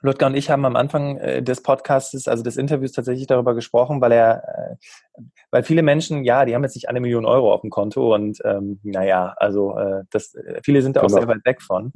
Ludger 0.00 0.26
und 0.26 0.36
ich 0.36 0.48
haben 0.48 0.64
am 0.64 0.76
Anfang 0.76 1.16
äh, 1.16 1.42
des 1.42 1.62
Podcasts, 1.62 2.28
also 2.28 2.42
des 2.42 2.56
Interviews 2.56 2.92
tatsächlich 2.92 3.26
darüber 3.26 3.54
gesprochen, 3.54 4.00
weil 4.00 4.12
er, 4.12 4.76
äh, 5.16 5.22
weil 5.50 5.64
viele 5.64 5.82
Menschen, 5.82 6.24
ja, 6.24 6.44
die 6.44 6.54
haben 6.54 6.62
jetzt 6.62 6.76
nicht 6.76 6.88
eine 6.88 7.00
Million 7.00 7.26
Euro 7.26 7.52
auf 7.52 7.62
dem 7.62 7.70
Konto 7.70 8.14
und 8.14 8.38
ähm, 8.44 8.78
naja, 8.84 9.34
also 9.38 9.76
äh, 9.76 10.04
das, 10.10 10.34
äh, 10.34 10.60
viele 10.62 10.82
sind 10.82 10.96
da 10.96 11.00
auch 11.00 11.08
genau. 11.08 11.18
sehr 11.18 11.28
weit 11.28 11.44
weg 11.44 11.62
von. 11.62 11.92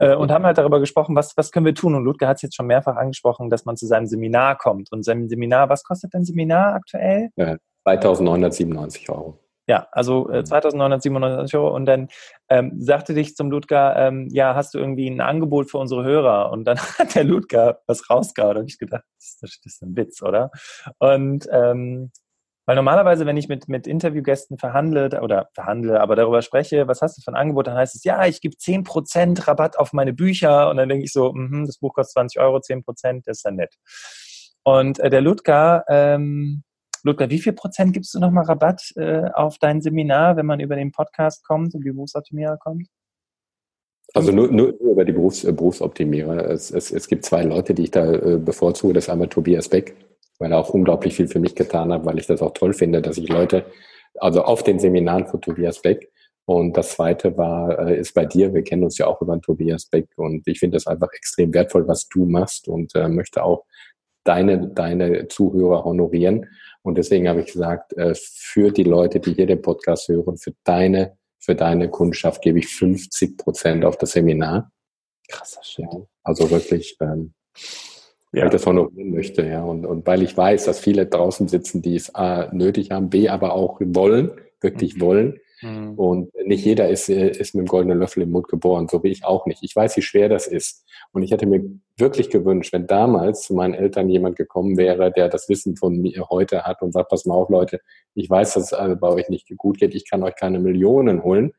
Äh, 0.00 0.14
und 0.14 0.30
haben 0.30 0.46
halt 0.46 0.56
darüber 0.56 0.80
gesprochen, 0.80 1.16
was, 1.16 1.36
was 1.36 1.50
können 1.50 1.66
wir 1.66 1.74
tun? 1.74 1.94
Und 1.94 2.04
Ludger 2.04 2.28
hat 2.28 2.36
es 2.36 2.42
jetzt 2.42 2.54
schon 2.56 2.66
mehrfach 2.66 2.96
angesprochen, 2.96 3.50
dass 3.50 3.64
man 3.64 3.76
zu 3.76 3.86
seinem 3.86 4.06
Seminar 4.06 4.56
kommt. 4.56 4.92
Und 4.92 5.04
sein 5.04 5.28
Seminar, 5.28 5.68
was 5.68 5.82
kostet 5.82 6.14
dein 6.14 6.24
Seminar 6.24 6.74
aktuell? 6.74 7.30
Ja, 7.36 7.56
2997 7.82 9.10
Euro. 9.10 9.38
Ja, 9.68 9.86
also 9.92 10.30
äh, 10.30 10.42
2997 10.42 11.52
mhm. 11.52 11.60
Euro. 11.60 11.74
Und 11.76 11.84
dann 11.84 12.08
ähm, 12.48 12.72
sagte 12.80 13.12
dich 13.12 13.36
zum 13.36 13.50
Ludger, 13.50 13.96
ähm, 13.96 14.28
ja, 14.30 14.54
hast 14.54 14.72
du 14.72 14.78
irgendwie 14.78 15.08
ein 15.08 15.20
Angebot 15.20 15.70
für 15.70 15.76
unsere 15.76 16.04
Hörer? 16.04 16.50
Und 16.50 16.64
dann 16.64 16.78
hat 16.98 17.14
der 17.14 17.24
Ludger 17.24 17.80
was 17.86 18.08
rausgehauen. 18.08 18.54
Da 18.54 18.60
habe 18.60 18.68
ich 18.68 18.78
gedacht, 18.78 19.04
das, 19.18 19.38
das 19.40 19.58
ist 19.62 19.82
ein 19.82 19.94
Witz, 19.94 20.22
oder? 20.22 20.50
Und 20.98 21.46
ähm, 21.52 22.10
weil 22.64 22.76
normalerweise, 22.76 23.24
wenn 23.24 23.38
ich 23.38 23.48
mit, 23.48 23.68
mit 23.68 23.86
Interviewgästen 23.86 24.58
verhandle 24.58 25.22
oder 25.22 25.48
verhandle, 25.54 26.00
aber 26.00 26.16
darüber 26.16 26.42
spreche, 26.42 26.86
was 26.86 27.00
hast 27.00 27.16
du 27.16 27.22
für 27.22 27.30
ein 27.32 27.40
Angebot, 27.40 27.66
dann 27.66 27.76
heißt 27.76 27.94
es, 27.94 28.04
ja, 28.04 28.26
ich 28.26 28.42
gebe 28.42 28.56
10% 28.56 29.48
Rabatt 29.48 29.78
auf 29.78 29.92
meine 29.92 30.12
Bücher. 30.14 30.70
Und 30.70 30.78
dann 30.78 30.88
denke 30.88 31.04
ich 31.04 31.12
so, 31.12 31.32
mh, 31.32 31.66
das 31.66 31.78
Buch 31.78 31.94
kostet 31.94 32.12
20 32.14 32.40
Euro, 32.40 32.58
10%, 32.58 33.22
das 33.24 33.38
ist 33.38 33.44
ja 33.44 33.50
nett. 33.50 33.74
Und 34.64 34.98
äh, 34.98 35.08
der 35.10 35.22
Ludger 35.22 35.84
ähm, 35.88 36.62
Ludger, 37.04 37.30
wie 37.30 37.38
viel 37.38 37.52
Prozent 37.52 37.92
gibst 37.92 38.14
du 38.14 38.20
nochmal 38.20 38.44
Rabatt 38.44 38.92
äh, 38.96 39.24
auf 39.34 39.58
dein 39.58 39.80
Seminar, 39.80 40.36
wenn 40.36 40.46
man 40.46 40.60
über 40.60 40.76
den 40.76 40.92
Podcast 40.92 41.44
kommt 41.46 41.74
und 41.74 41.84
die 41.84 41.90
Berufsoptimierer 41.90 42.56
kommt? 42.58 42.88
Also 44.14 44.32
nur, 44.32 44.48
nur 44.50 44.68
über 44.80 45.04
die 45.04 45.12
Berufs-, 45.12 45.44
äh, 45.44 45.52
Berufsoptimierer. 45.52 46.50
Es, 46.50 46.70
es, 46.70 46.90
es 46.90 47.08
gibt 47.08 47.24
zwei 47.24 47.42
Leute, 47.42 47.74
die 47.74 47.84
ich 47.84 47.90
da 47.90 48.12
äh, 48.12 48.38
bevorzuge. 48.38 48.94
Das 48.94 49.04
ist 49.04 49.10
einmal 49.10 49.28
Tobias 49.28 49.68
Beck, 49.68 49.94
weil 50.38 50.52
er 50.52 50.58
auch 50.58 50.70
unglaublich 50.70 51.14
viel 51.14 51.28
für 51.28 51.40
mich 51.40 51.54
getan 51.54 51.92
hat, 51.92 52.04
weil 52.04 52.18
ich 52.18 52.26
das 52.26 52.42
auch 52.42 52.52
toll 52.52 52.72
finde, 52.72 53.02
dass 53.02 53.18
ich 53.18 53.28
Leute, 53.28 53.66
also 54.18 54.42
auf 54.42 54.62
den 54.62 54.78
Seminaren 54.78 55.26
von 55.26 55.40
Tobias 55.40 55.80
Beck, 55.80 56.10
und 56.48 56.78
das 56.78 56.92
zweite 56.92 57.36
war, 57.36 57.78
äh, 57.78 58.00
ist 58.00 58.14
bei 58.14 58.24
dir. 58.24 58.54
Wir 58.54 58.62
kennen 58.62 58.82
uns 58.82 58.96
ja 58.96 59.06
auch 59.06 59.20
über 59.20 59.38
Tobias 59.38 59.84
Beck 59.84 60.08
und 60.16 60.48
ich 60.48 60.58
finde 60.58 60.76
das 60.76 60.86
einfach 60.86 61.12
extrem 61.12 61.52
wertvoll, 61.52 61.86
was 61.86 62.08
du 62.08 62.24
machst 62.24 62.68
und 62.68 62.94
äh, 62.94 63.06
möchte 63.06 63.44
auch 63.44 63.66
deine, 64.24 64.68
deine 64.68 65.28
Zuhörer 65.28 65.84
honorieren. 65.84 66.46
Und 66.88 66.96
deswegen 66.96 67.28
habe 67.28 67.42
ich 67.42 67.52
gesagt, 67.52 67.92
äh, 67.98 68.14
für 68.14 68.72
die 68.72 68.82
Leute, 68.82 69.20
die 69.20 69.34
hier 69.34 69.46
den 69.46 69.60
Podcast 69.60 70.08
hören, 70.08 70.38
für 70.38 70.54
deine, 70.64 71.18
für 71.38 71.54
deine 71.54 71.90
Kundschaft 71.90 72.40
gebe 72.40 72.58
ich 72.58 72.68
50 72.68 73.36
Prozent 73.36 73.84
auf 73.84 73.98
das 73.98 74.12
Seminar. 74.12 74.72
Krasser 75.28 75.62
Shit. 75.62 75.84
Also 76.22 76.50
wirklich, 76.50 76.96
ähm, 77.02 77.34
ja. 78.32 78.40
weil 78.40 78.46
ich 78.46 78.52
das 78.52 78.64
honorieren 78.64 79.10
möchte, 79.10 79.46
ja. 79.46 79.62
Und, 79.62 79.84
und 79.84 80.06
weil 80.06 80.22
ich 80.22 80.34
weiß, 80.34 80.64
dass 80.64 80.80
viele 80.80 81.04
draußen 81.04 81.46
sitzen, 81.46 81.82
die 81.82 81.94
es 81.94 82.14
A, 82.14 82.48
nötig 82.52 82.90
haben, 82.90 83.10
B, 83.10 83.28
aber 83.28 83.52
auch 83.52 83.80
wollen, 83.80 84.30
wirklich 84.62 84.96
mhm. 84.96 85.00
wollen. 85.02 85.40
Mhm. 85.60 85.94
Und 85.94 86.34
nicht 86.46 86.64
jeder 86.64 86.88
ist, 86.88 87.08
äh, 87.08 87.30
ist 87.30 87.54
mit 87.54 87.66
dem 87.66 87.68
goldenen 87.68 87.98
Löffel 87.98 88.22
im 88.22 88.30
Mund 88.30 88.48
geboren, 88.48 88.88
so 88.88 89.02
wie 89.02 89.08
ich 89.08 89.24
auch 89.24 89.46
nicht. 89.46 89.62
Ich 89.62 89.74
weiß, 89.74 89.96
wie 89.96 90.02
schwer 90.02 90.28
das 90.28 90.46
ist. 90.46 90.84
Und 91.12 91.22
ich 91.22 91.30
hätte 91.30 91.46
mir 91.46 91.64
wirklich 91.96 92.30
gewünscht, 92.30 92.72
wenn 92.72 92.86
damals 92.86 93.42
zu 93.42 93.54
meinen 93.54 93.74
Eltern 93.74 94.08
jemand 94.08 94.36
gekommen 94.36 94.76
wäre, 94.76 95.10
der 95.10 95.28
das 95.28 95.48
Wissen 95.48 95.76
von 95.76 95.98
mir 95.98 96.28
heute 96.30 96.62
hat 96.62 96.82
und 96.82 96.92
sagt, 96.92 97.10
pass 97.10 97.26
mal 97.26 97.34
auf, 97.34 97.48
Leute, 97.48 97.80
ich 98.14 98.28
weiß, 98.30 98.54
dass 98.54 98.72
es 98.72 99.00
bei 99.00 99.08
euch 99.08 99.28
nicht 99.28 99.48
gut 99.56 99.78
geht, 99.78 99.94
ich 99.94 100.08
kann 100.08 100.22
euch 100.22 100.36
keine 100.36 100.60
Millionen 100.60 101.22
holen. 101.24 101.52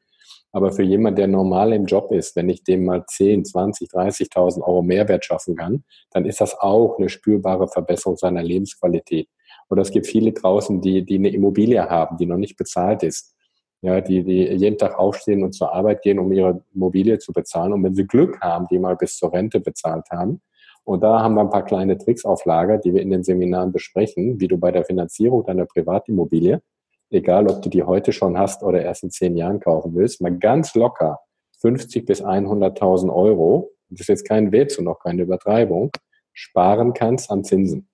Aber 0.51 0.71
für 0.71 0.83
jemand, 0.83 1.17
der 1.19 1.27
normal 1.27 1.73
im 1.73 1.85
Job 1.85 2.11
ist, 2.11 2.35
wenn 2.35 2.49
ich 2.49 2.63
dem 2.63 2.85
mal 2.85 3.05
10, 3.05 3.45
20, 3.45 3.89
30.000 3.89 4.61
Euro 4.61 4.81
Mehrwert 4.81 5.23
schaffen 5.23 5.55
kann, 5.55 5.83
dann 6.11 6.25
ist 6.25 6.41
das 6.41 6.57
auch 6.59 6.97
eine 6.97 7.09
spürbare 7.09 7.67
Verbesserung 7.67 8.17
seiner 8.17 8.41
Lebensqualität. 8.41 9.27
Und 9.67 9.77
es 9.77 9.91
gibt 9.91 10.07
viele 10.07 10.31
draußen, 10.31 10.81
die, 10.81 11.05
die 11.05 11.15
eine 11.15 11.29
Immobilie 11.29 11.87
haben, 11.87 12.17
die 12.17 12.25
noch 12.25 12.37
nicht 12.37 12.57
bezahlt 12.57 13.03
ist 13.03 13.35
ja, 13.81 14.01
die, 14.01 14.23
die 14.23 14.43
jeden 14.43 14.77
Tag 14.77 14.97
aufstehen 14.97 15.43
und 15.43 15.53
zur 15.53 15.73
Arbeit 15.73 16.01
gehen, 16.01 16.19
um 16.19 16.31
ihre 16.31 16.63
Immobilie 16.73 17.17
zu 17.19 17.31
bezahlen. 17.31 17.73
Und 17.73 17.83
wenn 17.83 17.95
sie 17.95 18.05
Glück 18.05 18.39
haben, 18.41 18.67
die 18.69 18.79
mal 18.79 18.95
bis 18.95 19.17
zur 19.17 19.33
Rente 19.33 19.59
bezahlt 19.59 20.09
haben. 20.11 20.41
Und 20.83 21.01
da 21.01 21.21
haben 21.21 21.35
wir 21.35 21.41
ein 21.41 21.49
paar 21.49 21.65
kleine 21.65 21.97
Tricks 21.97 22.25
auf 22.25 22.45
Lager, 22.45 22.77
die 22.77 22.93
wir 22.93 23.01
in 23.01 23.11
den 23.11 23.23
Seminaren 23.23 23.71
besprechen, 23.71 24.39
wie 24.39 24.47
du 24.47 24.57
bei 24.57 24.71
der 24.71 24.83
Finanzierung 24.83 25.45
deiner 25.45 25.65
Privatimmobilie, 25.65 26.61
egal 27.09 27.47
ob 27.47 27.61
du 27.61 27.69
die 27.69 27.83
heute 27.83 28.11
schon 28.11 28.37
hast 28.37 28.63
oder 28.63 28.81
erst 28.81 29.03
in 29.03 29.11
zehn 29.11 29.37
Jahren 29.37 29.59
kaufen 29.59 29.95
willst, 29.95 30.21
mal 30.21 30.35
ganz 30.35 30.75
locker 30.75 31.19
50 31.59 32.05
bis 32.05 32.23
100.000 32.23 33.13
Euro, 33.13 33.71
das 33.89 34.01
ist 34.01 34.07
jetzt 34.07 34.27
kein 34.27 34.51
Witz 34.51 34.77
und 34.77 34.87
auch 34.87 34.99
keine 34.99 35.23
Übertreibung, 35.23 35.91
sparen 36.33 36.93
kannst 36.93 37.29
an 37.31 37.43
Zinsen. 37.43 37.87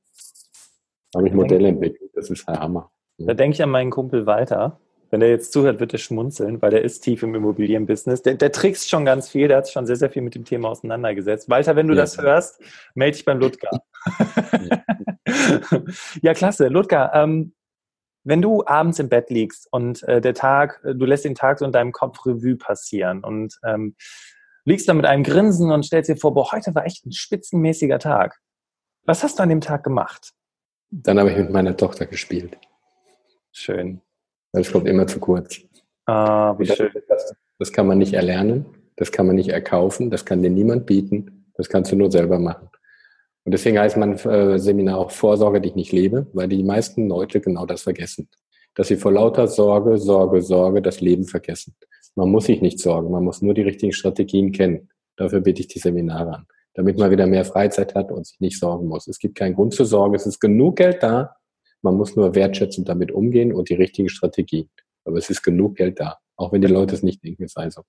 Da 1.11 1.19
habe 1.19 1.27
ich 1.27 1.33
Modelle 1.33 1.67
entwickelt, 1.67 2.11
das 2.13 2.29
ist 2.29 2.47
der 2.47 2.59
Hammer. 2.59 2.91
Da 3.17 3.33
denke 3.33 3.55
ich 3.55 3.63
an 3.63 3.69
meinen 3.69 3.91
Kumpel 3.91 4.25
Walter, 4.25 4.79
wenn 5.15 5.21
der 5.21 5.29
jetzt 5.29 5.53
zuhört, 5.53 5.79
wird 5.79 5.93
er 5.93 5.97
schmunzeln, 5.97 6.61
weil 6.61 6.71
der 6.71 6.81
ist 6.81 6.99
tief 6.99 7.23
im 7.23 7.33
Immobilienbusiness. 7.35 8.21
Der, 8.21 8.33
der 8.33 8.51
trickst 8.51 8.89
schon 8.89 9.05
ganz 9.05 9.29
viel, 9.29 9.47
der 9.47 9.55
hat 9.55 9.65
sich 9.65 9.71
schon 9.71 9.85
sehr, 9.85 9.95
sehr 9.95 10.09
viel 10.09 10.21
mit 10.21 10.35
dem 10.35 10.43
Thema 10.43 10.67
auseinandergesetzt. 10.67 11.49
Walter, 11.49 11.77
wenn 11.77 11.87
du 11.87 11.93
ja. 11.93 12.01
das 12.01 12.17
hörst, 12.17 12.61
melde 12.95 13.15
dich 13.15 13.23
beim 13.23 13.39
Ludger. 13.39 13.69
ja, 16.21 16.33
klasse. 16.33 16.67
Ludger, 16.67 17.11
ähm, 17.13 17.53
wenn 18.25 18.41
du 18.41 18.65
abends 18.65 18.99
im 18.99 19.07
Bett 19.07 19.29
liegst 19.29 19.71
und 19.71 20.03
äh, 20.03 20.19
der 20.19 20.33
Tag, 20.33 20.81
du 20.83 21.05
lässt 21.05 21.23
den 21.23 21.33
Tag 21.33 21.59
so 21.59 21.65
in 21.65 21.71
deinem 21.71 21.93
Kopf 21.93 22.25
Revue 22.25 22.57
passieren 22.57 23.23
und 23.23 23.57
ähm, 23.63 23.95
liegst 24.65 24.89
da 24.89 24.93
mit 24.93 25.05
einem 25.05 25.23
Grinsen 25.23 25.71
und 25.71 25.85
stellst 25.85 26.09
dir 26.09 26.17
vor, 26.17 26.33
boah, 26.33 26.51
heute 26.51 26.75
war 26.75 26.85
echt 26.85 27.05
ein 27.05 27.13
spitzenmäßiger 27.13 27.99
Tag. 27.99 28.37
Was 29.05 29.23
hast 29.23 29.39
du 29.39 29.43
an 29.43 29.49
dem 29.49 29.61
Tag 29.61 29.85
gemacht? 29.85 30.33
Dann 30.89 31.17
habe 31.19 31.31
ich 31.31 31.37
mit 31.37 31.51
meiner 31.51 31.77
Tochter 31.77 32.05
gespielt. 32.05 32.57
Schön. 33.53 34.01
Das 34.55 34.71
kommt 34.71 34.87
immer 34.87 35.07
zu 35.07 35.19
kurz. 35.19 35.59
Ah, 36.05 36.57
wie 36.57 36.65
das, 36.65 36.77
schön. 36.77 36.91
Das, 37.07 37.33
das 37.59 37.71
kann 37.71 37.87
man 37.87 37.97
nicht 37.97 38.13
erlernen, 38.13 38.65
das 38.95 39.11
kann 39.11 39.27
man 39.27 39.35
nicht 39.35 39.49
erkaufen, 39.49 40.09
das 40.09 40.25
kann 40.25 40.41
dir 40.41 40.49
niemand 40.49 40.85
bieten, 40.85 41.51
das 41.55 41.69
kannst 41.69 41.91
du 41.91 41.95
nur 41.95 42.11
selber 42.11 42.39
machen. 42.39 42.69
Und 43.43 43.51
deswegen 43.51 43.77
heißt 43.77 43.97
mein 43.97 44.13
äh, 44.13 44.57
Seminar 44.57 44.97
auch 44.97 45.11
Vorsorge, 45.11 45.61
die 45.61 45.69
ich 45.69 45.75
nicht 45.75 45.91
lebe, 45.91 46.27
weil 46.33 46.47
die 46.47 46.63
meisten 46.63 47.07
Leute 47.07 47.41
genau 47.41 47.65
das 47.65 47.83
vergessen. 47.83 48.27
Dass 48.73 48.87
sie 48.87 48.97
vor 48.97 49.11
lauter 49.11 49.47
Sorge, 49.47 49.97
Sorge, 49.97 50.41
Sorge 50.41 50.81
das 50.81 50.99
Leben 50.99 51.25
vergessen. 51.25 51.75
Man 52.15 52.31
muss 52.31 52.45
sich 52.45 52.61
nicht 52.61 52.79
sorgen, 52.79 53.11
man 53.11 53.23
muss 53.23 53.41
nur 53.41 53.53
die 53.53 53.61
richtigen 53.61 53.93
Strategien 53.93 54.51
kennen. 54.51 54.89
Dafür 55.15 55.41
biete 55.41 55.61
ich 55.61 55.67
die 55.67 55.79
Seminare 55.79 56.37
an. 56.37 56.45
Damit 56.73 56.97
man 56.97 57.11
wieder 57.11 57.27
mehr 57.27 57.45
Freizeit 57.45 57.93
hat 57.93 58.11
und 58.11 58.25
sich 58.25 58.39
nicht 58.39 58.59
sorgen 58.59 58.87
muss. 58.87 59.07
Es 59.07 59.19
gibt 59.19 59.35
keinen 59.35 59.53
Grund 59.53 59.73
zur 59.73 59.85
Sorge, 59.85 60.15
es 60.15 60.25
ist 60.25 60.39
genug 60.39 60.77
Geld 60.77 61.03
da, 61.03 61.35
man 61.85 61.95
muss 61.95 62.15
nur 62.15 62.35
wertschätzend 62.35 62.89
damit 62.89 63.11
umgehen 63.11 63.53
und 63.53 63.69
die 63.69 63.75
richtigen 63.75 64.09
Strategien. 64.09 64.69
Aber 65.05 65.17
es 65.17 65.29
ist 65.29 65.43
genug 65.43 65.75
Geld 65.75 65.99
da, 65.99 66.17
auch 66.35 66.51
wenn 66.51 66.61
die 66.61 66.67
Leute 66.67 66.95
es 66.95 67.03
nicht 67.03 67.23
denken, 67.23 67.43
es 67.43 67.53
sei 67.53 67.69
so. 67.69 67.83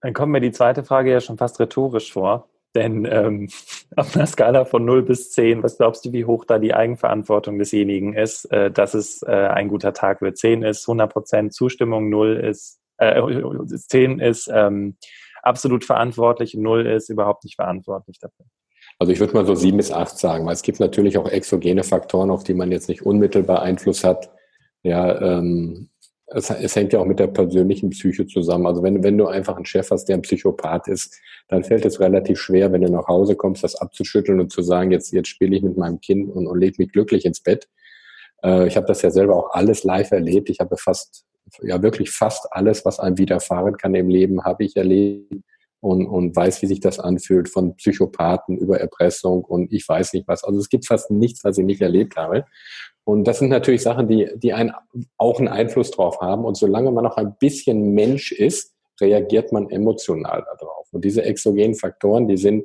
Dann 0.00 0.14
kommt 0.14 0.32
mir 0.32 0.40
die 0.40 0.50
zweite 0.50 0.82
Frage 0.82 1.12
ja 1.12 1.20
schon 1.20 1.36
fast 1.36 1.60
rhetorisch 1.60 2.12
vor. 2.12 2.48
Denn 2.74 3.04
ähm, 3.04 3.48
auf 3.96 4.16
einer 4.16 4.26
Skala 4.26 4.64
von 4.64 4.86
0 4.86 5.02
bis 5.02 5.30
10, 5.32 5.62
was 5.62 5.76
glaubst 5.76 6.06
du, 6.06 6.12
wie 6.12 6.24
hoch 6.24 6.46
da 6.46 6.58
die 6.58 6.72
Eigenverantwortung 6.72 7.58
desjenigen 7.58 8.14
ist, 8.14 8.46
äh, 8.50 8.70
dass 8.70 8.94
es 8.94 9.22
äh, 9.22 9.30
ein 9.30 9.68
guter 9.68 9.92
Tag 9.92 10.22
wird? 10.22 10.38
10 10.38 10.62
ist 10.62 10.88
100 10.88 11.12
Prozent 11.12 11.54
Zustimmung, 11.54 12.08
0 12.08 12.38
ist, 12.38 12.80
äh, 12.96 13.20
10 13.66 14.18
ist 14.18 14.50
ähm, 14.52 14.96
absolut 15.42 15.84
verantwortlich, 15.84 16.54
0 16.54 16.86
ist 16.86 17.10
überhaupt 17.10 17.44
nicht 17.44 17.56
verantwortlich 17.56 18.18
dafür. 18.18 18.46
Also 19.02 19.10
ich 19.10 19.18
würde 19.18 19.34
mal 19.34 19.44
so 19.44 19.56
sieben 19.56 19.78
bis 19.78 19.90
acht 19.90 20.16
sagen, 20.16 20.46
weil 20.46 20.52
es 20.52 20.62
gibt 20.62 20.78
natürlich 20.78 21.18
auch 21.18 21.28
exogene 21.28 21.82
Faktoren, 21.82 22.30
auf 22.30 22.44
die 22.44 22.54
man 22.54 22.70
jetzt 22.70 22.88
nicht 22.88 23.04
unmittelbar 23.04 23.60
Einfluss 23.60 24.04
hat. 24.04 24.30
Ja, 24.84 25.20
ähm, 25.20 25.88
es, 26.28 26.50
es 26.50 26.76
hängt 26.76 26.92
ja 26.92 27.00
auch 27.00 27.04
mit 27.04 27.18
der 27.18 27.26
persönlichen 27.26 27.90
Psyche 27.90 28.28
zusammen. 28.28 28.64
Also 28.64 28.84
wenn, 28.84 29.02
wenn 29.02 29.18
du 29.18 29.26
einfach 29.26 29.56
einen 29.56 29.64
Chef 29.64 29.90
hast, 29.90 30.04
der 30.04 30.18
ein 30.18 30.22
Psychopath 30.22 30.86
ist, 30.86 31.20
dann 31.48 31.64
fällt 31.64 31.84
es 31.84 31.98
relativ 31.98 32.38
schwer, 32.38 32.70
wenn 32.70 32.82
du 32.82 32.92
nach 32.92 33.08
Hause 33.08 33.34
kommst, 33.34 33.64
das 33.64 33.74
abzuschütteln 33.74 34.38
und 34.38 34.52
zu 34.52 34.62
sagen, 34.62 34.92
jetzt, 34.92 35.10
jetzt 35.10 35.30
spiele 35.30 35.56
ich 35.56 35.64
mit 35.64 35.76
meinem 35.76 36.00
Kind 36.00 36.30
und, 36.30 36.46
und 36.46 36.60
lege 36.60 36.76
mich 36.78 36.92
glücklich 36.92 37.24
ins 37.24 37.40
Bett. 37.40 37.66
Äh, 38.44 38.68
ich 38.68 38.76
habe 38.76 38.86
das 38.86 39.02
ja 39.02 39.10
selber 39.10 39.34
auch 39.34 39.50
alles 39.50 39.82
live 39.82 40.12
erlebt. 40.12 40.48
Ich 40.48 40.60
habe 40.60 40.76
fast, 40.76 41.24
ja 41.60 41.82
wirklich 41.82 42.12
fast 42.12 42.46
alles, 42.52 42.84
was 42.84 43.00
einem 43.00 43.18
widerfahren 43.18 43.76
kann 43.78 43.96
im 43.96 44.08
Leben, 44.08 44.44
habe 44.44 44.62
ich 44.62 44.76
erlebt 44.76 45.42
und, 45.82 46.06
und 46.06 46.34
weiß, 46.36 46.62
wie 46.62 46.66
sich 46.66 46.78
das 46.78 47.00
anfühlt, 47.00 47.48
von 47.48 47.74
Psychopathen 47.74 48.56
über 48.56 48.78
Erpressung 48.78 49.44
und 49.44 49.72
ich 49.72 49.86
weiß 49.86 50.12
nicht 50.12 50.28
was. 50.28 50.44
Also 50.44 50.60
es 50.60 50.68
gibt 50.68 50.86
fast 50.86 51.10
nichts, 51.10 51.42
was 51.42 51.58
ich 51.58 51.64
nicht 51.64 51.80
erlebt 51.80 52.16
habe. 52.16 52.44
Und 53.02 53.24
das 53.24 53.40
sind 53.40 53.48
natürlich 53.48 53.82
Sachen, 53.82 54.06
die, 54.06 54.30
die 54.36 54.52
einen 54.52 54.70
auch 55.18 55.40
einen 55.40 55.48
Einfluss 55.48 55.90
drauf 55.90 56.20
haben. 56.20 56.44
Und 56.44 56.56
solange 56.56 56.92
man 56.92 57.02
noch 57.02 57.16
ein 57.16 57.34
bisschen 57.36 57.94
Mensch 57.94 58.30
ist, 58.30 58.72
reagiert 59.00 59.50
man 59.50 59.70
emotional 59.70 60.44
darauf. 60.60 60.86
Und 60.92 61.04
diese 61.04 61.24
exogenen 61.24 61.74
Faktoren, 61.74 62.28
die 62.28 62.36
sind, 62.36 62.64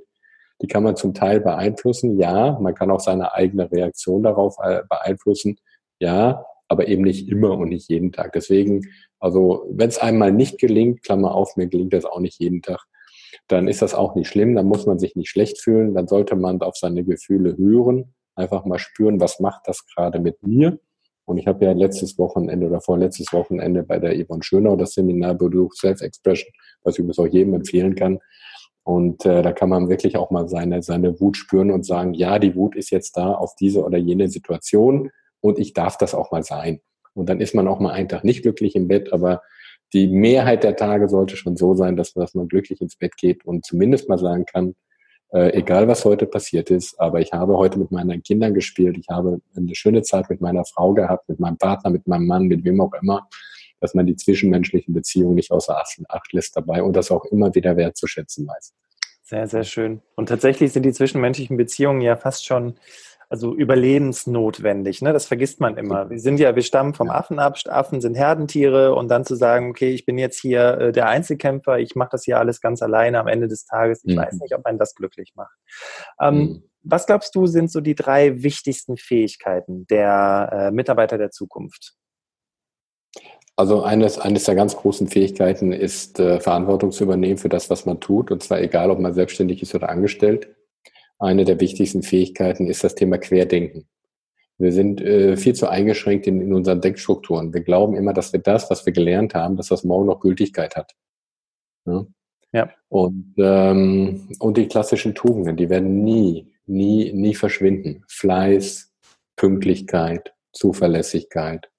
die 0.62 0.68
kann 0.68 0.84
man 0.84 0.96
zum 0.96 1.16
Teil 1.16 1.40
beeinflussen. 1.40 2.20
Ja, 2.20 2.60
man 2.62 2.76
kann 2.76 2.92
auch 2.92 3.00
seine 3.00 3.34
eigene 3.34 3.72
Reaktion 3.72 4.22
darauf 4.22 4.58
äh, 4.62 4.82
beeinflussen. 4.88 5.58
Ja, 6.00 6.46
aber 6.68 6.88
eben 6.88 7.02
nicht 7.02 7.28
immer 7.30 7.58
und 7.58 7.70
nicht 7.70 7.90
jeden 7.90 8.12
Tag. 8.12 8.34
Deswegen, 8.34 8.82
also 9.20 9.66
wenn 9.72 9.90
es 9.90 9.98
einmal 9.98 10.32
nicht 10.32 10.60
gelingt, 10.60 11.02
Klammer 11.02 11.34
auf, 11.34 11.56
mir 11.56 11.66
gelingt 11.66 11.94
das 11.94 12.06
auch 12.06 12.20
nicht 12.20 12.40
jeden 12.40 12.62
Tag, 12.62 12.86
dann 13.48 13.68
ist 13.68 13.82
das 13.82 13.94
auch 13.94 14.16
nicht 14.16 14.28
schlimm, 14.28 14.56
dann 14.56 14.66
muss 14.66 14.86
man 14.86 15.00
sich 15.00 15.16
nicht 15.16 15.30
schlecht 15.30 15.62
fühlen, 15.62 15.94
dann 15.94 16.08
sollte 16.08 16.36
man 16.36 16.62
auf 16.62 16.76
seine 16.76 17.04
Gefühle 17.04 17.58
hören, 17.58 18.14
einfach 18.36 18.66
mal 18.66 18.80
spüren, 18.80 19.20
was 19.20 19.40
macht 19.40 19.68
das 19.68 19.86
gerade 19.88 20.20
mit 20.20 20.44
mir. 20.44 20.80
Und 21.26 21.38
ich 21.38 21.48
habe 21.48 21.66
ja 21.66 21.74
letztes 21.74 22.18
Wochenende 22.18 22.68
oder 22.68 22.80
vorletztes 22.80 23.34
Wochenende 23.34 23.84
bei 23.84 24.00
der 24.00 24.16
Yvonne 24.16 24.44
Schönau 24.44 24.78
das 24.78 24.94
Seminar 24.94 25.36
besucht, 25.36 25.78
Self-Expression, 25.78 26.50
was 26.84 26.96
ich 26.96 27.00
übrigens 27.00 27.20
auch 27.20 27.28
jedem 27.28 27.54
empfehlen 27.54 27.96
kann. 27.96 28.20
Und 28.84 29.26
äh, 29.26 29.42
da 29.42 29.52
kann 29.52 29.68
man 29.68 29.90
wirklich 29.90 30.16
auch 30.16 30.32
mal 30.32 30.48
seine, 30.48 30.82
seine 30.82 31.20
Wut 31.20 31.36
spüren 31.36 31.72
und 31.72 31.86
sagen, 31.86 32.14
ja, 32.14 32.40
die 32.40 32.56
Wut 32.56 32.76
ist 32.78 32.92
jetzt 32.92 33.18
da 33.18 33.34
auf 33.34 33.56
diese 33.56 33.84
oder 33.84 33.98
jene 33.98 34.30
Situation 34.30 35.12
und 35.42 35.60
ich 35.60 35.74
darf 35.74 35.98
das 35.98 36.16
auch 36.16 36.32
mal 36.32 36.44
sein. 36.44 36.80
Und 37.14 37.28
dann 37.28 37.42
ist 37.42 37.54
man 37.54 37.68
auch 37.68 37.82
mal 37.82 37.92
einen 37.92 38.08
Tag 38.08 38.24
nicht 38.24 38.44
glücklich 38.44 38.76
im 38.76 38.88
Bett, 38.88 39.12
aber 39.12 39.42
die 39.94 40.08
Mehrheit 40.08 40.64
der 40.64 40.76
Tage 40.76 41.08
sollte 41.08 41.38
schon 41.38 41.56
so 41.56 41.76
sein, 41.76 41.96
dass, 41.96 42.14
dass 42.14 42.36
man 42.36 42.48
glücklich 42.48 42.82
ins 42.82 42.96
Bett 42.96 43.16
geht 43.18 43.46
und 43.46 43.66
zumindest 43.66 44.10
mal 44.10 44.18
sagen 44.18 44.46
kann, 44.46 44.76
äh, 45.34 45.54
egal 45.54 45.88
was 45.88 46.06
heute 46.06 46.26
passiert 46.26 46.70
ist, 46.70 47.00
aber 47.00 47.20
ich 47.20 47.34
habe 47.34 47.58
heute 47.58 47.80
mit 47.80 47.92
meinen 47.92 48.24
Kindern 48.24 48.54
gespielt, 48.54 48.98
ich 48.98 49.08
habe 49.10 49.42
eine 49.56 49.76
schöne 49.76 50.02
Zeit 50.02 50.30
mit 50.30 50.42
meiner 50.42 50.64
Frau 50.66 50.94
gehabt, 50.94 51.28
mit 51.28 51.40
meinem 51.40 51.58
Partner, 51.58 51.90
mit 51.90 52.08
meinem 52.08 52.28
Mann, 52.28 52.44
mit 52.44 52.64
wem 52.64 52.80
auch 52.82 52.94
immer, 53.02 53.28
dass 53.80 53.94
man 53.94 54.06
die 54.06 54.16
zwischenmenschlichen 54.16 54.94
Beziehungen 54.94 55.36
nicht 55.36 55.52
außer 55.52 55.78
Acht 56.10 56.34
lässt 56.34 56.56
dabei 56.56 56.82
und 56.82 56.96
das 56.96 57.12
auch 57.12 57.26
immer 57.26 57.54
wieder 57.54 57.76
wertzuschätzen 57.78 58.48
weiß. 58.48 58.74
Sehr, 59.24 59.48
sehr 59.48 59.66
schön. 59.66 60.02
Und 60.16 60.30
tatsächlich 60.30 60.72
sind 60.72 60.84
die 60.84 60.94
zwischenmenschlichen 60.94 61.58
Beziehungen 61.58 62.00
ja 62.00 62.16
fast 62.16 62.46
schon 62.46 62.76
also 63.30 63.54
überlebensnotwendig. 63.54 65.02
Ne? 65.02 65.12
Das 65.12 65.26
vergisst 65.26 65.60
man 65.60 65.78
immer. 65.78 66.10
Wir 66.10 66.20
sind 66.20 66.40
ja, 66.40 66.56
wir 66.56 66.64
stammen 66.64 66.94
vom 66.94 67.10
Affen 67.10 67.40
ab. 67.40 67.58
Affen 67.68 68.00
sind 68.00 68.16
Herdentiere 68.16 68.96
und 68.96 69.10
dann 69.10 69.26
zu 69.26 69.36
sagen, 69.36 69.70
okay, 69.70 69.90
ich 69.90 70.06
bin 70.06 70.18
jetzt 70.18 70.40
hier 70.40 70.78
äh, 70.78 70.92
der 70.92 71.10
Einzelkämpfer, 71.10 71.80
ich 71.80 71.96
mache 71.96 72.10
das 72.12 72.24
hier 72.24 72.40
alles 72.40 72.62
ganz 72.62 72.82
alleine 72.82 73.20
am 73.20 73.28
Ende 73.28 73.48
des 73.48 73.66
Tages. 73.66 74.02
Ich 74.06 74.16
mhm. 74.16 74.20
weiß 74.20 74.40
nicht, 74.40 74.56
ob 74.56 74.66
einen 74.66 74.80
das 74.80 74.96
glücklich 74.96 75.34
macht. 75.36 75.56
Ähm, 76.22 76.36
mhm. 76.36 76.64
Was 76.84 77.06
glaubst 77.06 77.36
du, 77.36 77.48
sind 77.48 77.70
so 77.70 77.82
die 77.82 77.96
drei 77.96 78.44
wichtigsten 78.44 78.96
Fähigkeiten 78.96 79.86
der 79.88 80.50
äh, 80.54 80.72
Mitarbeiter 80.72 81.18
der 81.18 81.32
Zukunft? 81.32 81.96
Also 83.58 83.82
eines, 83.82 84.20
eines 84.20 84.44
der 84.46 84.56
ganz 84.56 84.78
großen 84.78 85.08
Fähigkeiten 85.08 85.74
ist, 85.74 86.20
äh, 86.20 86.40
Verantwortung 86.40 86.92
zu 86.92 87.04
übernehmen 87.04 87.40
für 87.40 87.50
das, 87.50 87.70
was 87.70 87.86
man 87.86 88.00
tut. 88.00 88.32
Und 88.32 88.42
zwar 88.42 88.62
egal, 88.62 88.92
ob 88.92 89.00
man 89.00 89.14
selbstständig 89.14 89.62
ist 89.64 89.76
oder 89.76 89.90
angestellt. 89.90 90.56
Eine 91.20 91.46
der 91.46 91.60
wichtigsten 91.60 92.04
Fähigkeiten 92.04 92.68
ist 92.68 92.84
das 92.84 92.96
Thema 92.96 93.18
Querdenken. 93.18 93.88
Wir 94.60 94.72
sind 94.72 95.02
äh, 95.02 95.38
viel 95.38 95.54
zu 95.54 95.70
eingeschränkt 95.70 96.28
in, 96.28 96.42
in 96.42 96.54
unseren 96.54 96.82
Denkstrukturen. 96.82 97.54
Wir 97.54 97.62
glauben 97.62 97.96
immer, 97.96 98.14
dass 98.14 98.34
wir 98.34 98.40
das, 98.40 98.70
was 98.70 98.86
wir 98.86 98.94
gelernt 98.94 99.36
haben, 99.36 99.56
dass 99.56 99.68
das 99.68 99.84
morgen 99.84 100.08
noch 100.08 100.20
Gültigkeit 100.20 100.76
hat. 100.76 100.96
Ja. 101.86 102.06
ja. 102.52 102.70
Und, 102.90 103.36
ähm, 103.38 104.30
und 104.40 104.58
die 104.58 104.68
klassischen 104.68 105.14
Tugenden, 105.14 105.58
die 105.58 105.70
werden 105.70 106.04
nie, 106.04 106.52
nie, 106.66 107.14
nie 107.14 107.36
verschwinden. 107.36 108.04
Fleiß, 108.08 108.92
Pünktlichkeit, 109.36 110.34
Zuverlässigkeit. 110.54 111.70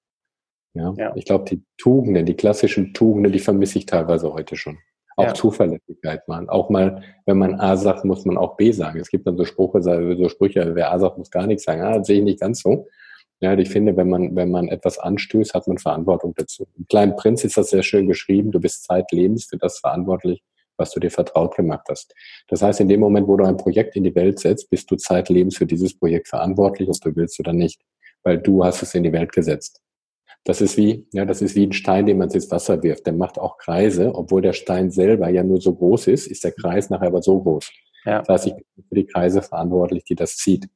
Ja. 0.73 0.93
ja. 0.97 1.15
Ich 1.15 1.25
glaube, 1.25 1.45
die 1.49 1.61
Tugenden, 1.77 2.25
die 2.25 2.35
klassischen 2.35 2.93
Tugenden, 2.93 3.33
die 3.33 3.39
vermisse 3.39 3.79
ich 3.79 3.85
teilweise 3.85 4.33
heute 4.33 4.55
schon. 4.55 4.77
Auch 5.19 5.25
ja. 5.25 5.33
Zuverlässigkeit, 5.33 6.25
man. 6.29 6.47
Auch 6.47 6.69
mal, 6.69 7.03
wenn 7.25 7.37
man 7.37 7.59
A 7.59 7.75
sagt, 7.75 8.05
muss 8.05 8.23
man 8.23 8.37
auch 8.37 8.55
B 8.55 8.71
sagen. 8.71 9.01
Es 9.01 9.09
gibt 9.09 9.27
dann 9.27 9.35
so 9.35 9.43
Sprüche, 9.43 9.81
so 9.81 10.29
Sprüche, 10.29 10.75
wer 10.75 10.93
A 10.93 10.97
sagt, 10.97 11.17
muss 11.17 11.29
gar 11.29 11.45
nichts 11.45 11.65
sagen. 11.65 11.81
Ah, 11.81 11.97
das 11.97 12.07
sehe 12.07 12.19
ich 12.19 12.23
nicht 12.23 12.39
ganz 12.39 12.61
so. 12.61 12.87
Ja, 13.41 13.57
ich 13.57 13.69
finde, 13.69 13.97
wenn 13.97 14.07
man, 14.07 14.33
wenn 14.37 14.49
man 14.49 14.69
etwas 14.69 14.97
anstößt, 14.97 15.53
hat 15.53 15.67
man 15.67 15.77
Verantwortung 15.77 16.33
dazu. 16.37 16.67
Im 16.77 16.87
kleinen 16.87 17.17
Prinz 17.17 17.43
ist 17.43 17.57
das 17.57 17.69
sehr 17.69 17.83
schön 17.83 18.07
geschrieben. 18.07 18.53
Du 18.53 18.61
bist 18.61 18.85
zeitlebens 18.85 19.47
für 19.47 19.57
das 19.57 19.79
verantwortlich, 19.79 20.41
was 20.77 20.91
du 20.91 21.01
dir 21.01 21.11
vertraut 21.11 21.53
gemacht 21.57 21.87
hast. 21.89 22.15
Das 22.47 22.61
heißt, 22.61 22.79
in 22.79 22.87
dem 22.87 23.01
Moment, 23.01 23.27
wo 23.27 23.35
du 23.35 23.43
ein 23.43 23.57
Projekt 23.57 23.97
in 23.97 24.05
die 24.05 24.15
Welt 24.15 24.39
setzt, 24.39 24.69
bist 24.69 24.89
du 24.89 24.95
zeitlebens 24.95 25.57
für 25.57 25.65
dieses 25.65 25.99
Projekt 25.99 26.29
verantwortlich, 26.29 26.87
ob 26.87 26.95
du 27.01 27.13
willst 27.13 27.37
oder 27.41 27.51
nicht. 27.51 27.81
Weil 28.23 28.37
du 28.37 28.63
hast 28.63 28.83
es 28.83 28.95
in 28.95 29.03
die 29.03 29.11
Welt 29.11 29.33
gesetzt. 29.33 29.81
Das 30.49 30.61
ist 30.61 30.77
wie, 30.77 31.07
ja, 31.11 31.25
das 31.25 31.43
ist 31.43 31.55
wie 31.55 31.67
ein 31.67 31.73
Stein, 31.73 32.07
den 32.07 32.17
man 32.17 32.31
ins 32.31 32.49
Wasser 32.49 32.81
wirft. 32.81 33.05
Der 33.05 33.13
macht 33.13 33.37
auch 33.37 33.59
Kreise, 33.59 34.15
obwohl 34.15 34.41
der 34.41 34.53
Stein 34.53 34.89
selber 34.89 35.29
ja 35.29 35.43
nur 35.43 35.61
so 35.61 35.75
groß 35.75 36.07
ist, 36.07 36.25
ist 36.25 36.43
der 36.43 36.53
Kreis 36.53 36.89
nachher 36.89 37.09
aber 37.09 37.21
so 37.21 37.39
groß. 37.39 37.71
Ja. 38.05 38.23
Das 38.23 38.29
heißt, 38.29 38.47
ich 38.47 38.53
bin 38.55 38.85
für 38.89 38.95
die 38.95 39.05
Kreise 39.05 39.43
verantwortlich, 39.43 40.05
die 40.05 40.15
das 40.15 40.37
zieht. 40.37 40.67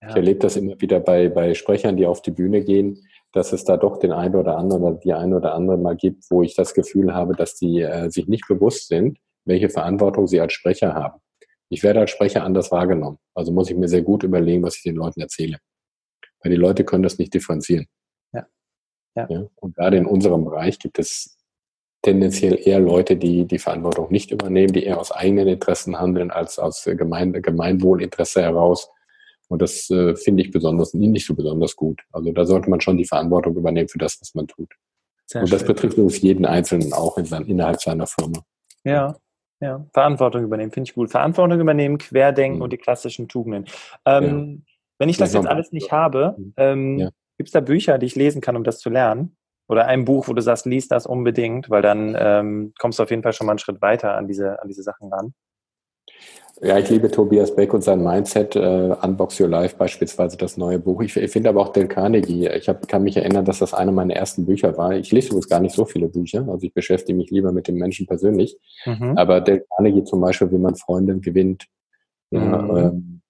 Ja. 0.00 0.08
Ich 0.08 0.16
erlebe 0.16 0.38
das 0.38 0.56
immer 0.56 0.80
wieder 0.80 0.98
bei, 0.98 1.28
bei 1.28 1.52
Sprechern, 1.52 1.98
die 1.98 2.06
auf 2.06 2.22
die 2.22 2.30
Bühne 2.30 2.64
gehen, 2.64 3.06
dass 3.32 3.52
es 3.52 3.64
da 3.64 3.76
doch 3.76 3.98
den 3.98 4.12
einen 4.12 4.34
oder 4.34 4.56
anderen 4.56 4.82
oder 4.82 4.96
die 4.96 5.12
eine 5.12 5.36
oder 5.36 5.52
andere 5.52 5.76
mal 5.76 5.94
gibt, 5.94 6.24
wo 6.30 6.42
ich 6.42 6.56
das 6.56 6.72
Gefühl 6.72 7.12
habe, 7.12 7.34
dass 7.34 7.56
die 7.56 7.82
äh, 7.82 8.08
sich 8.08 8.28
nicht 8.28 8.48
bewusst 8.48 8.88
sind, 8.88 9.18
welche 9.44 9.68
Verantwortung 9.68 10.26
sie 10.26 10.40
als 10.40 10.54
Sprecher 10.54 10.94
haben. 10.94 11.20
Ich 11.68 11.82
werde 11.82 12.00
als 12.00 12.12
Sprecher 12.12 12.44
anders 12.44 12.72
wahrgenommen. 12.72 13.18
Also 13.34 13.52
muss 13.52 13.68
ich 13.68 13.76
mir 13.76 13.88
sehr 13.88 14.00
gut 14.00 14.22
überlegen, 14.22 14.62
was 14.62 14.76
ich 14.76 14.84
den 14.84 14.96
Leuten 14.96 15.20
erzähle. 15.20 15.58
Weil 16.42 16.52
die 16.52 16.56
Leute 16.56 16.84
können 16.84 17.02
das 17.02 17.18
nicht 17.18 17.34
differenzieren. 17.34 17.86
Ja. 19.14 19.26
ja. 19.28 19.44
Und 19.56 19.76
gerade 19.76 19.96
in 19.96 20.06
unserem 20.06 20.44
Bereich 20.44 20.78
gibt 20.78 20.98
es 20.98 21.36
tendenziell 22.02 22.58
eher 22.66 22.80
Leute, 22.80 23.16
die 23.16 23.46
die 23.46 23.58
Verantwortung 23.58 24.10
nicht 24.10 24.30
übernehmen, 24.30 24.72
die 24.72 24.84
eher 24.84 24.98
aus 24.98 25.12
eigenen 25.12 25.48
Interessen 25.48 25.98
handeln 25.98 26.30
als 26.30 26.58
aus 26.58 26.84
Gemein 26.84 27.32
Gemeinwohlinteresse 27.32 28.42
heraus. 28.42 28.90
Und 29.48 29.62
das 29.62 29.88
äh, 29.90 30.16
finde 30.16 30.42
ich 30.42 30.50
besonders 30.50 30.94
nicht 30.94 31.26
so 31.26 31.34
besonders 31.34 31.76
gut. 31.76 32.00
Also 32.10 32.32
da 32.32 32.44
sollte 32.44 32.70
man 32.70 32.80
schon 32.80 32.96
die 32.96 33.04
Verantwortung 33.04 33.54
übernehmen 33.54 33.88
für 33.88 33.98
das, 33.98 34.18
was 34.20 34.34
man 34.34 34.46
tut. 34.48 34.72
Sehr 35.26 35.42
und 35.42 35.52
das 35.52 35.60
schön. 35.60 35.68
betrifft 35.68 35.94
übrigens 35.94 36.20
jeden 36.22 36.46
Einzelnen 36.46 36.92
auch 36.92 37.18
in 37.18 37.26
sein, 37.26 37.44
innerhalb 37.44 37.80
seiner 37.80 38.06
Firma. 38.06 38.42
Ja, 38.84 39.16
ja. 39.60 39.86
Verantwortung 39.92 40.42
übernehmen, 40.42 40.72
finde 40.72 40.88
ich 40.88 40.94
gut. 40.94 41.10
Verantwortung 41.10 41.60
übernehmen, 41.60 41.98
Querdenken 41.98 42.56
mhm. 42.56 42.62
und 42.62 42.72
die 42.72 42.78
klassischen 42.78 43.28
Tugenden. 43.28 43.66
Ähm, 44.04 44.64
ja. 44.64 44.72
Wenn 44.98 45.08
ich 45.08 45.18
das, 45.18 45.32
das 45.32 45.42
jetzt 45.42 45.50
alles 45.50 45.72
nicht 45.72 45.92
habe, 45.92 46.34
mhm. 46.36 46.54
ähm, 46.56 46.98
ja. 46.98 47.10
Gibt 47.42 47.48
es 47.48 47.54
da 47.54 47.60
Bücher, 47.60 47.98
die 47.98 48.06
ich 48.06 48.14
lesen 48.14 48.40
kann, 48.40 48.54
um 48.54 48.62
das 48.62 48.78
zu 48.78 48.88
lernen? 48.88 49.36
Oder 49.66 49.86
ein 49.86 50.04
Buch, 50.04 50.28
wo 50.28 50.32
du 50.32 50.40
sagst, 50.40 50.64
lies 50.64 50.86
das 50.86 51.06
unbedingt, 51.06 51.70
weil 51.70 51.82
dann 51.82 52.16
ähm, 52.16 52.72
kommst 52.78 53.00
du 53.00 53.02
auf 53.02 53.10
jeden 53.10 53.24
Fall 53.24 53.32
schon 53.32 53.48
mal 53.48 53.54
einen 53.54 53.58
Schritt 53.58 53.82
weiter 53.82 54.14
an 54.16 54.28
diese, 54.28 54.62
an 54.62 54.68
diese 54.68 54.84
Sachen 54.84 55.12
ran. 55.12 55.34
Ja, 56.60 56.78
ich 56.78 56.88
liebe 56.88 57.10
Tobias 57.10 57.56
Beck 57.56 57.74
und 57.74 57.82
sein 57.82 58.00
Mindset, 58.00 58.54
äh, 58.54 58.94
Unbox 59.02 59.40
Your 59.40 59.48
Life 59.48 59.74
beispielsweise, 59.76 60.36
das 60.36 60.56
neue 60.56 60.78
Buch. 60.78 61.02
Ich, 61.02 61.16
ich 61.16 61.32
finde 61.32 61.48
aber 61.48 61.62
auch 61.62 61.72
Del 61.72 61.88
Carnegie, 61.88 62.46
ich 62.46 62.68
hab, 62.68 62.86
kann 62.86 63.02
mich 63.02 63.16
erinnern, 63.16 63.44
dass 63.44 63.58
das 63.58 63.74
eine 63.74 63.90
meiner 63.90 64.14
ersten 64.14 64.46
Bücher 64.46 64.76
war. 64.76 64.92
Ich 64.94 65.10
lese 65.10 65.30
übrigens 65.30 65.48
gar 65.48 65.58
nicht 65.58 65.74
so 65.74 65.84
viele 65.84 66.06
Bücher, 66.06 66.46
also 66.48 66.64
ich 66.64 66.72
beschäftige 66.72 67.18
mich 67.18 67.32
lieber 67.32 67.50
mit 67.50 67.66
dem 67.66 67.74
Menschen 67.74 68.06
persönlich. 68.06 68.56
Mhm. 68.86 69.18
Aber 69.18 69.40
Del 69.40 69.66
Carnegie 69.74 70.04
zum 70.04 70.20
Beispiel, 70.20 70.52
wie 70.52 70.58
man 70.58 70.76
Freunde 70.76 71.18
gewinnt. 71.18 71.66
Mhm. 72.30 72.40
Ja, 72.40 72.78
ähm, 72.78 73.22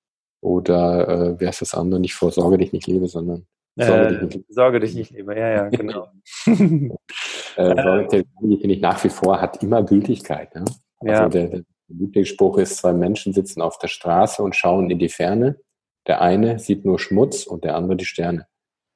oder 0.43 1.09
äh, 1.09 1.41
wer 1.41 1.49
ist 1.49 1.63
das 1.63 1.73
andere? 1.73 1.99
Nicht 1.99 2.15
vor 2.15 2.31
Sorge 2.31 2.59
dich 2.59 2.75
nicht 2.75 2.87
liebe, 2.87 3.07
sondern 3.07 3.47
Sorge, 3.77 4.07
äh, 4.07 4.27
dich, 4.27 4.37
nicht. 4.37 4.47
Sorge 4.49 4.81
dich 4.81 4.95
nicht 4.95 5.11
lieber, 5.13 5.37
ja, 5.37 5.51
ja, 5.51 5.69
genau. 5.69 6.09
äh, 6.47 8.09
finde 8.11 8.75
ich 8.75 8.81
nach 8.81 9.03
wie 9.03 9.09
vor 9.09 9.41
hat 9.41 9.63
immer 9.63 9.83
Gültigkeit. 9.83 10.55
Ne? 10.55 10.65
Also 11.01 11.23
ja. 11.23 11.29
der, 11.29 11.49
der 11.49 11.63
Lieblingsspruch 11.89 12.59
ist, 12.59 12.79
zwei 12.79 12.93
Menschen 12.93 13.33
sitzen 13.33 13.63
auf 13.63 13.79
der 13.79 13.89
Straße 13.89 14.43
und 14.43 14.57
schauen 14.57 14.91
in 14.91 14.99
die 14.99 15.09
Ferne. 15.09 15.59
Der 16.07 16.21
eine 16.21 16.59
sieht 16.59 16.85
nur 16.85 16.99
Schmutz 16.99 17.47
und 17.47 17.65
der 17.65 17.77
andere 17.77 17.97
die 17.97 18.05
Sterne. 18.05 18.47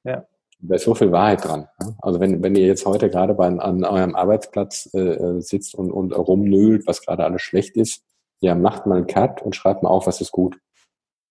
Ja. 0.03 0.25
Da 0.59 0.75
ist 0.75 0.85
so 0.85 0.95
viel 0.95 1.11
Wahrheit 1.11 1.45
dran. 1.45 1.67
Ne? 1.79 1.95
Also 2.01 2.19
wenn, 2.19 2.41
wenn 2.43 2.55
ihr 2.55 2.65
jetzt 2.65 2.85
heute 2.85 3.09
gerade 3.09 3.33
bei, 3.33 3.47
an 3.47 3.83
eurem 3.83 4.15
Arbeitsplatz 4.15 4.89
äh, 4.93 4.99
äh, 4.99 5.41
sitzt 5.41 5.75
und, 5.75 5.91
und 5.91 6.11
rumnölt, 6.13 6.87
was 6.87 7.01
gerade 7.01 7.23
alles 7.23 7.41
schlecht 7.41 7.77
ist, 7.77 8.03
ja, 8.39 8.55
macht 8.55 8.85
mal 8.85 8.97
einen 8.97 9.07
Cut 9.07 9.41
und 9.41 9.55
schreibt 9.55 9.83
mal 9.83 9.89
auf, 9.89 10.07
was 10.07 10.21
ist 10.21 10.31
gut. 10.31 10.57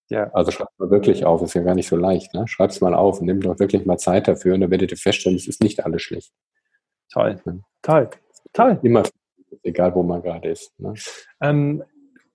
Ja. 0.08 0.30
Also 0.32 0.50
schreibt 0.50 0.78
mal 0.78 0.90
wirklich 0.90 1.24
auf, 1.24 1.42
ist 1.42 1.54
ja 1.54 1.62
gar 1.62 1.74
nicht 1.74 1.88
so 1.88 1.96
leicht. 1.96 2.32
Ne? 2.34 2.46
Schreibt 2.46 2.72
es 2.72 2.80
mal 2.80 2.94
auf 2.94 3.20
und 3.20 3.26
nehmt 3.26 3.44
doch 3.44 3.58
wirklich 3.58 3.84
mal 3.86 3.98
Zeit 3.98 4.28
dafür 4.28 4.54
und 4.54 4.60
dann 4.60 4.70
werdet 4.70 4.92
ihr 4.92 4.96
feststellen, 4.96 5.36
es 5.36 5.48
ist 5.48 5.62
nicht 5.62 5.84
alles 5.84 6.02
schlecht. 6.02 6.32
Toll. 7.12 7.40
Ja. 7.44 7.52
Toll. 7.82 8.10
Toll. 8.52 8.78
Immer, 8.82 9.02
egal 9.62 9.94
wo 9.94 10.02
man 10.02 10.22
gerade 10.22 10.50
ist. 10.50 10.78
Ne? 10.78 10.94
Ähm, 11.40 11.82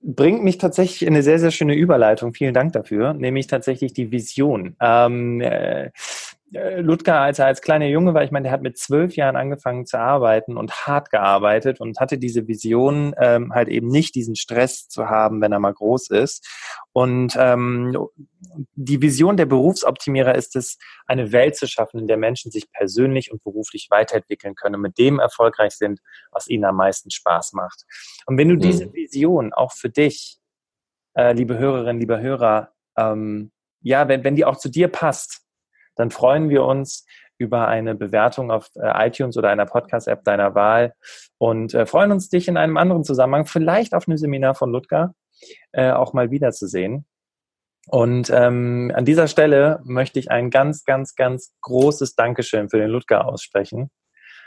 bringt 0.01 0.43
mich 0.43 0.57
tatsächlich 0.57 1.03
in 1.03 1.09
eine 1.09 1.23
sehr, 1.23 1.39
sehr 1.39 1.51
schöne 1.51 1.75
Überleitung. 1.75 2.33
Vielen 2.33 2.53
Dank 2.53 2.73
dafür. 2.73 3.13
Nämlich 3.13 3.47
tatsächlich 3.47 3.93
die 3.93 4.11
Vision. 4.11 4.75
Ähm, 4.81 5.41
äh, 5.41 5.85
äh, 5.85 5.91
Ludger, 6.53 7.21
als 7.21 7.39
er 7.39 7.45
als 7.45 7.61
kleiner 7.61 7.85
Junge 7.85 8.13
war, 8.13 8.23
ich 8.23 8.31
meine, 8.31 8.43
der 8.43 8.51
hat 8.51 8.61
mit 8.61 8.77
zwölf 8.77 9.15
Jahren 9.15 9.37
angefangen 9.37 9.85
zu 9.85 9.97
arbeiten 9.97 10.57
und 10.57 10.85
hart 10.85 11.09
gearbeitet 11.09 11.79
und 11.79 11.99
hatte 11.99 12.17
diese 12.17 12.45
Vision, 12.47 13.15
ähm, 13.17 13.53
halt 13.53 13.69
eben 13.69 13.87
nicht 13.87 14.15
diesen 14.15 14.35
Stress 14.35 14.89
zu 14.89 15.07
haben, 15.07 15.39
wenn 15.41 15.53
er 15.53 15.59
mal 15.59 15.73
groß 15.73 16.09
ist. 16.09 16.45
Und 16.91 17.37
ähm, 17.39 17.97
die 18.73 19.01
Vision 19.01 19.37
der 19.37 19.45
Berufsoptimierer 19.45 20.35
ist 20.35 20.57
es, 20.57 20.77
eine 21.07 21.31
Welt 21.31 21.55
zu 21.55 21.67
schaffen, 21.67 22.01
in 22.01 22.07
der 22.07 22.17
Menschen 22.17 22.51
sich 22.51 22.69
persönlich 22.69 23.31
und 23.31 23.41
beruflich 23.43 23.87
weiterentwickeln 23.89 24.55
können 24.55 24.75
und 24.75 24.81
mit 24.81 24.97
dem 24.97 25.19
erfolgreich 25.19 25.77
sind, 25.77 26.01
was 26.31 26.49
ihnen 26.49 26.65
am 26.65 26.75
meisten 26.75 27.11
Spaß 27.11 27.53
macht. 27.53 27.85
Und 28.25 28.37
wenn 28.37 28.49
du 28.49 28.55
mhm. 28.55 28.59
diese 28.59 28.91
Vision 28.91 29.53
auch 29.53 29.71
für 29.71 29.89
dich, 29.89 30.37
äh, 31.15 31.31
liebe 31.31 31.57
Hörerinnen, 31.57 32.01
lieber 32.01 32.19
Hörer, 32.19 32.73
ähm, 32.97 33.51
ja, 33.81 34.09
wenn, 34.09 34.25
wenn 34.25 34.35
die 34.35 34.45
auch 34.45 34.57
zu 34.57 34.69
dir 34.69 34.89
passt, 34.89 35.45
dann 35.95 36.11
freuen 36.11 36.49
wir 36.49 36.63
uns 36.63 37.05
über 37.37 37.67
eine 37.67 37.95
Bewertung 37.95 38.51
auf 38.51 38.69
äh, 38.75 39.07
iTunes 39.07 39.35
oder 39.35 39.49
einer 39.49 39.65
Podcast-App 39.65 40.23
deiner 40.23 40.53
Wahl 40.53 40.93
und 41.37 41.73
äh, 41.73 41.85
freuen 41.85 42.11
uns, 42.11 42.29
dich 42.29 42.47
in 42.47 42.55
einem 42.55 42.77
anderen 42.77 43.03
Zusammenhang, 43.03 43.45
vielleicht 43.45 43.93
auf 43.93 44.07
einem 44.07 44.17
Seminar 44.17 44.53
von 44.53 44.71
Ludger, 44.71 45.13
äh, 45.71 45.91
auch 45.91 46.13
mal 46.13 46.29
wiederzusehen. 46.29 47.05
Und 47.87 48.29
ähm, 48.29 48.91
an 48.93 49.05
dieser 49.05 49.27
Stelle 49.27 49.79
möchte 49.83 50.19
ich 50.19 50.29
ein 50.29 50.51
ganz, 50.51 50.85
ganz, 50.85 51.15
ganz 51.15 51.53
großes 51.61 52.15
Dankeschön 52.15 52.69
für 52.69 52.77
den 52.77 52.91
Ludger 52.91 53.25
aussprechen. 53.27 53.89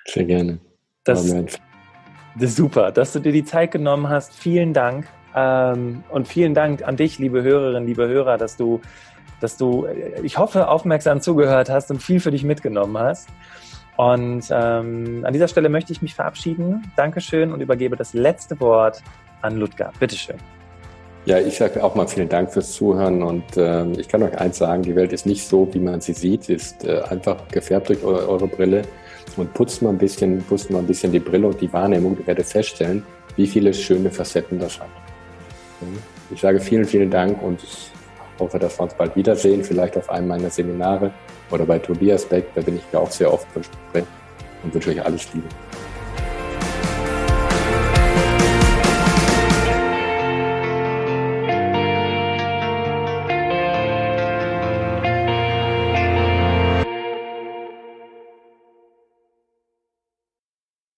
Sehr 0.06 0.24
gerne. 0.24 0.60
Das, 1.02 1.28
das 1.28 2.50
ist 2.50 2.56
super, 2.56 2.92
dass 2.92 3.12
du 3.12 3.18
dir 3.18 3.32
die 3.32 3.44
Zeit 3.44 3.72
genommen 3.72 4.08
hast. 4.08 4.34
Vielen 4.34 4.72
Dank. 4.72 5.08
Ähm, 5.34 6.04
und 6.10 6.28
vielen 6.28 6.54
Dank 6.54 6.86
an 6.86 6.96
dich, 6.96 7.18
liebe 7.18 7.42
Hörerinnen, 7.42 7.86
liebe 7.86 8.06
Hörer, 8.06 8.38
dass 8.38 8.56
du 8.56 8.80
dass 9.40 9.56
du, 9.56 9.86
ich 10.22 10.38
hoffe, 10.38 10.68
aufmerksam 10.68 11.20
zugehört 11.20 11.70
hast 11.70 11.90
und 11.90 12.02
viel 12.02 12.20
für 12.20 12.30
dich 12.30 12.44
mitgenommen 12.44 12.98
hast. 12.98 13.28
Und 13.96 14.44
ähm, 14.50 15.24
an 15.24 15.32
dieser 15.32 15.48
Stelle 15.48 15.68
möchte 15.68 15.92
ich 15.92 16.02
mich 16.02 16.14
verabschieden. 16.14 16.90
Dankeschön 16.96 17.52
und 17.52 17.60
übergebe 17.60 17.96
das 17.96 18.12
letzte 18.12 18.58
Wort 18.60 19.02
an 19.42 19.56
Ludger. 19.56 19.92
Bitteschön. 20.00 20.36
Ja, 21.26 21.38
ich 21.38 21.56
sage 21.56 21.82
auch 21.82 21.94
mal 21.94 22.06
vielen 22.06 22.28
Dank 22.28 22.52
fürs 22.52 22.72
Zuhören 22.72 23.22
und 23.22 23.56
äh, 23.56 23.86
ich 23.92 24.08
kann 24.08 24.22
euch 24.22 24.36
eins 24.38 24.58
sagen, 24.58 24.82
die 24.82 24.94
Welt 24.94 25.10
ist 25.12 25.24
nicht 25.24 25.46
so, 25.46 25.66
wie 25.72 25.78
man 25.78 26.02
sie 26.02 26.12
sieht, 26.12 26.44
sie 26.44 26.54
ist 26.54 26.84
äh, 26.84 27.00
einfach 27.08 27.48
gefärbt 27.48 27.88
durch 27.88 28.04
eure, 28.04 28.28
eure, 28.28 28.46
Brille 28.46 28.82
und 29.38 29.54
putzt 29.54 29.80
mal 29.80 29.88
ein 29.88 29.96
bisschen, 29.96 30.42
putzt 30.42 30.70
mal 30.70 30.80
ein 30.80 30.86
bisschen 30.86 31.12
die 31.12 31.20
Brille 31.20 31.46
und 31.46 31.58
die 31.58 31.72
Wahrnehmung, 31.72 32.18
ihr 32.18 32.26
werdet 32.26 32.44
feststellen, 32.44 33.06
wie 33.36 33.46
viele 33.46 33.72
schöne 33.72 34.10
Facetten 34.10 34.58
das 34.58 34.78
hat. 34.78 34.88
Ich 36.30 36.42
sage 36.42 36.60
vielen, 36.60 36.84
vielen 36.84 37.10
Dank 37.10 37.40
und 37.42 37.64
hoffe, 38.38 38.58
dass 38.58 38.78
wir 38.78 38.84
uns 38.84 38.94
bald 38.94 39.14
wiedersehen, 39.16 39.62
vielleicht 39.64 39.96
auf 39.96 40.10
einem 40.10 40.28
meiner 40.28 40.50
Seminare 40.50 41.12
oder 41.50 41.64
bei 41.64 41.78
Tobias 41.78 42.24
Beck, 42.24 42.46
da 42.54 42.60
bin 42.60 42.76
ich 42.76 42.82
ja 42.92 42.98
auch 42.98 43.10
sehr 43.10 43.32
oft 43.32 43.46
und 43.56 44.74
wünsche 44.74 44.90
euch 44.90 45.04
alles 45.04 45.32
Liebe. 45.32 45.48